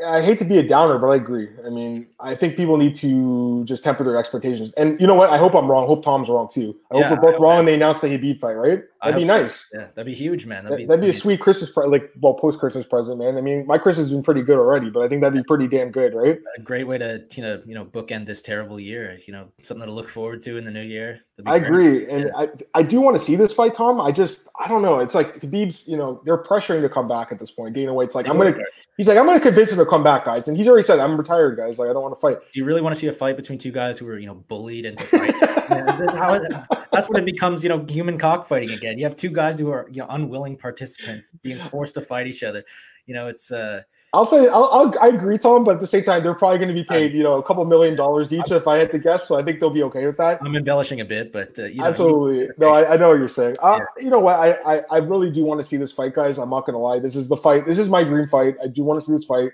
I 0.06 0.22
hate 0.22 0.38
to 0.38 0.44
be 0.44 0.58
a 0.58 0.66
downer, 0.66 0.98
but 0.98 1.08
I 1.08 1.16
agree. 1.16 1.50
I 1.64 1.68
mean, 1.68 2.06
I 2.18 2.34
think 2.34 2.56
people 2.56 2.78
need 2.78 2.96
to 2.96 3.64
just 3.64 3.84
temper 3.84 4.02
their 4.02 4.16
expectations. 4.16 4.72
And 4.76 4.98
you 4.98 5.06
know 5.06 5.14
what? 5.14 5.28
I 5.28 5.36
hope 5.36 5.54
I'm 5.54 5.70
wrong. 5.70 5.84
I 5.84 5.86
hope 5.86 6.02
Tom's 6.02 6.28
wrong 6.28 6.48
too. 6.50 6.74
I 6.90 6.98
yeah, 6.98 7.08
hope 7.08 7.18
we're 7.22 7.32
both 7.32 7.40
wrong 7.40 7.58
and 7.60 7.68
they 7.68 7.74
announced 7.74 8.00
the 8.00 8.08
Khabib 8.08 8.40
fight, 8.40 8.54
right? 8.54 8.82
That'd 9.04 9.20
be 9.20 9.24
nice. 9.24 9.68
Yeah, 9.72 9.88
that'd 9.94 10.06
be 10.06 10.14
huge, 10.14 10.46
man. 10.46 10.64
That'd, 10.64 10.78
be, 10.78 10.86
that'd 10.86 11.00
be 11.00 11.10
a 11.10 11.12
sweet 11.12 11.40
Christmas, 11.40 11.70
pre- 11.70 11.86
like 11.86 12.10
well, 12.20 12.34
post 12.34 12.58
Christmas 12.58 12.86
present, 12.86 13.18
man. 13.18 13.36
I 13.36 13.40
mean, 13.40 13.66
my 13.66 13.78
Christmas 13.78 14.06
has 14.06 14.12
been 14.12 14.22
pretty 14.22 14.42
good 14.42 14.58
already, 14.58 14.90
but 14.90 15.02
I 15.02 15.08
think 15.08 15.22
that'd 15.22 15.36
be 15.36 15.44
pretty 15.44 15.68
damn 15.68 15.90
good, 15.90 16.14
right? 16.14 16.38
A 16.56 16.62
great 16.62 16.84
way 16.84 16.98
to 16.98 17.24
you 17.34 17.42
know 17.42 17.62
you 17.66 17.74
know 17.74 17.84
bookend 17.84 18.26
this 18.26 18.42
terrible 18.42 18.80
year. 18.80 19.18
You 19.26 19.32
know, 19.32 19.48
something 19.62 19.86
to 19.86 19.92
look 19.92 20.08
forward 20.08 20.40
to 20.42 20.56
in 20.56 20.64
the 20.64 20.70
new 20.70 20.82
year. 20.82 21.20
I 21.46 21.58
great. 21.58 21.68
agree, 21.68 22.10
and 22.10 22.24
yeah. 22.24 22.36
I 22.36 22.48
I 22.74 22.82
do 22.82 23.00
want 23.00 23.16
to 23.16 23.22
see 23.22 23.36
this 23.36 23.52
fight, 23.52 23.74
Tom. 23.74 24.00
I 24.00 24.12
just 24.12 24.48
I 24.60 24.68
don't 24.68 24.82
know. 24.82 25.00
It's 25.00 25.14
like 25.14 25.40
Khabib's. 25.40 25.88
You 25.88 25.96
know, 25.96 26.22
they're 26.24 26.42
pressuring 26.42 26.82
to 26.82 26.88
come 26.88 27.08
back 27.08 27.32
at 27.32 27.38
this 27.38 27.50
point. 27.50 27.74
Dana 27.74 27.92
White's 27.92 28.14
like, 28.14 28.28
I'm 28.28 28.38
gonna. 28.38 28.56
He's 28.96 29.08
like, 29.08 29.18
I'm 29.18 29.26
gonna 29.26 29.40
convince 29.40 29.72
him 29.72 29.78
to 29.78 29.86
come 29.86 30.04
back, 30.04 30.24
guys, 30.24 30.48
and 30.48 30.56
he's 30.56 30.68
already 30.68 30.86
said, 30.86 31.00
I'm 31.00 31.16
retired, 31.16 31.56
guys. 31.56 31.78
Like, 31.78 31.90
I 31.90 31.92
don't 31.92 32.02
want 32.02 32.14
to 32.14 32.20
fight. 32.20 32.38
Do 32.52 32.60
you 32.60 32.64
really 32.64 32.80
want 32.80 32.94
to 32.94 33.00
see 33.00 33.08
a 33.08 33.12
fight 33.12 33.36
between 33.36 33.58
two 33.58 33.72
guys 33.72 33.98
who 33.98 34.06
were 34.06 34.18
you 34.18 34.26
know 34.26 34.34
bullied 34.34 34.86
into 34.86 35.04
fight? 35.04 35.34
that's 36.92 37.08
when 37.08 37.22
it 37.22 37.26
becomes 37.26 37.62
you 37.62 37.68
know 37.68 37.84
human 37.88 38.18
cockfighting 38.18 38.70
again. 38.70 38.93
You 38.98 39.04
have 39.04 39.16
two 39.16 39.30
guys 39.30 39.58
who 39.58 39.70
are 39.70 39.88
you 39.90 40.02
know 40.02 40.06
unwilling 40.10 40.56
participants 40.56 41.30
being 41.42 41.58
forced 41.58 41.94
to 41.94 42.00
fight 42.00 42.26
each 42.26 42.42
other. 42.42 42.64
You 43.06 43.14
know, 43.14 43.26
it's 43.26 43.52
uh 43.52 43.82
I'll 44.14 44.24
say 44.24 44.46
I'll, 44.46 44.66
I'll, 44.66 44.94
i 45.00 45.08
agree, 45.08 45.38
Tom, 45.38 45.64
but 45.64 45.74
at 45.74 45.80
the 45.80 45.88
same 45.88 46.04
time, 46.04 46.22
they're 46.22 46.34
probably 46.34 46.58
going 46.58 46.68
to 46.68 46.74
be 46.74 46.84
paid, 46.84 47.12
you 47.12 47.24
know, 47.24 47.38
a 47.38 47.42
couple 47.42 47.64
million 47.64 47.96
dollars 47.96 48.32
each 48.32 48.52
if 48.52 48.68
I 48.68 48.78
had 48.78 48.92
to 48.92 48.98
guess. 49.00 49.26
So 49.26 49.36
I 49.36 49.42
think 49.42 49.58
they'll 49.58 49.70
be 49.70 49.82
okay 49.82 50.06
with 50.06 50.16
that. 50.18 50.38
I'm 50.40 50.54
embellishing 50.54 51.00
a 51.00 51.04
bit, 51.04 51.32
but 51.32 51.58
uh, 51.58 51.64
you 51.64 51.80
know, 51.80 51.86
absolutely. 51.86 52.48
no, 52.56 52.68
I, 52.68 52.92
I, 52.92 52.96
know 52.96 53.08
what 53.08 53.18
you're 53.18 53.28
saying. 53.28 53.56
Uh, 53.60 53.80
yeah. 53.80 54.04
You 54.04 54.10
know 54.10 54.20
what? 54.20 54.38
I, 54.38 54.52
I, 54.76 54.82
I 54.88 54.96
really 54.98 55.32
do 55.32 55.44
want 55.44 55.60
to 55.60 55.66
see 55.66 55.76
this 55.76 55.90
fight, 55.90 56.14
guys. 56.14 56.38
I'm 56.38 56.50
not 56.50 56.64
going 56.64 56.74
to 56.74 56.78
lie. 56.78 57.00
This 57.00 57.16
is 57.16 57.28
the 57.28 57.36
fight. 57.36 57.66
This 57.66 57.76
is 57.76 57.88
my 57.88 58.04
dream 58.04 58.28
fight. 58.28 58.54
I 58.62 58.68
do 58.68 58.84
want 58.84 59.00
to 59.00 59.04
see 59.04 59.12
this 59.12 59.24
fight. 59.24 59.50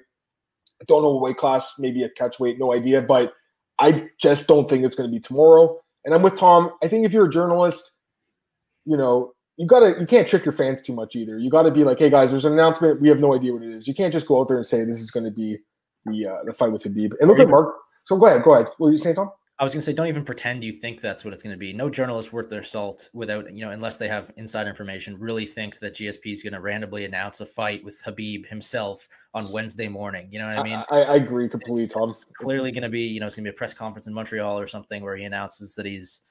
I 0.81 0.85
don't 0.87 1.03
know 1.03 1.13
what 1.13 1.23
weight 1.23 1.37
class, 1.39 1.77
maybe 1.79 2.03
a 2.03 2.11
catch 2.11 2.39
weight, 2.39 2.59
no 2.59 2.75
idea, 2.75 3.01
but 3.01 3.33
I 3.79 4.09
just 4.21 4.47
don't 4.47 4.69
think 4.69 4.85
it's 4.85 4.95
going 4.95 5.09
to 5.09 5.13
be 5.13 5.21
tomorrow. 5.21 5.81
And 6.05 6.15
I'm 6.15 6.23
with 6.23 6.39
Tom. 6.39 6.73
I 6.83 6.89
think 6.89 7.07
if 7.07 7.15
you're 7.15 7.27
a 7.27 7.31
journalist, 7.31 7.93
you 8.85 8.97
know, 8.97 9.33
you 9.57 9.67
gotta 9.67 9.97
you 10.01 10.07
can't 10.07 10.27
trick 10.27 10.45
your 10.45 10.53
fans 10.53 10.81
too 10.83 10.95
much 10.95 11.17
either. 11.17 11.39
You 11.39 11.51
gotta 11.51 11.71
be 11.71 11.85
like, 11.85 11.99
hey 11.99 12.11
guys, 12.11 12.31
there's 12.31 12.45
an 12.45 12.53
announcement. 12.53 13.01
We 13.01 13.09
have 13.09 13.21
no 13.21 13.35
idea 13.35 13.53
what 13.53 13.63
it 13.63 13.71
is. 13.71 13.87
You 13.87 13.95
can't 13.95 14.13
just 14.13 14.27
go 14.27 14.41
out 14.41 14.49
there 14.49 14.57
and 14.57 14.67
say 14.67 14.85
this 14.85 15.01
is 15.01 15.11
going 15.11 15.25
to 15.25 15.31
be 15.31 15.59
the 16.07 16.27
uh, 16.27 16.39
the 16.45 16.55
fight 16.55 16.73
with 16.73 16.83
Khabib. 16.83 17.13
And 17.21 17.29
look 17.29 17.39
at 17.39 17.49
Mark. 17.49 17.75
So 18.07 18.17
go 18.17 18.27
ahead, 18.27 18.43
go 18.43 18.55
ahead. 18.55 18.67
What 18.79 18.87
were 18.87 18.93
you 18.93 18.99
saying, 18.99 19.17
Tom? 19.17 19.31
I 19.61 19.63
was 19.63 19.73
going 19.73 19.81
to 19.81 19.85
say, 19.85 19.93
don't 19.93 20.07
even 20.07 20.25
pretend 20.25 20.65
you 20.65 20.73
think 20.73 21.03
that's 21.03 21.23
what 21.23 21.35
it's 21.35 21.43
going 21.43 21.53
to 21.53 21.59
be. 21.59 21.75
No 21.75 21.91
journalist 21.91 22.33
worth 22.33 22.49
their 22.49 22.63
salt 22.63 23.11
without, 23.13 23.55
you 23.55 23.63
know, 23.63 23.73
unless 23.73 23.99
they 23.99 24.09
have 24.09 24.33
inside 24.39 24.67
information, 24.67 25.21
really 25.21 25.45
thinks 25.45 25.79
that 25.81 25.95
GSP 25.95 26.33
is 26.33 26.43
going 26.43 26.55
to 26.55 26.61
randomly 26.61 27.05
announce 27.05 27.43
a 27.43 27.47
fight 27.47 27.85
with 27.85 28.03
Khabib 28.03 28.47
himself 28.49 29.07
on 29.35 29.53
Wednesday 29.53 29.87
morning. 29.87 30.29
You 30.33 30.39
know 30.39 30.47
what 30.47 30.59
I 30.59 30.63
mean? 30.63 30.83
I, 30.91 31.03
I 31.03 31.17
agree 31.17 31.47
completely, 31.47 31.83
it's, 31.83 31.93
Tom. 31.93 32.09
It's 32.09 32.25
clearly 32.25 32.73
going 32.73 32.85
to 32.85 32.89
be, 32.89 33.03
you 33.03 33.21
know, 33.21 33.27
it's 33.27 33.37
going 33.37 33.45
to 33.45 33.51
be 33.51 33.55
a 33.55 33.59
press 33.59 33.75
conference 33.75 34.07
in 34.07 34.15
Montreal 34.15 34.59
or 34.59 34.67
something 34.67 35.03
where 35.03 35.15
he 35.15 35.25
announces 35.25 35.75
that 35.75 35.85
he's, 35.85 36.23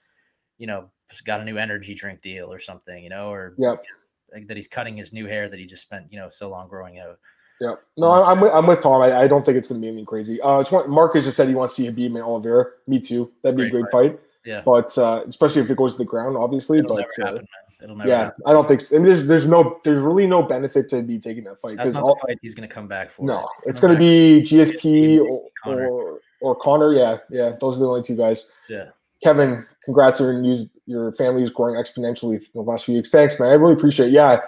you 0.59 0.67
know, 0.67 0.89
got 1.25 1.41
a 1.41 1.43
new 1.43 1.57
energy 1.57 1.95
drink 1.95 2.21
deal 2.21 2.53
or 2.53 2.59
something, 2.59 3.03
you 3.03 3.09
know, 3.09 3.31
or 3.31 3.55
yep. 3.57 3.83
You 4.31 4.41
know, 4.41 4.47
that 4.47 4.55
he's 4.55 4.67
cutting 4.67 4.95
his 4.95 5.11
new 5.11 5.25
hair 5.25 5.49
that 5.49 5.57
he 5.57 5.65
just 5.65 5.81
spent, 5.81 6.05
you 6.11 6.19
know, 6.19 6.29
so 6.29 6.49
long 6.49 6.67
growing 6.67 6.99
out. 6.99 7.17
Yeah, 7.59 7.75
no, 7.97 8.23
I'm 8.23 8.39
with, 8.39 8.53
I'm 8.53 8.67
with 8.67 8.79
Tom. 8.79 9.01
I, 9.01 9.21
I 9.21 9.27
don't 9.27 9.45
think 9.45 9.57
it's 9.57 9.67
going 9.67 9.81
to 9.81 9.83
be 9.83 9.89
anything 9.89 10.05
crazy. 10.05 10.39
Uh, 10.39 10.59
it's 10.59 10.71
one, 10.71 10.89
Marcus 10.89 11.25
just 11.25 11.35
said 11.35 11.49
he 11.49 11.55
wants 11.55 11.75
to 11.75 11.81
see 11.81 11.89
Khabib 11.89 12.15
and 12.15 12.23
Oliveira. 12.23 12.67
Me 12.87 12.99
too. 12.99 13.31
That'd 13.41 13.57
be 13.57 13.69
great 13.69 13.81
a 13.81 13.81
great 13.81 13.91
fight. 13.91 14.11
fight. 14.11 14.25
Yeah, 14.45 14.61
but 14.63 14.97
uh, 14.97 15.25
especially 15.27 15.61
if 15.63 15.69
it 15.69 15.75
goes 15.75 15.93
to 15.93 15.97
the 15.97 16.05
ground, 16.05 16.37
obviously. 16.37 16.79
It'll 16.79 16.95
but 16.95 17.07
never 17.17 17.29
uh, 17.29 17.31
happen, 17.33 17.47
It'll 17.83 17.95
never 17.97 18.09
yeah, 18.09 18.17
happen. 18.17 18.43
I 18.45 18.53
don't 18.53 18.67
think. 18.67 18.81
So. 18.81 18.95
And 18.95 19.05
there's 19.05 19.27
there's 19.27 19.45
no 19.45 19.79
there's 19.83 19.99
really 19.99 20.25
no 20.25 20.41
benefit 20.41 20.87
to 20.89 21.01
be 21.01 21.19
taking 21.19 21.43
that 21.45 21.59
fight. 21.59 21.75
That's 21.75 21.91
not 21.91 22.03
all, 22.03 22.15
the 22.15 22.27
fight 22.27 22.39
he's 22.41 22.55
going 22.55 22.67
to 22.67 22.73
come 22.73 22.87
back 22.87 23.11
for. 23.11 23.25
No, 23.25 23.49
it's, 23.57 23.67
it's 23.67 23.79
going 23.81 23.93
to 23.93 23.99
be 23.99 24.41
GSP 24.41 25.19
or, 25.19 25.43
Conor. 25.61 25.87
or 25.89 26.19
or 26.39 26.55
Conor. 26.55 26.93
Yeah, 26.93 27.17
yeah, 27.29 27.57
those 27.59 27.75
are 27.75 27.79
the 27.79 27.87
only 27.87 28.03
two 28.03 28.15
guys. 28.15 28.49
Yeah. 28.69 28.85
Kevin, 29.21 29.65
congrats 29.89 30.21
on 30.21 30.43
your 30.43 30.57
your 30.85 31.11
family 31.13 31.41
is 31.41 31.49
growing 31.49 31.73
exponentially 31.73 32.37
in 32.37 32.45
the 32.53 32.61
last 32.61 32.85
few 32.85 32.95
weeks. 32.95 33.09
Thanks, 33.09 33.39
man. 33.39 33.49
I 33.49 33.53
really 33.53 33.73
appreciate. 33.73 34.09
it. 34.09 34.13
Yeah, 34.13 34.39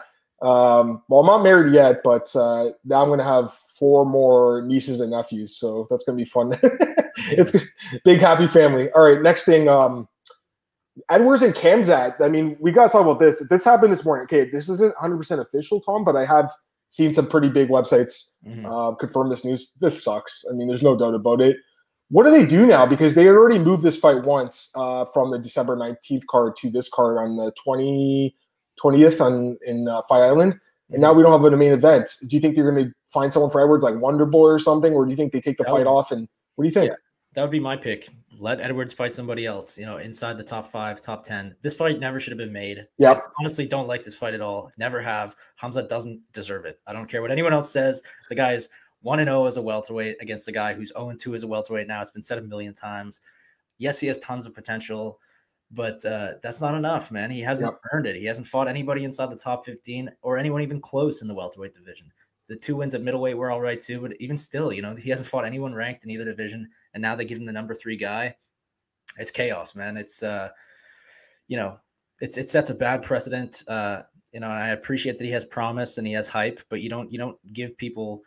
um, 0.43 1.01
well, 1.07 1.21
I'm 1.21 1.25
not 1.25 1.41
married 1.41 1.73
yet, 1.73 2.01
but 2.03 2.35
uh, 2.35 2.71
now 2.85 3.01
I'm 3.01 3.09
going 3.09 3.19
to 3.19 3.25
have 3.25 3.53
four 3.53 4.05
more 4.05 4.61
nieces 4.63 4.99
and 4.99 5.11
nephews, 5.11 5.57
so 5.57 5.87
that's 5.89 6.03
going 6.03 6.15
to 6.17 6.23
be 6.23 6.29
fun. 6.29 6.59
it's 7.31 7.55
big 8.05 8.19
happy 8.19 8.47
family. 8.47 8.91
All 8.91 9.01
right, 9.01 9.21
next 9.21 9.45
thing, 9.45 9.67
um, 9.67 10.07
Edwards 11.09 11.41
and 11.41 11.55
Khamzat. 11.55 12.21
I 12.21 12.27
mean, 12.27 12.55
we 12.59 12.71
got 12.71 12.85
to 12.85 12.89
talk 12.89 13.01
about 13.01 13.19
this. 13.19 13.47
This 13.49 13.63
happened 13.63 13.91
this 13.91 14.05
morning. 14.05 14.25
Okay, 14.25 14.47
this 14.47 14.69
isn't 14.69 14.93
100 14.93 15.17
percent 15.17 15.41
official, 15.41 15.81
Tom, 15.81 16.03
but 16.03 16.15
I 16.15 16.25
have 16.25 16.51
seen 16.91 17.13
some 17.13 17.25
pretty 17.25 17.49
big 17.49 17.69
websites 17.69 18.33
mm-hmm. 18.45 18.65
uh, 18.65 18.93
confirm 18.95 19.29
this 19.29 19.43
news. 19.43 19.71
This 19.79 20.03
sucks. 20.03 20.45
I 20.49 20.53
mean, 20.53 20.67
there's 20.67 20.83
no 20.83 20.95
doubt 20.95 21.15
about 21.15 21.41
it. 21.41 21.57
What 22.11 22.25
do 22.25 22.31
they 22.31 22.45
do 22.45 22.65
now? 22.65 22.85
Because 22.85 23.15
they 23.15 23.25
had 23.25 23.35
already 23.35 23.57
moved 23.57 23.83
this 23.83 23.97
fight 23.97 24.23
once 24.23 24.69
uh, 24.75 25.05
from 25.05 25.31
the 25.31 25.39
December 25.39 25.75
19th 25.75 26.25
card 26.29 26.55
to 26.57 26.69
this 26.69 26.87
card 26.89 27.17
on 27.17 27.37
the 27.37 27.51
20- 27.65 28.33
20th 28.81 29.21
on 29.21 29.57
in 29.65 29.87
uh, 29.87 30.01
Fight 30.03 30.21
Island, 30.21 30.59
and 30.89 31.01
now 31.01 31.13
we 31.13 31.23
don't 31.23 31.31
have 31.31 31.53
a 31.53 31.57
main 31.57 31.73
event. 31.73 32.09
Do 32.27 32.35
you 32.35 32.39
think 32.41 32.55
they're 32.55 32.69
going 32.69 32.85
to 32.85 32.93
find 33.07 33.31
someone 33.31 33.51
for 33.51 33.61
Edwards 33.61 33.83
like 33.83 33.95
Wonder 33.95 34.25
Boy 34.25 34.47
or 34.47 34.59
something, 34.59 34.93
or 34.93 35.05
do 35.05 35.11
you 35.11 35.17
think 35.17 35.31
they 35.31 35.41
take 35.41 35.57
the 35.57 35.63
that 35.63 35.71
fight 35.71 35.85
would, 35.85 35.87
off? 35.87 36.11
And 36.11 36.27
what 36.55 36.63
do 36.63 36.67
you 36.67 36.73
think? 36.73 36.89
Yeah, 36.89 36.95
that 37.33 37.41
would 37.41 37.51
be 37.51 37.59
my 37.59 37.77
pick. 37.77 38.09
Let 38.39 38.59
Edwards 38.59 38.93
fight 38.93 39.13
somebody 39.13 39.45
else. 39.45 39.77
You 39.77 39.85
know, 39.85 39.97
inside 39.97 40.37
the 40.37 40.43
top 40.43 40.67
five, 40.67 41.01
top 41.01 41.23
ten. 41.23 41.55
This 41.61 41.75
fight 41.75 41.99
never 41.99 42.19
should 42.19 42.31
have 42.31 42.39
been 42.39 42.53
made. 42.53 42.87
Yeah, 42.97 43.19
honestly, 43.39 43.65
don't 43.65 43.87
like 43.87 44.03
this 44.03 44.15
fight 44.15 44.33
at 44.33 44.41
all. 44.41 44.71
Never 44.77 45.01
have. 45.01 45.35
Hamza 45.55 45.83
doesn't 45.83 46.21
deserve 46.33 46.65
it. 46.65 46.79
I 46.87 46.93
don't 46.93 47.07
care 47.07 47.21
what 47.21 47.31
anyone 47.31 47.53
else 47.53 47.71
says. 47.71 48.01
The 48.29 48.35
guy 48.35 48.53
is 48.53 48.69
one 49.01 49.19
and 49.19 49.27
zero 49.27 49.43
oh 49.43 49.47
as 49.47 49.57
a 49.57 49.61
welterweight 49.61 50.17
against 50.21 50.45
the 50.45 50.51
guy 50.51 50.73
who's 50.73 50.89
zero 50.89 51.09
and 51.09 51.19
two 51.19 51.35
as 51.35 51.43
a 51.43 51.47
welterweight. 51.47 51.87
Now 51.87 52.01
it's 52.01 52.11
been 52.11 52.21
said 52.21 52.37
a 52.37 52.41
million 52.41 52.73
times. 52.73 53.21
Yes, 53.77 53.99
he 53.99 54.07
has 54.07 54.17
tons 54.19 54.45
of 54.45 54.53
potential 54.53 55.19
but 55.73 56.03
uh, 56.05 56.33
that's 56.41 56.59
not 56.59 56.75
enough, 56.75 57.11
man. 57.11 57.31
He 57.31 57.39
hasn't 57.41 57.71
yep. 57.71 57.79
earned 57.93 58.05
it. 58.05 58.17
He 58.17 58.25
hasn't 58.25 58.47
fought 58.47 58.67
anybody 58.67 59.05
inside 59.05 59.31
the 59.31 59.37
top 59.37 59.65
15 59.65 60.11
or 60.21 60.37
anyone 60.37 60.61
even 60.61 60.81
close 60.81 61.21
in 61.21 61.27
the 61.27 61.33
welterweight 61.33 61.73
division. 61.73 62.11
The 62.49 62.57
two 62.57 62.75
wins 62.75 62.93
at 62.93 63.01
middleweight 63.01 63.37
were 63.37 63.51
all 63.51 63.61
right 63.61 63.79
too, 63.79 64.01
but 64.01 64.11
even 64.19 64.37
still, 64.37 64.73
you 64.73 64.81
know, 64.81 64.95
he 64.95 65.09
hasn't 65.09 65.29
fought 65.29 65.45
anyone 65.45 65.73
ranked 65.73 66.03
in 66.03 66.09
either 66.09 66.25
division. 66.25 66.69
And 66.93 67.01
now 67.01 67.15
they 67.15 67.23
give 67.23 67.37
him 67.37 67.45
the 67.45 67.53
number 67.53 67.73
three 67.73 67.95
guy. 67.95 68.35
It's 69.17 69.31
chaos, 69.31 69.73
man. 69.73 69.95
It's, 69.95 70.21
uh, 70.21 70.49
you 71.47 71.55
know, 71.55 71.79
it's 72.19 72.37
it 72.37 72.49
sets 72.49 72.69
a 72.69 72.75
bad 72.75 73.03
precedent. 73.03 73.63
Uh, 73.67 74.01
you 74.33 74.41
know, 74.41 74.49
I 74.49 74.69
appreciate 74.69 75.17
that 75.17 75.25
he 75.25 75.31
has 75.31 75.45
promise 75.45 75.97
and 75.97 76.05
he 76.05 76.13
has 76.13 76.27
hype, 76.27 76.61
but 76.69 76.81
you 76.81 76.89
don't 76.89 77.11
you 77.11 77.17
don't 77.17 77.37
give 77.53 77.77
people 77.77 78.23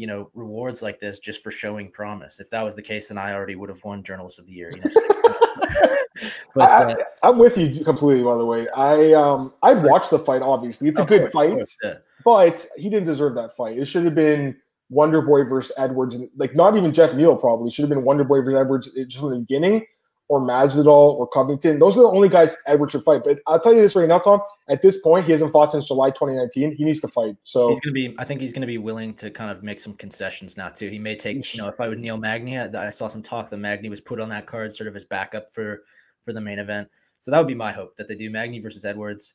you 0.00 0.06
know 0.06 0.30
rewards 0.32 0.80
like 0.80 0.98
this 0.98 1.18
just 1.18 1.42
for 1.42 1.50
showing 1.50 1.90
promise. 1.90 2.40
If 2.40 2.48
that 2.50 2.62
was 2.62 2.74
the 2.74 2.80
case, 2.80 3.08
then 3.08 3.18
I 3.18 3.34
already 3.34 3.54
would 3.54 3.68
have 3.68 3.84
won 3.84 4.02
Journalist 4.02 4.38
of 4.38 4.46
the 4.46 4.52
Year. 4.54 4.72
You 4.74 4.80
know, 4.80 4.90
but 6.54 6.70
uh, 6.70 6.96
I, 7.22 7.28
am 7.28 7.36
with 7.36 7.58
you 7.58 7.84
completely. 7.84 8.24
By 8.24 8.38
the 8.38 8.46
way, 8.46 8.66
I 8.70 9.12
um 9.12 9.52
I'd 9.62 9.82
watch 9.82 10.08
the 10.08 10.18
fight. 10.18 10.40
Obviously, 10.40 10.88
it's 10.88 10.98
a 10.98 11.04
good 11.04 11.30
fight, 11.30 11.54
yeah. 11.82 11.96
but 12.24 12.66
he 12.78 12.88
didn't 12.88 13.04
deserve 13.04 13.34
that 13.34 13.54
fight. 13.54 13.76
It 13.76 13.84
should 13.84 14.06
have 14.06 14.14
been 14.14 14.56
Wonder 14.88 15.20
Boy 15.20 15.44
versus 15.44 15.70
Edwards, 15.76 16.14
and 16.14 16.30
like 16.34 16.56
not 16.56 16.78
even 16.78 16.94
Geoff 16.94 17.14
Neal 17.14 17.36
probably 17.36 17.70
should 17.70 17.82
have 17.82 17.90
been 17.90 18.02
Wonder 18.02 18.24
Boy 18.24 18.40
versus 18.40 18.58
Edwards 18.58 18.90
just 19.06 19.22
in 19.22 19.30
the 19.30 19.38
beginning 19.40 19.84
or 20.30 20.40
Masvidal 20.40 20.86
or 20.86 21.26
Covington. 21.26 21.80
Those 21.80 21.96
are 21.96 22.02
the 22.02 22.08
only 22.08 22.28
guys 22.28 22.56
Edwards 22.68 22.92
should 22.92 23.02
fight. 23.02 23.22
But 23.24 23.40
I'll 23.48 23.58
tell 23.58 23.74
you 23.74 23.80
this 23.80 23.96
right 23.96 24.08
now, 24.08 24.20
Tom. 24.20 24.40
At 24.68 24.80
this 24.80 24.98
point, 24.98 25.24
he 25.24 25.32
hasn't 25.32 25.50
fought 25.50 25.72
since 25.72 25.88
July 25.88 26.10
2019. 26.10 26.76
He 26.76 26.84
needs 26.84 27.00
to 27.00 27.08
fight. 27.08 27.34
So 27.42 27.70
he's 27.70 27.80
going 27.80 27.92
to 27.92 28.08
be. 28.10 28.14
I 28.16 28.24
think 28.24 28.40
he's 28.40 28.52
going 28.52 28.60
to 28.60 28.68
be 28.68 28.78
willing 28.78 29.12
to 29.14 29.28
kind 29.32 29.50
of 29.50 29.64
make 29.64 29.80
some 29.80 29.94
concessions 29.94 30.56
now 30.56 30.68
too. 30.68 30.88
He 30.88 31.00
may 31.00 31.16
take. 31.16 31.52
You 31.52 31.62
know, 31.62 31.68
if 31.68 31.80
I 31.80 31.88
would 31.88 31.98
Neil 31.98 32.16
Magny, 32.16 32.60
I 32.60 32.90
saw 32.90 33.08
some 33.08 33.24
talk 33.24 33.50
that 33.50 33.56
Magny 33.56 33.88
was 33.88 34.00
put 34.00 34.20
on 34.20 34.28
that 34.28 34.46
card, 34.46 34.72
sort 34.72 34.86
of 34.86 34.94
as 34.94 35.04
backup 35.04 35.50
for 35.52 35.82
for 36.24 36.32
the 36.32 36.40
main 36.40 36.60
event. 36.60 36.86
So 37.18 37.32
that 37.32 37.38
would 37.38 37.48
be 37.48 37.56
my 37.56 37.72
hope 37.72 37.96
that 37.96 38.06
they 38.06 38.14
do 38.14 38.30
Magny 38.30 38.60
versus 38.60 38.84
Edwards. 38.84 39.34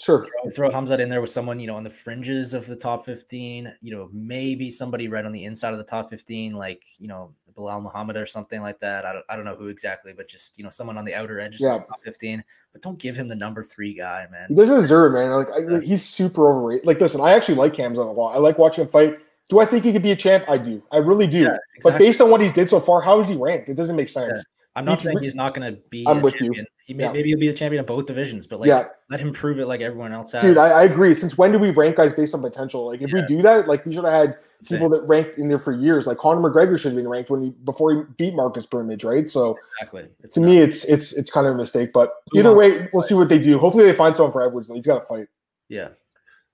Sure. 0.00 0.24
Throw, 0.44 0.50
throw 0.50 0.70
Khamzat 0.70 1.00
in 1.00 1.08
there 1.08 1.20
with 1.20 1.30
someone, 1.30 1.58
you 1.58 1.66
know, 1.66 1.74
on 1.74 1.82
the 1.82 1.90
fringes 1.90 2.54
of 2.54 2.64
the 2.66 2.76
top 2.76 3.04
15, 3.04 3.74
you 3.80 3.92
know, 3.92 4.08
maybe 4.12 4.70
somebody 4.70 5.08
right 5.08 5.24
on 5.24 5.32
the 5.32 5.44
inside 5.44 5.72
of 5.72 5.78
the 5.78 5.84
top 5.84 6.08
15, 6.08 6.54
like, 6.54 6.84
you 6.98 7.08
know, 7.08 7.34
Belal 7.58 7.82
Muhammad 7.82 8.16
or 8.16 8.26
something 8.26 8.60
like 8.62 8.78
that. 8.80 9.04
I 9.04 9.12
don't, 9.12 9.24
I 9.28 9.36
don't 9.36 9.44
know 9.44 9.56
who 9.56 9.68
exactly, 9.68 10.12
but 10.12 10.28
just 10.28 10.56
you 10.58 10.64
know 10.64 10.70
someone 10.70 10.96
on 10.96 11.04
the 11.04 11.14
outer 11.14 11.40
edges 11.40 11.60
Yeah. 11.60 11.74
of 11.74 11.82
the 11.82 11.88
top 11.88 12.02
fifteen. 12.02 12.44
But 12.72 12.82
don't 12.82 12.98
give 12.98 13.16
him 13.16 13.28
the 13.28 13.34
number 13.34 13.62
three 13.62 13.94
guy, 13.94 14.26
man. 14.30 14.46
He 14.48 14.54
doesn't 14.54 14.80
deserve 14.80 15.12
man. 15.12 15.30
Like 15.30 15.50
I, 15.50 15.58
Yeah. 15.58 15.80
he's 15.80 16.04
super 16.04 16.48
overrated. 16.50 16.86
Like, 16.86 17.00
listen, 17.00 17.20
I 17.20 17.32
actually 17.32 17.56
like 17.56 17.74
Khamzat 17.74 17.96
a 17.98 18.02
lot. 18.10 18.34
I 18.34 18.38
like 18.38 18.58
watching 18.58 18.84
him 18.84 18.90
fight. 18.90 19.18
Do 19.48 19.58
I 19.60 19.64
think 19.64 19.84
he 19.84 19.92
could 19.92 20.02
be 20.02 20.12
a 20.12 20.16
champ? 20.16 20.44
I 20.48 20.58
do. 20.58 20.82
I 20.92 20.98
really 20.98 21.26
do. 21.26 21.40
Yeah, 21.44 21.56
But 21.82 21.96
based 21.98 22.20
on 22.20 22.30
what 22.30 22.42
he's 22.42 22.52
did 22.52 22.68
so 22.68 22.78
far, 22.80 23.00
how 23.00 23.18
is 23.20 23.28
he 23.28 23.34
ranked? 23.34 23.70
It 23.70 23.74
doesn't 23.74 23.96
make 23.96 24.10
sense. 24.10 24.44
I'm 24.78 24.84
not 24.84 24.92
he's 24.92 25.02
saying 25.02 25.18
he's 25.20 25.34
not 25.34 25.54
going 25.54 25.74
to 25.74 25.80
be. 25.90 26.04
I'm 26.06 26.18
a 26.18 26.20
with 26.20 26.40
you. 26.40 26.52
He 26.86 26.94
may, 26.94 27.04
Yeah. 27.04 27.12
maybe 27.12 27.28
he'll 27.28 27.38
be 27.38 27.48
the 27.48 27.54
champion 27.54 27.80
of 27.80 27.86
both 27.86 28.06
divisions, 28.06 28.46
but 28.46 28.60
like 28.60 28.68
Yeah. 28.68 28.84
let 29.10 29.20
him 29.20 29.32
prove 29.32 29.58
it 29.60 29.66
like 29.66 29.80
everyone 29.82 30.12
else 30.12 30.32
has. 30.32 30.42
Dude, 30.42 30.56
I, 30.56 30.68
I 30.70 30.82
agree. 30.84 31.14
Since 31.14 31.36
when 31.36 31.52
do 31.52 31.58
we 31.58 31.70
rank 31.70 31.96
guys 31.96 32.12
based 32.14 32.34
on 32.34 32.40
potential? 32.40 32.86
Like, 32.86 33.02
if 33.02 33.12
we 33.12 33.20
do 33.22 33.42
that, 33.42 33.68
like 33.68 33.84
we 33.84 33.94
should 33.94 34.04
have 34.04 34.12
had 34.12 34.36
Insane. 34.60 34.78
people 34.78 34.88
that 34.90 35.02
ranked 35.02 35.36
in 35.36 35.48
there 35.48 35.58
for 35.58 35.72
years. 35.72 36.06
Like 36.06 36.16
Conor 36.18 36.40
McGregor 36.48 36.78
should 36.78 36.92
have 36.92 36.96
been 36.96 37.08
ranked 37.08 37.28
when 37.30 37.42
he 37.42 37.50
before 37.64 37.92
he 37.94 38.02
beat 38.16 38.34
Marcus 38.34 38.64
Brimage, 38.66 39.04
right? 39.04 39.28
So 39.28 39.58
exactly. 39.80 40.08
It's 40.22 40.34
to 40.36 40.40
me, 40.40 40.58
it's 40.58 40.84
it's 40.84 41.12
it's 41.12 41.30
kind 41.30 41.46
of 41.46 41.54
a 41.54 41.56
mistake. 41.58 41.90
But 41.92 42.10
either 42.34 42.54
way, 42.54 42.88
we'll 42.92 43.02
see 43.02 43.14
what 43.14 43.28
they 43.28 43.38
do. 43.38 43.58
Hopefully, 43.58 43.84
they 43.84 43.92
find 43.92 44.16
someone 44.16 44.32
for 44.32 44.46
Edwards. 44.46 44.68
though. 44.68 44.74
He's 44.74 44.86
got 44.86 45.00
to 45.00 45.06
fight. 45.06 45.26
yeah, 45.68 45.88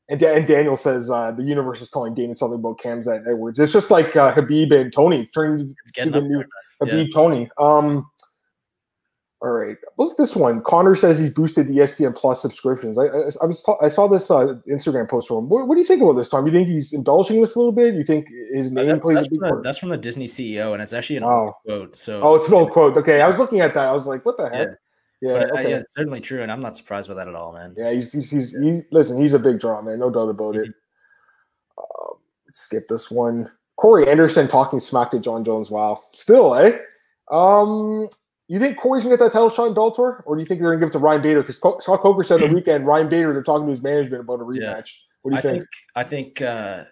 And, 0.08 0.20
and 0.22 0.46
Daniel 0.46 0.76
says 0.76 1.10
uh, 1.10 1.30
the 1.30 1.44
universe 1.44 1.80
is 1.80 1.90
telling 1.90 2.14
Daniel 2.14 2.34
something 2.34 2.58
about 2.58 2.78
Khamzat 2.78 3.18
and 3.18 3.28
Edwards. 3.28 3.60
It's 3.60 3.72
just 3.72 3.90
like 3.92 4.16
uh, 4.16 4.34
Khabib 4.34 4.72
and 4.78 4.92
Tony. 4.92 5.20
It's 5.22 5.30
turning 5.30 5.74
it's 5.82 5.92
getting 5.92 6.12
the 6.12 6.20
new-. 6.22 6.44
Khabib 6.82 7.12
Tony. 7.14 7.48
Um, 7.56 8.10
all 9.45 9.53
right, 9.53 9.76
look 9.99 10.12
at 10.12 10.16
this 10.16 10.34
one. 10.34 10.62
Conor 10.62 10.95
says 10.95 11.18
he's 11.18 11.30
boosted 11.30 11.68
the 11.68 11.78
ESPN 11.78 12.16
Plus 12.16 12.40
subscriptions. 12.40 12.97
I 12.97 13.03
I, 13.05 13.30
I, 13.42 13.47
was 13.47 13.62
ta- 13.62 13.76
I 13.82 13.88
saw 13.88 14.07
this 14.09 14.30
uh, 14.30 14.55
Instagram 14.68 15.09
post 15.09 15.28
from 15.28 15.38
him. 15.38 15.49
What, 15.51 15.68
what 15.68 15.74
do 15.74 15.80
you 15.82 15.86
think 15.86 16.01
about 16.03 16.12
this, 16.14 16.30
Tom? 16.30 16.47
You 16.47 16.53
think 16.53 16.66
he's 16.68 16.95
embellishing 16.95 17.40
this 17.40 17.55
a 17.55 17.59
little 17.59 17.72
bit? 17.72 17.95
You 17.95 18.05
think 18.05 18.26
his 18.53 18.72
name 18.72 18.86
That's, 18.86 19.01
plays 19.01 19.16
that's 19.16 19.26
a 19.26 19.30
big 19.30 19.38
from 19.40 19.49
the, 19.49 19.53
part? 19.53 19.62
that's 19.62 19.78
from 19.78 19.88
the 19.90 19.99
Disney 19.99 20.26
CEO, 20.26 20.72
and 20.72 20.82
it's 20.82 20.95
actually 20.95 21.18
an 21.18 21.24
Wow. 21.24 21.45
old 21.45 21.55
quote. 21.66 21.97
So 21.97 22.22
Oh, 22.22 22.34
it's 22.36 22.49
an 22.49 22.55
old 22.55 22.70
quote. 22.70 22.97
Okay, 22.97 23.20
I 23.20 23.28
was 23.28 23.36
looking 23.38 23.61
at 23.61 23.74
that. 23.74 23.86
I 23.86 23.92
was 23.92 24.07
like, 24.07 24.24
what 24.24 24.38
the 24.38 24.49
heck? 24.49 24.68
Yeah. 24.68 24.74
Yeah, 25.20 25.32
uh, 25.32 25.47
okay. 25.59 25.70
yeah, 25.70 25.76
it's 25.76 25.95
certainly 25.95 26.20
true, 26.20 26.42
and 26.42 26.53
I'm 26.53 26.61
not 26.61 26.76
surprised 26.76 27.09
by 27.09 27.14
that 27.14 27.28
at 27.28 27.34
all, 27.34 27.53
man. 27.55 27.74
Yeah, 27.78 27.92
he's 27.92 28.12
he's, 28.12 28.30
he's 28.30 28.53
he, 28.53 28.82
listen. 28.92 29.18
He's 29.18 29.32
a 29.32 29.38
big 29.38 29.59
draw, 29.59 29.80
man. 29.80 29.99
No 29.99 30.11
doubt 30.11 30.28
about 30.28 30.57
it. 30.57 30.68
Mm-hmm. 30.68 31.78
Um, 31.78 32.18
let's 32.47 32.61
skip 32.61 32.88
this 32.88 33.11
one. 33.11 33.51
Corey 33.76 34.07
Anderson 34.07 34.49
talking 34.49 34.80
smack 34.80 35.11
to 35.12 35.18
Jon 35.18 35.42
Jones. 35.42 35.70
Wow, 35.70 36.03
still, 36.12 36.55
eh? 36.55 36.78
Um, 37.30 38.09
you 38.49 38.59
think 38.59 38.76
Corey's 38.76 39.03
gonna 39.05 39.16
get 39.16 39.24
that 39.24 39.32
title 39.32 39.49
shot 39.51 39.66
in 39.66 39.74
Bellator, 39.74 40.22
or 40.26 40.36
do 40.36 40.40
you 40.40 40.47
think 40.47 40.61
they're 40.61 40.70
gonna 40.70 40.80
give 40.80 40.90
it 40.90 40.92
to 40.92 40.99
Ryan 40.99 41.22
Bader? 41.22 41.42
Because 41.42 41.57
Scott 41.57 42.01
Coker 42.01 42.22
said 42.22 42.40
the 42.40 42.47
weekend 42.55 42.86
Ryan 42.86 43.09
Bader 43.09 43.32
they're 43.32 43.42
talking 43.42 43.66
to 43.66 43.70
his 43.70 43.82
management 43.82 44.20
about 44.22 44.40
a 44.40 44.45
rematch. 44.45 44.59
Yeah. 44.61 44.82
What 45.22 45.30
do 45.30 45.34
you 45.34 45.38
I 45.38 45.40
think? 45.40 45.53
think 45.55 45.68
I 45.97 46.05
think 46.05 46.42
uh, 46.42 46.84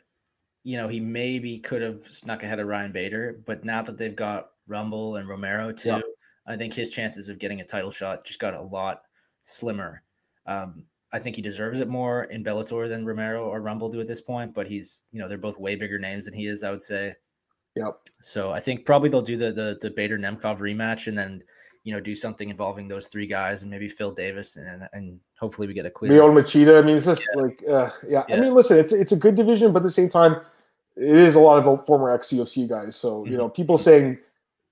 you 0.64 0.76
know 0.76 0.88
he 0.88 1.00
maybe 1.00 1.58
could 1.58 1.82
have 1.82 2.02
snuck 2.04 2.42
ahead 2.42 2.58
of 2.60 2.66
Ryan 2.68 2.92
Bader, 2.92 3.42
but 3.46 3.64
now 3.64 3.82
that 3.82 3.98
they've 3.98 4.16
got 4.16 4.48
Rumble 4.66 5.16
and 5.16 5.28
Romero 5.28 5.72
too, 5.72 5.88
Yeah. 5.90 6.00
I 6.46 6.56
think 6.56 6.72
his 6.74 6.90
chances 6.90 7.28
of 7.28 7.38
getting 7.38 7.60
a 7.60 7.64
title 7.64 7.90
shot 7.90 8.24
just 8.24 8.38
got 8.40 8.54
a 8.54 8.62
lot 8.62 9.02
slimmer. 9.42 10.02
Um, 10.46 10.84
I 11.12 11.18
think 11.18 11.36
he 11.36 11.42
deserves 11.42 11.78
it 11.78 11.88
more 11.88 12.24
in 12.24 12.42
Bellator 12.42 12.88
than 12.88 13.04
Romero 13.04 13.44
or 13.44 13.60
Rumble 13.60 13.90
do 13.90 14.00
at 14.00 14.06
this 14.06 14.22
point, 14.22 14.54
but 14.54 14.66
he's 14.66 15.02
you 15.12 15.18
know 15.20 15.28
they're 15.28 15.36
both 15.38 15.58
way 15.58 15.76
bigger 15.76 15.98
names 15.98 16.24
than 16.24 16.34
he 16.34 16.46
is. 16.46 16.64
I 16.64 16.70
would 16.70 16.82
say. 16.82 17.14
Yep. 17.76 17.98
So 18.20 18.50
I 18.52 18.60
think 18.60 18.84
probably 18.84 19.08
they'll 19.08 19.22
do 19.22 19.36
the 19.36 19.52
the 19.52 19.78
the 19.80 19.90
Bader 19.90 20.18
Nemkov 20.18 20.58
rematch 20.58 21.06
and 21.06 21.16
then 21.16 21.42
you 21.84 21.92
know 21.92 22.00
do 22.00 22.14
something 22.14 22.48
involving 22.48 22.86
those 22.88 23.08
three 23.08 23.26
guys 23.26 23.62
and 23.62 23.70
maybe 23.70 23.88
Phil 23.88 24.12
Davis 24.12 24.56
and 24.56 24.88
and 24.92 25.18
hopefully 25.38 25.66
we 25.66 25.74
get 25.74 25.86
a 25.86 25.90
clear. 25.90 26.12
Lyoto 26.12 26.32
Machida. 26.42 26.78
I 26.82 26.86
mean, 26.86 26.96
it's 26.98 27.06
just 27.06 27.26
like, 27.34 27.62
uh, 27.68 27.90
yeah. 28.08 28.24
I 28.28 28.36
mean, 28.36 28.54
listen, 28.54 28.78
it's 28.78 28.92
it's 28.92 29.12
a 29.12 29.16
good 29.16 29.34
division, 29.34 29.72
but 29.72 29.78
at 29.80 29.84
the 29.84 29.90
same 29.90 30.08
time, 30.08 30.36
it 30.96 31.16
is 31.18 31.34
a 31.34 31.40
lot 31.40 31.64
of 31.64 31.86
former 31.86 32.10
ex 32.10 32.28
UFC 32.30 32.68
guys. 32.68 32.94
So 32.96 33.24
you 33.24 33.32
Mhm. 33.32 33.36
know, 33.38 33.48
people 33.48 33.78
saying 33.78 34.18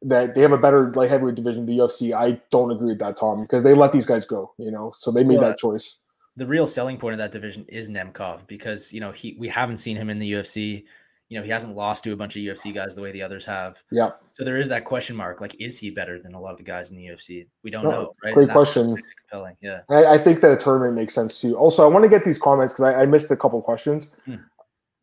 that 0.02 0.34
they 0.34 0.40
have 0.42 0.52
a 0.52 0.58
better 0.58 0.92
light 0.92 1.10
heavyweight 1.10 1.34
division 1.34 1.66
than 1.66 1.76
the 1.76 1.82
UFC, 1.82 2.12
I 2.14 2.40
don't 2.50 2.70
agree 2.70 2.88
with 2.88 3.00
that, 3.00 3.16
Tom, 3.18 3.42
because 3.42 3.62
they 3.64 3.74
let 3.74 3.92
these 3.92 4.06
guys 4.06 4.24
go. 4.24 4.52
You 4.58 4.70
know, 4.70 4.92
so 4.96 5.10
they 5.10 5.24
made 5.24 5.38
Well, 5.40 5.48
that 5.50 5.58
choice. 5.58 5.96
the 6.36 6.46
real 6.46 6.66
selling 6.66 6.96
point 6.98 7.12
of 7.14 7.18
that 7.18 7.32
division 7.32 7.64
is 7.68 7.90
Nemkov 7.90 8.46
because 8.46 8.92
you 8.92 9.00
know 9.00 9.10
he 9.12 9.36
we 9.38 9.48
haven't 9.48 9.78
seen 9.78 9.96
him 9.96 10.08
in 10.10 10.18
the 10.18 10.32
UFC. 10.34 10.84
You 11.30 11.38
know 11.38 11.44
he 11.44 11.50
hasn't 11.50 11.76
lost 11.76 12.02
to 12.04 12.12
a 12.12 12.16
bunch 12.16 12.36
of 12.36 12.42
UFC 12.42 12.74
guys 12.74 12.94
the 12.96 13.00
way 13.02 13.12
the 13.12 13.22
others 13.22 13.44
have. 13.46 13.82
Yeah, 13.92 14.10
So 14.30 14.44
there 14.44 14.56
is 14.58 14.66
that 14.68 14.84
question 14.84 15.14
mark. 15.14 15.40
Like, 15.40 15.54
is 15.60 15.78
he 15.78 15.90
better 15.90 16.20
than 16.20 16.34
a 16.34 16.40
lot 16.40 16.50
of 16.50 16.58
the 16.58 16.64
guys 16.64 16.90
in 16.90 16.96
the 16.96 17.06
UFC? 17.06 17.46
We 17.62 17.70
don't 17.70 17.84
No, 17.84 17.90
know, 17.90 18.14
right? 18.24 18.34
great 18.34 18.42
And 18.42 18.50
that's 18.50 18.56
what 18.56 18.64
question. 18.74 18.96
Compelling. 19.30 19.56
Yeah. 19.62 19.80
I, 19.88 20.04
I 20.14 20.18
think 20.18 20.40
that 20.40 20.50
a 20.52 20.56
tournament 20.56 20.94
makes 20.96 21.14
sense 21.14 21.40
too. 21.40 21.56
Also, 21.56 21.84
I 21.84 21.86
want 21.86 22.02
to 22.04 22.08
get 22.08 22.24
these 22.24 22.38
comments 22.38 22.72
because 22.74 22.92
I, 22.92 23.02
I 23.02 23.06
missed 23.06 23.30
a 23.30 23.36
couple 23.36 23.62
questions. 23.62 24.10
Hmm. 24.26 24.34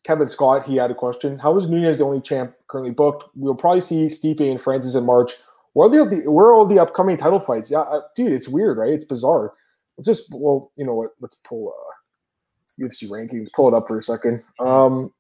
Kevin 0.04 0.28
Scott, 0.30 0.66
he 0.66 0.76
had 0.76 0.92
a 0.92 0.96
question. 0.96 1.40
How 1.40 1.58
is 1.58 1.70
Nunes 1.70 1.98
the 1.98 2.04
only 2.06 2.22
champ 2.22 2.54
currently 2.68 2.92
booked? 2.92 3.26
We'll 3.36 3.56
probably 3.56 3.82
see 3.82 4.08
Stipe 4.08 4.40
and 4.42 4.60
Francis 4.62 4.96
in 4.96 5.06
March. 5.06 5.34
Where 5.74 5.88
are 5.88 6.06
the 6.06 6.30
where 6.30 6.48
are 6.48 6.54
all 6.54 6.66
the 6.66 6.80
upcoming 6.80 7.18
title 7.18 7.40
fights? 7.40 7.72
Yeah, 7.72 7.80
uh, 7.80 8.02
dude, 8.16 8.32
it's 8.34 8.48
weird, 8.48 8.78
right? 8.78 8.92
It's 8.92 9.06
bizarre. 9.06 9.54
Let's 9.98 10.08
just 10.08 10.34
well, 10.34 10.72
you 10.76 10.86
know 10.86 10.94
what? 10.94 11.12
Let's 11.22 11.36
pull 11.36 11.74
uh, 11.74 12.84
UFC 12.84 13.08
rankings. 13.10 13.48
Pull 13.54 13.68
it 13.70 13.74
up 13.74 13.88
for 13.88 13.98
a 14.00 14.04
second. 14.04 14.44
Um, 14.60 15.14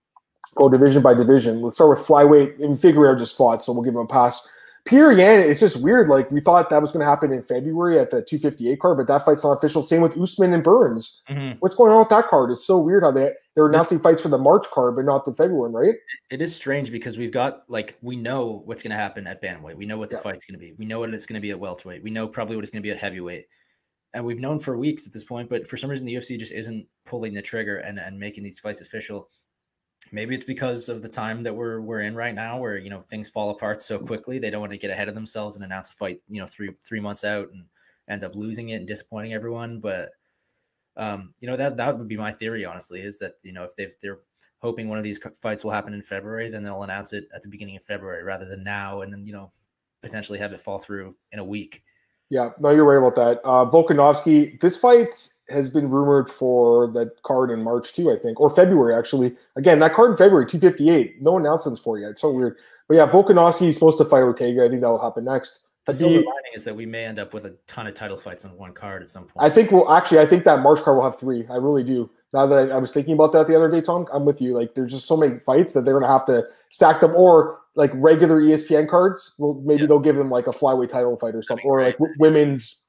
go 0.57 0.69
division 0.69 1.01
by 1.01 1.13
division. 1.13 1.61
Let's 1.61 1.77
start 1.77 1.91
with 1.97 2.07
flyweight. 2.07 2.63
And 2.63 2.77
Figueiredo 2.77 3.19
just 3.19 3.37
fought, 3.37 3.63
so 3.63 3.71
we'll 3.73 3.83
give 3.83 3.93
him 3.93 4.01
a 4.01 4.07
pass. 4.07 4.47
Petr 4.85 5.17
Yan, 5.17 5.41
it's 5.41 5.59
just 5.59 5.83
weird. 5.83 6.07
Like 6.07 6.31
we 6.31 6.39
thought 6.39 6.69
that 6.69 6.81
was 6.81 6.93
going 6.93 7.01
to 7.01 7.05
happen 7.09 7.33
in 7.33 7.43
February 7.43 7.99
at 7.99 8.09
the 8.09 8.21
258 8.21 8.79
card, 8.79 8.97
but 8.97 9.07
that 9.07 9.25
fight's 9.25 9.43
not 9.43 9.51
official. 9.57 9.83
Same 9.83 10.01
with 10.01 10.17
Usman 10.17 10.53
and 10.53 10.63
Burns. 10.63 11.23
Mhm. 11.29 11.57
What's 11.59 11.75
going 11.75 11.91
on 11.91 11.99
with 11.99 12.07
that 12.09 12.27
card? 12.29 12.51
It's 12.51 12.65
so 12.65 12.77
weird 12.77 13.03
how 13.03 13.11
they 13.11 13.33
they're 13.53 13.67
announcing 13.67 13.99
fights 13.99 14.21
for 14.21 14.29
the 14.29 14.37
March 14.37 14.65
card, 14.71 14.95
but 14.95 15.03
not 15.03 15.25
the 15.25 15.33
February 15.33 15.59
one, 15.69 15.73
right? 15.73 15.95
It 16.29 16.41
is 16.41 16.55
strange 16.55 16.89
because 16.91 17.17
we've 17.17 17.33
got 17.33 17.63
like 17.67 17.97
we 18.01 18.15
know 18.15 18.61
what's 18.65 18.81
going 18.81 18.91
to 18.91 18.97
happen 18.97 19.27
at 19.27 19.41
bantamweight. 19.41 19.75
We 19.75 19.85
know 19.85 19.97
what 19.97 20.09
the 20.09 20.15
Yeah. 20.15 20.21
fight's 20.21 20.45
going 20.45 20.57
to 20.57 20.65
be. 20.65 20.73
We 20.77 20.85
know 20.85 20.99
what 20.99 21.13
it's 21.13 21.25
going 21.25 21.35
to 21.35 21.41
be 21.41 21.51
at 21.51 21.59
welterweight. 21.59 22.01
We 22.01 22.09
know 22.11 22.27
probably 22.27 22.55
what 22.55 22.63
it's 22.63 22.71
going 22.71 22.81
to 22.81 22.87
be 22.87 22.91
at 22.91 22.97
heavyweight. 22.99 23.45
And 24.13 24.23
we've 24.25 24.39
known 24.39 24.57
for 24.59 24.77
weeks 24.77 25.05
at 25.05 25.11
this 25.11 25.25
point, 25.25 25.49
but 25.49 25.67
for 25.67 25.75
some 25.75 25.89
reason 25.89 26.05
the 26.05 26.13
UFC 26.15 26.37
just 26.39 26.53
isn't 26.53 26.87
pulling 27.05 27.33
the 27.33 27.41
trigger 27.41 27.77
and, 27.79 27.99
and 27.99 28.17
making 28.17 28.43
these 28.43 28.57
fights 28.57 28.79
official. 28.79 29.27
Maybe 30.11 30.35
it's 30.35 30.43
because 30.43 30.89
of 30.89 31.01
the 31.01 31.09
time 31.09 31.43
that 31.43 31.55
we're 31.55 31.81
we're 31.81 32.01
in 32.01 32.15
right 32.15 32.33
now, 32.33 32.59
where 32.59 32.77
you 32.77 32.89
know 32.89 33.01
things 33.01 33.29
fall 33.29 33.49
apart 33.49 33.81
so 33.81 33.99
quickly. 33.99 34.39
They 34.39 34.49
don't 34.49 34.61
want 34.61 34.73
to 34.73 34.77
get 34.77 34.91
ahead 34.91 35.09
of 35.09 35.15
themselves 35.15 35.55
and 35.55 35.65
announce 35.65 35.89
a 35.89 35.93
fight, 35.93 36.19
you 36.29 36.41
know, 36.41 36.47
three 36.47 36.71
three 36.83 36.99
months 36.99 37.23
out 37.23 37.49
and 37.51 37.65
end 38.07 38.23
up 38.23 38.35
losing 38.35 38.69
it 38.69 38.75
and 38.75 38.87
disappointing 38.87 39.33
everyone. 39.33 39.79
But 39.79 40.09
um, 40.95 41.33
you 41.39 41.47
know 41.47 41.57
that 41.57 41.77
that 41.77 41.97
would 41.97 42.07
be 42.07 42.17
my 42.17 42.31
theory, 42.31 42.65
honestly, 42.65 43.01
is 43.01 43.17
that 43.19 43.33
you 43.43 43.53
know 43.53 43.63
if 43.63 43.75
they've 43.75 43.95
they're 44.01 44.19
hoping 44.59 44.89
one 44.89 44.97
of 44.97 45.03
these 45.03 45.19
fights 45.35 45.63
will 45.63 45.71
happen 45.71 45.93
in 45.93 46.01
February, 46.01 46.49
then 46.49 46.63
they'll 46.63 46.83
announce 46.83 47.13
it 47.13 47.27
at 47.33 47.41
the 47.41 47.49
beginning 47.49 47.77
of 47.77 47.83
February 47.83 48.23
rather 48.23 48.45
than 48.45 48.63
now, 48.63 49.01
and 49.01 49.13
then 49.13 49.25
you 49.25 49.33
know 49.33 49.51
potentially 50.01 50.39
have 50.39 50.53
it 50.53 50.59
fall 50.59 50.79
through 50.79 51.15
in 51.31 51.39
a 51.39 51.43
week. 51.43 51.83
Yeah, 52.29 52.49
no, 52.59 52.71
you're 52.71 52.83
right 52.83 52.97
about 52.97 53.15
that. 53.15 53.41
Uh, 53.45 53.65
Volkanovski, 53.65 54.59
this 54.59 54.75
fight 54.75 55.29
has 55.49 55.69
been 55.69 55.89
rumored 55.89 56.29
for 56.29 56.87
that 56.91 57.21
card 57.23 57.51
in 57.51 57.63
March 57.63 57.93
too, 57.93 58.11
I 58.11 58.17
think, 58.17 58.39
or 58.39 58.49
February 58.49 58.93
actually. 58.95 59.35
Again, 59.55 59.79
that 59.79 59.93
card 59.93 60.11
in 60.11 60.17
February, 60.17 60.45
258. 60.45 61.21
No 61.21 61.37
announcements 61.37 61.79
for 61.79 61.97
it 61.97 62.01
yet. 62.01 62.11
It's 62.11 62.21
so 62.21 62.31
weird. 62.31 62.57
But 62.87 62.95
yeah, 62.97 63.07
Volkanovski 63.07 63.69
is 63.69 63.75
supposed 63.75 63.97
to 63.99 64.05
fight 64.05 64.23
Ortega. 64.23 64.65
I 64.65 64.69
think 64.69 64.81
that 64.81 64.89
will 64.89 65.01
happen 65.01 65.23
next. 65.25 65.59
The 65.85 65.93
Habib- 65.93 65.99
silver 65.99 66.15
lining 66.15 66.51
is 66.53 66.65
that 66.65 66.75
we 66.75 66.85
may 66.85 67.05
end 67.05 67.17
up 67.17 67.33
with 67.33 67.45
a 67.45 67.55
ton 67.65 67.87
of 67.87 67.93
title 67.93 68.17
fights 68.17 68.43
on 68.43 68.57
one 68.57 68.73
card 68.73 69.01
at 69.01 69.07
some 69.09 69.23
point. 69.23 69.35
I 69.39 69.49
think 69.49 69.71
we'll 69.71 69.89
actually. 69.91 70.19
I 70.19 70.25
think 70.25 70.43
that 70.43 70.59
March 70.61 70.81
card 70.81 70.97
will 70.97 71.03
have 71.03 71.17
three. 71.19 71.45
I 71.49 71.55
really 71.55 71.83
do. 71.83 72.09
Now 72.33 72.45
that 72.45 72.69
I, 72.71 72.75
I 72.75 72.77
was 72.77 72.91
thinking 72.91 73.13
about 73.13 73.31
that 73.31 73.47
the 73.47 73.55
other 73.55 73.71
day, 73.71 73.79
Tom, 73.79 74.05
I'm 74.11 74.25
with 74.25 74.41
you. 74.41 74.53
Like, 74.53 74.75
there's 74.75 74.91
just 74.91 75.07
so 75.07 75.15
many 75.15 75.39
fights 75.39 75.73
that 75.73 75.85
they're 75.85 75.97
gonna 75.97 76.11
have 76.11 76.25
to 76.25 76.45
stack 76.71 76.99
them, 76.99 77.15
or 77.15 77.59
like 77.75 77.91
regular 77.93 78.41
ESPN 78.41 78.89
cards. 78.89 79.33
Well, 79.37 79.53
maybe 79.63 79.81
Yeah. 79.83 79.87
they'll 79.87 79.99
give 79.99 80.17
them 80.17 80.29
like 80.29 80.47
a 80.47 80.51
flyweight 80.51 80.89
title 80.89 81.15
fight 81.15 81.35
or 81.35 81.41
something, 81.41 81.65
or 81.65 81.79
like 81.81 81.97
w- 81.97 82.13
women's 82.19 82.83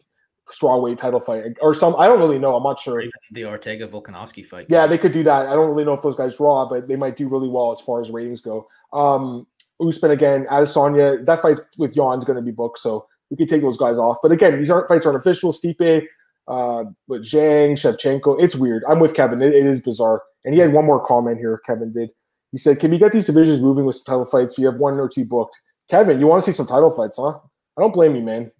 strawweight 0.52 0.98
title 0.98 1.20
fight 1.20 1.44
or 1.60 1.74
some. 1.74 1.94
I 1.96 2.06
don't 2.06 2.18
really 2.18 2.38
know. 2.38 2.56
I'm 2.56 2.62
not 2.62 2.80
sure. 2.80 3.00
even 3.00 3.10
the 3.32 3.44
Ortega 3.44 3.86
Volkanovski 3.86 4.44
fight. 4.44 4.66
Yeah, 4.68 4.86
they 4.86 4.98
could 4.98 5.12
do 5.12 5.22
that. 5.24 5.48
I 5.48 5.54
don't 5.54 5.70
really 5.70 5.84
know 5.84 5.92
if 5.92 6.02
those 6.02 6.16
guys 6.16 6.36
draw, 6.36 6.68
but 6.68 6.88
they 6.88 6.96
might 6.96 7.16
do 7.16 7.28
really 7.28 7.48
well 7.48 7.72
as 7.72 7.80
far 7.80 8.00
as 8.00 8.10
ratings 8.10 8.40
go. 8.40 8.68
Um, 8.92 9.46
Usman 9.80 10.10
again, 10.10 10.46
Adesanya. 10.50 11.24
That 11.24 11.42
fight 11.42 11.58
with 11.76 11.94
Jan's 11.94 12.24
going 12.24 12.38
to 12.38 12.44
be 12.44 12.50
booked, 12.50 12.78
so 12.78 13.06
we 13.30 13.36
could 13.36 13.48
take 13.48 13.62
those 13.62 13.78
guys 13.78 13.98
off. 13.98 14.18
But 14.22 14.32
again, 14.32 14.58
these 14.58 14.70
aren't 14.70 14.88
fights 14.88 15.06
aren't 15.06 15.18
official. 15.18 15.52
Stipe, 15.52 16.06
uh, 16.48 16.84
with 17.06 17.24
Zhang, 17.24 17.72
Shevchenko. 17.72 18.42
It's 18.42 18.56
weird. 18.56 18.82
I'm 18.88 18.98
with 18.98 19.14
Kevin. 19.14 19.42
It, 19.42 19.54
it 19.54 19.66
is 19.66 19.82
bizarre. 19.82 20.22
And 20.44 20.54
he 20.54 20.60
had 20.60 20.72
one 20.72 20.86
more 20.86 21.04
comment 21.04 21.38
here. 21.38 21.60
Kevin 21.66 21.92
did. 21.92 22.10
He 22.52 22.58
said, 22.58 22.80
"Can 22.80 22.90
we 22.90 22.98
get 22.98 23.12
these 23.12 23.26
divisions 23.26 23.60
moving 23.60 23.84
with 23.84 23.96
some 23.96 24.04
title 24.04 24.24
fights? 24.24 24.58
We 24.58 24.64
have 24.64 24.76
one 24.76 24.98
or 24.98 25.08
two 25.08 25.24
booked." 25.24 25.60
Kevin, 25.90 26.20
you 26.20 26.26
want 26.26 26.44
to 26.44 26.50
see 26.50 26.56
some 26.56 26.66
title 26.66 26.90
fights, 26.90 27.16
huh? 27.18 27.38
I 27.76 27.80
don't 27.80 27.94
blame 27.94 28.16
you, 28.16 28.22
man. 28.22 28.50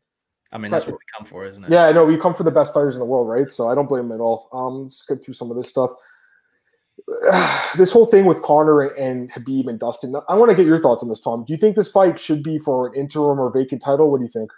I 0.51 0.59
mean 0.59 0.71
that's 0.71 0.87
what 0.87 0.95
we 0.95 1.05
come 1.17 1.27
for, 1.27 1.45
isn't 1.45 1.65
it? 1.65 1.71
Yeah, 1.71 1.87
I 1.87 1.93
know 1.93 2.07
we 2.07 2.17
come 2.17 2.35
for 2.35 2.43
the 2.43 2.51
best 2.51 2.73
fighters 2.73 2.95
in 2.95 3.01
the 3.01 3.07
world, 3.07 3.29
right? 3.29 3.51
So 3.51 3.69
I 3.69 3.75
don't 3.75 3.89
blame 3.89 4.07
him 4.07 4.13
at 4.13 4.21
all. 4.21 4.49
Um, 4.53 4.83
let's 4.85 4.97
skip 4.97 5.23
through 5.23 5.35
some 5.35 5.51
of 5.51 5.57
this 5.57 5.69
stuff. 5.69 5.91
this 7.77 7.93
whole 7.93 8.07
thing 8.07 8.25
with 8.25 8.43
Conor 8.43 8.83
and 8.83 9.31
Khabib 9.31 9.69
and 9.69 9.79
Dustin. 9.79 10.15
I 10.29 10.35
want 10.35 10.51
to 10.51 10.57
get 10.57 10.67
your 10.67 10.81
thoughts 10.81 11.03
on 11.03 11.09
this, 11.09 11.21
Tom. 11.21 11.45
Do 11.45 11.53
you 11.53 11.59
think 11.59 11.77
this 11.77 11.91
fight 11.91 12.19
should 12.19 12.43
be 12.43 12.59
for 12.59 12.89
an 12.89 12.95
interim 12.95 13.39
or 13.39 13.53
vacant 13.53 13.83
title? 13.83 14.11
What 14.11 14.19
do 14.19 14.25
you 14.25 14.31
think? 14.31 14.51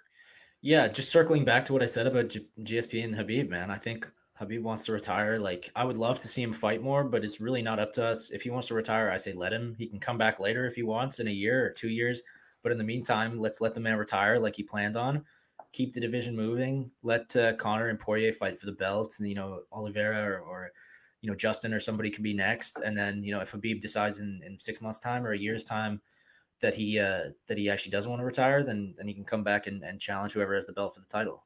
Yeah, 0.62 0.88
just 0.88 1.10
circling 1.10 1.44
back 1.44 1.64
to 1.66 1.72
what 1.72 1.82
I 1.82 1.86
said 1.86 2.06
about 2.06 2.28
G- 2.28 2.46
GSP 2.60 3.02
and 3.02 3.14
Khabib, 3.14 3.48
man. 3.48 3.70
I 3.70 3.76
think 3.76 4.06
Khabib 4.38 4.62
wants 4.62 4.84
to 4.86 4.92
retire. 4.92 5.38
Like, 5.38 5.70
I 5.74 5.84
would 5.84 5.96
love 5.96 6.18
to 6.20 6.28
see 6.28 6.42
him 6.42 6.52
fight 6.52 6.82
more, 6.82 7.02
but 7.02 7.24
it's 7.24 7.40
really 7.40 7.62
not 7.62 7.78
up 7.78 7.92
to 7.94 8.04
us. 8.04 8.30
If 8.30 8.42
he 8.42 8.50
wants 8.50 8.68
to 8.68 8.74
retire, 8.74 9.10
I 9.10 9.16
say 9.16 9.32
let 9.32 9.52
him. 9.52 9.74
He 9.78 9.86
can 9.86 10.00
come 10.00 10.18
back 10.18 10.38
later 10.38 10.66
if 10.66 10.74
he 10.74 10.82
wants 10.82 11.18
in 11.18 11.28
a 11.28 11.32
year 11.32 11.66
or 11.66 11.70
two 11.70 11.88
years. 11.88 12.22
But 12.62 12.72
in 12.72 12.78
the 12.78 12.84
meantime, 12.84 13.38
let's 13.38 13.60
let 13.60 13.74
the 13.74 13.80
man 13.80 13.96
retire 13.96 14.38
like 14.38 14.56
he 14.56 14.62
planned 14.62 14.96
on. 14.96 15.24
Keep 15.72 15.94
the 15.94 16.00
division 16.00 16.34
moving. 16.34 16.90
Let 17.02 17.34
uh, 17.36 17.54
Conor 17.54 17.88
and 17.88 17.98
Poirier 17.98 18.32
fight 18.32 18.58
for 18.58 18.66
the 18.66 18.72
belt, 18.72 19.16
and 19.18 19.28
you 19.28 19.34
know 19.34 19.60
Oliveira 19.72 20.22
or, 20.22 20.40
or 20.40 20.72
you 21.20 21.30
know 21.30 21.36
Justin 21.36 21.72
or 21.72 21.80
somebody 21.80 22.10
can 22.10 22.22
be 22.22 22.34
next. 22.34 22.80
And 22.80 22.96
then 22.96 23.22
you 23.22 23.32
know 23.32 23.40
if 23.40 23.52
Khabib 23.52 23.80
decides 23.80 24.18
in, 24.18 24.40
in 24.44 24.58
six 24.58 24.80
months' 24.80 25.00
time 25.00 25.24
or 25.24 25.32
a 25.32 25.38
year's 25.38 25.64
time 25.64 26.00
that 26.60 26.74
he 26.74 26.98
uh, 26.98 27.24
that 27.46 27.58
he 27.58 27.70
actually 27.70 27.92
doesn't 27.92 28.10
want 28.10 28.20
to 28.20 28.26
retire, 28.26 28.64
then 28.64 28.94
then 28.96 29.06
he 29.06 29.14
can 29.14 29.24
come 29.24 29.44
back 29.44 29.66
and, 29.66 29.82
and 29.82 30.00
challenge 30.00 30.32
whoever 30.32 30.54
has 30.54 30.66
the 30.66 30.72
belt 30.72 30.94
for 30.94 31.00
the 31.00 31.06
title. 31.06 31.44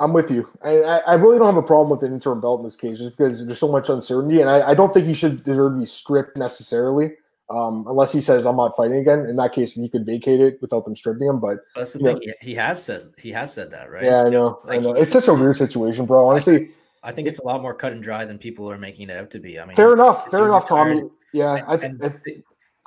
I'm 0.00 0.12
with 0.12 0.30
you. 0.30 0.48
I, 0.62 1.00
I 1.06 1.14
really 1.14 1.38
don't 1.38 1.52
have 1.52 1.62
a 1.62 1.66
problem 1.66 1.90
with 1.90 2.02
an 2.06 2.14
interim 2.14 2.40
belt 2.40 2.60
in 2.60 2.64
this 2.64 2.76
case, 2.76 2.98
just 2.98 3.16
because 3.16 3.44
there's 3.44 3.58
so 3.58 3.70
much 3.70 3.88
uncertainty, 3.88 4.40
and 4.40 4.48
I, 4.48 4.70
I 4.70 4.74
don't 4.74 4.94
think 4.94 5.06
he 5.06 5.14
should 5.14 5.42
deserve 5.42 5.72
to 5.72 5.78
be 5.80 5.86
stripped 5.86 6.36
necessarily, 6.36 7.16
um, 7.50 7.86
unless 7.88 8.12
he 8.12 8.20
says 8.20 8.44
I'm 8.44 8.56
not 8.56 8.76
fighting 8.76 8.98
again. 8.98 9.20
In 9.26 9.36
that 9.36 9.52
case, 9.52 9.74
he 9.74 9.88
could 9.88 10.04
vacate 10.04 10.40
it 10.40 10.60
without 10.60 10.84
them 10.84 10.94
stripping 10.94 11.28
him. 11.28 11.40
But 11.40 11.58
that's 11.74 11.94
the 11.94 12.00
thing. 12.00 12.20
Know, 12.24 12.32
he 12.40 12.54
has 12.54 12.82
said 12.82 13.02
he 13.18 13.30
has 13.32 13.52
said 13.52 13.70
that, 13.70 13.90
right? 13.90 14.04
Yeah, 14.04 14.22
I 14.24 14.28
know. 14.28 14.60
Like, 14.64 14.78
I 14.78 14.82
know. 14.82 14.94
It's 14.94 15.12
such 15.12 15.28
a 15.28 15.34
weird 15.34 15.56
situation, 15.56 16.06
bro. 16.06 16.28
Honestly, 16.28 16.70
I, 17.02 17.08
I 17.08 17.12
think 17.12 17.28
it's 17.28 17.38
a 17.38 17.44
lot 17.44 17.62
more 17.62 17.74
cut 17.74 17.92
and 17.92 18.02
dry 18.02 18.24
than 18.24 18.38
people 18.38 18.70
are 18.70 18.78
making 18.78 19.08
it 19.10 19.16
out 19.16 19.30
to 19.30 19.38
be. 19.38 19.58
I 19.58 19.64
mean, 19.64 19.76
fair 19.76 19.92
enough. 19.92 20.30
Fair 20.30 20.46
enough, 20.46 20.68
Tommy. 20.68 21.02
Yeah, 21.32 21.62
I, 21.66 21.74
I, 21.74 21.78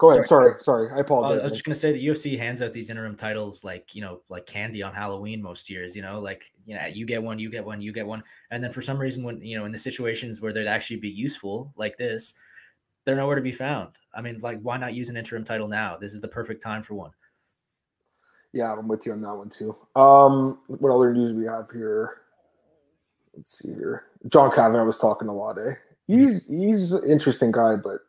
Go 0.01 0.09
ahead. 0.09 0.25
Sorry, 0.25 0.53
sorry. 0.59 0.87
sorry. 0.87 0.97
I 0.97 1.01
apologize. 1.01 1.41
I 1.41 1.43
was 1.43 1.51
just 1.51 1.63
gonna 1.63 1.75
say 1.75 1.91
the 1.91 2.07
UFC 2.07 2.35
hands 2.35 2.59
out 2.63 2.73
these 2.73 2.89
interim 2.89 3.15
titles 3.15 3.63
like 3.63 3.93
you 3.93 4.01
know, 4.01 4.21
like 4.29 4.47
candy 4.47 4.81
on 4.81 4.95
Halloween 4.95 5.43
most 5.43 5.69
years. 5.69 5.95
You 5.95 6.01
know, 6.01 6.19
like 6.19 6.51
you 6.65 6.73
know, 6.73 6.87
you 6.87 7.05
get 7.05 7.21
one, 7.21 7.37
you 7.37 7.51
get 7.51 7.63
one, 7.63 7.81
you 7.81 7.93
get 7.93 8.07
one, 8.07 8.23
and 8.49 8.63
then 8.63 8.71
for 8.71 8.81
some 8.81 8.97
reason, 8.97 9.23
when 9.23 9.39
you 9.41 9.59
know, 9.59 9.65
in 9.65 9.71
the 9.71 9.77
situations 9.77 10.41
where 10.41 10.53
they'd 10.53 10.65
actually 10.65 10.99
be 10.99 11.09
useful, 11.09 11.71
like 11.77 11.97
this, 11.97 12.33
they're 13.05 13.15
nowhere 13.15 13.35
to 13.35 13.41
be 13.41 13.51
found. 13.51 13.89
I 14.13 14.21
mean, 14.21 14.39
like, 14.41 14.61
why 14.61 14.77
not 14.77 14.93
use 14.93 15.09
an 15.09 15.17
interim 15.17 15.43
title 15.43 15.67
now? 15.67 15.97
This 15.97 16.13
is 16.13 16.21
the 16.21 16.27
perfect 16.27 16.61
time 16.61 16.83
for 16.83 16.95
one. 16.95 17.11
Yeah, 18.53 18.73
I'm 18.73 18.87
with 18.87 19.05
you 19.05 19.13
on 19.13 19.21
that 19.21 19.35
one 19.35 19.49
too. 19.49 19.75
Um, 19.95 20.59
what 20.67 20.93
other 20.93 21.13
news 21.13 21.33
we 21.33 21.45
have 21.45 21.71
here? 21.71 22.21
Let's 23.35 23.57
see 23.57 23.73
here. 23.73 24.05
John 24.27 24.51
Kavanagh 24.51 24.83
was 24.83 24.97
talking 24.97 25.29
a 25.29 25.33
lot, 25.33 25.57
eh? 25.57 25.75
He's 26.07 26.47
he's 26.47 26.91
an 26.91 27.09
interesting 27.09 27.51
guy, 27.51 27.77
but 27.77 28.01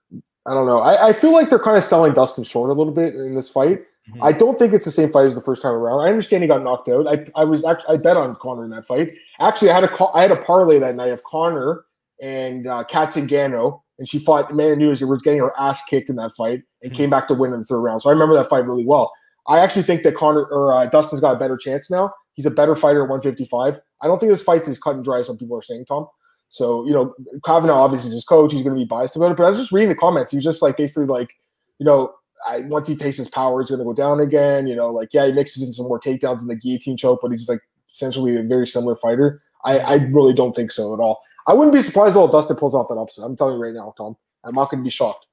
I 0.47 0.55
don't 0.55 0.67
know. 0.67 0.81
I, 0.81 1.09
I 1.09 1.13
feel 1.13 1.33
like 1.33 1.49
they're 1.49 1.61
kind 1.61 1.77
of 1.77 1.85
selling 1.85 2.13
Dustin 2.13 2.43
short 2.43 2.71
a 2.71 2.73
little 2.73 2.93
bit 2.93 3.15
in 3.15 3.37
this 3.37 3.49
fight. 3.49 3.83
Mm-hmm. 4.11 4.23
I 4.25 4.33
don't 4.33 4.59
think 4.59 4.73
it's 4.73 4.85
the 4.85 4.91
same 4.91 5.13
fight 5.13 5.27
as 5.27 5.37
the 5.37 5.41
first 5.41 5.63
time 5.63 5.75
around. 5.75 6.01
I 6.01 6.09
understand 6.09 6.43
he 6.43 6.49
got 6.49 6.65
knocked 6.65 6.89
out. 6.89 7.07
I, 7.07 7.25
I 7.41 7.45
was 7.45 7.65
actually 7.65 7.95
I 7.95 7.99
bet 7.99 8.17
on 8.17 8.35
Conor 8.35 8.65
in 8.65 8.71
that 8.71 8.85
fight. 8.85 9.15
Actually, 9.39 9.71
I 9.71 9.75
had 9.75 9.85
a 9.85 10.05
I 10.13 10.23
had 10.23 10.33
a 10.33 10.37
parlay 10.37 10.81
that 10.81 10.97
night 10.97 11.11
of 11.11 11.23
Conor 11.23 11.85
and 12.21 12.67
uh, 12.67 12.83
Cat 12.85 13.11
Zingano, 13.11 13.83
and 14.03 14.09
she 14.09 14.19
fought 14.19 14.51
Amanda 14.51 14.75
Nunes. 14.75 15.01
It 15.01 15.05
was 15.05 15.23
getting 15.23 15.39
her 15.39 15.53
ass 15.57 15.81
kicked 15.85 16.11
in 16.11 16.17
that 16.17 16.35
fight 16.35 16.63
and 16.83 16.91
mm-hmm. 16.91 16.97
came 16.97 17.09
back 17.09 17.29
to 17.29 17.35
win 17.35 17.53
in 17.53 17.61
the 17.61 17.65
third 17.65 17.79
round. 17.79 18.03
So 18.03 18.11
I 18.11 18.13
remember 18.13 18.35
that 18.35 18.49
fight 18.49 18.67
really 18.67 18.85
well. 18.85 19.13
I 19.47 19.61
actually 19.61 19.85
think 19.85 20.03
that 20.03 20.17
Conor 20.17 20.45
or 20.47 20.75
uh, 20.75 20.87
Dustin's 20.87 21.21
got 21.21 21.37
a 21.37 21.39
better 21.39 21.57
chance 21.57 21.89
now. 21.89 22.13
He's 22.33 22.45
a 22.45 22.51
better 22.51 22.75
fighter 22.75 23.05
at 23.05 23.09
155. 23.09 23.79
I 24.01 24.07
don't 24.09 24.19
think 24.19 24.33
this 24.33 24.43
fight's 24.43 24.67
as 24.67 24.81
cut 24.81 24.97
and 24.97 25.05
dry 25.05 25.21
as 25.21 25.29
some 25.29 25.39
people 25.39 25.57
are 25.57 25.63
saying, 25.63 25.85
Tom. 25.85 26.09
So, 26.49 26.85
you 26.85 26.93
know, 26.93 27.15
Kavanagh 27.45 27.73
obviously 27.73 28.09
is 28.09 28.15
his 28.15 28.25
coach. 28.25 28.53
He's 28.53 28.65
going 28.65 28.75
to 28.75 28.81
be 28.81 28.89
biased 28.89 29.15
about 29.15 29.31
it. 29.31 29.37
But 29.37 29.45
I 29.45 29.51
was 29.51 29.59
just 29.59 29.71
reading 29.71 29.89
the 29.89 29.95
comments. 29.95 30.33
He 30.33 30.37
was 30.37 30.45
just 30.45 30.63
like 30.63 30.77
basically 30.77 31.07
like, 31.07 31.31
you 31.79 31.87
know, 31.87 32.13
I, 32.45 32.63
once 32.63 32.89
he 32.89 32.97
tastes 32.97 33.19
his 33.19 33.29
power, 33.29 33.61
it's 33.61 33.71
going 33.71 33.79
to 33.79 33.85
go 33.85 33.93
down 33.93 34.19
again. 34.19 34.67
You 34.67 34.75
know, 34.75 34.91
like, 34.91 35.11
yeah, 35.13 35.27
he 35.27 35.33
mixes 35.33 35.63
in 35.63 35.73
some 35.73 35.87
more 35.87 36.01
takedowns 36.01 36.41
in 36.41 36.49
the 36.49 36.57
guillotine 36.57 36.97
choke, 36.97 37.21
but 37.23 37.31
he's 37.31 37.49
like 37.49 37.61
essentially 37.89 38.37
a 38.37 38.43
very 38.43 38.67
similar 38.67 38.97
fighter. 38.97 39.41
I, 39.65 39.79
I 39.79 39.95
really 40.11 40.33
don't 40.33 40.57
think 40.57 40.73
so 40.73 40.93
at 40.93 40.99
all. 40.99 41.21
I 41.47 41.55
wouldn't 41.55 41.75
be 41.75 41.83
surprised 41.83 42.15
though 42.15 42.25
if 42.25 42.33
Dustin 42.33 42.57
pulls 42.57 42.75
off 42.75 42.89
that 42.89 42.95
upset. 42.95 43.25
I'm 43.25 43.37
telling 43.37 43.57
you 43.57 43.63
right 43.63 43.75
now, 43.75 43.95
Tom. 43.97 44.17
I'm 44.45 44.55
not 44.55 44.71
going 44.71 44.83
to 44.83 44.85
be 44.85 44.91
shocked. 44.91 45.27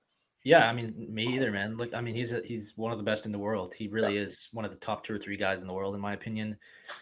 Yeah, 0.44 0.68
I 0.68 0.74
mean, 0.74 0.94
me 1.10 1.36
either, 1.36 1.52
man. 1.52 1.76
Look, 1.76 1.94
I 1.94 2.00
mean, 2.00 2.16
he's 2.16 2.32
a, 2.32 2.42
he's 2.46 2.74
one 2.78 2.92
of 2.92 2.98
the 2.98 3.04
best 3.04 3.26
in 3.26 3.32
the 3.32 3.40
world. 3.40 3.74
He 3.74 3.88
really 3.88 4.16
yeah. 4.16 4.22
is 4.22 4.48
one 4.54 4.64
of 4.64 4.72
the 4.72 4.78
top 4.78 5.04
two 5.04 5.14
or 5.14 5.20
three 5.20 5.36
guys 5.36 5.62
in 5.62 5.68
the 5.68 5.74
world, 5.74 5.96
in 5.96 6.02
my 6.02 6.14
opinion. 6.14 6.58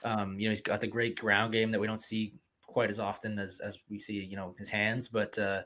Um, 0.06 0.40
you 0.40 0.48
know, 0.48 0.52
he's 0.52 0.62
got 0.62 0.82
the 0.82 0.88
great 0.88 1.20
ground 1.20 1.54
game 1.54 1.72
that 1.72 1.80
we 1.80 1.86
don't 1.86 2.02
see 2.02 2.34
quite 2.64 2.90
as 2.90 3.00
often 3.00 3.38
as 3.38 3.60
as 3.60 3.80
we 3.90 4.00
see, 4.00 4.24
you 4.24 4.36
know, 4.36 4.56
his 4.58 4.70
hands. 4.70 5.08
But 5.08 5.38
uh, 5.38 5.62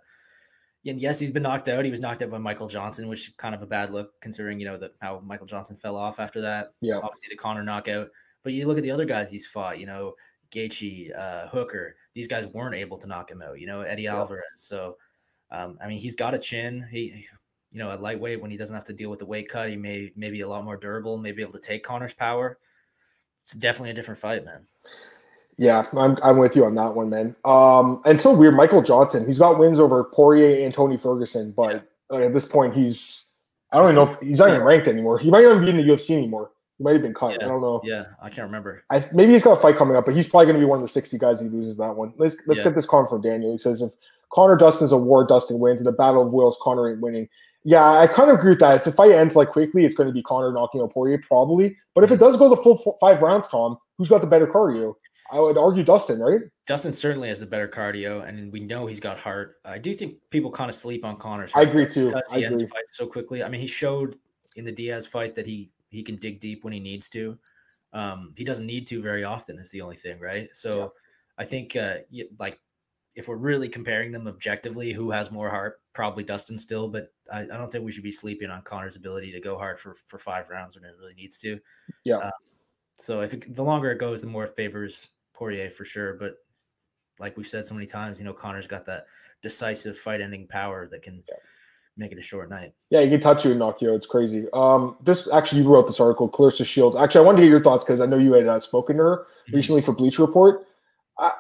and 0.86 1.00
yes, 1.00 1.20
he's 1.20 1.32
been 1.32 1.44
knocked 1.44 1.70
out. 1.70 1.86
He 1.86 1.92
was 1.92 2.02
knocked 2.02 2.22
out 2.22 2.30
by 2.30 2.40
Michael 2.40 2.68
Johnson, 2.68 3.08
which 3.08 3.30
is 3.30 3.36
kind 3.36 3.56
of 3.56 3.62
a 3.62 3.68
bad 3.68 3.92
look 3.92 4.20
considering 4.20 4.60
you 4.60 4.66
know 4.66 4.78
that 4.78 4.92
how 5.02 5.22
Michael 5.24 5.48
Johnson 5.48 5.78
fell 5.78 5.96
off 5.96 6.20
after 6.20 6.42
that. 6.42 6.74
Yeah, 6.82 6.96
obviously 6.96 7.30
the 7.30 7.38
Conor 7.38 7.64
knockout. 7.64 8.10
But 8.44 8.54
you 8.54 8.68
look 8.68 8.78
at 8.78 8.84
the 8.84 8.92
other 8.92 9.06
guys 9.06 9.30
he's 9.30 9.46
fought. 9.46 9.80
You 9.80 9.86
know, 9.86 10.14
Gaethje, 10.52 11.18
uh, 11.18 11.48
Hooker. 11.48 11.96
These 12.14 12.28
guys 12.28 12.48
weren't 12.48 12.76
able 12.76 12.98
to 12.98 13.08
knock 13.08 13.32
him 13.32 13.42
out. 13.42 13.60
You 13.60 13.68
know, 13.68 13.82
Eddie 13.82 14.04
yeah. 14.04 14.16
Alvarez. 14.16 14.44
So, 14.56 14.98
um, 15.52 15.78
I 15.82 15.88
mean, 15.88 16.00
he's 16.00 16.16
got 16.16 16.34
a 16.34 16.40
chin. 16.40 16.88
He, 16.92 17.26
you 17.72 17.80
know, 17.80 17.92
at 17.92 18.02
lightweight 18.02 18.42
when 18.42 18.52
he 18.52 18.58
doesn't 18.58 18.76
have 18.76 18.86
to 18.86 18.94
deal 18.94 19.10
with 19.10 19.20
the 19.20 19.26
weight 19.26 19.50
cut, 19.50 19.70
he 19.70 19.78
may 19.78 20.12
maybe 20.16 20.42
a 20.42 20.48
lot 20.48 20.66
more 20.66 20.78
durable, 20.78 21.18
maybe 21.18 21.42
able 21.42 21.54
to 21.54 21.60
take 21.60 21.84
Conor's 21.84 22.14
power. 22.14 22.58
It's 23.44 23.54
definitely 23.54 23.92
a 23.92 23.94
different 23.94 24.20
fight, 24.20 24.46
man. 24.46 24.68
Yeah, 25.58 25.86
I'm, 25.96 26.18
I'm 26.24 26.38
with 26.38 26.56
you 26.56 26.66
on 26.66 26.74
that 26.76 26.96
one, 26.96 27.10
man. 27.10 27.36
Um, 27.46 28.02
and 28.06 28.20
so 28.20 28.34
weird, 28.34 28.56
Michael 28.56 28.82
Johnson. 28.82 29.26
He's 29.26 29.40
got 29.40 29.60
wins 29.60 29.80
over 29.80 30.04
Poirier 30.04 30.66
and 30.66 30.74
Tony 30.74 30.98
Ferguson, 30.98 31.52
but 31.52 31.88
yeah. 32.12 32.18
uh, 32.18 32.22
at 32.22 32.34
this 32.34 32.46
point, 32.46 32.76
he's 32.76 33.32
I 33.72 33.78
don't 33.78 33.86
even 33.86 33.96
know 33.96 34.12
if 34.12 34.20
he's 34.20 34.40
not 34.40 34.50
even 34.50 34.62
ranked 34.62 34.88
anymore. 34.88 35.18
He 35.18 35.30
might 35.30 35.44
not 35.44 35.52
even 35.52 35.64
be 35.66 35.70
in 35.70 35.78
the 35.78 35.84
UFC 35.84 36.16
anymore. 36.18 36.52
He 36.82 36.84
might 36.84 36.94
have 36.94 37.04
been 37.04 37.14
cut. 37.14 37.38
Yeah. 37.40 37.46
I 37.46 37.48
don't 37.48 37.62
know. 37.62 37.80
Yeah, 37.84 38.06
I 38.20 38.30
can't 38.30 38.48
remember. 38.48 38.84
I, 38.90 39.08
maybe 39.14 39.34
he's 39.34 39.44
got 39.44 39.52
a 39.60 39.62
fight 39.62 39.78
coming 39.78 39.96
up, 39.96 40.06
but 40.06 40.16
he's 40.16 40.28
probably 40.28 40.48
going 40.48 40.56
to 40.56 40.60
be 40.60 40.66
one 40.66 40.80
of 40.80 40.82
the 40.82 40.92
60 40.92 41.16
guys 41.20 41.40
he 41.40 41.48
loses 41.48 41.78
that 41.78 41.96
one. 41.96 42.12
Let's 42.18 42.38
let's 42.48 42.58
yeah. 42.58 42.64
get 42.64 42.76
this 42.76 42.88
comment 42.88 43.12
from 43.12 43.22
Daniel. 43.22 43.52
He 43.52 43.60
says 43.60 43.84
if 43.84 43.94
Conor 44.32 44.56
Dustin's 44.56 44.92
a 44.92 44.98
war, 44.98 45.24
Dustin 45.24 45.60
wins. 45.60 45.80
In 45.80 45.86
the 45.86 45.92
battle 45.92 46.26
of 46.26 46.34
wills, 46.34 46.58
Conor 46.60 46.92
ain't 46.92 47.00
winning. 47.00 47.30
Yeah, 47.64 47.88
I 47.88 48.08
kind 48.08 48.32
of 48.32 48.40
agree 48.40 48.50
with 48.50 48.60
that. 48.62 48.78
If 48.78 48.86
the 48.86 48.92
fight 48.92 49.12
ends 49.12 49.36
like 49.36 49.50
quickly, 49.50 49.86
it's 49.86 49.94
going 49.94 50.08
to 50.08 50.14
be 50.14 50.24
Conor 50.24 50.52
knocking 50.52 50.82
out 50.82 50.92
Poirier 50.92 51.20
probably. 51.20 51.78
But 51.94 52.04
if 52.04 52.10
it 52.10 52.18
does 52.18 52.36
go 52.36 52.50
the 52.50 52.58
full 52.58 52.78
four, 52.78 52.98
five 53.00 53.22
rounds, 53.22 53.48
Tom, 53.48 53.78
who's 54.00 54.10
got 54.10 54.22
the 54.22 54.28
better 54.28 54.48
cardio? 54.48 54.96
I 55.32 55.40
would 55.40 55.58
argue 55.58 55.84
Dustin, 55.84 56.20
right? 56.20 56.42
Dustin 56.66 56.92
certainly 56.92 57.30
has 57.30 57.40
the 57.40 57.46
better 57.46 57.68
cardio, 57.68 58.28
and 58.28 58.52
we 58.52 58.60
know 58.60 58.88
he's 58.88 59.00
got 59.00 59.20
heart. 59.20 59.60
I 59.64 59.78
do 59.78 59.94
think 59.94 60.16
people 60.32 60.52
kind 60.52 60.70
of 60.70 60.76
sleep 60.76 61.06
on 61.06 61.18
Conor's. 61.18 61.52
I 61.54 61.62
agree 61.62 61.86
too. 61.86 62.08
Because 62.08 62.34
he 62.34 62.44
ends 62.44 62.64
fights 62.64 62.98
so 62.98 63.06
quickly. 63.06 63.44
I 63.44 63.50
mean, 63.50 63.62
he 63.62 63.68
showed 63.68 64.18
in 64.56 64.66
the 64.66 64.72
Diaz 64.72 65.06
fight 65.06 65.36
that 65.36 65.46
he 65.46 65.70
he 65.92 66.02
can 66.02 66.16
dig 66.16 66.40
deep 66.40 66.64
when 66.64 66.74
he 66.74 66.80
needs 66.80 67.08
to. 67.10 67.38
Um, 67.94 68.34
he 68.36 68.44
doesn't 68.44 68.66
need 68.66 68.88
to 68.88 69.02
very 69.02 69.24
often. 69.24 69.60
Is 69.60 69.70
the 69.70 69.82
only 69.82 69.98
thing, 69.98 70.20
right? 70.20 70.50
So, 70.54 70.80
yeah. 70.80 70.88
I 71.38 71.46
think 71.46 71.76
uh, 71.76 71.96
like 72.40 72.60
if 73.16 73.28
we're 73.28 73.36
really 73.36 73.68
comparing 73.68 74.12
them 74.12 74.28
objectively, 74.28 74.94
who 74.94 75.12
has 75.12 75.32
more 75.32 75.50
heart? 75.50 75.82
Probably 75.94 76.24
Dustin 76.24 76.58
still, 76.58 76.88
but 76.88 77.12
I, 77.32 77.42
I, 77.42 77.46
don't 77.46 77.72
think 77.72 77.84
we 77.84 77.92
should 77.92 78.04
be 78.04 78.12
sleeping 78.12 78.50
on 78.50 78.62
Conor's 78.62 78.96
ability 78.96 79.32
to 79.34 79.40
go 79.40 79.58
hard 79.58 79.80
for 79.80 79.94
for 80.08 80.18
five 80.18 80.50
rounds 80.50 80.76
when 80.76 80.86
it 80.86 80.96
really 81.00 81.14
needs 81.14 81.40
to. 81.40 81.60
Yeah. 82.06 82.18
Um, 82.18 82.32
so 82.94 83.22
if 83.22 83.34
it, 83.34 83.54
the 83.54 83.64
longer 83.64 83.92
it 83.92 83.98
goes, 83.98 84.22
the 84.22 84.28
more 84.28 84.46
it 84.46 84.56
favors 84.56 85.10
Poirier 85.34 85.70
for 85.70 85.84
sure. 85.84 86.14
But 86.14 86.36
like 87.20 87.36
we've 87.36 87.48
said 87.48 87.66
so 87.66 87.74
many 87.74 87.88
times, 87.88 88.20
you 88.20 88.26
know, 88.26 88.34
Conor's 88.34 88.68
got 88.68 88.86
that 88.86 89.06
decisive 89.42 89.98
fight 89.98 90.22
ending 90.22 90.48
power 90.48 90.88
that 90.88 91.02
can 91.02 91.24
yeah. 91.28 91.36
Make 92.02 92.12
it 92.12 92.18
a 92.18 92.22
short 92.22 92.50
night. 92.50 92.74
Yeah, 92.90 93.02
he 93.02 93.10
can 93.10 93.22
touch 93.22 93.46
you 93.46 93.56
knock. 93.56 93.82
It's 93.82 94.08
crazy. 94.08 94.48
Um, 94.54 94.98
this 95.04 95.30
actually, 95.32 95.62
you 95.62 95.70
wrote 95.70 95.88
this 95.88 96.00
article, 96.00 96.28
Clarissa 96.28 96.66
Shields. 96.66 96.98
Actually, 96.98 97.22
I 97.22 97.26
wanted 97.26 97.38
to 97.38 97.44
get 97.44 97.50
your 97.52 97.64
thoughts 97.64 97.84
because 97.84 98.02
I 98.02 98.06
know 98.06 98.18
you 98.18 98.34
had 98.34 98.48
uh, 98.48 98.60
spoken 98.60 98.98
to 98.98 99.04
her 99.04 99.18
mm-hmm. 99.18 99.56
recently 99.56 99.82
for 99.82 99.94
Bleacher 99.94 100.26
Report. 100.26 100.66
I, 101.20 101.32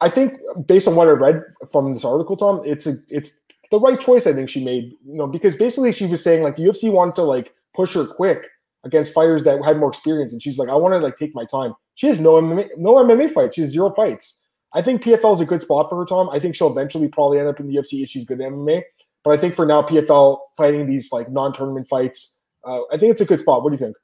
I 0.00 0.08
think 0.08 0.38
based 0.66 0.86
on 0.86 0.96
what 0.96 1.08
I 1.08 1.12
read 1.12 1.42
from 1.72 1.94
this 1.94 2.04
article, 2.04 2.36
Tom, 2.36 2.60
it's 2.64 2.86
a 2.86 2.96
it's 3.08 3.38
the 3.70 3.80
right 3.80 4.00
choice. 4.00 4.26
I 4.26 4.32
think 4.32 4.50
she 4.50 4.62
made, 4.62 4.92
you 5.06 5.14
know, 5.14 5.26
because 5.26 5.56
basically 5.56 5.92
she 5.92 6.06
was 6.06 6.22
saying 6.22 6.42
like 6.42 6.56
the 6.56 6.64
UFC 6.64 6.92
wanted 6.92 7.14
to 7.16 7.22
like 7.22 7.54
push 7.74 7.94
her 7.94 8.06
quick 8.06 8.46
against 8.84 9.12
fighters 9.12 9.44
that 9.44 9.64
had 9.64 9.78
more 9.78 9.88
experience, 9.88 10.32
and 10.32 10.42
she's 10.42 10.58
like, 10.58 10.68
I 10.68 10.74
want 10.74 10.94
to 10.94 10.98
like 10.98 11.16
take 11.16 11.34
my 11.34 11.44
time. 11.44 11.74
She 11.94 12.06
has 12.08 12.20
no 12.20 12.34
MMA, 12.34 12.68
no 12.76 12.94
MMA 12.94 13.30
fights. 13.30 13.54
She 13.54 13.62
has 13.62 13.70
zero 13.70 13.92
fights. 13.94 14.38
I 14.74 14.82
think 14.82 15.02
PFL 15.02 15.34
is 15.34 15.40
a 15.40 15.46
good 15.46 15.62
spot 15.62 15.88
for 15.88 15.96
her, 15.96 16.04
Tom. 16.04 16.28
I 16.30 16.38
think 16.38 16.54
she'll 16.54 16.70
eventually 16.70 17.08
probably 17.08 17.38
end 17.38 17.48
up 17.48 17.58
in 17.58 17.68
the 17.68 17.76
UFC 17.76 18.02
if 18.02 18.10
she's 18.10 18.24
good 18.24 18.40
at 18.40 18.52
MMA. 18.52 18.82
But 19.24 19.34
I 19.34 19.36
think 19.36 19.56
for 19.56 19.66
now, 19.66 19.82
PFL 19.82 20.38
fighting 20.56 20.86
these 20.86 21.10
like 21.12 21.30
non-tournament 21.30 21.88
fights, 21.88 22.42
uh, 22.64 22.80
I 22.90 22.96
think 22.96 23.12
it's 23.12 23.20
a 23.20 23.24
good 23.24 23.40
spot. 23.40 23.62
What 23.62 23.70
do 23.70 23.74
you 23.74 23.78
think? 23.78 23.96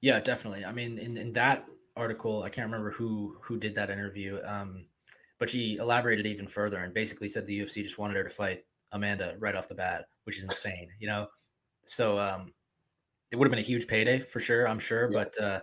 Yeah, 0.00 0.20
definitely. 0.20 0.64
I 0.64 0.72
mean, 0.72 0.98
in, 0.98 1.16
in 1.16 1.32
that 1.34 1.66
article, 1.96 2.42
I 2.42 2.48
can't 2.48 2.66
remember 2.66 2.90
who 2.90 3.36
who 3.42 3.58
did 3.58 3.74
that 3.76 3.90
interview, 3.90 4.40
um, 4.44 4.86
but 5.38 5.50
she 5.50 5.76
elaborated 5.76 6.26
even 6.26 6.46
further 6.46 6.78
and 6.78 6.92
basically 6.92 7.28
said 7.28 7.46
the 7.46 7.60
UFC 7.60 7.82
just 7.82 7.98
wanted 7.98 8.16
her 8.16 8.24
to 8.24 8.30
fight 8.30 8.64
Amanda 8.92 9.36
right 9.38 9.54
off 9.54 9.68
the 9.68 9.74
bat, 9.74 10.06
which 10.24 10.38
is 10.38 10.44
insane, 10.50 10.88
you 10.98 11.06
know. 11.06 11.26
So 11.84 12.18
um, 12.18 12.52
it 13.30 13.36
would 13.36 13.46
have 13.46 13.50
been 13.50 13.60
a 13.60 13.62
huge 13.62 13.86
payday 13.86 14.20
for 14.20 14.40
sure, 14.40 14.68
I'm 14.68 14.78
sure, 14.78 15.10
yeah. 15.10 15.18
but 15.24 15.42
uh, 15.42 15.60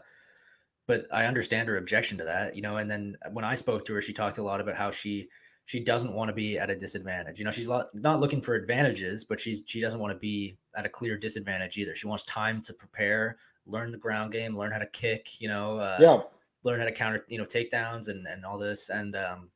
but 0.87 1.05
I 1.11 1.25
understand 1.25 1.69
her 1.69 1.77
objection 1.77 2.17
to 2.17 2.25
that, 2.25 2.55
you 2.55 2.61
know. 2.61 2.77
And 2.77 2.89
then 2.89 3.15
when 3.31 3.45
I 3.45 3.55
spoke 3.55 3.85
to 3.85 3.93
her, 3.93 4.01
she 4.01 4.13
talked 4.13 4.37
a 4.37 4.43
lot 4.43 4.61
about 4.61 4.75
how 4.75 4.91
she 4.91 5.29
she 5.65 5.79
doesn't 5.79 6.13
want 6.13 6.29
to 6.29 6.33
be 6.33 6.57
at 6.57 6.69
a 6.69 6.75
disadvantage. 6.75 7.39
You 7.39 7.45
know, 7.45 7.51
she's 7.51 7.67
not 7.67 8.19
looking 8.19 8.41
for 8.41 8.55
advantages, 8.55 9.23
but 9.23 9.39
she's 9.39 9.63
she 9.65 9.79
doesn't 9.79 9.99
want 9.99 10.13
to 10.13 10.19
be 10.19 10.57
at 10.75 10.85
a 10.85 10.89
clear 10.89 11.17
disadvantage 11.17 11.77
either. 11.77 11.95
She 11.95 12.07
wants 12.07 12.25
time 12.25 12.61
to 12.63 12.73
prepare, 12.73 13.37
learn 13.65 13.91
the 13.91 13.97
ground 13.97 14.33
game, 14.33 14.57
learn 14.57 14.71
how 14.71 14.79
to 14.79 14.87
kick. 14.87 15.39
You 15.39 15.47
know, 15.47 15.77
uh, 15.77 15.97
yeah, 15.99 16.21
learn 16.63 16.79
how 16.79 16.85
to 16.85 16.91
counter, 16.91 17.25
you 17.29 17.37
know, 17.37 17.45
takedowns 17.45 18.07
and 18.09 18.27
and 18.27 18.45
all 18.45 18.57
this. 18.57 18.89
And 18.89 19.15
um, 19.15 19.49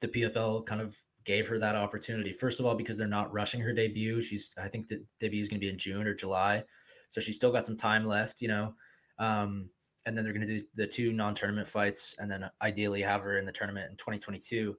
the 0.00 0.08
PFL 0.08 0.64
kind 0.66 0.80
of 0.80 0.96
gave 1.24 1.48
her 1.48 1.58
that 1.58 1.74
opportunity. 1.74 2.32
First 2.32 2.60
of 2.60 2.66
all, 2.66 2.74
because 2.74 2.96
they're 2.96 3.08
not 3.08 3.32
rushing 3.32 3.60
her 3.60 3.72
debut. 3.72 4.22
She's 4.22 4.54
I 4.62 4.68
think 4.68 4.86
the 4.88 5.04
debut 5.18 5.42
is 5.42 5.48
going 5.48 5.60
to 5.60 5.64
be 5.64 5.70
in 5.70 5.78
June 5.78 6.06
or 6.06 6.14
July, 6.14 6.62
so 7.08 7.20
she's 7.20 7.34
still 7.34 7.52
got 7.52 7.66
some 7.66 7.76
time 7.76 8.04
left. 8.06 8.40
You 8.40 8.48
know 8.48 8.74
Um, 9.18 9.70
and 10.06 10.16
then 10.16 10.24
they're 10.24 10.32
going 10.32 10.46
to 10.46 10.60
do 10.60 10.66
the 10.74 10.86
two 10.86 11.12
non-tournament 11.12 11.68
fights, 11.68 12.14
and 12.18 12.30
then 12.30 12.48
ideally 12.62 13.02
have 13.02 13.22
her 13.22 13.38
in 13.38 13.44
the 13.44 13.52
tournament 13.52 13.90
in 13.90 13.96
2022. 13.96 14.76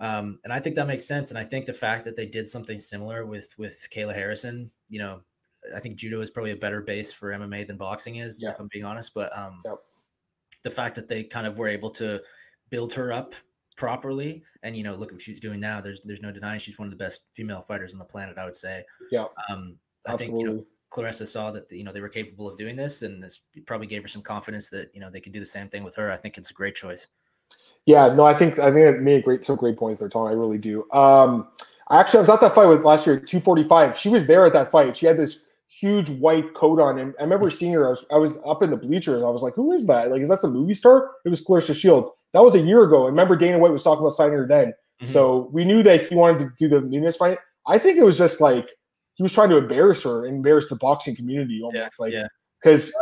Um, 0.00 0.40
and 0.44 0.52
I 0.52 0.60
think 0.60 0.76
that 0.76 0.86
makes 0.86 1.06
sense. 1.06 1.30
And 1.30 1.38
I 1.38 1.44
think 1.44 1.66
the 1.66 1.72
fact 1.72 2.04
that 2.04 2.16
they 2.16 2.26
did 2.26 2.48
something 2.48 2.80
similar 2.80 3.24
with 3.24 3.54
with 3.58 3.86
Kayla 3.94 4.14
Harrison, 4.14 4.70
you 4.88 4.98
know, 4.98 5.20
I 5.74 5.80
think 5.80 5.96
judo 5.96 6.20
is 6.20 6.30
probably 6.30 6.52
a 6.52 6.56
better 6.56 6.80
base 6.80 7.12
for 7.12 7.30
MMA 7.30 7.66
than 7.66 7.76
boxing 7.76 8.16
is, 8.16 8.42
yeah. 8.42 8.50
if 8.50 8.60
I'm 8.60 8.68
being 8.68 8.84
honest. 8.84 9.12
But 9.14 9.36
um, 9.36 9.60
yep. 9.64 9.76
the 10.62 10.70
fact 10.70 10.96
that 10.96 11.08
they 11.08 11.22
kind 11.22 11.46
of 11.46 11.58
were 11.58 11.68
able 11.68 11.90
to 11.90 12.20
build 12.70 12.92
her 12.94 13.12
up 13.12 13.34
properly, 13.76 14.42
and 14.62 14.76
you 14.76 14.82
know, 14.82 14.94
look 14.94 15.10
at 15.10 15.14
what 15.14 15.22
she's 15.22 15.40
doing 15.40 15.60
now. 15.60 15.80
There's 15.80 16.00
there's 16.02 16.22
no 16.22 16.32
denying 16.32 16.58
she's 16.58 16.78
one 16.78 16.86
of 16.86 16.92
the 16.92 16.96
best 16.96 17.22
female 17.32 17.62
fighters 17.62 17.92
on 17.92 17.98
the 17.98 18.04
planet. 18.04 18.36
I 18.36 18.44
would 18.44 18.56
say. 18.56 18.84
Yeah. 19.10 19.26
Um, 19.48 19.76
I 20.06 20.12
Absolutely. 20.12 20.26
think 20.26 20.40
you 20.40 20.56
know 20.56 20.64
Clarissa 20.90 21.26
saw 21.26 21.50
that 21.50 21.70
you 21.70 21.84
know 21.84 21.92
they 21.92 22.00
were 22.00 22.08
capable 22.08 22.48
of 22.48 22.56
doing 22.56 22.76
this, 22.76 23.02
and 23.02 23.22
this 23.22 23.40
probably 23.66 23.86
gave 23.86 24.02
her 24.02 24.08
some 24.08 24.22
confidence 24.22 24.70
that 24.70 24.90
you 24.92 25.00
know 25.00 25.10
they 25.10 25.20
could 25.20 25.32
do 25.32 25.40
the 25.40 25.46
same 25.46 25.68
thing 25.68 25.82
with 25.82 25.94
her. 25.96 26.10
I 26.10 26.16
think 26.16 26.36
it's 26.36 26.50
a 26.50 26.54
great 26.54 26.74
choice. 26.74 27.08
Yeah, 27.86 28.14
no, 28.14 28.24
I 28.24 28.34
think 28.34 28.58
I 28.58 28.72
think 28.72 28.86
it 28.86 29.02
made 29.02 29.24
great 29.24 29.44
some 29.44 29.56
great 29.56 29.76
points 29.76 30.00
there, 30.00 30.08
Tom. 30.08 30.26
I 30.26 30.32
really 30.32 30.58
do. 30.58 30.90
Um, 30.92 31.48
actually, 31.90 32.18
I 32.18 32.20
was 32.22 32.30
at 32.30 32.40
that 32.40 32.54
fight 32.54 32.66
with 32.66 32.82
last 32.82 33.06
year, 33.06 33.16
245. 33.16 33.98
She 33.98 34.08
was 34.08 34.26
there 34.26 34.46
at 34.46 34.52
that 34.54 34.70
fight. 34.70 34.96
She 34.96 35.06
had 35.06 35.18
this 35.18 35.40
huge 35.68 36.08
white 36.08 36.54
coat 36.54 36.80
on, 36.80 36.98
and 36.98 37.14
I 37.18 37.24
remember 37.24 37.50
seeing 37.50 37.72
her. 37.72 37.86
I 37.86 37.90
was 37.90 38.06
I 38.12 38.16
was 38.16 38.38
up 38.46 38.62
in 38.62 38.70
the 38.70 38.76
bleachers. 38.76 39.22
I 39.22 39.28
was 39.28 39.42
like, 39.42 39.54
"Who 39.54 39.72
is 39.72 39.86
that? 39.86 40.10
Like, 40.10 40.22
is 40.22 40.30
that 40.30 40.40
some 40.40 40.52
movie 40.52 40.74
star?" 40.74 41.10
It 41.26 41.28
was 41.28 41.42
Clarissa 41.42 41.74
Shields. 41.74 42.08
That 42.32 42.42
was 42.42 42.54
a 42.54 42.60
year 42.60 42.84
ago. 42.84 43.04
I 43.04 43.08
remember 43.08 43.36
Dana 43.36 43.58
White 43.58 43.72
was 43.72 43.82
talking 43.82 44.00
about 44.00 44.14
signing 44.14 44.38
her 44.38 44.46
then. 44.46 44.68
Mm-hmm. 44.68 45.12
So 45.12 45.50
we 45.52 45.64
knew 45.64 45.82
that 45.82 46.06
he 46.08 46.14
wanted 46.14 46.38
to 46.38 46.52
do 46.58 46.68
the 46.68 46.80
Nunes 46.80 47.16
fight. 47.16 47.38
I 47.66 47.78
think 47.78 47.98
it 47.98 48.04
was 48.04 48.16
just 48.16 48.40
like 48.40 48.70
he 49.14 49.22
was 49.22 49.32
trying 49.32 49.50
to 49.50 49.58
embarrass 49.58 50.02
her, 50.04 50.26
embarrass 50.26 50.68
the 50.68 50.76
boxing 50.76 51.16
community 51.16 51.60
almost. 51.62 51.76
Yeah, 51.76 51.88
like, 51.98 52.14
because 52.62 52.92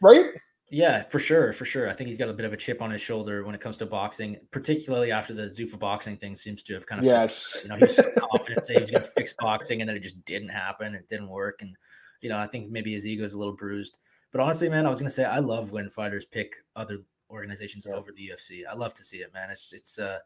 right? 0.00 0.26
Yeah, 0.68 1.04
for 1.04 1.20
sure, 1.20 1.52
for 1.52 1.64
sure. 1.64 1.88
I 1.88 1.92
think 1.92 2.08
he's 2.08 2.18
got 2.18 2.28
a 2.28 2.32
bit 2.32 2.44
of 2.44 2.52
a 2.52 2.56
chip 2.56 2.82
on 2.82 2.90
his 2.90 3.00
shoulder 3.00 3.44
when 3.44 3.54
it 3.54 3.60
comes 3.60 3.76
to 3.76 3.86
boxing, 3.86 4.36
particularly 4.50 5.12
after 5.12 5.32
the 5.32 5.44
Zuffa 5.44 5.78
boxing 5.78 6.16
thing 6.16 6.34
seems 6.34 6.62
to 6.64 6.74
have 6.74 6.86
kind 6.86 6.98
of 6.98 7.04
yes. 7.04 7.58
You 7.62 7.68
know, 7.68 7.76
he's 7.76 7.94
so 7.94 8.10
confident 8.18 8.64
say 8.64 8.74
he 8.74 8.80
was 8.80 8.90
going 8.90 9.02
to 9.02 9.08
fix 9.08 9.32
boxing, 9.38 9.80
and 9.80 9.88
then 9.88 9.96
it 9.96 10.02
just 10.02 10.24
didn't 10.24 10.48
happen. 10.48 10.94
It 10.94 11.06
didn't 11.08 11.28
work, 11.28 11.58
and 11.60 11.76
you 12.20 12.28
know, 12.28 12.38
I 12.38 12.48
think 12.48 12.68
maybe 12.68 12.92
his 12.92 13.06
ego 13.06 13.24
is 13.24 13.34
a 13.34 13.38
little 13.38 13.54
bruised. 13.54 13.98
But 14.32 14.40
honestly, 14.40 14.68
man, 14.68 14.86
I 14.86 14.88
was 14.88 14.98
going 14.98 15.08
to 15.08 15.14
say 15.14 15.24
I 15.24 15.38
love 15.38 15.70
when 15.70 15.88
fighters 15.88 16.24
pick 16.24 16.56
other 16.74 16.98
organizations 17.30 17.86
over 17.86 18.10
the 18.12 18.30
UFC. 18.30 18.62
I 18.68 18.74
love 18.74 18.92
to 18.94 19.04
see 19.04 19.18
it, 19.18 19.32
man. 19.32 19.50
It's 19.50 19.72
it's 19.72 19.98
uh 19.98 20.18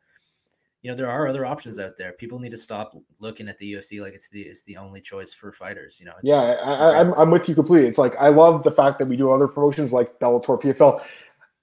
you 0.83 0.91
know 0.91 0.97
there 0.97 1.11
are 1.11 1.29
other 1.29 1.45
options 1.45 1.79
out 1.79 1.97
there. 1.97 2.13
People 2.13 2.39
need 2.39 2.51
to 2.51 2.59
stop 2.59 2.97
looking 3.21 3.49
at 3.49 3.59
the 3.59 3.75
UFC 3.75 4.01
like 4.01 4.15
it's 4.15 4.29
the 4.29 4.43
it's 4.43 4.63
the 4.63 4.77
only 4.77 5.01
choice 5.01 5.33
for 5.33 5.53
fighters. 5.53 6.01
You 6.01 6.07
know. 6.07 6.15
yeah, 6.23 6.41
I, 6.41 7.01
am 7.01 7.13
I'm, 7.13 7.21
I'm 7.21 7.31
with 7.31 7.49
you 7.49 7.55
completely. 7.55 7.89
It's 7.89 7.99
like 7.99 8.15
I 8.19 8.29
love 8.29 8.63
the 8.63 8.73
fact 8.73 8.99
that 8.99 9.07
we 9.07 9.17
do 9.17 9.31
other 9.31 9.49
promotions 9.49 9.93
like 9.93 10.19
Bellator, 10.19 10.61
PFL. 10.61 11.05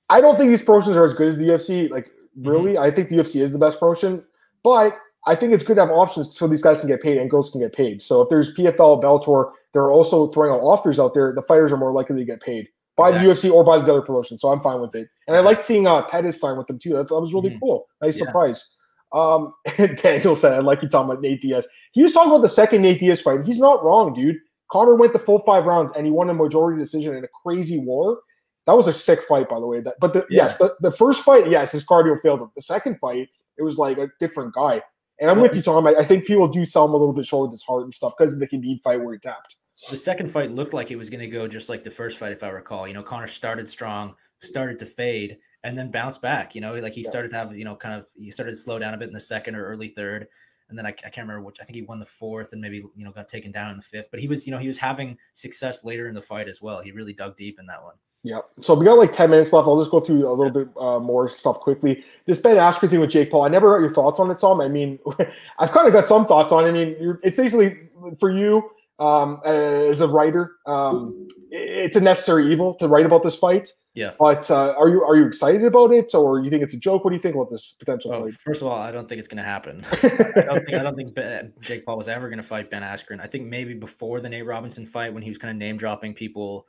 I 0.10 0.22
don't 0.22 0.38
think 0.38 0.50
these 0.50 0.64
promotions 0.64 0.96
are 0.96 1.06
as 1.06 1.14
good 1.14 1.30
as 1.30 1.38
the 1.38 1.46
UFC. 1.46 1.90
Like 1.90 2.06
mm-hmm. 2.08 2.48
really, 2.48 2.74
mm-hmm. 2.74 2.84
I 2.84 2.92
think 2.92 3.10
the 3.10 3.16
UFC 3.16 3.42
is 3.42 3.52
the 3.52 3.58
best 3.58 3.80
promotion, 3.80 4.24
but 4.64 4.98
I 5.26 5.36
think 5.36 5.52
it's 5.52 5.64
good 5.64 5.76
to 5.76 5.82
have 5.82 5.92
options 5.92 6.38
so 6.38 6.48
these 6.48 6.62
guys 6.62 6.80
can 6.80 6.88
get 6.88 7.02
paid 7.02 7.18
and 7.18 7.30
girls 7.30 7.50
can 7.50 7.60
get 7.60 7.74
paid. 7.74 8.02
So 8.02 8.22
if 8.22 8.30
there's 8.30 8.56
PFL, 8.56 9.04
Bellator, 9.04 9.52
they're 9.74 9.92
also 9.92 10.28
throwing 10.28 10.52
out 10.52 10.62
offers 10.62 11.00
out 11.00 11.14
there. 11.14 11.34
The 11.34 11.42
fighters 11.42 11.72
are 11.72 11.78
more 11.78 11.92
likely 11.92 12.16
to 12.18 12.26
get 12.26 12.42
paid 12.42 12.70
by 12.96 13.10
exactly. 13.10 13.28
the 13.28 13.34
UFC 13.34 13.54
or 13.54 13.64
by 13.64 13.78
the 13.78 13.92
other 13.92 14.02
promotions. 14.02 14.42
So 14.42 14.50
I'm 14.50 14.62
fine 14.62 14.80
with 14.80 14.96
it. 14.96 15.10
And 15.28 15.36
exactly. 15.36 15.38
I 15.38 15.58
like 15.58 15.66
seeing 15.66 15.88
uh, 15.88 16.04
Pettis 16.04 16.40
sign 16.40 16.58
with 16.58 16.68
them 16.68 16.80
too. 16.80 16.94
That, 16.94 17.10
that 17.10 17.20
was 17.20 17.34
really 17.34 17.50
mm-hmm. 17.50 17.60
cool. 17.60 17.88
Nice 18.02 18.18
yeah. 18.20 18.26
surprise. 18.26 18.74
Um, 19.12 19.52
Daniel 19.78 20.36
said, 20.36 20.54
I 20.54 20.60
like 20.60 20.82
you 20.82 20.90
talking 20.90 21.10
about 21.10 21.22
Nate 21.22 21.42
Diaz. 21.42 21.68
He 21.92 22.04
was 22.04 22.14
talking 22.14 22.32
about 22.32 22.42
the 22.42 22.50
second 22.50 22.82
Nate 22.82 23.00
Diaz 23.00 23.22
fight. 23.22 23.46
He's 23.46 23.60
not 23.60 23.84
wrong, 23.84 24.14
dude. 24.14 24.38
Conor 24.72 24.96
went 24.96 25.14
the 25.14 25.20
full 25.20 25.40
five 25.40 25.66
rounds 25.66 25.92
and 25.96 26.06
he 26.06 26.12
won 26.12 26.30
a 26.30 26.34
majority 26.34 26.80
decision 26.80 27.16
in 27.16 27.24
a 27.24 27.28
crazy 27.44 27.80
war. 27.80 28.20
That 28.66 28.74
was 28.74 28.88
a 28.88 28.94
sick 28.94 29.22
fight, 29.22 29.48
by 29.48 29.60
the 29.62 29.68
way. 29.68 29.80
That, 29.80 29.96
but 30.02 30.14
the, 30.14 30.26
yeah. 30.30 30.44
yes, 30.44 30.58
the, 30.58 30.76
the 30.82 30.92
first 30.92 31.24
fight, 31.24 31.50
yes, 31.50 31.72
his 31.72 31.86
cardio 31.86 32.20
failed 32.20 32.42
him. 32.42 32.52
The 32.56 32.62
second 32.62 33.00
fight, 33.00 33.30
it 33.58 33.64
was 33.64 33.78
like 33.78 33.98
a 33.98 34.10
different 34.20 34.54
guy. 34.54 34.82
And 35.20 35.32
I'm 35.32 35.40
with 35.40 35.56
you, 35.56 35.62
Tom. 35.62 35.88
I, 35.88 35.96
I 36.00 36.04
think 36.04 36.26
people 36.26 36.48
do 36.48 36.66
sell 36.66 36.86
him 36.86 36.92
a 36.92 36.98
little 36.98 37.14
bit 37.14 37.26
short 37.26 37.50
with 37.50 37.54
his 37.54 37.64
heart 37.64 37.84
and 37.84 37.94
stuff 37.94 38.14
because 38.18 38.34
of 38.34 38.40
the 38.40 38.48
Khabib 38.48 38.82
fight 38.82 39.02
where 39.02 39.14
he 39.14 39.20
tapped. 39.20 39.56
The 39.90 39.96
second 39.96 40.30
fight 40.30 40.52
looked 40.52 40.74
like 40.74 40.92
it 40.92 40.96
was 40.96 41.10
going 41.10 41.22
to 41.22 41.28
go 41.28 41.48
just 41.48 41.70
like 41.70 41.84
the 41.84 41.92
first 41.92 42.18
fight, 42.18 42.34
if 42.34 42.44
I 42.44 42.50
recall. 42.50 42.88
You 42.88 42.94
know, 42.94 43.04
Conor 43.04 43.28
started 43.28 43.70
strong, 43.70 44.16
started 44.42 44.78
to 44.80 44.86
fade, 44.86 45.38
and 45.68 45.78
then 45.78 45.92
bounce 45.92 46.18
back. 46.18 46.56
You 46.56 46.62
know, 46.62 46.74
like 46.76 46.94
he 46.94 47.04
yeah. 47.04 47.10
started 47.10 47.30
to 47.32 47.38
have, 47.38 47.56
you 47.56 47.66
know, 47.66 47.76
kind 47.76 48.00
of 48.00 48.08
he 48.18 48.32
started 48.32 48.54
to 48.54 48.58
slow 48.58 48.80
down 48.80 48.94
a 48.94 48.98
bit 48.98 49.10
in 49.10 49.14
the 49.14 49.20
second 49.20 49.54
or 49.56 49.66
early 49.66 49.90
third. 49.90 50.28
And 50.70 50.78
then 50.78 50.86
I, 50.86 50.90
I 50.90 50.94
can't 50.94 51.28
remember 51.28 51.42
which 51.42 51.58
I 51.62 51.66
think 51.66 51.76
he 51.76 51.82
won 51.82 52.00
the 52.00 52.06
fourth 52.06 52.54
and 52.54 52.62
maybe 52.62 52.84
you 52.96 53.06
know 53.06 53.12
got 53.12 53.28
taken 53.28 53.52
down 53.52 53.72
in 53.72 53.78
the 53.78 53.84
fifth. 53.84 54.08
But 54.10 54.22
he 54.22 54.28
was, 54.28 54.48
you 54.48 54.52
know, 54.52 54.60
he 54.60 54.68
was 54.68 54.78
having 54.78 55.18
success 55.34 55.84
later 55.84 56.08
in 56.08 56.16
the 56.16 56.22
fight 56.22 56.48
as 56.48 56.62
well. 56.62 56.82
He 56.82 56.92
really 56.92 57.14
dug 57.14 57.36
deep 57.36 57.60
in 57.60 57.66
that 57.68 57.84
one. 57.84 57.96
Yeah. 58.24 58.40
So 58.62 58.74
we 58.74 58.86
got 58.86 58.98
like 58.98 59.12
10 59.12 59.30
minutes 59.30 59.54
left. 59.54 59.68
I'll 59.68 59.80
just 59.80 59.92
go 59.92 60.00
through 60.00 60.28
a 60.28 60.32
little 60.32 60.52
bit 60.52 60.70
uh, 60.78 61.00
more 61.00 61.30
stuff 61.30 61.60
quickly. 61.60 62.04
This 62.26 62.40
Ben 62.40 62.58
Askren 62.58 62.90
thing 62.90 63.00
with 63.00 63.10
Jake 63.10 63.30
Paul, 63.30 63.44
I 63.44 63.50
never 63.50 63.74
got 63.74 63.82
your 63.82 63.94
thoughts 63.94 64.20
on 64.20 64.32
it, 64.32 64.40
Tom. 64.40 64.60
I 64.60 64.68
mean, 64.68 65.00
I've 65.60 65.72
kind 65.72 65.88
of 65.88 65.94
got 65.94 66.08
some 66.08 66.26
thoughts 66.26 66.52
on 66.52 66.66
it. 66.66 66.70
I 66.70 66.72
mean, 66.72 67.20
it's 67.24 67.38
basically 67.38 67.90
for 68.20 68.30
you 68.30 68.72
um, 69.00 69.42
as 69.46 70.02
a 70.02 70.08
writer, 70.08 70.56
um, 70.66 71.28
it's 71.52 71.96
a 71.96 72.02
necessary 72.02 72.52
evil 72.52 72.74
to 72.76 72.88
write 72.88 73.06
about 73.06 73.24
this 73.24 73.36
fight. 73.36 73.70
Yeah. 73.94 74.12
But 74.20 74.50
uh, 74.52 74.76
are 74.78 74.90
you 74.90 75.04
are 75.04 75.16
you 75.16 75.26
excited 75.26 75.64
about 75.64 75.92
it, 75.92 76.14
or 76.14 76.40
you 76.40 76.50
think 76.50 76.62
it's 76.62 76.74
a 76.74 76.78
joke? 76.78 77.04
What 77.04 77.12
do 77.12 77.16
you 77.16 77.22
think 77.22 77.36
about 77.36 77.50
this 77.50 77.76
potential 77.80 78.12
fight? 78.12 78.34
First 78.34 78.62
of 78.62 78.68
all, 78.68 78.78
I 78.78 78.92
don't 78.92 79.10
think 79.10 79.20
it's 79.20 79.28
going 79.28 79.38
to 79.38 79.44
happen. 79.44 79.84
I 79.92 80.44
don't 80.44 80.66
think 80.66 80.78
I 80.78 80.84
don't 80.84 80.96
think 80.96 81.16
ben, 81.16 81.54
Jake 81.62 81.86
Paul 81.86 81.98
was 81.98 82.08
ever 82.08 82.30
going 82.30 82.38
to 82.38 82.44
fight 82.44 82.70
Ben 82.70 82.84
Askren. 82.84 83.20
I 83.20 83.26
think 83.26 83.48
maybe 83.48 83.74
before 83.74 84.22
the 84.22 84.30
Nate 84.30 84.46
Robinson 84.46 84.86
fight, 84.86 85.14
when 85.14 85.24
he 85.24 85.30
was 85.30 85.40
kind 85.40 85.50
of 85.50 85.58
name 85.58 85.78
dropping 85.78 86.14
people, 86.14 86.68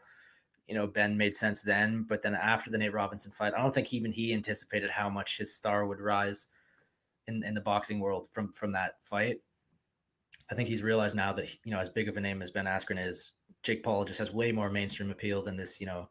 you 0.68 0.74
know, 0.74 0.86
Ben 0.86 1.18
made 1.18 1.36
sense 1.36 1.60
then. 1.60 2.06
But 2.08 2.22
then 2.22 2.34
after 2.34 2.70
the 2.70 2.78
Nate 2.78 2.94
Robinson 2.94 3.30
fight, 3.30 3.52
I 3.54 3.62
don't 3.62 3.74
think 3.74 3.92
even 3.92 4.10
he 4.10 4.32
anticipated 4.32 4.90
how 4.90 5.10
much 5.10 5.36
his 5.36 5.54
star 5.54 5.86
would 5.86 6.00
rise 6.00 6.48
in, 7.26 7.44
in 7.44 7.52
the 7.52 7.60
boxing 7.60 8.00
world 8.00 8.28
from 8.32 8.52
from 8.52 8.72
that 8.72 9.02
fight. 9.02 9.38
I 10.50 10.54
think 10.54 10.68
he's 10.68 10.82
realized 10.82 11.16
now 11.16 11.32
that 11.34 11.48
you 11.64 11.72
know, 11.72 11.78
as 11.78 11.90
big 11.90 12.08
of 12.08 12.16
a 12.16 12.20
name 12.20 12.42
as 12.42 12.50
Ben 12.50 12.66
Askren 12.66 13.04
is, 13.04 13.32
Jake 13.62 13.82
Paul 13.82 14.04
just 14.04 14.18
has 14.18 14.32
way 14.32 14.52
more 14.52 14.70
mainstream 14.70 15.10
appeal 15.10 15.42
than 15.42 15.56
this, 15.56 15.80
you 15.80 15.86
know, 15.86 16.08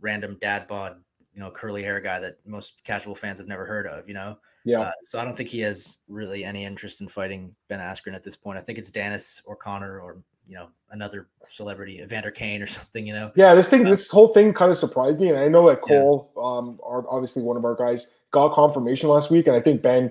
random 0.00 0.36
dad 0.40 0.66
bod, 0.66 1.00
you 1.32 1.40
know, 1.40 1.50
curly 1.50 1.82
hair 1.82 2.00
guy 2.00 2.20
that 2.20 2.36
most 2.46 2.82
casual 2.84 3.14
fans 3.14 3.38
have 3.38 3.48
never 3.48 3.66
heard 3.66 3.86
of, 3.86 4.08
you 4.08 4.14
know? 4.14 4.38
Yeah. 4.64 4.80
Uh, 4.80 4.92
so 5.02 5.18
I 5.18 5.24
don't 5.24 5.36
think 5.36 5.48
he 5.48 5.60
has 5.60 5.98
really 6.08 6.44
any 6.44 6.64
interest 6.64 7.00
in 7.00 7.08
fighting 7.08 7.54
Ben 7.68 7.80
Askren 7.80 8.14
at 8.14 8.22
this 8.22 8.36
point. 8.36 8.58
I 8.58 8.62
think 8.62 8.78
it's 8.78 8.90
Dennis 8.90 9.42
or 9.44 9.56
Conor 9.56 10.00
or, 10.00 10.22
you 10.46 10.54
know, 10.54 10.68
another 10.90 11.28
celebrity, 11.48 12.00
Evander 12.00 12.30
Kane 12.30 12.62
or 12.62 12.66
something, 12.68 13.06
you 13.06 13.12
know? 13.12 13.32
Yeah. 13.34 13.54
This 13.54 13.68
thing, 13.68 13.86
uh, 13.86 13.90
this 13.90 14.10
whole 14.10 14.28
thing 14.28 14.52
kind 14.52 14.70
of 14.70 14.78
surprised 14.78 15.20
me. 15.20 15.30
And 15.30 15.38
I 15.38 15.48
know 15.48 15.68
that 15.68 15.82
Cole, 15.82 16.30
yeah. 16.36 16.42
um, 16.42 16.78
are 16.82 17.04
obviously 17.08 17.42
one 17.42 17.56
of 17.56 17.64
our 17.64 17.74
guys, 17.74 18.12
got 18.30 18.54
confirmation 18.54 19.08
last 19.08 19.30
week. 19.30 19.46
And 19.46 19.56
I 19.56 19.60
think 19.60 19.82
Ben, 19.82 20.10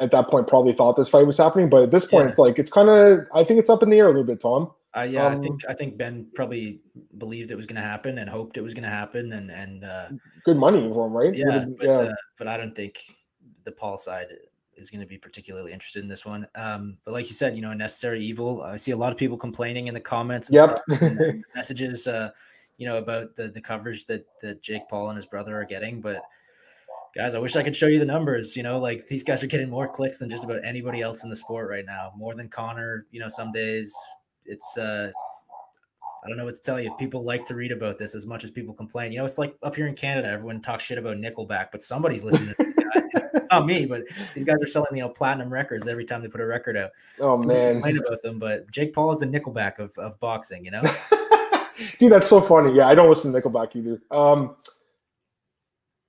at 0.00 0.10
that 0.10 0.28
point, 0.28 0.46
probably 0.46 0.72
thought 0.72 0.96
this 0.96 1.08
fight 1.08 1.26
was 1.26 1.38
happening. 1.38 1.68
But 1.68 1.82
at 1.82 1.90
this 1.90 2.06
point, 2.06 2.26
yeah. 2.26 2.30
it's 2.30 2.38
like, 2.38 2.58
it's 2.58 2.70
kind 2.70 2.88
of, 2.88 3.26
I 3.34 3.44
think 3.44 3.60
it's 3.60 3.70
up 3.70 3.82
in 3.82 3.90
the 3.90 3.98
air 3.98 4.06
a 4.06 4.10
little 4.10 4.24
bit, 4.24 4.40
Tom. 4.40 4.70
Uh, 4.96 5.02
yeah, 5.02 5.26
um, 5.26 5.38
I 5.38 5.42
think 5.42 5.60
I 5.68 5.74
think 5.74 5.98
Ben 5.98 6.26
probably 6.34 6.80
believed 7.18 7.50
it 7.50 7.54
was 7.54 7.66
going 7.66 7.76
to 7.76 7.82
happen 7.82 8.16
and 8.16 8.30
hoped 8.30 8.56
it 8.56 8.62
was 8.62 8.72
going 8.72 8.84
to 8.84 8.88
happen, 8.88 9.34
and 9.34 9.50
and 9.50 9.84
uh, 9.84 10.08
good 10.42 10.56
money 10.56 10.80
for 10.90 11.06
him, 11.06 11.12
right? 11.12 11.34
Yeah, 11.34 11.66
but, 11.76 11.86
yeah. 11.86 11.92
Uh, 11.92 12.14
but 12.38 12.48
I 12.48 12.56
don't 12.56 12.74
think 12.74 13.00
the 13.64 13.72
Paul 13.72 13.98
side 13.98 14.28
is 14.74 14.88
going 14.88 15.02
to 15.02 15.06
be 15.06 15.18
particularly 15.18 15.72
interested 15.72 16.02
in 16.02 16.08
this 16.08 16.24
one. 16.24 16.46
Um, 16.54 16.96
but 17.04 17.12
like 17.12 17.28
you 17.28 17.34
said, 17.34 17.56
you 17.56 17.62
know, 17.62 17.72
a 17.72 17.74
necessary 17.74 18.24
evil. 18.24 18.62
I 18.62 18.76
see 18.76 18.92
a 18.92 18.96
lot 18.96 19.12
of 19.12 19.18
people 19.18 19.36
complaining 19.36 19.88
in 19.88 19.94
the 19.94 20.00
comments. 20.00 20.48
And 20.48 20.56
yep. 20.56 20.80
stuff, 20.88 21.02
and 21.02 21.44
messages, 21.54 22.06
uh, 22.06 22.30
you 22.78 22.86
know, 22.86 22.96
about 22.96 23.36
the 23.36 23.48
the 23.48 23.60
coverage 23.60 24.06
that 24.06 24.26
that 24.40 24.62
Jake 24.62 24.88
Paul 24.88 25.10
and 25.10 25.16
his 25.16 25.26
brother 25.26 25.60
are 25.60 25.66
getting, 25.66 26.00
but 26.00 26.22
guys, 27.16 27.34
I 27.34 27.38
wish 27.38 27.56
I 27.56 27.62
could 27.62 27.74
show 27.74 27.86
you 27.86 27.98
the 27.98 28.04
numbers. 28.04 28.56
You 28.56 28.62
know, 28.62 28.78
like 28.78 29.06
these 29.06 29.24
guys 29.24 29.42
are 29.42 29.46
getting 29.46 29.70
more 29.70 29.88
clicks 29.88 30.18
than 30.18 30.30
just 30.30 30.44
about 30.44 30.64
anybody 30.64 31.00
else 31.00 31.24
in 31.24 31.30
the 31.30 31.36
sport 31.36 31.68
right 31.68 31.84
now. 31.84 32.12
More 32.16 32.34
than 32.34 32.48
Conor. 32.48 33.06
You 33.10 33.20
know, 33.20 33.28
some 33.28 33.52
days, 33.52 33.94
it's 34.44 34.76
uh 34.76 35.10
I 36.24 36.28
don't 36.28 36.38
know 36.38 36.44
what 36.44 36.56
to 36.56 36.60
tell 36.60 36.80
you. 36.80 36.92
People 36.98 37.24
like 37.24 37.44
to 37.46 37.54
read 37.54 37.72
about 37.72 37.98
this 37.98 38.14
as 38.14 38.26
much 38.26 38.42
as 38.42 38.50
people 38.50 38.74
complain. 38.74 39.12
You 39.12 39.18
know, 39.18 39.24
it's 39.24 39.38
like 39.38 39.56
up 39.62 39.76
here 39.76 39.86
in 39.86 39.94
Canada, 39.94 40.28
everyone 40.28 40.60
talks 40.60 40.84
shit 40.84 40.98
about 40.98 41.16
Nickelback, 41.18 41.68
but 41.70 41.82
somebody's 41.82 42.24
listening 42.24 42.54
to 42.54 42.64
these 42.64 42.74
guys. 42.74 43.10
it's 43.34 43.46
not 43.50 43.64
me, 43.64 43.86
but 43.86 44.02
these 44.34 44.44
guys 44.44 44.56
are 44.60 44.66
selling, 44.66 44.88
you 44.96 45.02
know, 45.02 45.08
platinum 45.08 45.52
records 45.52 45.86
every 45.86 46.04
time 46.04 46.22
they 46.22 46.28
put 46.28 46.40
a 46.40 46.46
record 46.46 46.76
out. 46.76 46.90
Oh 47.20 47.36
man, 47.36 47.74
complain 47.74 47.98
about 47.98 48.22
them, 48.22 48.38
but 48.38 48.70
Jake 48.72 48.92
Paul 48.92 49.12
is 49.12 49.20
the 49.20 49.26
Nickelback 49.26 49.78
of, 49.78 49.96
of 49.98 50.18
boxing. 50.18 50.64
You 50.64 50.72
know, 50.72 50.82
dude, 51.98 52.10
that's 52.10 52.28
so 52.28 52.40
funny. 52.40 52.74
Yeah, 52.74 52.88
I 52.88 52.96
don't 52.96 53.08
listen 53.08 53.32
to 53.32 53.40
Nickelback 53.40 53.76
either. 53.76 54.02
Um, 54.10 54.56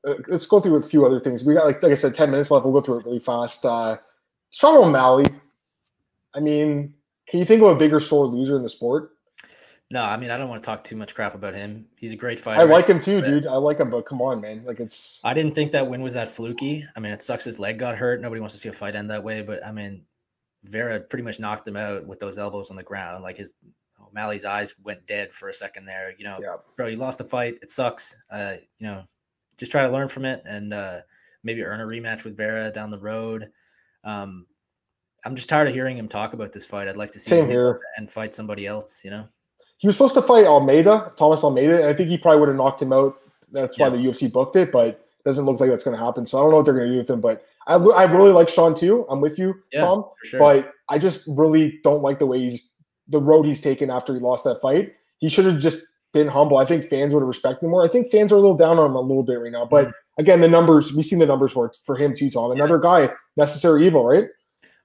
uh, 0.08 0.16
let's 0.28 0.46
go 0.46 0.60
through 0.60 0.76
a 0.78 0.82
few 0.82 1.06
other 1.06 1.20
things. 1.20 1.44
We 1.44 1.54
got 1.54 1.66
like 1.66 1.82
like 1.84 1.92
I 1.92 1.96
said, 1.96 2.16
ten 2.16 2.32
minutes 2.32 2.50
left. 2.52 2.66
We'll 2.66 2.74
go 2.74 2.82
through 2.82 3.00
it 3.00 3.06
really 3.06 3.20
fast. 3.20 3.66
Uh, 3.66 3.98
Sean 4.50 4.78
O'Malley. 4.78 5.26
I 6.34 6.40
mean, 6.40 6.94
can 7.28 7.40
you 7.40 7.46
think 7.46 7.62
of 7.62 7.70
a 7.70 7.76
bigger 7.76 8.00
sore 8.00 8.26
loser 8.28 8.56
in 8.58 8.64
the 8.64 8.70
sport? 8.70 9.12
No, 9.90 10.04
I 10.04 10.18
mean 10.18 10.32
I 10.32 10.38
don't 10.38 10.50
want 10.50 10.62
to 10.62 10.66
talk 10.66 10.84
too 10.84 10.98
much 10.98 11.16
crap 11.16 11.34
about 11.34 11.54
him. 11.54 11.86
He's 11.96 12.12
a 12.12 12.16
great 12.18 12.40
fighter. 12.40 12.60
I 12.62 12.66
like 12.66 12.88
him 12.88 13.00
too, 13.00 13.22
dude. 13.22 13.48
I 13.48 13.56
like 13.56 13.80
him, 13.80 13.90
but 13.90 14.06
come 14.06 14.22
on, 14.22 14.42
man. 14.42 14.64
Like 14.66 14.80
it's. 14.82 15.22
I 15.24 15.34
didn't 15.34 15.56
think 15.56 15.72
that 15.72 15.88
win 15.90 16.02
was 16.02 16.14
that 16.14 16.28
fluky. 16.30 16.86
I 16.96 17.00
mean, 17.00 17.14
it 17.14 17.22
sucks 17.22 17.46
his 17.46 17.58
leg 17.58 17.80
got 17.80 17.98
hurt. 17.98 18.22
Nobody 18.22 18.42
wants 18.42 18.54
to 18.56 18.60
see 18.60 18.70
a 18.70 18.74
fight 18.74 18.96
end 18.96 19.10
that 19.12 19.24
way, 19.24 19.42
but 19.42 19.66
I 19.66 19.72
mean, 19.72 20.02
Vera 20.66 21.00
pretty 21.00 21.24
much 21.24 21.40
knocked 21.40 21.68
him 21.68 21.78
out 21.78 22.06
with 22.06 22.20
those 22.20 22.38
elbows 22.38 22.70
on 22.70 22.76
the 22.76 22.84
ground. 22.84 23.24
Like 23.24 23.38
his 23.38 23.54
O'Malley's 24.06 24.44
eyes 24.46 24.76
went 24.84 25.06
dead 25.08 25.32
for 25.34 25.48
a 25.50 25.54
second 25.54 25.86
there. 25.86 26.14
You 26.18 26.26
know, 26.26 26.38
Yeah. 26.42 26.56
bro, 26.76 26.88
you 26.88 26.98
lost 26.98 27.20
the 27.20 27.24
fight. 27.26 27.58
It 27.62 27.70
sucks. 27.72 28.16
Uh, 28.30 28.56
you 28.80 28.88
know, 28.88 29.04
just 29.58 29.72
try 29.72 29.84
to 29.86 29.92
learn 29.92 30.08
from 30.08 30.26
it 30.26 30.44
and 30.46 30.74
uh, 30.74 31.00
maybe 31.44 31.64
earn 31.64 31.82
a 31.82 31.86
rematch 31.86 32.24
with 32.24 32.38
Vera 32.38 32.72
down 32.72 32.90
the 32.90 33.00
road. 33.00 33.50
Um, 34.04 34.46
I'm 35.26 35.36
just 35.36 35.50
tired 35.50 35.68
of 35.68 35.74
hearing 35.74 35.98
him 35.98 36.08
talk 36.08 36.34
about 36.34 36.52
this 36.52 36.66
fight. 36.66 36.88
I'd 36.88 36.96
like 36.98 37.12
to 37.14 37.20
see 37.20 37.32
Same 37.32 37.46
him 37.46 37.50
here. 37.50 37.82
and 37.98 38.10
fight 38.12 38.34
somebody 38.36 38.66
else. 38.68 39.02
You 39.04 39.12
know, 39.12 39.28
He 39.78 39.88
was 39.88 39.96
supposed 39.96 40.14
to 40.16 40.22
fight 40.22 40.46
Almeida, 40.46 41.12
Thomas 41.18 41.44
Almeida. 41.44 41.78
And 41.78 41.86
I 41.86 41.94
think 41.94 42.10
he 42.10 42.18
probably 42.18 42.40
would 42.40 42.50
have 42.50 42.58
knocked 42.58 42.82
him 42.82 42.94
out. 42.94 43.18
That's 43.52 43.78
why 43.80 43.90
the 43.90 43.98
UFC 43.98 44.32
booked 44.32 44.56
it, 44.58 44.72
but 44.72 44.88
it 44.90 45.00
doesn't 45.26 45.46
look 45.46 45.60
like 45.60 45.70
that's 45.70 45.84
going 45.84 45.98
to 45.98 46.04
happen. 46.04 46.26
So 46.26 46.38
I 46.38 46.42
don't 46.42 46.52
know 46.52 46.58
what 46.58 46.66
they're 46.66 46.74
going 46.76 46.88
to 46.88 46.94
do 46.94 46.98
with 47.00 47.10
him. 47.10 47.22
But 47.22 47.46
I, 47.66 47.76
I 47.76 48.04
really 48.04 48.32
like 48.32 48.50
Sean 48.50 48.76
too. 48.76 49.06
I'm 49.10 49.22
with 49.22 49.40
you, 49.40 49.56
Yeah, 49.74 49.82
Tom. 49.82 50.06
sure. 50.24 50.40
But 50.40 50.72
I 50.90 50.98
just 50.98 51.24
really 51.28 51.80
don't 51.84 52.02
like 52.04 52.20
the 52.20 52.26
way 52.26 52.40
he's 52.40 52.72
the 53.10 53.22
road 53.22 53.46
he's 53.46 53.62
taken 53.62 53.90
after 53.90 54.14
he 54.14 54.20
lost 54.20 54.44
that 54.44 54.62
fight. 54.62 54.94
He 55.20 55.30
should 55.30 55.46
have 55.46 55.60
just 55.60 55.84
been 56.14 56.28
humble. 56.28 56.58
I 56.58 56.66
think 56.66 56.86
fans 56.86 57.14
would 57.14 57.22
have 57.22 57.28
respected 57.28 57.66
him 57.66 57.72
more. 57.72 57.84
I 57.84 57.88
think 57.88 58.12
fans 58.12 58.32
are 58.32 58.36
a 58.36 58.40
little 58.40 58.58
down 58.58 58.80
on 58.80 58.92
him 58.92 58.96
a 58.96 59.02
little 59.02 59.24
bit 59.24 59.36
right 59.36 59.52
now. 59.52 59.66
But 59.66 59.92
again, 60.18 60.42
the 60.42 60.48
numbers 60.48 60.94
we've 60.94 61.06
seen 61.06 61.20
the 61.20 61.26
numbers 61.26 61.52
for 61.52 61.72
for 61.84 61.96
him 61.96 62.16
too, 62.16 62.30
Tom. 62.30 62.52
Another 62.52 62.80
guy, 62.80 63.10
necessary 63.36 63.86
evil, 63.86 64.06
right? 64.06 64.28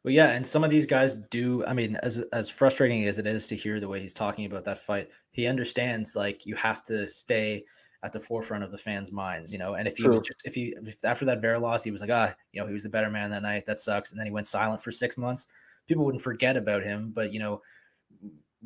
Well, 0.05 0.12
yeah, 0.12 0.31
and 0.31 0.45
some 0.45 0.64
of 0.64 0.70
these 0.70 0.87
guys 0.87 1.14
do. 1.31 1.64
I 1.64 1.75
mean, 1.75 1.97
as 2.03 2.23
as 2.33 2.49
frustrating 2.49 3.07
as 3.07 3.18
it 3.18 3.27
is 3.27 3.47
to 3.49 3.57
hear 3.57 3.79
the 3.79 3.89
way 3.89 4.01
he's 4.01 4.14
talking 4.14 4.47
about 4.47 4.64
that 4.64 4.79
fight, 4.79 5.09
he 5.31 5.47
understands 5.47 6.16
like 6.16 6.45
you 6.45 6.57
have 6.57 6.83
to 6.85 7.09
stay 7.09 7.64
at 8.05 8.12
the 8.12 8.18
forefront 8.18 8.64
of 8.64 8.73
the 8.73 8.79
fans' 8.79 9.12
minds, 9.12 9.53
you 9.53 9.61
know. 9.61 9.75
And 9.75 9.87
if 9.87 9.97
he 9.97 10.09
was 10.09 10.20
just 10.20 10.43
if 10.45 10.55
he 10.55 10.75
if 10.85 10.97
after 11.05 11.25
that 11.27 11.41
Vera 11.41 11.59
loss, 11.59 11.85
he 11.85 11.93
was 11.93 12.01
like, 12.01 12.11
ah, 12.11 12.35
you 12.53 12.61
know, 12.61 12.66
he 12.66 12.75
was 12.75 12.83
the 12.83 12.89
better 12.89 13.11
man 13.11 13.31
that 13.31 13.43
night. 13.43 13.64
That 13.64 13.79
sucks. 13.79 14.11
And 14.11 14.18
then 14.18 14.27
he 14.27 14.33
went 14.33 14.47
silent 14.47 14.83
for 14.83 14.91
six 14.91 15.16
months. 15.16 15.47
People 15.87 16.05
wouldn't 16.05 16.23
forget 16.23 16.57
about 16.57 16.83
him, 16.83 17.12
but 17.14 17.33
you 17.33 17.39
know, 17.39 17.62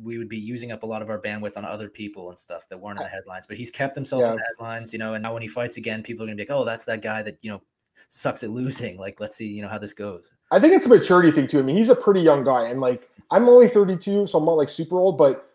we 0.01 0.17
would 0.17 0.29
be 0.29 0.37
using 0.37 0.71
up 0.71 0.83
a 0.83 0.85
lot 0.85 1.01
of 1.01 1.09
our 1.09 1.19
bandwidth 1.19 1.57
on 1.57 1.65
other 1.65 1.89
people 1.89 2.29
and 2.29 2.37
stuff 2.37 2.67
that 2.69 2.79
weren't 2.79 2.99
in 2.99 3.03
the 3.03 3.09
headlines. 3.09 3.47
But 3.47 3.57
he's 3.57 3.71
kept 3.71 3.95
himself 3.95 4.23
in 4.23 4.35
the 4.35 4.43
headlines, 4.47 4.93
you 4.93 4.99
know. 4.99 5.15
And 5.15 5.23
now 5.23 5.33
when 5.33 5.41
he 5.41 5.47
fights 5.47 5.77
again, 5.77 6.03
people 6.03 6.23
are 6.23 6.27
gonna 6.27 6.35
be 6.35 6.43
like, 6.43 6.51
oh, 6.51 6.65
that's 6.65 6.85
that 6.85 7.01
guy 7.01 7.21
that 7.23 7.37
you 7.41 7.51
know 7.51 7.61
sucks 8.07 8.43
at 8.43 8.49
losing. 8.49 8.97
Like, 8.97 9.19
let's 9.19 9.35
see, 9.35 9.47
you 9.47 9.61
know, 9.61 9.67
how 9.67 9.77
this 9.77 9.93
goes. 9.93 10.33
I 10.51 10.59
think 10.59 10.73
it's 10.73 10.85
a 10.85 10.89
maturity 10.89 11.31
thing 11.31 11.47
too. 11.47 11.59
I 11.59 11.61
mean, 11.63 11.75
he's 11.75 11.89
a 11.89 11.95
pretty 11.95 12.21
young 12.21 12.43
guy, 12.43 12.67
and 12.67 12.79
like 12.81 13.09
I'm 13.31 13.47
only 13.49 13.67
32, 13.67 14.27
so 14.27 14.37
I'm 14.37 14.45
not 14.45 14.53
like 14.53 14.69
super 14.69 14.97
old. 14.97 15.17
But 15.17 15.49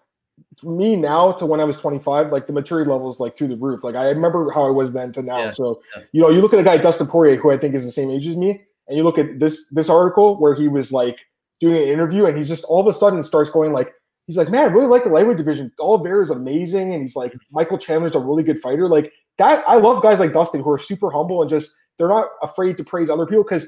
for 0.59 0.71
me 0.71 0.97
now 0.97 1.33
to 1.33 1.47
when 1.47 1.61
I 1.61 1.65
was 1.65 1.77
25, 1.77 2.33
like 2.33 2.47
the 2.47 2.53
maturity 2.53 2.91
level 2.91 3.09
is 3.09 3.21
like 3.21 3.37
through 3.37 3.49
the 3.49 3.57
roof. 3.57 3.85
Like 3.85 3.95
I 3.95 4.11
remember 4.11 4.51
how 4.51 4.67
I 4.67 4.71
was 4.71 4.93
then 4.93 5.13
to 5.13 5.23
now. 5.23 5.39
Yeah, 5.39 5.51
so 5.53 5.83
yeah. 5.97 6.03
you 6.13 6.21
know, 6.21 6.31
you 6.31 6.41
look 6.41 6.53
at 6.53 6.59
a 6.59 6.65
guy 6.65 6.79
Dustin 6.79 7.07
Poirier, 7.07 7.37
who 7.37 7.51
I 7.51 7.59
think 7.59 7.75
is 7.75 7.85
the 7.85 7.93
same 7.93 8.11
age 8.11 8.27
as 8.27 8.37
me, 8.37 8.61
and 8.89 8.97
you 8.97 9.05
look 9.05 9.19
at 9.19 9.39
this 9.39 9.69
this 9.71 9.89
article 9.89 10.39
where 10.41 10.55
he 10.55 10.69
was 10.69 10.93
like 10.93 11.21
doing 11.61 11.77
an 11.77 11.89
interview, 11.89 12.27
and 12.27 12.37
he's 12.37 12.49
just 12.49 12.65
all 12.65 12.81
of 12.81 12.87
a 12.87 12.99
sudden 12.99 13.23
starts 13.23 13.51
going 13.51 13.73
like. 13.73 13.95
He's 14.27 14.37
like, 14.37 14.51
man, 14.51 14.63
I 14.63 14.73
really 14.73 14.87
like 14.87 15.05
the 15.05 15.11
lightweight 15.11 15.37
division. 15.37 15.73
Oliveira 15.81 16.23
is 16.23 16.31
amazing, 16.31 16.93
and 16.95 17.03
he's 17.03 17.17
like, 17.17 17.35
Michael 17.51 17.79
Chandler's 17.79 18.15
a 18.15 18.21
really 18.21 18.43
good 18.43 18.61
fighter. 18.61 18.89
Like 18.89 19.13
that, 19.39 19.65
I 19.67 19.77
love 19.77 20.03
guys 20.03 20.21
like 20.21 20.33
Dustin 20.33 20.63
who 20.63 20.71
are 20.71 20.79
super 20.79 21.11
humble 21.11 21.41
and 21.41 21.51
just 21.51 21.75
they're 21.99 22.09
not 22.09 22.29
afraid 22.43 22.77
to 22.77 22.85
praise 22.85 23.11
other 23.11 23.27
people 23.27 23.43
because 23.43 23.67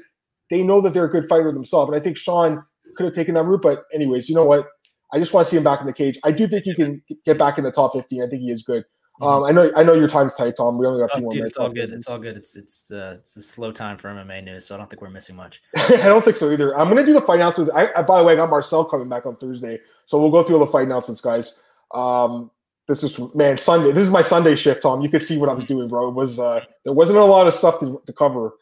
they 0.49 0.63
know 0.63 0.81
that 0.81 0.93
they're 0.93 1.05
a 1.05 1.09
good 1.09 1.27
fighter 1.27 1.51
themselves. 1.51 1.89
And 1.89 1.99
I 1.99 2.03
think 2.03 2.17
Sean 2.17 2.63
could 2.95 3.05
have 3.05 3.15
taken 3.15 3.33
that 3.35 3.43
route. 3.43 3.61
But 3.61 3.83
anyways, 3.93 4.29
you 4.29 4.35
know 4.35 4.45
what? 4.45 4.67
I 5.13 5.19
just 5.19 5.33
want 5.33 5.47
to 5.47 5.51
see 5.51 5.57
him 5.57 5.63
back 5.63 5.81
in 5.81 5.87
the 5.87 5.93
cage. 5.93 6.17
I 6.23 6.31
do 6.31 6.47
think 6.47 6.63
he 6.65 6.75
can 6.75 7.01
get 7.25 7.37
back 7.37 7.57
in 7.57 7.63
the 7.63 7.71
top 7.71 7.93
15. 7.93 8.23
I 8.23 8.27
think 8.27 8.41
he 8.41 8.51
is 8.51 8.63
good. 8.63 8.85
Um, 9.21 9.43
I 9.45 9.51
know 9.51 9.71
I 9.77 9.83
know 9.83 9.93
your 9.93 10.09
time's 10.09 10.33
tight, 10.33 10.57
Tom. 10.57 10.77
We 10.77 10.85
only 10.85 10.99
got 10.99 11.09
Oh, 11.13 11.15
few 11.15 11.23
more 11.23 11.31
minutes. 11.33 11.49
it's 11.49 11.57
all 11.57 11.69
good. 11.69 11.93
It's 11.93 12.07
all 12.09 12.19
good. 12.19 12.35
It's 12.35 12.55
it's 12.57 12.91
uh, 12.91 13.15
it's 13.19 13.37
a 13.37 13.41
slow 13.43 13.71
time 13.71 13.97
for 13.97 14.09
MMA 14.09 14.43
news, 14.43 14.65
so 14.65 14.75
I 14.75 14.77
don't 14.77 14.89
think 14.89 15.01
we're 15.01 15.09
missing 15.09 15.35
much. 15.37 15.61
I 15.77 15.97
don't 15.97 16.23
think 16.23 16.35
so 16.35 16.51
either. 16.51 16.77
I'm 16.77 16.89
gonna 16.89 17.05
do 17.05 17.13
the 17.13 17.21
fight 17.21 17.35
announcements. 17.35 17.71
I, 17.73 17.89
I 17.95 18.01
by 18.01 18.17
the 18.19 18.25
way, 18.25 18.33
I 18.33 18.35
got 18.35 18.49
Marcel 18.49 18.83
coming 18.83 19.07
back 19.07 19.25
on 19.25 19.37
Thursday, 19.37 19.79
so 20.05 20.19
we'll 20.19 20.31
go 20.31 20.43
through 20.43 20.57
all 20.57 20.65
the 20.65 20.71
fight 20.71 20.85
announcements, 20.85 21.21
guys. 21.21 21.59
Um, 21.93 22.51
this 22.87 23.03
is 23.03 23.17
man 23.33 23.57
Sunday. 23.57 23.93
This 23.93 24.03
is 24.03 24.11
my 24.11 24.21
Sunday 24.21 24.55
shift, 24.57 24.83
Tom. 24.83 25.01
You 25.01 25.09
could 25.09 25.23
see 25.23 25.37
what 25.37 25.49
I 25.49 25.53
was 25.53 25.63
doing, 25.63 25.87
bro. 25.87 26.09
It 26.09 26.13
was 26.13 26.37
uh, 26.39 26.65
there 26.83 26.93
wasn't 26.93 27.17
a 27.17 27.23
lot 27.23 27.47
of 27.47 27.53
stuff 27.53 27.79
to, 27.79 28.01
to 28.05 28.13
cover. 28.13 28.53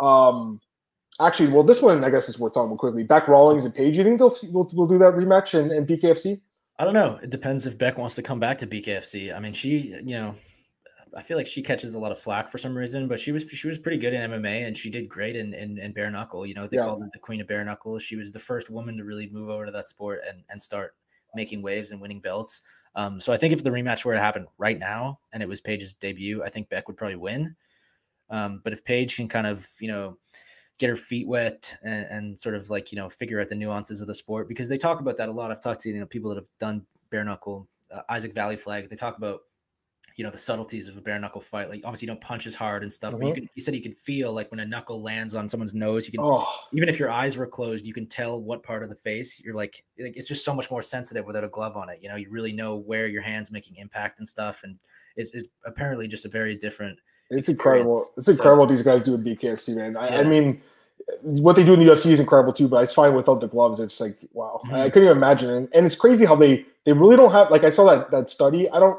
Um, 0.00 0.60
actually, 1.20 1.50
well, 1.50 1.62
this 1.62 1.80
one 1.82 2.04
I 2.04 2.10
guess 2.10 2.28
is 2.28 2.38
worth 2.38 2.54
talking 2.54 2.68
about 2.70 2.78
quickly. 2.78 3.04
Bec 3.04 3.28
Rawlings 3.28 3.64
and 3.64 3.74
Paige. 3.74 3.96
You 3.96 4.04
think 4.04 4.18
they'll 4.18 4.30
see, 4.30 4.48
we'll, 4.50 4.68
we'll 4.74 4.86
do 4.86 4.98
that 4.98 5.14
rematch 5.14 5.58
in, 5.58 5.70
in 5.72 5.86
BKFC? 5.86 6.40
I 6.78 6.84
don't 6.84 6.94
know. 6.94 7.18
It 7.22 7.30
depends 7.30 7.66
if 7.66 7.76
Bec 7.78 7.98
wants 7.98 8.14
to 8.16 8.22
come 8.22 8.38
back 8.38 8.58
to 8.58 8.66
BKFC. 8.66 9.34
I 9.34 9.40
mean, 9.40 9.52
she, 9.52 9.88
you 10.04 10.14
know, 10.14 10.34
I 11.16 11.22
feel 11.22 11.36
like 11.36 11.46
she 11.46 11.62
catches 11.62 11.94
a 11.94 11.98
lot 11.98 12.12
of 12.12 12.18
flack 12.18 12.48
for 12.48 12.58
some 12.58 12.76
reason, 12.76 13.08
but 13.08 13.18
she 13.18 13.32
was 13.32 13.42
she 13.44 13.66
was 13.66 13.78
pretty 13.78 13.98
good 13.98 14.14
in 14.14 14.30
MMA 14.30 14.66
and 14.66 14.76
she 14.76 14.90
did 14.90 15.08
great 15.08 15.34
in 15.36 15.54
in, 15.54 15.78
in 15.78 15.92
bare 15.92 16.10
knuckle. 16.10 16.46
You 16.46 16.54
know, 16.54 16.66
they 16.66 16.76
Yeah. 16.76 16.84
called 16.84 17.02
her 17.02 17.10
the 17.12 17.18
queen 17.18 17.40
of 17.40 17.48
bare 17.48 17.64
knuckle. 17.64 17.98
She 17.98 18.14
was 18.16 18.30
the 18.30 18.38
first 18.38 18.70
woman 18.70 18.96
to 18.98 19.04
really 19.04 19.28
move 19.30 19.48
over 19.48 19.66
to 19.66 19.72
that 19.72 19.88
sport 19.88 20.20
and 20.28 20.44
and 20.50 20.60
start 20.60 20.94
making 21.34 21.62
waves 21.62 21.90
and 21.90 22.00
winning 22.00 22.20
belts. 22.20 22.62
Um, 22.94 23.20
so 23.20 23.32
I 23.32 23.36
think 23.36 23.52
if 23.52 23.62
the 23.64 23.70
rematch 23.70 24.04
were 24.04 24.14
to 24.14 24.20
happen 24.20 24.46
right 24.56 24.78
now 24.78 25.20
and 25.32 25.42
it 25.42 25.48
was 25.48 25.60
Paige's 25.60 25.94
debut, 25.94 26.42
I 26.42 26.48
think 26.48 26.68
Bec 26.68 26.86
would 26.88 26.96
probably 26.96 27.16
win. 27.16 27.54
Um, 28.30 28.60
but 28.64 28.72
if 28.72 28.84
Paige 28.84 29.16
can 29.16 29.28
kind 29.28 29.46
of, 29.46 29.66
you 29.80 29.88
know, 29.88 30.18
get 30.78 30.88
her 30.90 30.96
feet 30.96 31.26
wet 31.26 31.76
and, 31.82 32.06
and 32.06 32.38
sort 32.38 32.54
of 32.54 32.70
like, 32.70 32.92
you 32.92 32.96
know, 32.96 33.08
figure 33.08 33.40
out 33.40 33.48
the 33.48 33.54
nuances 33.54 34.00
of 34.00 34.06
the 34.06 34.14
sport, 34.14 34.48
because 34.48 34.68
they 34.68 34.78
talk 34.78 35.00
about 35.00 35.16
that 35.16 35.28
a 35.28 35.32
lot. 35.32 35.50
I've 35.50 35.60
talked 35.62 35.80
to, 35.80 35.88
you 35.90 35.98
know, 35.98 36.06
people 36.06 36.30
that 36.30 36.36
have 36.36 36.48
done 36.58 36.86
bare 37.10 37.24
knuckle, 37.24 37.68
uh, 37.90 38.02
Isaac 38.08 38.32
Vallie-Flagg. 38.34 38.88
They 38.88 38.96
talk 38.96 39.16
about, 39.18 39.40
you 40.16 40.24
know, 40.24 40.30
the 40.30 40.38
subtleties 40.38 40.88
of 40.88 40.96
a 40.96 41.00
bare 41.00 41.18
knuckle 41.18 41.40
fight. 41.40 41.68
Like 41.68 41.82
obviously 41.84 42.06
you 42.06 42.12
don't 42.12 42.20
punch 42.20 42.46
as 42.46 42.54
hard 42.54 42.82
and 42.82 42.92
stuff, 42.92 43.16
but 43.18 43.26
you 43.26 43.32
Mhm. 43.32 43.34
can, 43.34 43.48
he 43.54 43.60
said 43.60 43.74
he 43.74 43.80
could 43.80 43.96
feel 43.96 44.32
like 44.32 44.50
when 44.50 44.60
a 44.60 44.66
knuckle 44.66 45.00
lands 45.02 45.34
on 45.34 45.48
someone's 45.48 45.74
nose, 45.74 46.06
you 46.06 46.12
can, 46.12 46.26
Oh, 46.26 46.68
even 46.72 46.88
if 46.88 46.98
your 46.98 47.10
eyes 47.10 47.36
were 47.36 47.46
closed, 47.46 47.86
you 47.86 47.94
can 47.94 48.06
tell 48.06 48.42
what 48.42 48.62
part 48.64 48.82
of 48.82 48.88
the 48.88 48.96
face 48.96 49.40
you're 49.40 49.54
like, 49.54 49.84
like 49.98 50.16
it's 50.16 50.28
just 50.28 50.44
so 50.44 50.54
much 50.54 50.70
more 50.70 50.82
sensitive 50.82 51.24
without 51.24 51.44
a 51.44 51.48
glove 51.48 51.76
on 51.76 51.88
it. 51.88 52.02
You 52.02 52.08
know, 52.08 52.16
you 52.16 52.30
really 52.30 52.52
know 52.52 52.76
where 52.76 53.06
your 53.06 53.22
hands 53.22 53.50
making 53.50 53.76
impact 53.76 54.18
and 54.18 54.26
stuff. 54.26 54.64
And 54.64 54.78
it's, 55.16 55.32
it's 55.34 55.48
apparently 55.64 56.08
just 56.08 56.24
a 56.24 56.28
very 56.28 56.56
different 56.56 56.98
it's 57.30 57.48
experience. 57.48 57.84
incredible. 57.84 58.04
It's 58.16 58.26
So- 58.26 58.32
incredible 58.32 58.60
what 58.60 58.68
these 58.70 58.82
guys 58.82 59.04
do 59.04 59.14
in 59.14 59.22
BKFC, 59.22 59.74
man. 59.76 59.96
I, 59.96 60.20
I 60.20 60.22
mean, 60.24 60.60
what 61.22 61.56
they 61.56 61.64
do 61.64 61.72
in 61.74 61.78
the 61.80 61.86
UFC 61.86 62.10
is 62.12 62.20
incredible 62.20 62.52
too. 62.52 62.68
But 62.68 62.84
it's 62.84 62.94
fine 62.94 63.14
without 63.14 63.40
the 63.40 63.48
gloves. 63.48 63.80
It's 63.80 64.00
like 64.00 64.16
wow, 64.34 64.60
Mhm. 64.66 64.74
I 64.74 64.90
couldn't 64.90 65.04
even 65.08 65.16
imagine. 65.16 65.50
And, 65.50 65.68
and 65.72 65.86
it's 65.86 65.96
crazy 65.96 66.24
how 66.24 66.34
they 66.36 66.66
they 66.84 66.92
really 66.92 67.16
don't 67.16 67.32
have 67.32 67.50
like 67.50 67.64
I 67.64 67.70
saw 67.70 67.84
that 67.90 68.10
that 68.10 68.30
study. 68.30 68.68
I 68.70 68.78
don't. 68.80 68.98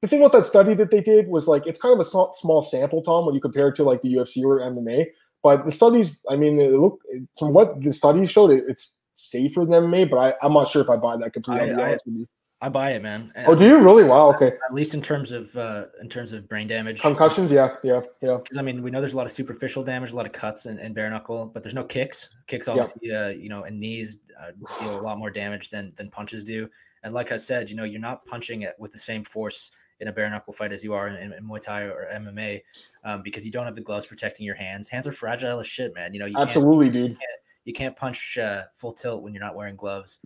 The 0.00 0.08
thing 0.08 0.20
about 0.20 0.32
that 0.32 0.44
study 0.44 0.74
that 0.74 0.90
they 0.90 1.00
did 1.00 1.28
was 1.28 1.46
like 1.48 1.66
it's 1.66 1.80
kind 1.80 1.94
of 1.94 2.00
a 2.00 2.04
small, 2.04 2.34
small 2.34 2.62
sample, 2.62 3.00
Tom, 3.02 3.24
when 3.24 3.34
you 3.34 3.40
compare 3.40 3.68
it 3.68 3.76
to 3.76 3.84
like 3.84 4.02
the 4.02 4.12
UFC 4.14 4.44
or 4.44 4.58
MMA. 4.60 5.06
But 5.42 5.64
the 5.64 5.72
studies, 5.72 6.20
I 6.28 6.36
mean, 6.36 6.60
it 6.60 6.72
look 6.72 7.00
from 7.38 7.52
what 7.54 7.80
the 7.80 7.92
studies 7.92 8.30
showed, 8.30 8.50
it, 8.50 8.64
it's 8.68 8.98
safer 9.14 9.60
than 9.64 9.84
MMA. 9.84 10.10
But 10.10 10.18
I, 10.18 10.34
I'm 10.46 10.52
not 10.52 10.68
sure 10.68 10.82
if 10.82 10.90
I 10.90 10.96
buy 10.96 11.16
that 11.18 11.32
completely. 11.32 11.70
I- 11.72 11.78
I- 11.80 11.88
honest 11.90 12.06
with 12.06 12.16
you. 12.16 12.26
I 12.64 12.70
buy 12.70 12.92
it, 12.92 13.02
man. 13.02 13.30
Oh, 13.46 13.54
do 13.54 13.66
you 13.66 13.78
really? 13.78 14.04
Wow. 14.04 14.30
Okay. 14.30 14.46
At 14.46 14.72
least 14.72 14.94
in 14.94 15.02
terms 15.02 15.32
of 15.32 15.54
uh, 15.54 15.84
in 16.00 16.08
terms 16.08 16.32
of 16.32 16.48
brain 16.48 16.66
damage. 16.66 17.02
Concussions. 17.02 17.50
Yeah. 17.50 17.76
Yeah. 17.82 18.00
Yeah. 18.22 18.38
Because 18.38 18.56
I 18.56 18.62
mean, 18.62 18.82
we 18.82 18.90
know 18.90 19.00
there's 19.00 19.12
a 19.12 19.18
lot 19.18 19.26
of 19.26 19.32
superficial 19.32 19.84
damage, 19.84 20.12
a 20.12 20.16
lot 20.16 20.24
of 20.24 20.32
cuts 20.32 20.64
and, 20.64 20.78
and 20.80 20.94
bare 20.94 21.10
knuckle, 21.10 21.44
but 21.44 21.62
there's 21.62 21.74
no 21.74 21.84
kicks. 21.84 22.30
Kicks 22.46 22.66
Yeah. 22.66 22.72
obviously, 22.72 23.14
uh, 23.14 23.28
you 23.28 23.50
know, 23.50 23.64
and 23.64 23.78
knees 23.78 24.20
uh, 24.40 24.52
deal 24.80 24.98
a 24.98 25.02
lot 25.02 25.18
more 25.18 25.30
damage 25.30 25.68
than 25.68 25.92
than 25.96 26.08
punches 26.08 26.42
do. 26.42 26.66
And 27.02 27.12
like 27.12 27.32
I 27.32 27.36
said, 27.36 27.68
you 27.68 27.76
know, 27.76 27.84
you're 27.84 28.00
not 28.00 28.24
punching 28.24 28.62
it 28.62 28.72
with 28.78 28.92
the 28.92 28.98
same 28.98 29.24
force 29.24 29.70
in 30.00 30.08
a 30.08 30.12
bare 30.12 30.30
knuckle 30.30 30.54
fight 30.54 30.72
as 30.72 30.82
you 30.82 30.94
are 30.94 31.08
in, 31.08 31.34
in 31.34 31.44
Muay 31.46 31.60
Thai 31.60 31.82
or 31.82 32.08
MMA, 32.14 32.62
um, 33.04 33.20
because 33.22 33.44
you 33.44 33.52
don't 33.52 33.66
have 33.66 33.74
the 33.74 33.82
gloves 33.82 34.06
protecting 34.06 34.46
your 34.46 34.54
hands. 34.54 34.88
Hands 34.88 35.06
are 35.06 35.12
fragile 35.12 35.60
as 35.60 35.66
shit, 35.66 35.94
man. 35.94 36.14
You 36.14 36.20
know, 36.20 36.26
you 36.26 36.34
can't 36.34 36.48
Absolutely, 36.48 36.88
dude. 36.88 37.18
you 37.66 37.74
can't 37.74 37.94
punch 37.94 38.38
uh, 38.38 38.62
full 38.72 38.92
tilt 38.94 39.22
when 39.22 39.34
you're 39.34 39.42
not 39.42 39.54
wearing 39.54 39.76
gloves. 39.76 40.20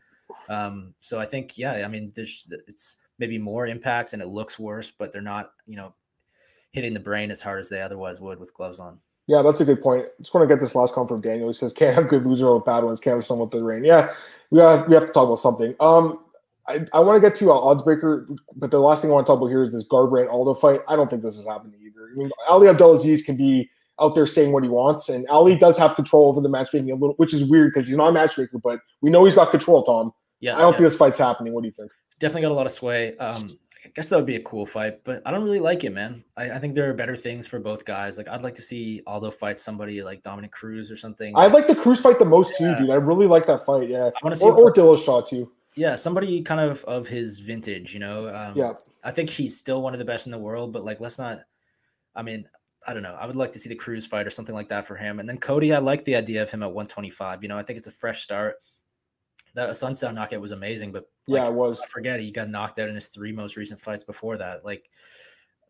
Um, 0.49 0.95
so 1.01 1.19
I 1.19 1.27
think, 1.27 1.59
yeah, 1.59 1.85
I 1.85 1.89
mean, 1.89 2.13
there's 2.15 2.47
it's 2.67 2.97
maybe 3.19 3.39
more 3.39 3.67
impacts 3.67 4.13
and 4.13 4.23
it 4.23 4.29
looks 4.29 4.59
worse, 4.59 4.91
but 4.91 5.13
they're 5.13 5.23
not, 5.23 5.53
you 5.67 5.77
know, 5.77 5.95
hitting 6.73 6.95
the 6.95 7.01
brain 7.01 7.31
as 7.31 7.43
hard 7.43 7.61
as 7.61 7.69
they 7.69 7.83
otherwise 7.83 8.21
would 8.21 8.39
with 8.39 8.55
gloves 8.55 8.79
on. 8.79 8.99
Yeah, 9.27 9.43
that's 9.43 9.61
a 9.61 9.65
good 9.65 9.83
point. 9.83 10.07
Just 10.21 10.33
want 10.33 10.49
to 10.49 10.55
get 10.55 10.61
this 10.61 10.75
last 10.75 10.95
comment 10.95 11.11
from 11.11 11.21
Daniel. 11.21 11.49
He 11.49 11.55
says, 11.55 11.75
"Can't 11.75 11.95
have 11.95 12.09
good 12.09 12.25
losers 12.25 12.45
or 12.45 12.61
bad 12.61 12.83
ones. 12.83 12.99
Can't 12.99 13.17
have 13.17 13.25
someone 13.25 13.51
with 13.51 13.59
the 13.59 13.65
rain." 13.65 13.85
Yeah, 13.85 14.15
we 14.51 14.59
have, 14.61 14.89
we 14.89 14.95
have 14.95 15.07
to 15.07 15.13
talk 15.13 15.27
about 15.27 15.39
something. 15.39 15.75
Um, 15.81 16.21
I, 16.67 16.87
I 16.95 17.01
want 17.01 17.17
to 17.17 17.29
get 17.29 17.37
to 17.41 17.53
uh, 17.53 17.55
odds 17.55 17.83
breaker, 17.83 18.27
but 18.57 18.71
the 18.71 18.79
last 18.79 19.03
thing 19.03 19.11
I 19.11 19.15
want 19.15 19.27
to 19.27 19.31
talk 19.31 19.39
about 19.39 19.49
here 19.49 19.65
is 19.65 19.73
this 19.73 19.87
Garbrandt 19.87 20.31
Aldo 20.31 20.55
fight. 20.55 20.81
I 20.89 20.97
don't 20.97 21.11
think 21.11 21.23
this 21.23 21.37
is 21.37 21.47
happening 21.47 21.79
either. 21.85 22.09
I 22.11 22.17
mean, 22.17 22.31
Ali 22.49 22.69
Abdelaziz 22.69 23.23
can 23.23 23.37
be 23.37 23.71
out 24.01 24.15
there 24.15 24.27
saying 24.27 24.53
what 24.53 24.63
he 24.63 24.71
wants, 24.71 25.11
and 25.11 25.27
Ali 25.29 25.57
does 25.57 25.77
have 25.77 25.95
control 25.95 26.29
over 26.29 26.41
the 26.41 26.49
matchmaking 26.49 26.91
a 26.91 26.95
little, 26.95 27.15
which 27.17 27.35
is 27.35 27.45
weird 27.45 27.73
because 27.75 27.87
he's 27.87 27.97
not 27.99 28.09
a 28.09 28.13
matchmaker, 28.13 28.59
but 28.63 28.81
we 29.03 29.11
know 29.11 29.27
he's 29.27 29.35
got 29.35 29.51
control. 29.51 29.83
Tom, 29.83 30.13
Yeah, 30.41 30.57
I 30.57 30.61
don't 30.61 30.73
yeah, 30.73 30.79
think 30.79 30.91
this 30.91 30.97
fight's 30.97 31.19
happening. 31.19 31.53
What 31.53 31.63
do 31.63 31.69
you 31.69 31.73
think? 31.73 31.91
definitely 32.19 32.43
got 32.43 32.53
a 32.53 32.55
lot 32.55 32.67
of 32.67 32.73
sway. 32.73 33.17
Um, 33.19 33.59
I 33.85 33.91
guess 33.95 34.09
that 34.09 34.17
would 34.17 34.27
be 34.27 34.37
a 34.37 34.43
cool 34.43 34.67
fight, 34.67 35.05
but 35.05 35.23
I 35.25 35.31
don't 35.31 35.45
really 35.45 35.61
like 35.61 35.85
it, 35.85 35.91
man. 35.91 36.23
I, 36.37 36.51
I 36.51 36.59
think 36.59 36.75
there 36.75 36.91
are 36.91 36.95
better 36.95 37.17
things 37.17 37.47
for 37.47 37.59
both 37.59 37.85
guys. 37.85 38.19
Like 38.19 38.29
I'd 38.29 38.43
like 38.43 38.55
to 38.57 38.63
see 38.63 39.03
Aldo 39.07 39.31
fight 39.31 39.61
somebody 39.61 40.03
like 40.03 40.23
Dominick 40.23 40.51
Cruz 40.51 40.91
or 40.91 40.97
something. 40.97 41.33
I 41.37 41.47
like 41.47 41.69
the 41.69 41.77
Cruz 41.77 42.01
fight 42.01 42.19
the 42.19 42.25
most 42.25 42.55
Yeah. 42.59 42.75
too, 42.75 42.81
dude. 42.81 42.91
I 42.91 42.97
really 42.97 43.27
like 43.27 43.47
that 43.47 43.65
fight. 43.65 43.89
Yeah, 43.89 44.07
I 44.07 44.25
want 44.25 44.35
to 44.35 44.37
see 44.37 44.47
or, 44.47 44.61
or 44.61 44.73
Dillashaw 44.73 45.27
too. 45.29 45.51
yeah, 45.77 45.95
somebody 45.95 46.43
kind 46.43 46.61
of 46.61 46.85
of 46.85 47.07
his 47.07 47.39
vintage, 47.39 47.95
you 47.95 48.01
know. 48.01 48.29
Um, 48.35 48.55
Yeah. 48.57 48.75
I 49.05 49.13
think 49.13 49.31
he's 49.31 49.57
still 49.57 49.81
one 49.81 49.95
of 49.95 49.99
the 49.99 50.05
best 50.05 50.27
in 50.27 50.33
the 50.33 50.39
world, 50.39 50.73
but 50.73 50.85
like, 50.85 51.01
let's 51.01 51.19
not. 51.19 51.41
I 52.17 52.23
mean, 52.23 52.49
I 52.87 52.95
don't 52.95 53.05
know. 53.05 53.17
I 53.19 53.27
would 53.27 53.37
like 53.37 53.53
to 53.53 53.59
see 53.61 53.69
the 53.69 53.77
Cruz 53.77 54.07
fight 54.07 54.27
or 54.27 54.31
something 54.31 54.55
like 54.55 54.69
that 54.71 54.87
for 54.87 54.97
him. 54.97 55.21
And 55.21 55.29
then 55.29 55.39
Cody, 55.39 55.73
I 55.73 55.79
like 55.79 56.05
the 56.05 56.17
idea 56.17 56.43
of 56.43 56.51
him 56.51 56.63
at 56.63 56.73
125. 56.73 57.43
You 57.43 57.49
know, 57.49 57.59
I 57.59 57.63
think 57.63 57.79
it's 57.79 57.87
a 57.87 57.93
fresh 57.93 58.23
start. 58.23 58.57
That 59.59 59.77
sunset 59.77 60.15
knockout 60.15 60.41
was 60.41 60.53
amazing, 60.53 60.93
but 60.93 61.09
like, 61.27 61.41
yeah, 61.43 61.49
it 61.49 61.53
was. 61.53 61.81
I 61.81 61.87
forget 61.87 62.21
he 62.21 62.31
got 62.31 62.49
knocked 62.49 62.79
out 62.79 62.89
in 62.89 62.95
his 62.95 63.09
three 63.09 63.33
most 63.33 63.57
recent 63.57 63.81
fights 63.81 64.05
before 64.05 64.37
that. 64.39 64.65
Like, 64.65 64.89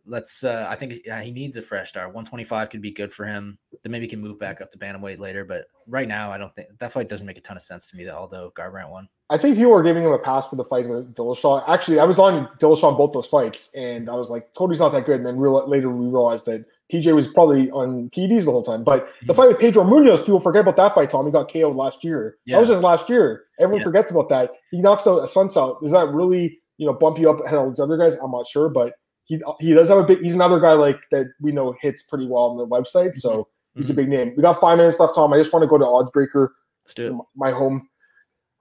let's. 0.04 0.44
Uh, 0.44 0.66
I 0.68 0.76
think 0.76 1.00
yeah, 1.06 1.22
he 1.22 1.30
needs 1.30 1.56
a 1.56 1.62
fresh 1.62 1.88
start. 1.88 2.08
125 2.08 2.68
could 2.68 2.82
be 2.82 2.90
good 2.90 3.12
for 3.12 3.24
him. 3.24 3.58
Then 3.82 3.90
maybe 3.90 4.04
he 4.04 4.10
can 4.10 4.20
move 4.20 4.38
back 4.38 4.60
up 4.60 4.70
to 4.72 4.78
bantamweight 4.78 5.18
later. 5.18 5.44
But 5.44 5.66
right 5.86 6.06
now, 6.06 6.30
I 6.30 6.36
don't 6.36 6.54
think 6.54 6.68
that 6.78 6.92
fight 6.92 7.08
doesn't 7.08 7.26
make 7.26 7.38
a 7.38 7.40
ton 7.40 7.56
of 7.56 7.62
sense 7.62 7.90
to 7.90 7.96
me. 7.96 8.04
That 8.04 8.14
although 8.14 8.52
Garbrandt 8.54 8.90
won. 8.90 9.08
I 9.30 9.38
think 9.38 9.56
people 9.56 9.74
are 9.74 9.82
giving 9.82 10.04
him 10.04 10.12
a 10.12 10.18
pass 10.18 10.48
for 10.48 10.56
the 10.56 10.64
fight 10.64 10.86
with 10.86 11.14
Dillashaw. 11.14 11.66
Actually, 11.66 11.98
I 11.98 12.04
was 12.04 12.18
on 12.18 12.46
Dillashaw 12.58 12.96
both 12.96 13.12
those 13.12 13.26
fights, 13.26 13.70
and 13.74 14.10
I 14.10 14.14
was 14.14 14.28
like, 14.28 14.54
Cody's 14.54 14.80
not 14.80 14.90
that 14.92 15.06
good. 15.06 15.16
And 15.16 15.26
then 15.26 15.38
real, 15.38 15.66
later 15.66 15.90
we 15.90 16.06
realized 16.06 16.44
that 16.46 16.64
TJ 16.92 17.14
was 17.14 17.28
probably 17.28 17.70
on 17.70 18.08
PEDs 18.10 18.44
the 18.44 18.50
whole 18.50 18.62
time. 18.62 18.82
But 18.82 19.04
mm-hmm. 19.04 19.26
the 19.26 19.34
fight 19.34 19.48
with 19.48 19.58
Pedro 19.58 19.84
Munhoz, 19.84 20.20
people 20.20 20.40
forget 20.40 20.62
about 20.62 20.76
that 20.76 20.94
fight, 20.94 21.10
Tom. 21.10 21.26
He 21.26 21.32
got 21.32 21.52
KO'd 21.52 21.76
last 21.76 22.02
year. 22.02 22.38
Yeah. 22.46 22.56
That 22.56 22.60
was 22.60 22.68
just 22.70 22.82
last 22.82 23.08
year. 23.08 23.44
Everyone 23.60 23.80
yeah. 23.80 23.84
forgets 23.84 24.10
about 24.10 24.28
that. 24.30 24.52
He 24.70 24.80
knocks 24.80 25.06
out 25.06 25.18
a 25.18 25.28
sunset. 25.28 25.74
Does 25.82 25.92
that 25.92 26.08
really, 26.08 26.58
you 26.78 26.86
know, 26.86 26.94
bump 26.94 27.18
you 27.18 27.30
up 27.30 27.44
ahead 27.44 27.58
of 27.58 27.70
these 27.70 27.80
other 27.80 27.98
guys? 27.98 28.14
I'm 28.14 28.30
not 28.30 28.46
sure, 28.46 28.68
but 28.68 28.94
he 29.24 29.40
he 29.60 29.74
does 29.74 29.88
have 29.88 29.98
a 29.98 30.04
big. 30.04 30.22
He's 30.22 30.34
another 30.34 30.58
guy 30.58 30.72
like 30.72 30.98
that 31.10 31.26
we 31.40 31.52
know 31.52 31.74
hits 31.80 32.02
pretty 32.02 32.26
well 32.26 32.44
on 32.44 32.56
the 32.56 32.66
website, 32.66 33.16
so 33.16 33.30
mm-hmm. 33.30 33.80
he's 33.80 33.90
a 33.90 33.94
big 33.94 34.08
name. 34.08 34.32
We 34.36 34.42
got 34.42 34.58
five 34.58 34.78
minutes 34.78 34.98
left, 34.98 35.14
Tom. 35.14 35.32
I 35.32 35.38
just 35.38 35.52
want 35.52 35.62
to 35.64 35.66
go 35.66 35.76
to 35.76 35.84
Oddsbreaker. 35.84 36.48
Let's 36.84 36.94
do 36.94 37.08
it. 37.08 37.24
My 37.36 37.50
home 37.50 37.86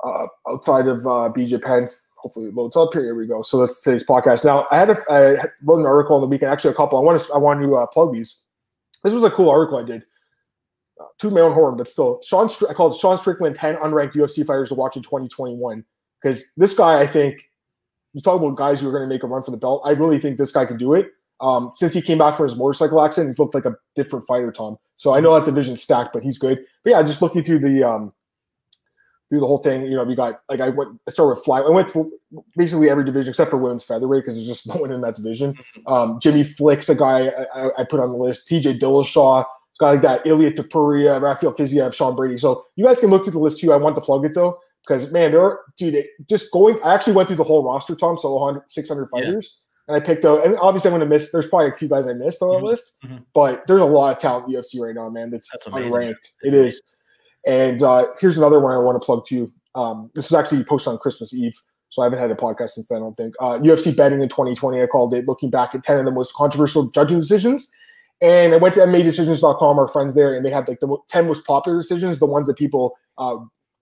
uh, 0.06 0.28
outside 0.50 0.88
of 0.88 1.08
uh, 1.08 1.32
BJ 1.36 1.62
Penn. 1.62 1.90
Hopefully 2.18 2.48
it 2.48 2.56
loads 2.56 2.76
up 2.76 2.94
here. 2.94 3.04
Here 3.04 3.16
we 3.16 3.28
go. 3.28 3.42
So 3.42 3.60
that's 3.60 3.82
today's 3.82 4.04
podcast. 4.04 4.44
Now 4.44 4.68
I 4.72 4.78
had 4.78 4.90
a, 4.90 4.98
I 5.10 5.46
wrote 5.64 5.80
an 5.80 5.86
article 5.86 6.16
on 6.16 6.22
the 6.22 6.28
weekend, 6.28 6.52
actually 6.52 6.72
a 6.72 6.76
couple. 6.76 6.98
I 6.98 7.02
want 7.02 7.22
to 7.22 7.34
I 7.34 7.38
want 7.38 7.62
to 7.62 7.76
uh, 7.76 7.86
plug 7.88 8.14
these. 8.14 8.44
This 9.04 9.14
was 9.14 9.24
a 9.24 9.30
cool 9.30 9.50
article 9.50 9.78
I 9.78 9.84
did. 9.84 10.04
Uh, 11.00 11.06
to 11.20 11.30
my 11.30 11.42
own 11.42 11.54
horn, 11.54 11.78
but 11.78 11.90
still, 11.92 12.20
Sean 12.26 12.50
I 12.68 12.74
called 12.74 12.98
Sean 12.98 13.18
Strickland 13.20 13.56
10 13.56 13.76
unranked 13.76 14.14
UFC 14.14 14.46
fighters 14.46 14.70
to 14.70 14.76
watch 14.76 14.96
in 14.96 15.04
2021 15.04 15.86
because 16.22 16.52
this 16.58 16.74
guy, 16.74 17.00
I 17.00 17.06
think, 17.06 17.50
you 18.14 18.22
talk 18.22 18.42
about 18.42 18.56
guys 18.56 18.82
who 18.82 18.90
are 18.90 18.92
going 18.92 19.08
to 19.08 19.14
make 19.14 19.22
a 19.22 19.28
run 19.28 19.44
for 19.44 19.52
the 19.52 19.58
belt. 19.58 19.84
I 19.86 19.92
really 19.92 20.18
think 20.18 20.40
this 20.40 20.52
guy 20.52 20.66
can 20.66 20.78
do 20.78 20.96
it. 20.96 21.12
Um, 21.40 21.72
since 21.76 21.94
he 21.94 22.02
came 22.02 22.18
back 22.18 22.36
from 22.36 22.48
his 22.48 22.58
motorcycle 22.58 23.04
accident, 23.04 23.30
he's 23.30 23.38
looked 23.38 23.54
like 23.54 23.66
a 23.66 23.76
different 23.96 24.26
fighter, 24.26 24.52
Tom. 24.52 24.78
So 24.96 25.14
I 25.14 25.20
know 25.20 25.36
that 25.36 25.46
division's 25.46 25.84
stacked, 25.84 26.14
but 26.14 26.24
he's 26.24 26.40
good. 26.40 26.66
But 26.84 26.90
yeah, 26.92 27.04
just 27.04 27.22
looking 27.22 27.44
through 27.44 27.60
the 27.60 27.84
um, 27.84 28.12
through 29.30 29.42
the 29.42 29.48
whole 29.48 29.58
thing, 29.58 29.84
you 29.84 29.96
know, 29.96 30.04
we 30.04 30.16
got 30.16 30.42
like 30.50 30.62
I 30.62 30.70
went 30.70 31.00
I 31.08 31.12
started 31.12 31.36
with 31.36 31.44
fly. 31.44 31.60
I 31.60 31.70
went 31.70 31.90
for 31.90 32.08
basically 32.56 32.90
every 32.90 33.04
division 33.04 33.30
except 33.32 33.50
for 33.50 33.58
women's 33.58 33.84
featherweight 33.84 34.24
because 34.24 34.36
there's 34.36 34.48
just 34.48 34.68
no 34.74 34.76
one 34.76 34.92
in 34.92 35.02
that 35.02 35.16
division. 35.16 35.54
Mm-hmm. 35.54 35.94
Um, 35.94 36.20
Jimmy 36.20 36.44
Flick's 36.44 36.90
a 36.90 36.96
guy 36.96 37.28
I, 37.54 37.70
I, 37.80 37.84
put 37.84 38.00
on 38.00 38.12
the 38.12 38.18
list. 38.18 38.50
TJ 38.50 38.80
Dillashaw, 38.80 39.46
guy 39.80 39.92
like 39.92 40.02
that. 40.02 40.26
Ilia 40.26 40.52
Topuria, 40.52 41.22
Rafael 41.22 41.54
Fiziev, 41.54 41.94
Sean 41.94 42.16
Brady. 42.16 42.38
So 42.38 42.66
you 42.76 42.86
guys 42.86 43.00
can 43.00 43.10
look 43.10 43.24
through 43.24 43.34
the 43.34 43.40
list 43.40 43.60
too. 43.60 43.74
I 43.74 43.78
want 43.78 43.96
to 43.96 44.02
plug 44.02 44.26
it 44.26 44.34
though 44.34 44.60
because 44.88 45.12
man, 45.12 45.32
there 45.32 45.42
are 45.42 45.60
dude, 45.78 46.04
just 46.30 46.52
going. 46.52 46.80
I 46.84 46.94
actually 46.94 47.14
went 47.14 47.28
through 47.28 47.38
the 47.38 47.44
whole 47.44 47.64
roster, 47.64 47.96
Tom. 47.96 48.18
So 48.18 48.64
600 48.68 49.10
fighters, 49.10 49.62
yeah. 49.88 49.96
and 49.96 50.02
I 50.02 50.06
picked 50.06 50.26
out. 50.26 50.46
And 50.46 50.58
obviously, 50.62 50.90
I'm 50.90 50.98
going 50.98 51.08
to 51.08 51.14
miss. 51.14 51.32
There's 51.32 51.48
probably 51.48 51.70
a 51.70 51.76
few 51.76 51.90
guys 51.90 52.08
I 52.08 52.14
missed 52.14 52.42
on 52.42 52.50
the 52.50 52.56
mm-hmm. 52.56 52.66
list, 52.66 52.94
mm-hmm. 53.04 53.18
but 53.34 53.68
there's 53.68 53.82
a 53.82 53.86
lot 53.86 54.16
of 54.16 54.22
talent 54.22 54.48
in 54.48 54.54
UFC 54.54 54.80
right 54.80 54.96
now, 54.96 55.10
man. 55.10 55.30
That's, 55.30 55.50
that's 55.52 55.68
unranked. 55.68 56.12
It 56.44 56.54
amazing. 56.54 56.66
is. 56.66 56.82
And 57.48 57.82
uh, 57.82 58.08
here's 58.20 58.38
another 58.38 58.60
one 58.60 58.74
I 58.74 58.78
want 58.78 59.02
to 59.02 59.06
plug 59.06 59.26
to. 59.28 59.52
Um, 59.74 60.12
this 60.14 60.26
is 60.26 60.34
actually 60.34 60.64
posted 60.66 60.92
on 60.92 60.98
Christmas 60.98 61.34
Eve, 61.34 61.60
so 61.90 62.02
I 62.02 62.06
haven't 62.06 62.20
had 62.20 62.30
a 62.30 62.36
podcast 62.36 62.72
since 62.72 62.88
then. 62.88 62.98
I 62.98 63.02
don't 63.02 63.16
think. 63.16 63.36
Uh, 63.40 63.58
UFC 63.60 63.96
betting 63.96 64.22
in 64.22 64.28
2020, 64.28 64.82
I 64.82 64.88
called 64.88 65.14
it. 65.14 65.28
Looking 65.28 65.50
back 65.50 65.74
at 65.74 65.84
10 65.84 66.00
of 66.00 66.06
the 66.06 66.12
most 66.12 66.34
controversial 66.34 66.90
judging 66.92 67.20
decisions. 67.20 67.70
And 68.22 68.54
I 68.54 68.58
went 68.58 68.74
to 68.76 68.82
MMADecisions.com, 68.82 69.80
our 69.80 69.88
friends 69.88 70.14
there, 70.14 70.34
and 70.34 70.46
they 70.46 70.50
had 70.50 70.68
like 70.68 70.82
the 70.82 70.98
10 71.10 71.28
most 71.28 71.46
popular 71.46 71.78
decisions, 71.78 72.20
the 72.20 72.26
ones 72.26 72.48
that 72.48 72.58
people 72.58 72.98
uh, 73.18 73.38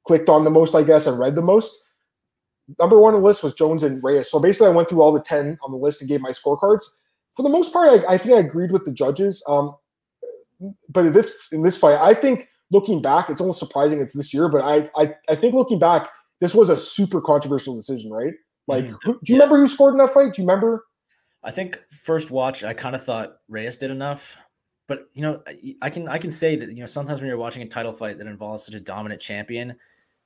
clicked 0.05 0.29
on 0.29 0.43
the 0.43 0.51
most, 0.51 0.75
I 0.75 0.83
guess, 0.83 1.07
and 1.07 1.17
read 1.17 1.35
the 1.35 1.41
most. 1.41 1.85
Number 2.79 2.99
one 2.99 3.15
on 3.15 3.21
the 3.21 3.27
list 3.27 3.43
was 3.43 3.53
Jones 3.53 3.83
and 3.83 4.03
Reyes. 4.03 4.29
So 4.29 4.39
basically, 4.39 4.67
I 4.67 4.71
went 4.71 4.89
through 4.89 5.01
all 5.01 5.11
the 5.11 5.21
10 5.21 5.57
on 5.63 5.71
the 5.71 5.77
list 5.77 6.01
and 6.01 6.09
gave 6.09 6.21
my 6.21 6.31
scorecards. 6.31 6.83
For 7.35 7.41
the 7.41 7.49
most 7.49 7.73
part, 7.73 7.89
I, 7.89 8.13
I 8.13 8.17
think 8.17 8.35
I 8.35 8.39
agreed 8.39 8.71
with 8.71 8.85
the 8.85 8.91
judges. 8.91 9.43
Um, 9.47 9.75
but 10.89 11.05
in 11.05 11.13
this 11.13 11.47
in 11.51 11.63
this 11.63 11.77
fight, 11.77 11.99
I 11.99 12.13
think 12.13 12.47
looking 12.71 13.01
back, 13.01 13.29
it's 13.29 13.41
almost 13.41 13.59
surprising 13.59 14.01
it's 14.01 14.13
this 14.13 14.33
year. 14.33 14.49
But 14.49 14.61
I 14.63 14.89
I, 14.95 15.15
I 15.29 15.35
think 15.35 15.53
looking 15.53 15.79
back, 15.79 16.09
this 16.39 16.53
was 16.53 16.69
a 16.69 16.77
super 16.77 17.21
controversial 17.21 17.75
decision, 17.75 18.11
right? 18.11 18.33
Like, 18.67 18.85
mm-hmm. 18.85 18.95
who, 19.03 19.13
do 19.23 19.33
you 19.33 19.37
yeah. 19.37 19.43
remember 19.43 19.57
who 19.57 19.67
scored 19.67 19.93
in 19.93 19.99
that 19.99 20.13
fight? 20.13 20.33
Do 20.33 20.41
you 20.41 20.47
remember? 20.47 20.85
I 21.43 21.51
think 21.51 21.79
first 21.89 22.31
watch, 22.31 22.63
I 22.63 22.73
kind 22.73 22.95
of 22.95 23.03
thought 23.03 23.37
Reyes 23.47 23.77
did 23.77 23.91
enough 23.91 24.37
but 24.87 24.99
you 25.15 25.21
know 25.23 25.41
i 25.81 25.89
can 25.89 26.07
i 26.07 26.19
can 26.19 26.29
say 26.29 26.55
that 26.55 26.69
you 26.69 26.81
know 26.81 26.85
sometimes 26.85 27.19
when 27.19 27.27
you're 27.27 27.39
watching 27.39 27.63
a 27.63 27.67
title 27.67 27.91
fight 27.91 28.19
that 28.19 28.27
involves 28.27 28.63
such 28.63 28.75
a 28.75 28.79
dominant 28.79 29.19
champion 29.19 29.75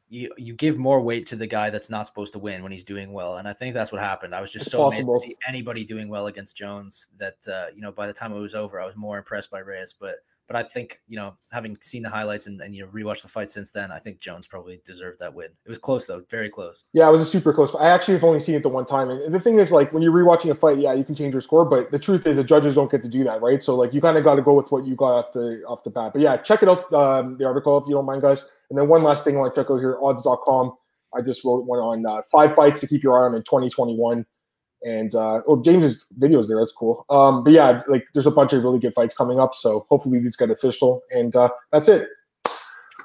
you 0.10 0.34
you 0.38 0.56
give 0.56 0.78
more 0.78 1.02
weight 1.02 1.28
to 1.28 1.36
the 1.36 1.48
guy 1.48 1.70
that's 1.70 1.90
not 1.90 2.06
supposed 2.06 2.34
to 2.34 2.40
win 2.40 2.64
when 2.64 2.72
he's 2.72 2.84
doing 2.84 3.14
well, 3.14 3.38
and 3.38 3.48
I 3.48 3.54
think 3.54 3.74
that's 3.76 3.92
what 3.92 4.02
happened. 4.02 4.34
I 4.34 4.42
was 4.42 4.52
just 4.52 4.66
it's 4.66 4.72
so 4.72 4.80
possible. 4.80 5.14
amazed 5.14 5.24
to 5.24 5.30
see 5.30 5.38
anybody 5.48 5.86
doing 5.86 6.10
well 6.10 6.28
against 6.28 6.58
Jones 6.58 7.10
that 7.18 7.38
uh, 7.48 7.68
you 7.74 7.82
know 7.82 7.92
by 7.92 8.08
the 8.08 8.14
time 8.14 8.34
it 8.34 8.40
was 8.40 8.56
over, 8.56 8.82
I 8.82 8.86
was 8.86 8.96
more 8.96 9.20
impressed 9.20 9.52
by 9.52 9.60
Reyes. 9.60 9.94
But 9.98 10.16
but 10.50 10.56
I 10.56 10.64
think 10.64 11.00
you 11.08 11.16
know, 11.16 11.36
having 11.52 11.78
seen 11.80 12.02
the 12.02 12.10
highlights 12.10 12.48
and, 12.48 12.60
and 12.60 12.76
you 12.76 12.84
know 12.84 12.92
rewatched 12.92 13.22
the 13.22 13.28
fight 13.28 13.52
since 13.52 13.70
then, 13.70 13.92
I 13.92 14.00
think 14.00 14.20
Jones 14.20 14.48
probably 14.48 14.82
deserved 14.84 15.20
that 15.20 15.32
win. 15.34 15.50
It 15.64 15.70
was 15.70 15.78
close 15.78 16.08
though, 16.08 16.24
very 16.28 16.50
close. 16.50 16.84
Yeah, 16.92 17.08
it 17.08 17.12
was 17.12 17.22
a 17.22 17.26
super 17.26 17.54
close. 17.54 17.76
I 17.76 17.90
actually 17.90 18.16
have 18.16 18.24
only 18.24 18.40
seen 18.40 18.56
it 18.56 18.64
the 18.64 18.70
one 18.70 18.88
time, 18.88 19.12
and 19.12 19.34
the 19.34 19.40
thing 19.40 19.60
is, 19.60 19.72
like 19.72 19.94
when 19.94 20.02
you're 20.02 20.12
rewatching 20.12 20.50
a 20.50 20.56
fight, 20.56 20.80
yeah, 20.80 20.94
you 20.94 21.04
can 21.04 21.14
change 21.14 21.36
your 21.36 21.42
score, 21.42 21.66
but 21.66 21.92
the 21.92 22.00
truth 22.00 22.26
is, 22.26 22.38
the 22.38 22.44
judges 22.44 22.74
don't 22.74 22.90
get 22.90 23.04
to 23.04 23.10
do 23.10 23.24
that, 23.26 23.44
right? 23.44 23.64
So 23.64 23.76
like 23.76 23.94
you 23.94 24.02
kind 24.02 24.18
of 24.18 24.24
got 24.24 24.36
to 24.36 24.42
go 24.42 24.56
with 24.56 24.72
what 24.72 24.88
you 24.88 24.96
got 24.96 25.12
off 25.12 25.32
the 25.34 25.64
off 25.68 25.84
the 25.84 25.92
bat. 25.92 26.14
But 26.14 26.24
yeah, 26.24 26.36
check 26.38 26.64
it 26.64 26.70
out 26.70 26.92
um, 26.94 27.38
the 27.38 27.46
article 27.46 27.78
if 27.78 27.88
you 27.88 27.94
don't 27.94 28.06
mind, 28.06 28.24
guys. 28.24 28.50
And 28.72 28.78
then 28.78 28.88
one 28.88 29.04
last 29.04 29.24
thing 29.24 29.38
I 29.38 29.42
want 29.42 29.54
to 29.54 29.62
check 29.62 29.70
out 29.70 29.78
here, 29.78 30.00
odds.com. 30.02 30.76
I 31.16 31.22
just 31.22 31.44
wrote 31.44 31.66
one 31.66 31.80
on 31.80 32.06
uh, 32.06 32.22
five 32.32 32.56
fights 32.56 32.82
to 32.82 32.88
keep 32.88 33.04
your 33.04 33.20
eye 33.20 33.26
on 33.26 33.36
in 33.36 33.44
2021. 33.44 34.26
And 34.84 35.14
uh, 35.14 35.42
oh, 35.48 35.62
James's 35.62 36.08
videos 36.20 36.48
there. 36.48 36.58
That's 36.58 36.72
cool. 36.72 37.06
Um, 37.10 37.44
but 37.44 37.54
yeah, 37.54 37.82
like 37.88 38.08
there's 38.14 38.28
a 38.28 38.32
bunch 38.32 38.54
of 38.54 38.64
really 38.64 38.80
good 38.80 38.94
fights 38.94 39.16
coming 39.16 39.40
up. 39.40 39.54
So 39.54 39.86
hopefully 39.90 40.20
these 40.20 40.36
get 40.36 40.50
official. 40.50 41.02
And 41.12 41.36
uh, 41.36 41.50
that's 41.72 41.90
it. 41.90 42.08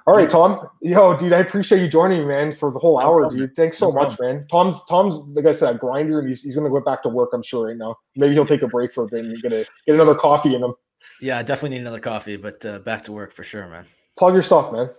All 0.06 0.14
right, 0.14 0.28
Tom. 0.28 0.68
Yo, 0.82 1.16
dude, 1.16 1.32
I 1.32 1.38
appreciate 1.38 1.80
you 1.80 1.88
joining 1.88 2.20
me, 2.20 2.24
man, 2.26 2.54
for 2.54 2.70
the 2.70 2.78
whole 2.78 2.98
hour, 3.00 3.30
dude. 3.30 3.56
Thanks 3.56 3.78
so 3.78 3.90
much, 3.90 4.20
man. 4.20 4.46
Tom's 4.50 4.76
Tom's 4.86 5.14
like 5.34 5.46
I 5.46 5.52
said, 5.52 5.76
a 5.76 5.78
grinder, 5.78 6.20
and 6.20 6.28
he's, 6.28 6.42
he's 6.42 6.54
gonna 6.54 6.68
go 6.68 6.80
back 6.82 7.02
to 7.04 7.08
work. 7.08 7.30
I'm 7.32 7.42
sure 7.42 7.68
right 7.68 7.76
now. 7.76 7.96
Maybe 8.14 8.34
he'll 8.34 8.44
take 8.44 8.60
a 8.60 8.66
break 8.66 8.92
for 8.92 9.04
a 9.04 9.06
bit 9.06 9.24
and 9.24 9.40
get 9.40 9.54
a 9.54 9.66
get 9.86 9.94
another 9.94 10.14
coffee 10.14 10.54
in 10.54 10.62
him. 10.62 10.74
Yeah, 11.22 11.38
I 11.38 11.42
definitely 11.42 11.78
need 11.78 11.82
another 11.82 12.00
coffee, 12.00 12.36
but 12.36 12.64
uh, 12.66 12.80
back 12.80 13.02
to 13.04 13.12
work 13.12 13.32
for 13.32 13.44
sure, 13.44 13.66
man. 13.66 13.86
Plug 14.18 14.34
your 14.34 14.42
stuff, 14.42 14.72
man. 14.72 14.90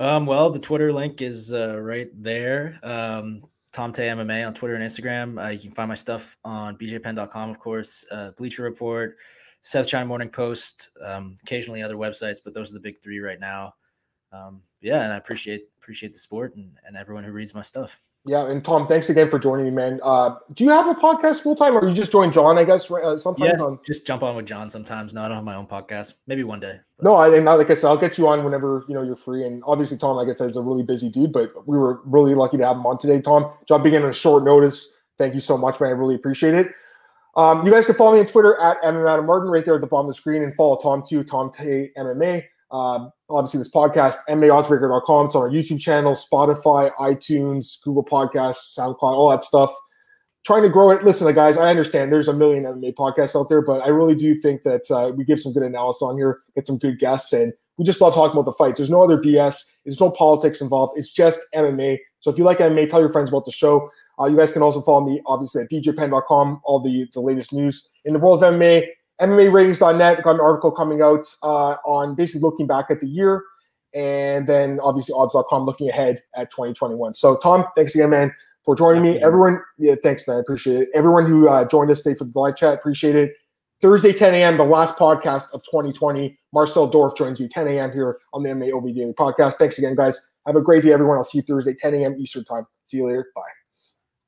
Um, 0.00 0.26
well, 0.26 0.50
the 0.50 0.58
Twitter 0.58 0.92
link 0.92 1.22
is 1.22 1.54
uh, 1.54 1.80
right 1.80 2.10
there. 2.20 2.80
Um, 2.82 3.44
Tom 3.74 3.92
Tay 3.92 4.06
MMA 4.06 4.46
on 4.46 4.54
Twitter 4.54 4.76
and 4.76 4.84
Instagram. 4.84 5.44
Uh, 5.44 5.48
you 5.48 5.58
can 5.58 5.72
find 5.72 5.88
my 5.88 5.96
stuff 5.96 6.36
on 6.44 6.78
bjpenn.com, 6.78 7.50
of 7.50 7.58
course, 7.58 8.04
uh, 8.12 8.30
Bleacher 8.30 8.62
Report, 8.62 9.16
South 9.62 9.88
China 9.88 10.06
Morning 10.06 10.28
Post, 10.28 10.90
um, 11.04 11.36
occasionally 11.42 11.82
other 11.82 11.96
websites, 11.96 12.38
but 12.42 12.54
those 12.54 12.70
are 12.70 12.74
the 12.74 12.80
big 12.80 13.02
three 13.02 13.18
right 13.18 13.40
now. 13.40 13.74
Um, 14.32 14.62
yeah, 14.84 15.02
and 15.02 15.12
I 15.12 15.16
appreciate 15.16 15.68
appreciate 15.78 16.12
the 16.12 16.18
sport 16.18 16.54
and, 16.56 16.70
and 16.86 16.96
everyone 16.96 17.24
who 17.24 17.32
reads 17.32 17.54
my 17.54 17.62
stuff. 17.62 17.98
Yeah, 18.26 18.48
and 18.48 18.64
Tom, 18.64 18.86
thanks 18.86 19.10
again 19.10 19.28
for 19.28 19.38
joining 19.38 19.66
me, 19.66 19.70
man. 19.70 20.00
Uh, 20.02 20.36
do 20.54 20.64
you 20.64 20.70
have 20.70 20.86
a 20.86 20.94
podcast 20.94 21.42
full 21.42 21.56
time, 21.56 21.76
or 21.76 21.86
you 21.88 21.94
just 21.94 22.12
join 22.12 22.30
John? 22.30 22.56
I 22.58 22.64
guess 22.64 22.90
uh, 22.90 23.18
sometimes. 23.18 23.52
Yeah, 23.56 23.64
on... 23.64 23.78
just 23.84 24.06
jump 24.06 24.22
on 24.22 24.36
with 24.36 24.46
John 24.46 24.68
sometimes. 24.68 25.12
No, 25.12 25.22
I 25.22 25.28
don't 25.28 25.36
have 25.36 25.44
my 25.44 25.54
own 25.54 25.66
podcast. 25.66 26.14
Maybe 26.26 26.42
one 26.42 26.60
day. 26.60 26.80
But... 26.96 27.04
No, 27.04 27.16
I 27.16 27.30
think, 27.30 27.44
like 27.46 27.70
I 27.70 27.74
said, 27.74 27.88
I'll 27.88 27.98
get 27.98 28.16
you 28.16 28.28
on 28.28 28.44
whenever 28.44 28.84
you 28.88 28.94
know 28.94 29.02
you're 29.02 29.16
free. 29.16 29.46
And 29.46 29.62
obviously, 29.66 29.98
Tom, 29.98 30.16
like 30.16 30.28
I 30.28 30.34
said, 30.34 30.50
is 30.50 30.56
a 30.56 30.62
really 30.62 30.82
busy 30.82 31.10
dude, 31.10 31.32
but 31.32 31.66
we 31.66 31.76
were 31.78 32.00
really 32.04 32.34
lucky 32.34 32.56
to 32.58 32.66
have 32.66 32.76
him 32.76 32.86
on 32.86 32.98
today. 32.98 33.20
Tom, 33.20 33.52
jumping 33.66 33.94
in 33.94 34.02
on 34.02 34.12
short 34.12 34.44
notice. 34.44 34.96
Thank 35.18 35.34
you 35.34 35.40
so 35.40 35.56
much, 35.56 35.80
man. 35.80 35.90
I 35.90 35.92
really 35.92 36.14
appreciate 36.14 36.54
it. 36.54 36.72
Um, 37.36 37.66
you 37.66 37.72
guys 37.72 37.84
can 37.84 37.94
follow 37.94 38.12
me 38.12 38.20
on 38.20 38.26
Twitter 38.26 38.58
at 38.60 38.78
Adam 38.82 39.26
Martin 39.26 39.50
right 39.50 39.64
there 39.64 39.74
at 39.74 39.80
the 39.80 39.86
bottom 39.86 40.06
of 40.08 40.14
the 40.14 40.20
screen, 40.20 40.42
and 40.42 40.54
follow 40.54 40.76
Tom 40.76 41.02
too, 41.06 41.24
Tom 41.24 41.50
Tay 41.50 41.90
MMA. 41.96 42.44
Um, 42.70 43.10
obviously, 43.30 43.58
this 43.58 43.70
podcast, 43.70 44.16
MMAOddsbreaker.com. 44.28 45.26
It's 45.26 45.34
on 45.34 45.42
our 45.42 45.50
YouTube 45.50 45.80
channel, 45.80 46.14
Spotify, 46.14 46.92
iTunes, 46.94 47.80
Google 47.82 48.04
Podcasts, 48.04 48.76
SoundCloud, 48.76 49.02
all 49.02 49.30
that 49.30 49.44
stuff. 49.44 49.72
Trying 50.44 50.62
to 50.62 50.68
grow 50.68 50.90
it. 50.90 51.04
Listen, 51.04 51.32
guys, 51.34 51.56
I 51.56 51.70
understand 51.70 52.12
there's 52.12 52.28
a 52.28 52.34
million 52.34 52.64
MMA 52.64 52.94
podcasts 52.94 53.38
out 53.38 53.48
there, 53.48 53.62
but 53.62 53.84
I 53.84 53.88
really 53.88 54.14
do 54.14 54.34
think 54.34 54.62
that 54.64 54.90
uh, 54.90 55.12
we 55.14 55.24
give 55.24 55.40
some 55.40 55.52
good 55.52 55.62
analysis 55.62 56.02
on 56.02 56.16
here, 56.16 56.40
get 56.54 56.66
some 56.66 56.76
good 56.76 56.98
guests, 56.98 57.32
and 57.32 57.52
we 57.76 57.84
just 57.84 58.00
love 58.00 58.14
talking 58.14 58.32
about 58.38 58.44
the 58.44 58.52
fights. 58.52 58.78
There's 58.78 58.90
no 58.90 59.02
other 59.02 59.18
BS. 59.18 59.58
There's 59.84 60.00
no 60.00 60.10
politics 60.10 60.60
involved. 60.60 60.98
It's 60.98 61.10
just 61.10 61.40
MMA. 61.54 61.98
So 62.20 62.30
if 62.30 62.38
you 62.38 62.44
like 62.44 62.58
MMA, 62.58 62.88
tell 62.88 63.00
your 63.00 63.08
friends 63.08 63.30
about 63.30 63.46
the 63.46 63.52
show. 63.52 63.88
Uh, 64.20 64.26
you 64.26 64.36
guys 64.36 64.52
can 64.52 64.62
also 64.62 64.80
follow 64.80 65.04
me, 65.04 65.20
obviously, 65.26 65.62
at 65.62 65.70
bjpenn.com, 65.70 66.60
all 66.64 66.78
the, 66.78 67.08
the 67.14 67.20
latest 67.20 67.52
news 67.52 67.88
in 68.04 68.12
the 68.12 68.18
world 68.18 68.42
of 68.42 68.54
MMA. 68.54 68.86
MMAratings.net 69.20 70.22
got 70.22 70.34
an 70.34 70.40
article 70.40 70.70
coming 70.70 71.02
out 71.02 71.26
uh, 71.42 71.76
on 71.84 72.14
basically 72.14 72.40
looking 72.40 72.66
back 72.66 72.86
at 72.90 73.00
the 73.00 73.06
year, 73.06 73.42
and 73.94 74.46
then 74.46 74.80
obviously 74.80 75.14
odds.com 75.16 75.64
looking 75.64 75.88
ahead 75.88 76.22
at 76.34 76.50
2021. 76.50 77.14
So, 77.14 77.36
Tom, 77.36 77.64
thanks 77.76 77.94
again, 77.94 78.10
man, 78.10 78.34
for 78.64 78.74
joining 78.74 79.02
me. 79.02 79.22
Everyone, 79.22 79.60
yeah, 79.78 79.94
thanks, 80.02 80.26
man. 80.26 80.38
Appreciate 80.38 80.82
it. 80.82 80.88
Everyone 80.94 81.26
who 81.26 81.48
uh, 81.48 81.64
joined 81.66 81.90
us 81.90 82.00
today 82.00 82.16
for 82.16 82.24
the 82.24 82.38
live 82.38 82.56
chat, 82.56 82.74
appreciate 82.74 83.14
it. 83.14 83.32
Thursday, 83.80 84.12
10 84.12 84.34
a.m., 84.34 84.56
the 84.56 84.64
last 84.64 84.96
podcast 84.96 85.52
of 85.52 85.62
2020. 85.64 86.38
Marcel 86.52 86.90
Dorff 86.90 87.16
joins 87.16 87.38
me 87.38 87.48
10 87.48 87.68
a.m. 87.68 87.92
here 87.92 88.18
on 88.32 88.42
the 88.42 88.48
MAOB 88.48 88.94
Daily 88.94 89.12
Podcast. 89.12 89.54
Thanks 89.54 89.78
again, 89.78 89.94
guys. 89.94 90.30
Have 90.46 90.56
a 90.56 90.62
great 90.62 90.82
day, 90.82 90.92
everyone. 90.92 91.18
I'll 91.18 91.24
see 91.24 91.38
you 91.38 91.42
Thursday, 91.42 91.74
10 91.74 91.94
a.m. 91.94 92.16
Eastern 92.18 92.44
Time. 92.44 92.66
See 92.86 92.98
you 92.98 93.06
later. 93.06 93.26
Bye. 93.34 93.63